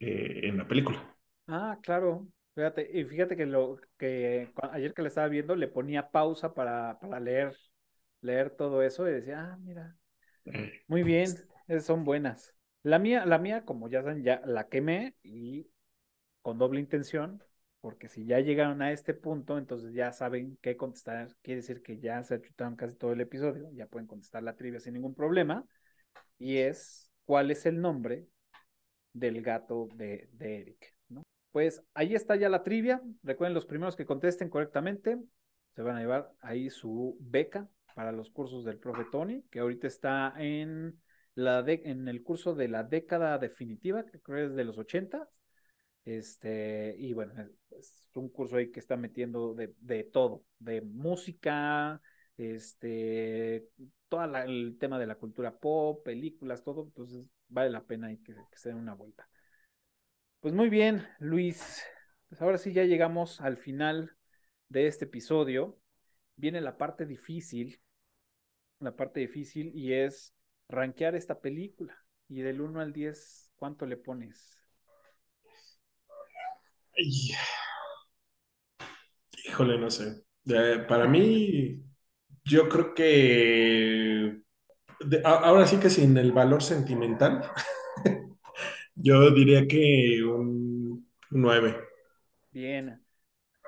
eh, 0.00 0.42
en 0.44 0.58
la 0.58 0.68
película? 0.68 1.16
Ah, 1.46 1.78
claro. 1.82 2.26
Fíjate, 2.54 2.88
y 2.92 3.04
fíjate 3.04 3.36
que 3.36 3.46
lo 3.46 3.78
que 3.98 4.52
ayer 4.72 4.94
que 4.94 5.02
le 5.02 5.08
estaba 5.08 5.28
viendo 5.28 5.56
le 5.56 5.68
ponía 5.68 6.10
pausa 6.10 6.54
para, 6.54 6.98
para 7.00 7.18
leer, 7.20 7.56
leer 8.20 8.50
todo 8.50 8.82
eso 8.82 9.08
y 9.08 9.12
decía, 9.12 9.40
ah, 9.52 9.56
mira, 9.58 9.96
Eh, 10.46 10.84
muy 10.88 11.02
bien, 11.04 11.44
esas 11.68 11.84
son 11.86 12.04
buenas. 12.04 12.54
La 12.82 12.98
mía, 12.98 13.26
la 13.26 13.38
mía, 13.38 13.64
como 13.64 13.88
ya 13.88 14.02
saben, 14.02 14.24
ya 14.24 14.42
la 14.46 14.68
quemé 14.68 15.16
y 15.22 15.68
con 16.42 16.58
doble 16.58 16.80
intención, 16.80 17.42
porque 17.84 18.08
si 18.08 18.24
ya 18.24 18.40
llegaron 18.40 18.80
a 18.80 18.92
este 18.92 19.12
punto, 19.12 19.58
entonces 19.58 19.92
ya 19.92 20.10
saben 20.10 20.56
qué 20.62 20.74
contestar. 20.74 21.28
Quiere 21.42 21.60
decir 21.60 21.82
que 21.82 21.98
ya 21.98 22.22
se 22.22 22.40
chutaron 22.40 22.76
casi 22.76 22.96
todo 22.96 23.12
el 23.12 23.20
episodio, 23.20 23.70
ya 23.74 23.84
pueden 23.84 24.06
contestar 24.06 24.42
la 24.42 24.56
trivia 24.56 24.80
sin 24.80 24.94
ningún 24.94 25.14
problema. 25.14 25.66
Y 26.38 26.56
es, 26.56 27.12
¿cuál 27.26 27.50
es 27.50 27.66
el 27.66 27.82
nombre 27.82 28.26
del 29.12 29.42
gato 29.42 29.86
de, 29.96 30.30
Eric? 30.40 30.94
Pues 31.52 31.84
ahí 31.92 32.14
está 32.14 32.36
ya 32.36 32.48
la 32.48 32.62
trivia. 32.62 33.02
Recuerden, 33.22 33.52
los 33.52 33.66
primeros 33.66 33.96
que 33.96 34.06
contesten 34.06 34.48
correctamente 34.48 35.18
se 35.74 35.82
van 35.82 35.96
a 35.96 36.00
llevar 36.00 36.32
ahí 36.40 36.70
su 36.70 37.18
beca 37.20 37.68
para 37.94 38.12
los 38.12 38.30
cursos 38.30 38.64
del 38.64 38.78
profe 38.78 39.04
Tony, 39.12 39.42
que 39.50 39.58
ahorita 39.58 39.88
está 39.88 40.32
en, 40.38 40.98
la 41.34 41.62
de, 41.62 41.82
en 41.84 42.08
el 42.08 42.22
curso 42.22 42.54
de 42.54 42.68
la 42.68 42.82
década 42.82 43.36
definitiva, 43.36 44.06
que 44.06 44.22
creo 44.22 44.46
es 44.46 44.54
de 44.54 44.64
los 44.64 44.78
80. 44.78 45.28
Este, 46.04 46.94
y 46.98 47.12
bueno, 47.14 47.32
es, 47.70 48.08
un 48.14 48.28
curso 48.28 48.56
ahí 48.56 48.70
que 48.70 48.80
está 48.80 48.96
metiendo 48.96 49.54
de, 49.54 49.74
de 49.80 50.04
todo, 50.04 50.44
de 50.58 50.80
música, 50.82 52.00
este, 52.36 53.68
todo 54.08 54.24
el 54.24 54.76
tema 54.78 54.98
de 54.98 55.06
la 55.06 55.16
cultura 55.16 55.58
pop, 55.58 56.04
películas, 56.04 56.62
todo, 56.62 56.84
entonces 56.84 57.24
vale 57.48 57.70
la 57.70 57.84
pena 57.84 58.08
ahí 58.08 58.18
que, 58.18 58.34
que 58.34 58.58
se 58.58 58.68
den 58.68 58.78
una 58.78 58.94
vuelta. 58.94 59.28
Pues 60.40 60.54
muy 60.54 60.68
bien, 60.68 61.06
Luis, 61.18 61.82
pues 62.28 62.42
ahora 62.42 62.58
sí 62.58 62.72
ya 62.72 62.84
llegamos 62.84 63.40
al 63.40 63.56
final 63.56 64.16
de 64.68 64.86
este 64.86 65.06
episodio. 65.06 65.78
Viene 66.36 66.60
la 66.60 66.76
parte 66.76 67.06
difícil, 67.06 67.80
la 68.78 68.94
parte 68.94 69.20
difícil 69.20 69.72
y 69.74 69.94
es 69.94 70.34
rankear 70.68 71.14
esta 71.14 71.40
película. 71.40 71.96
Y 72.28 72.42
del 72.42 72.60
1 72.60 72.80
al 72.80 72.92
10, 72.92 73.52
¿cuánto 73.56 73.86
le 73.86 73.96
pones? 73.96 74.63
Híjole, 79.46 79.78
no 79.78 79.90
sé. 79.90 80.24
Para 80.88 81.06
mí, 81.06 81.82
yo 82.44 82.68
creo 82.68 82.94
que 82.94 84.42
ahora 85.24 85.66
sí 85.66 85.78
que 85.78 85.90
sin 85.90 86.16
el 86.16 86.32
valor 86.32 86.62
sentimental, 86.62 87.42
yo 88.94 89.30
diría 89.30 89.66
que 89.66 90.22
un 90.24 91.08
9. 91.30 91.76
Bien. 92.52 93.04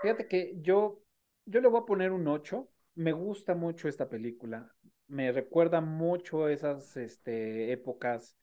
Fíjate 0.03 0.28
que 0.28 0.55
yo, 0.61 1.03
yo 1.47 1.61
le 1.61 1.69
voy 1.69 1.81
a 1.81 1.86
poner 1.86 2.12
un 2.12 2.28
8. 2.28 2.69
Me 2.94 3.12
gusta 3.12 3.55
mucho 3.55 3.89
esta 3.89 4.09
película. 4.09 4.73
Me 5.09 5.32
recuerda 5.32 5.81
mucho 5.81 6.48
esas 6.48 6.97
este, 6.97 7.73
épocas 7.73 8.36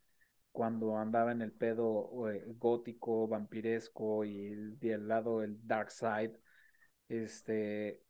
cuando 0.53 0.97
andaba 0.97 1.33
en 1.33 1.43
el 1.43 1.53
pedo 1.53 2.29
eh, 2.31 2.45
gótico, 2.59 3.27
vampiresco 3.29 4.25
y 4.25 4.47
el- 4.47 4.79
del 4.79 5.09
lado 5.09 5.43
el 5.43 5.57
dark 5.67 5.91
side. 5.91 6.39
Este, 7.09 8.01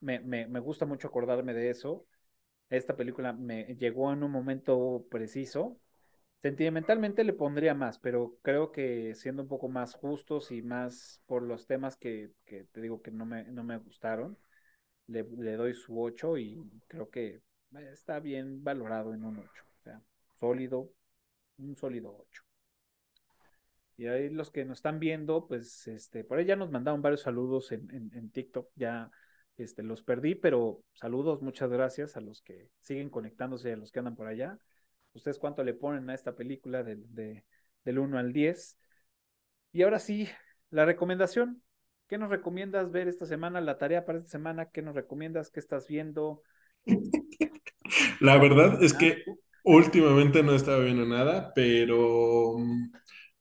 me, 0.00 0.20
me, 0.20 0.46
me 0.46 0.60
gusta 0.60 0.86
mucho 0.86 1.08
acordarme 1.08 1.54
de 1.54 1.70
eso. 1.70 2.06
Esta 2.70 2.96
película 2.96 3.32
me 3.32 3.76
llegó 3.76 4.12
en 4.12 4.22
un 4.24 4.30
momento 4.32 5.06
preciso. 5.10 5.78
Sentimentalmente 6.42 7.24
le 7.24 7.32
pondría 7.34 7.74
más, 7.74 7.98
pero 7.98 8.38
creo 8.42 8.72
que 8.72 9.14
siendo 9.16 9.42
un 9.42 9.48
poco 9.48 9.68
más 9.68 9.94
justos 9.94 10.52
y 10.52 10.62
más 10.62 11.22
por 11.26 11.42
los 11.42 11.66
temas 11.66 11.96
que, 11.96 12.32
que 12.46 12.64
te 12.66 12.80
digo 12.82 13.02
que 13.02 13.10
no 13.12 13.26
me, 13.26 13.44
no 13.44 13.64
me 13.64 13.78
gustaron, 13.78 14.38
le, 15.06 15.24
le 15.38 15.56
doy 15.56 15.74
su 15.74 16.00
8 16.00 16.36
y 16.38 16.64
creo 16.88 17.10
que 17.10 17.42
está 17.92 18.20
bien 18.20 18.62
valorado 18.64 19.14
en 19.14 19.24
un 19.24 19.38
8. 19.38 19.64
O 19.80 19.82
sea, 19.82 20.02
sólido, 20.38 20.90
un 21.58 21.76
sólido 21.76 22.16
8. 22.18 22.42
Y 23.96 24.06
ahí 24.08 24.28
los 24.28 24.50
que 24.50 24.64
nos 24.64 24.78
están 24.78 24.98
viendo, 24.98 25.46
pues 25.46 25.86
este, 25.88 26.22
por 26.24 26.38
ahí 26.38 26.44
ya 26.44 26.56
nos 26.56 26.70
mandaron 26.70 27.00
varios 27.02 27.22
saludos 27.22 27.72
en, 27.72 27.90
en, 27.94 28.10
en 28.14 28.30
TikTok, 28.30 28.70
ya 28.74 29.10
este, 29.56 29.82
los 29.82 30.02
perdí, 30.02 30.34
pero 30.34 30.82
saludos, 30.92 31.40
muchas 31.42 31.70
gracias 31.70 32.16
a 32.16 32.20
los 32.20 32.42
que 32.42 32.68
siguen 32.80 33.08
conectándose, 33.08 33.72
a 33.72 33.76
los 33.76 33.90
que 33.92 34.00
andan 34.00 34.14
por 34.16 34.26
allá. 34.28 34.58
¿Ustedes 35.14 35.38
cuánto 35.38 35.64
le 35.64 35.72
ponen 35.74 36.10
a 36.10 36.14
esta 36.14 36.34
película 36.36 36.82
de, 36.84 36.96
de, 36.96 37.44
del 37.84 37.98
1 37.98 38.18
al 38.18 38.32
10? 38.34 38.78
Y 39.72 39.82
ahora 39.82 39.98
sí, 39.98 40.28
la 40.70 40.84
recomendación. 40.86 41.62
¿Qué 42.08 42.18
nos 42.18 42.30
recomiendas 42.30 42.90
ver 42.92 43.08
esta 43.08 43.26
semana? 43.26 43.60
La 43.60 43.78
tarea 43.78 44.04
para 44.06 44.18
esta 44.18 44.30
semana, 44.30 44.70
¿qué 44.70 44.82
nos 44.82 44.94
recomiendas? 44.94 45.50
¿Qué 45.50 45.60
estás 45.60 45.88
viendo? 45.88 46.42
La 48.20 48.38
verdad 48.38 48.82
es 48.82 48.94
Ah, 48.94 48.94
que 48.94 49.24
últimamente 49.66 50.42
no 50.44 50.54
estaba 50.54 50.80
viendo 50.80 51.06
nada, 51.06 51.52
pero 51.54 52.56
mm, 52.58 52.92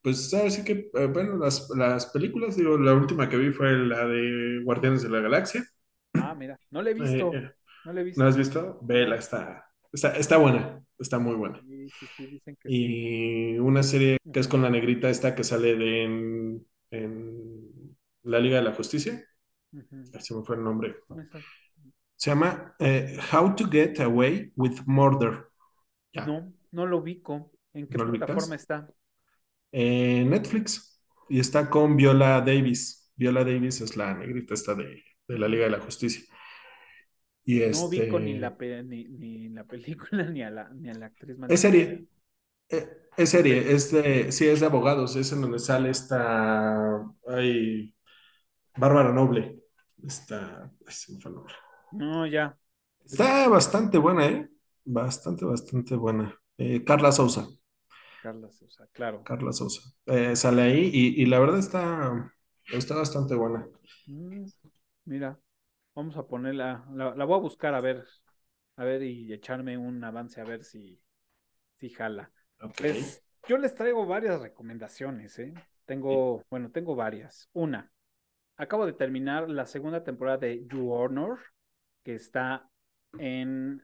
pues 0.04 0.34
ahora 0.34 0.52
sí 0.52 0.64
que, 0.66 0.92
eh, 0.94 1.08
bueno, 1.08 1.38
las, 1.38 1.70
las 1.78 2.08
películas, 2.08 2.58
digo, 2.58 2.78
la 2.80 2.94
última 2.96 3.30
que 3.30 3.38
vi 3.38 3.52
fue 3.52 3.74
la 3.74 4.06
de 4.08 4.62
Guardianes 4.64 5.04
de 5.04 5.10
la 5.10 5.22
Galaxia. 5.22 5.66
ah, 6.18 6.34
mira, 6.36 6.60
no 6.72 6.82
le 6.82 6.92
he 6.92 6.94
Eh, 6.98 7.28
visto, 7.34 7.38
eh, 7.38 7.52
no 7.84 7.94
le 7.94 8.02
he 8.02 8.04
¿no 8.16 8.26
has 8.28 8.38
visto. 8.38 8.38
visto? 8.38 8.80
Vela, 8.84 9.18
está, 9.18 9.72
está, 9.94 10.18
está 10.18 10.38
buena, 10.38 10.84
está 11.00 11.20
muy 11.20 11.36
buena. 11.36 11.66
sí, 11.68 11.92
sí, 11.92 12.08
sí, 12.16 12.28
dicen 12.28 12.56
que 12.58 12.72
sí. 12.72 12.96
Y 12.98 13.58
una 13.60 13.84
serie 13.84 14.18
que 14.32 14.40
es 14.40 14.48
con 14.48 14.62
la 14.62 14.70
negrita 14.70 15.10
esta 15.10 15.36
que 15.36 15.44
sale 15.44 15.76
de 15.76 16.04
en, 16.04 16.68
en 16.92 17.98
la 18.24 18.40
Liga 18.40 18.58
de 18.58 18.64
la 18.64 18.74
Justicia. 18.74 19.24
Ay, 19.74 20.20
se 20.20 20.36
me 20.36 20.44
fue 20.44 20.56
el 20.58 20.64
nombre. 20.64 20.96
Se 22.18 22.30
llama 22.32 22.76
eh, 22.80 23.18
How 23.32 23.56
to 23.56 23.68
Get 23.70 24.00
Away 24.00 24.52
with 24.56 24.82
Murder. 24.86 25.48
Ya, 26.16 26.26
No, 26.26 26.54
no 26.72 26.86
lo 26.86 26.98
ubico. 27.00 27.52
¿En 27.74 27.88
qué 27.88 28.00
¿no 28.00 28.06
lo 28.06 28.14
plataforma 28.14 28.56
está? 28.56 28.90
Eh, 29.72 30.24
Netflix 30.26 31.02
y 31.30 31.40
está 31.40 31.70
con 31.70 31.96
Viola 31.98 32.42
Davis. 32.42 33.12
Viola 33.16 33.44
Davis 33.44 33.82
es 33.82 33.98
la 33.98 34.14
negrita 34.14 34.54
esta 34.54 34.74
de, 34.76 35.04
de 35.28 35.40
la 35.40 35.48
Liga 35.48 35.66
de 35.66 35.72
la 35.72 35.80
Justicia. 35.82 36.24
Y 37.46 37.62
No 37.72 37.86
ubico 37.86 38.20
ni 38.20 38.34
la, 38.36 38.50
este, 38.50 38.58
pe- 38.58 38.84
ni, 38.84 39.04
ni 39.10 39.50
la 39.50 39.66
película 39.66 40.24
ni 40.32 40.42
a 40.44 40.50
la, 40.52 40.70
ni 40.70 40.90
a 40.90 40.94
la 40.96 41.08
actriz 41.08 41.38
es 41.48 41.62
serie, 41.62 42.08
eh, 42.70 42.90
es 43.18 43.30
¿En 43.32 43.32
serie, 43.32 43.74
es 43.74 43.92
de, 43.92 44.32
sí, 44.32 44.48
es 44.48 44.60
de 44.62 44.66
abogados, 44.68 45.16
es 45.16 45.32
en 45.34 45.42
donde 45.42 45.60
sale 45.60 45.90
esta, 45.92 47.02
ay, 47.28 47.96
Bárbara 48.78 49.12
Noble. 49.14 49.62
El 50.04 50.10
nombre. 51.36 51.56
No, 51.92 52.26
ya. 52.28 52.58
Está 53.04 53.48
bastante 53.48 53.98
buena, 53.98 54.28
¿eh? 54.28 54.50
Bastante, 54.86 55.46
bastante 55.46 55.96
buena. 55.96 56.34
Eh, 56.58 56.84
Carla 56.84 57.12
Souza, 57.12 57.48
Carla 58.22 58.52
Sousa, 58.52 58.88
claro. 58.92 59.24
Carla 59.24 59.52
Souza. 59.52 59.82
Eh, 60.06 60.36
sale 60.36 60.62
ahí 60.62 60.90
y, 60.94 61.22
y 61.22 61.26
la 61.26 61.40
verdad 61.40 61.60
está, 61.60 62.34
está 62.72 62.96
bastante 62.96 63.36
buena. 63.36 63.68
Mm, 64.08 64.46
mira, 65.06 65.40
vamos 65.96 66.18
a 66.18 66.28
ponerla, 66.28 66.86
la, 66.94 67.16
la 67.16 67.26
voy 67.26 67.38
a 67.38 67.42
buscar 67.42 67.74
a 67.74 67.82
ver, 67.82 68.06
a 68.78 68.84
ver 68.84 69.04
y 69.04 69.34
echarme 69.34 69.78
un 69.78 70.04
avance 70.04 70.42
a 70.42 70.46
ver 70.46 70.64
si, 70.64 71.00
si 71.80 71.90
jala. 71.90 72.32
Pues 72.78 73.24
yo 73.48 73.58
les 73.58 73.76
traigo 73.76 74.06
varias 74.06 74.42
recomendaciones, 74.42 75.38
¿eh? 75.40 75.54
Tengo, 75.86 76.44
bueno, 76.50 76.72
tengo 76.72 76.96
varias. 76.96 77.50
Una, 77.54 77.92
acabo 78.58 78.86
de 78.86 78.94
terminar 78.94 79.50
la 79.50 79.66
segunda 79.66 80.04
temporada 80.04 80.38
de 80.38 80.66
You 80.68 80.92
Honor, 80.92 81.40
que 82.04 82.16
está 82.16 82.70
en 83.20 83.84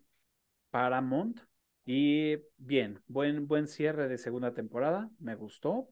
Paramount. 0.71 1.39
Y 1.85 2.37
bien, 2.57 3.01
buen, 3.07 3.47
buen 3.47 3.67
cierre 3.67 4.07
de 4.07 4.17
segunda 4.17 4.53
temporada, 4.53 5.09
me 5.19 5.35
gustó. 5.35 5.89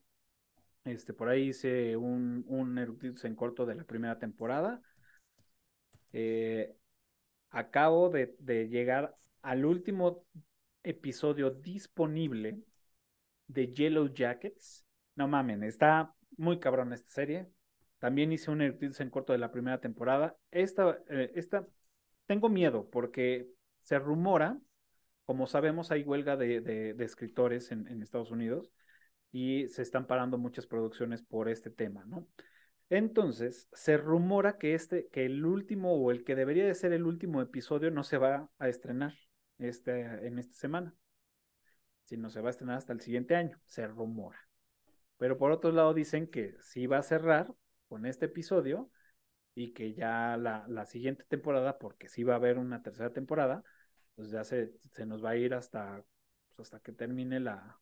Este, 0.84 1.12
por 1.12 1.28
ahí 1.28 1.48
hice 1.48 1.96
un, 1.96 2.44
un 2.46 2.78
en 3.22 3.34
corto 3.36 3.66
de 3.66 3.74
la 3.74 3.84
primera 3.84 4.18
temporada. 4.18 4.80
Eh, 6.12 6.74
acabo 7.50 8.08
de, 8.10 8.34
de 8.38 8.68
llegar 8.68 9.16
al 9.42 9.64
último 9.64 10.24
episodio 10.82 11.50
disponible 11.50 12.58
The 13.52 13.72
Yellow 13.72 14.08
Jackets. 14.12 14.84
No 15.16 15.28
mamen, 15.28 15.62
está 15.64 16.14
muy 16.36 16.58
cabrón 16.58 16.92
esta 16.92 17.10
serie. 17.10 17.46
También 17.98 18.32
hice 18.32 18.50
un 18.50 18.62
eructitos 18.62 19.00
en 19.00 19.10
corto 19.10 19.32
de 19.32 19.38
la 19.38 19.52
primera 19.52 19.80
temporada. 19.80 20.36
Esta, 20.50 20.98
eh, 21.10 21.32
esta, 21.34 21.66
tengo 22.26 22.48
miedo 22.48 22.88
porque 22.90 23.48
se 23.82 23.98
rumora, 23.98 24.58
como 25.30 25.46
sabemos, 25.46 25.92
hay 25.92 26.02
huelga 26.02 26.36
de, 26.36 26.96
escritores 26.98 27.70
en, 27.70 27.86
en, 27.86 28.02
Estados 28.02 28.32
Unidos 28.32 28.72
y 29.30 29.68
se 29.68 29.82
están 29.82 30.08
parando 30.08 30.38
muchas 30.38 30.66
producciones 30.66 31.22
por 31.22 31.48
este 31.48 31.70
tema, 31.70 32.04
¿no? 32.04 32.26
Entonces, 32.88 33.68
se 33.72 33.96
rumora 33.96 34.58
que 34.58 34.74
este, 34.74 35.06
que 35.12 35.24
el 35.26 35.46
último 35.46 35.94
o 35.94 36.10
el 36.10 36.24
que 36.24 36.34
debería 36.34 36.66
de 36.66 36.74
ser 36.74 36.92
el 36.92 37.06
último 37.06 37.40
episodio 37.42 37.92
no 37.92 38.02
se 38.02 38.18
va 38.18 38.50
a 38.58 38.68
estrenar 38.68 39.14
este, 39.58 40.00
en 40.26 40.40
esta 40.40 40.54
semana, 40.54 40.96
sino 42.02 42.28
se 42.28 42.40
va 42.40 42.48
a 42.48 42.50
estrenar 42.50 42.78
hasta 42.78 42.92
el 42.92 43.00
siguiente 43.00 43.36
año, 43.36 43.60
se 43.66 43.86
rumora. 43.86 44.48
Pero 45.16 45.38
por 45.38 45.52
otro 45.52 45.70
lado 45.70 45.94
dicen 45.94 46.26
que 46.26 46.56
sí 46.58 46.88
va 46.88 46.98
a 46.98 47.04
cerrar 47.04 47.54
con 47.86 48.04
este 48.04 48.26
episodio 48.26 48.90
y 49.54 49.74
que 49.74 49.94
ya 49.94 50.36
la, 50.36 50.64
la 50.66 50.86
siguiente 50.86 51.22
temporada, 51.28 51.78
porque 51.78 52.08
sí 52.08 52.24
va 52.24 52.32
a 52.32 52.38
haber 52.38 52.58
una 52.58 52.82
tercera 52.82 53.12
temporada, 53.12 53.62
pues 54.20 54.32
ya 54.32 54.44
se, 54.44 54.70
se 54.92 55.06
nos 55.06 55.24
va 55.24 55.30
a 55.30 55.36
ir 55.36 55.54
hasta, 55.54 56.04
pues 56.48 56.60
hasta 56.60 56.78
que 56.80 56.92
termine 56.92 57.40
la, 57.40 57.80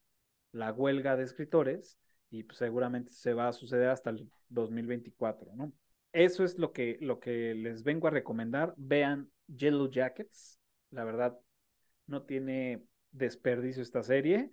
la 0.52 0.72
huelga 0.72 1.16
de 1.16 1.24
escritores 1.24 1.98
y 2.30 2.44
pues 2.44 2.58
seguramente 2.58 3.10
se 3.10 3.34
va 3.34 3.48
a 3.48 3.52
suceder 3.52 3.88
hasta 3.88 4.10
el 4.10 4.30
2024, 4.48 5.56
¿no? 5.56 5.72
Eso 6.12 6.44
es 6.44 6.56
lo 6.56 6.72
que, 6.72 6.96
lo 7.00 7.18
que 7.18 7.56
les 7.56 7.82
vengo 7.82 8.06
a 8.06 8.12
recomendar. 8.12 8.72
Vean 8.76 9.28
Yellow 9.48 9.90
Jackets, 9.90 10.60
la 10.90 11.02
verdad 11.02 11.36
no 12.06 12.22
tiene 12.22 12.84
desperdicio 13.10 13.82
esta 13.82 14.04
serie. 14.04 14.48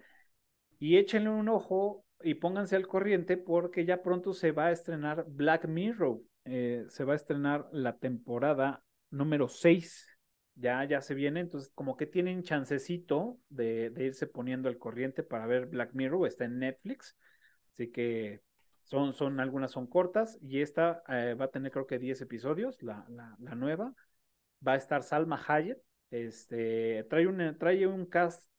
Y 0.79 0.97
échenle 0.97 1.29
un 1.29 1.49
ojo 1.49 2.03
y 2.23 2.33
pónganse 2.33 2.75
al 2.75 2.87
corriente 2.87 3.37
porque 3.37 3.85
ya 3.85 4.01
pronto 4.01 4.33
se 4.33 4.51
va 4.51 4.65
a 4.65 4.71
estrenar 4.71 5.23
Black 5.27 5.67
Mirror. 5.67 6.19
Eh, 6.45 6.85
se 6.89 7.03
va 7.03 7.13
a 7.13 7.17
estrenar 7.17 7.69
la 7.71 7.95
temporada 7.99 8.83
número 9.11 9.47
6. 9.47 10.14
Ya, 10.55 10.83
ya 10.85 11.01
se 11.01 11.13
viene, 11.13 11.41
entonces 11.41 11.69
como 11.75 11.97
que 11.97 12.05
tienen 12.05 12.43
chancecito 12.43 13.39
de, 13.49 13.93
irse 13.97 14.25
poniendo 14.25 14.69
al 14.69 14.77
corriente 14.77 15.21
para 15.21 15.45
ver 15.47 15.65
Black 15.65 15.93
Mirror. 15.93 16.27
Está 16.27 16.45
en 16.45 16.59
Netflix. 16.59 17.17
Así 17.73 17.91
que 17.91 18.41
son, 18.83 19.13
son 19.13 19.39
algunas 19.39 19.71
son 19.71 19.87
cortas 19.87 20.37
y 20.41 20.61
esta 20.61 21.03
eh, 21.09 21.33
va 21.33 21.45
a 21.45 21.51
tener 21.51 21.71
creo 21.71 21.87
que 21.87 21.99
10 21.99 22.21
episodios, 22.21 22.81
la, 22.83 23.05
la, 23.09 23.35
la, 23.39 23.55
nueva. 23.55 23.93
Va 24.65 24.73
a 24.73 24.77
estar 24.77 25.03
Salma 25.03 25.41
Hayek. 25.45 25.79
Este, 26.11 27.03
trae 27.09 27.27
un, 27.27 27.57
trae 27.57 27.85
un 27.87 28.05
cast 28.05 28.49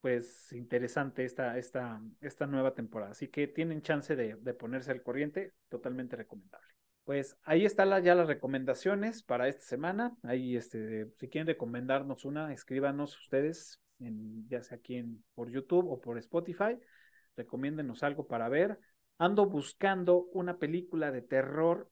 pues 0.00 0.52
interesante 0.52 1.24
esta, 1.24 1.58
esta, 1.58 2.02
esta 2.20 2.46
nueva 2.46 2.74
temporada. 2.74 3.12
Así 3.12 3.28
que 3.28 3.46
tienen 3.48 3.82
chance 3.82 4.16
de, 4.16 4.36
de 4.36 4.54
ponerse 4.54 4.90
al 4.90 5.02
corriente, 5.02 5.52
totalmente 5.68 6.16
recomendable. 6.16 6.69
Pues 7.10 7.36
ahí 7.42 7.64
están 7.64 8.04
ya 8.04 8.14
las 8.14 8.28
recomendaciones 8.28 9.24
para 9.24 9.48
esta 9.48 9.64
semana. 9.64 10.14
Ahí, 10.22 10.56
este, 10.56 11.08
si 11.18 11.28
quieren 11.28 11.48
recomendarnos 11.48 12.24
una, 12.24 12.52
escríbanos 12.52 13.18
ustedes, 13.18 13.80
ya 13.98 14.62
sea 14.62 14.78
aquí 14.78 14.94
en, 14.94 15.24
por 15.34 15.50
YouTube 15.50 15.90
o 15.90 16.00
por 16.00 16.18
Spotify 16.18 16.78
recomiéndenos 17.36 18.04
algo 18.04 18.28
para 18.28 18.48
ver. 18.48 18.78
Ando 19.18 19.46
buscando 19.46 20.28
una 20.34 20.58
película 20.58 21.10
de 21.10 21.22
terror 21.22 21.90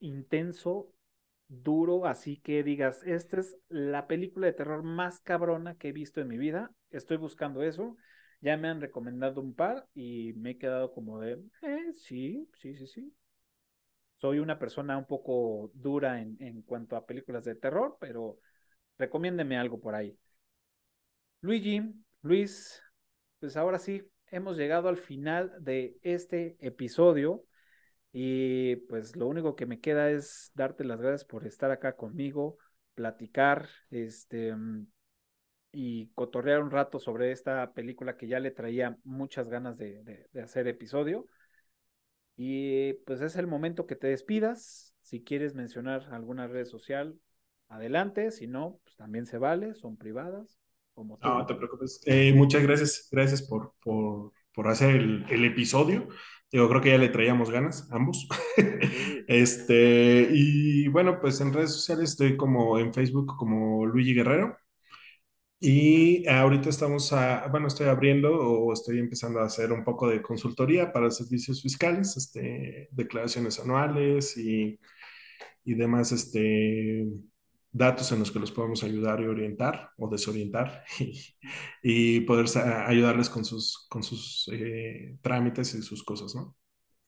intenso, 0.00 0.94
duro, 1.46 2.06
así 2.06 2.38
que 2.38 2.62
digas, 2.62 3.02
esta 3.04 3.38
es 3.38 3.58
la 3.68 4.06
película 4.06 4.46
de 4.46 4.54
terror 4.54 4.82
más 4.82 5.20
cabrona 5.20 5.74
que 5.74 5.90
he 5.90 5.92
visto 5.92 6.22
en 6.22 6.28
mi 6.28 6.38
vida. 6.38 6.70
Estoy 6.88 7.18
buscando 7.18 7.62
eso. 7.62 7.98
Ya 8.40 8.56
me 8.56 8.68
han 8.68 8.80
recomendado 8.80 9.42
un 9.42 9.54
par 9.54 9.86
y 9.92 10.32
me 10.36 10.52
he 10.52 10.56
quedado 10.56 10.90
como 10.94 11.20
de, 11.20 11.32
eh, 11.60 11.92
sí, 11.92 12.48
sí, 12.54 12.74
sí, 12.76 12.86
sí. 12.86 13.12
Soy 14.22 14.38
una 14.38 14.56
persona 14.56 14.96
un 14.96 15.04
poco 15.04 15.72
dura 15.74 16.20
en, 16.20 16.36
en 16.38 16.62
cuanto 16.62 16.94
a 16.94 17.04
películas 17.04 17.44
de 17.44 17.56
terror, 17.56 17.96
pero 18.00 18.38
recomiéndeme 18.96 19.58
algo 19.58 19.80
por 19.80 19.96
ahí. 19.96 20.16
Luigi, 21.40 21.82
Luis, 22.22 22.80
pues 23.40 23.56
ahora 23.56 23.80
sí, 23.80 24.08
hemos 24.28 24.56
llegado 24.56 24.88
al 24.88 24.96
final 24.96 25.52
de 25.58 25.98
este 26.02 26.56
episodio 26.60 27.42
y 28.12 28.76
pues 28.76 29.16
lo 29.16 29.26
único 29.26 29.56
que 29.56 29.66
me 29.66 29.80
queda 29.80 30.08
es 30.08 30.52
darte 30.54 30.84
las 30.84 31.00
gracias 31.00 31.24
por 31.24 31.44
estar 31.44 31.72
acá 31.72 31.96
conmigo, 31.96 32.58
platicar, 32.94 33.68
este 33.90 34.54
y 35.72 36.12
cotorrear 36.14 36.62
un 36.62 36.70
rato 36.70 37.00
sobre 37.00 37.32
esta 37.32 37.72
película 37.72 38.16
que 38.16 38.28
ya 38.28 38.38
le 38.38 38.52
traía 38.52 38.96
muchas 39.02 39.48
ganas 39.48 39.78
de, 39.78 40.28
hacer 40.40 40.68
episodio. 40.68 41.26
Y 42.36 42.94
pues 43.04 43.20
es 43.20 43.36
el 43.36 43.46
momento 43.46 43.86
que 43.86 43.96
te 43.96 44.08
despidas. 44.08 44.94
Si 45.02 45.22
quieres 45.22 45.54
mencionar 45.54 46.08
alguna 46.12 46.46
red 46.46 46.64
social, 46.64 47.18
adelante. 47.68 48.30
Si 48.30 48.46
no, 48.46 48.80
pues 48.84 48.96
también 48.96 49.26
se 49.26 49.38
vale, 49.38 49.74
son 49.74 49.96
privadas. 49.96 50.58
Como 50.94 51.18
no, 51.22 51.46
te 51.46 51.54
preocupes. 51.54 52.00
Eh, 52.06 52.32
muchas 52.34 52.62
gracias, 52.62 53.08
gracias 53.10 53.42
por, 53.42 53.74
por, 53.82 54.32
por 54.54 54.68
hacer 54.68 54.96
el, 54.96 55.24
el, 55.30 55.44
episodio. 55.44 56.08
Yo 56.50 56.68
creo 56.68 56.82
que 56.82 56.90
ya 56.90 56.98
le 56.98 57.08
traíamos 57.08 57.50
ganas, 57.50 57.88
ambos. 57.90 58.28
este, 59.26 60.28
y 60.30 60.88
bueno, 60.88 61.18
pues 61.18 61.40
en 61.40 61.52
redes 61.52 61.72
sociales 61.72 62.10
estoy 62.10 62.36
como 62.36 62.78
en 62.78 62.92
Facebook 62.92 63.34
como 63.38 63.86
Luigi 63.86 64.14
Guerrero. 64.14 64.58
Y 65.64 66.26
ahorita 66.26 66.70
estamos, 66.70 67.12
a, 67.12 67.46
bueno, 67.46 67.68
estoy 67.68 67.86
abriendo 67.86 68.32
o 68.34 68.72
estoy 68.72 68.98
empezando 68.98 69.38
a 69.38 69.44
hacer 69.44 69.70
un 69.70 69.84
poco 69.84 70.08
de 70.08 70.20
consultoría 70.20 70.92
para 70.92 71.08
servicios 71.08 71.62
fiscales, 71.62 72.16
este, 72.16 72.88
declaraciones 72.90 73.60
anuales 73.60 74.36
y, 74.36 74.76
y 75.62 75.74
demás, 75.74 76.10
este, 76.10 77.06
datos 77.70 78.10
en 78.10 78.18
los 78.18 78.32
que 78.32 78.40
los 78.40 78.50
podemos 78.50 78.82
ayudar 78.82 79.20
y 79.20 79.26
orientar 79.26 79.90
o 79.98 80.08
desorientar 80.08 80.82
y, 81.80 82.20
poder 82.22 82.46
ayudarles 82.88 83.30
con 83.30 83.44
sus, 83.44 83.86
con 83.88 84.02
sus 84.02 84.50
eh, 84.52 85.16
trámites 85.22 85.76
y 85.76 85.82
sus 85.82 86.02
cosas, 86.02 86.34
¿no? 86.34 86.56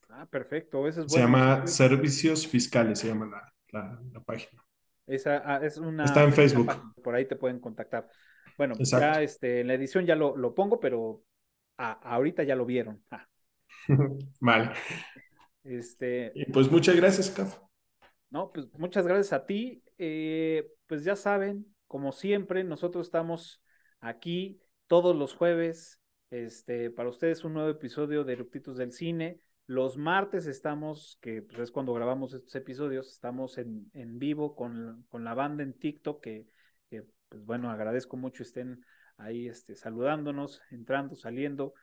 Ah, 0.07 0.25
perfecto. 0.31 0.87
Eso 0.87 1.01
es 1.01 1.11
Se 1.11 1.19
llama 1.19 1.67
Servicios 1.67 2.47
Fiscales, 2.47 2.99
se 2.99 3.09
llama 3.09 3.25
la, 3.73 3.99
la, 4.13 4.21
página. 4.21 4.63
Esa, 5.05 5.43
ah, 5.43 5.59
es 5.61 5.77
una, 5.77 6.05
Está 6.05 6.23
en 6.23 6.31
Facebook. 6.31 6.71
por 7.03 7.15
ahí 7.15 7.27
te 7.27 7.35
pueden 7.35 7.59
contactar. 7.59 8.07
Bueno, 8.57 8.75
ya 8.79 9.21
este, 9.21 9.61
en 9.61 9.67
la 9.67 9.73
edición 9.73 10.05
ya 10.05 10.15
lo, 10.15 10.35
lo 10.37 10.53
pongo, 10.53 10.79
pero 10.79 11.23
ah, 11.77 11.99
ahorita 12.03 12.43
ya 12.43 12.55
lo 12.55 12.65
vieron. 12.65 13.03
Ah. 13.11 13.27
vale. 14.39 14.71
Este... 15.63 16.31
Y 16.35 16.51
pues 16.51 16.71
muchas 16.71 16.95
gracias, 16.95 17.31
Caf. 17.31 17.57
No, 18.29 18.51
pues 18.51 18.67
muchas 18.73 19.07
gracias 19.07 19.33
a 19.33 19.45
ti. 19.45 19.83
Eh, 19.97 20.67
pues 20.87 21.03
ya 21.03 21.15
saben, 21.15 21.65
como 21.87 22.11
siempre, 22.11 22.63
nosotros 22.63 23.07
estamos 23.07 23.61
aquí 23.99 24.59
todos 24.87 25.15
los 25.15 25.33
jueves. 25.33 25.99
Este, 26.31 26.89
para 26.89 27.09
ustedes 27.09 27.43
un 27.43 27.53
nuevo 27.53 27.69
episodio 27.69 28.23
de 28.23 28.33
Eructitos 28.33 28.77
del 28.77 28.91
Cine. 28.91 29.39
Los 29.67 29.97
martes 29.97 30.45
estamos, 30.47 31.17
que 31.21 31.41
pues, 31.41 31.59
es 31.59 31.71
cuando 31.71 31.93
grabamos 31.93 32.33
estos 32.33 32.53
episodios, 32.55 33.11
estamos 33.11 33.57
en, 33.57 33.89
en 33.93 34.19
vivo 34.19 34.55
con, 34.55 35.05
con, 35.09 35.23
la 35.23 35.33
banda 35.33 35.63
en 35.63 35.73
TikTok, 35.73 36.21
que, 36.21 36.45
pues 37.35 37.45
bueno, 37.45 37.69
agradezco 37.69 38.15
mucho 38.15 38.43
estén 38.43 38.85
ahí 39.17 39.49
este, 39.49 39.75
saludándonos, 39.75 40.61
entrando, 40.71 41.17
saliendo. 41.17 41.73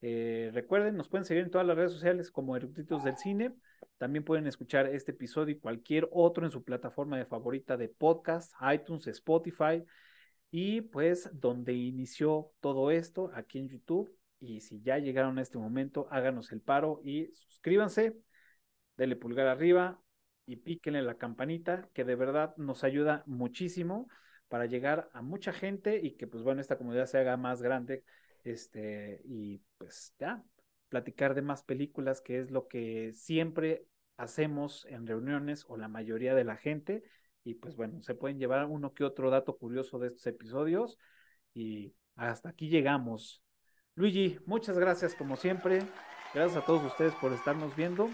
Eh, 0.00 0.50
recuerden, 0.52 0.96
nos 0.96 1.08
pueden 1.08 1.24
seguir 1.24 1.44
en 1.44 1.50
todas 1.52 1.64
las 1.64 1.76
redes 1.76 1.92
sociales 1.92 2.32
como 2.32 2.56
Eructitos 2.56 3.04
del 3.04 3.16
Cine. 3.16 3.54
También 3.98 4.24
pueden 4.24 4.48
escuchar 4.48 4.86
este 4.86 5.12
episodio 5.12 5.54
y 5.54 5.60
cualquier 5.60 6.08
otro 6.10 6.44
en 6.44 6.50
su 6.50 6.64
plataforma 6.64 7.16
de 7.16 7.24
favorita 7.24 7.76
de 7.76 7.88
podcast, 7.88 8.52
iTunes, 8.74 9.06
Spotify 9.06 9.84
y 10.50 10.80
pues 10.80 11.30
donde 11.32 11.74
inició 11.74 12.50
todo 12.58 12.90
esto 12.90 13.30
aquí 13.32 13.60
en 13.60 13.68
YouTube. 13.68 14.12
Y 14.40 14.60
si 14.60 14.82
ya 14.82 14.98
llegaron 14.98 15.38
a 15.38 15.42
este 15.42 15.56
momento, 15.56 16.08
háganos 16.10 16.50
el 16.50 16.62
paro 16.62 17.00
y 17.04 17.30
suscríbanse, 17.32 18.16
denle 18.96 19.14
pulgar 19.14 19.46
arriba 19.46 20.02
y 20.46 20.56
píquenle 20.56 21.02
la 21.02 21.14
campanita 21.16 21.88
que 21.94 22.02
de 22.04 22.16
verdad 22.16 22.56
nos 22.56 22.82
ayuda 22.82 23.22
muchísimo 23.26 24.08
para 24.48 24.66
llegar 24.66 25.10
a 25.12 25.22
mucha 25.22 25.52
gente 25.52 26.00
y 26.02 26.12
que 26.12 26.26
pues 26.26 26.42
bueno, 26.42 26.60
esta 26.60 26.78
comunidad 26.78 27.06
se 27.06 27.18
haga 27.18 27.36
más 27.36 27.62
grande. 27.62 28.04
Este, 28.44 29.20
y 29.24 29.60
pues 29.78 30.14
ya, 30.18 30.44
platicar 30.88 31.34
de 31.34 31.42
más 31.42 31.62
películas, 31.64 32.20
que 32.20 32.40
es 32.40 32.50
lo 32.50 32.68
que 32.68 33.12
siempre 33.12 33.86
hacemos 34.16 34.86
en 34.88 35.06
reuniones 35.06 35.64
o 35.68 35.76
la 35.76 35.88
mayoría 35.88 36.34
de 36.34 36.44
la 36.44 36.56
gente. 36.56 37.02
Y 37.44 37.54
pues 37.54 37.76
bueno, 37.76 38.02
se 38.02 38.14
pueden 38.14 38.38
llevar 38.38 38.66
uno 38.66 38.92
que 38.94 39.04
otro 39.04 39.30
dato 39.30 39.56
curioso 39.56 39.98
de 39.98 40.08
estos 40.08 40.26
episodios. 40.26 40.98
Y 41.54 41.94
hasta 42.16 42.50
aquí 42.50 42.68
llegamos. 42.68 43.42
Luigi, 43.94 44.38
muchas 44.46 44.78
gracias 44.78 45.14
como 45.14 45.36
siempre. 45.36 45.80
Gracias 46.34 46.62
a 46.62 46.66
todos 46.66 46.84
ustedes 46.84 47.14
por 47.14 47.32
estarnos 47.32 47.74
viendo. 47.76 48.10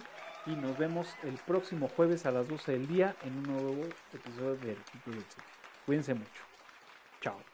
Y 0.47 0.57
nos 0.57 0.77
vemos 0.77 1.09
el 1.23 1.35
próximo 1.47 1.89
jueves 1.89 2.27
a 2.27 2.33
las 2.33 2.49
12 2.49 2.73
del 2.73 2.89
día 2.89 3.17
en 3.25 3.39
un 3.39 3.43
nuevo 3.45 3.85
episodio 4.13 4.57
de 4.57 5.62
Cuídense 5.85 6.15
mucho. 6.15 6.45
Chao. 7.21 7.52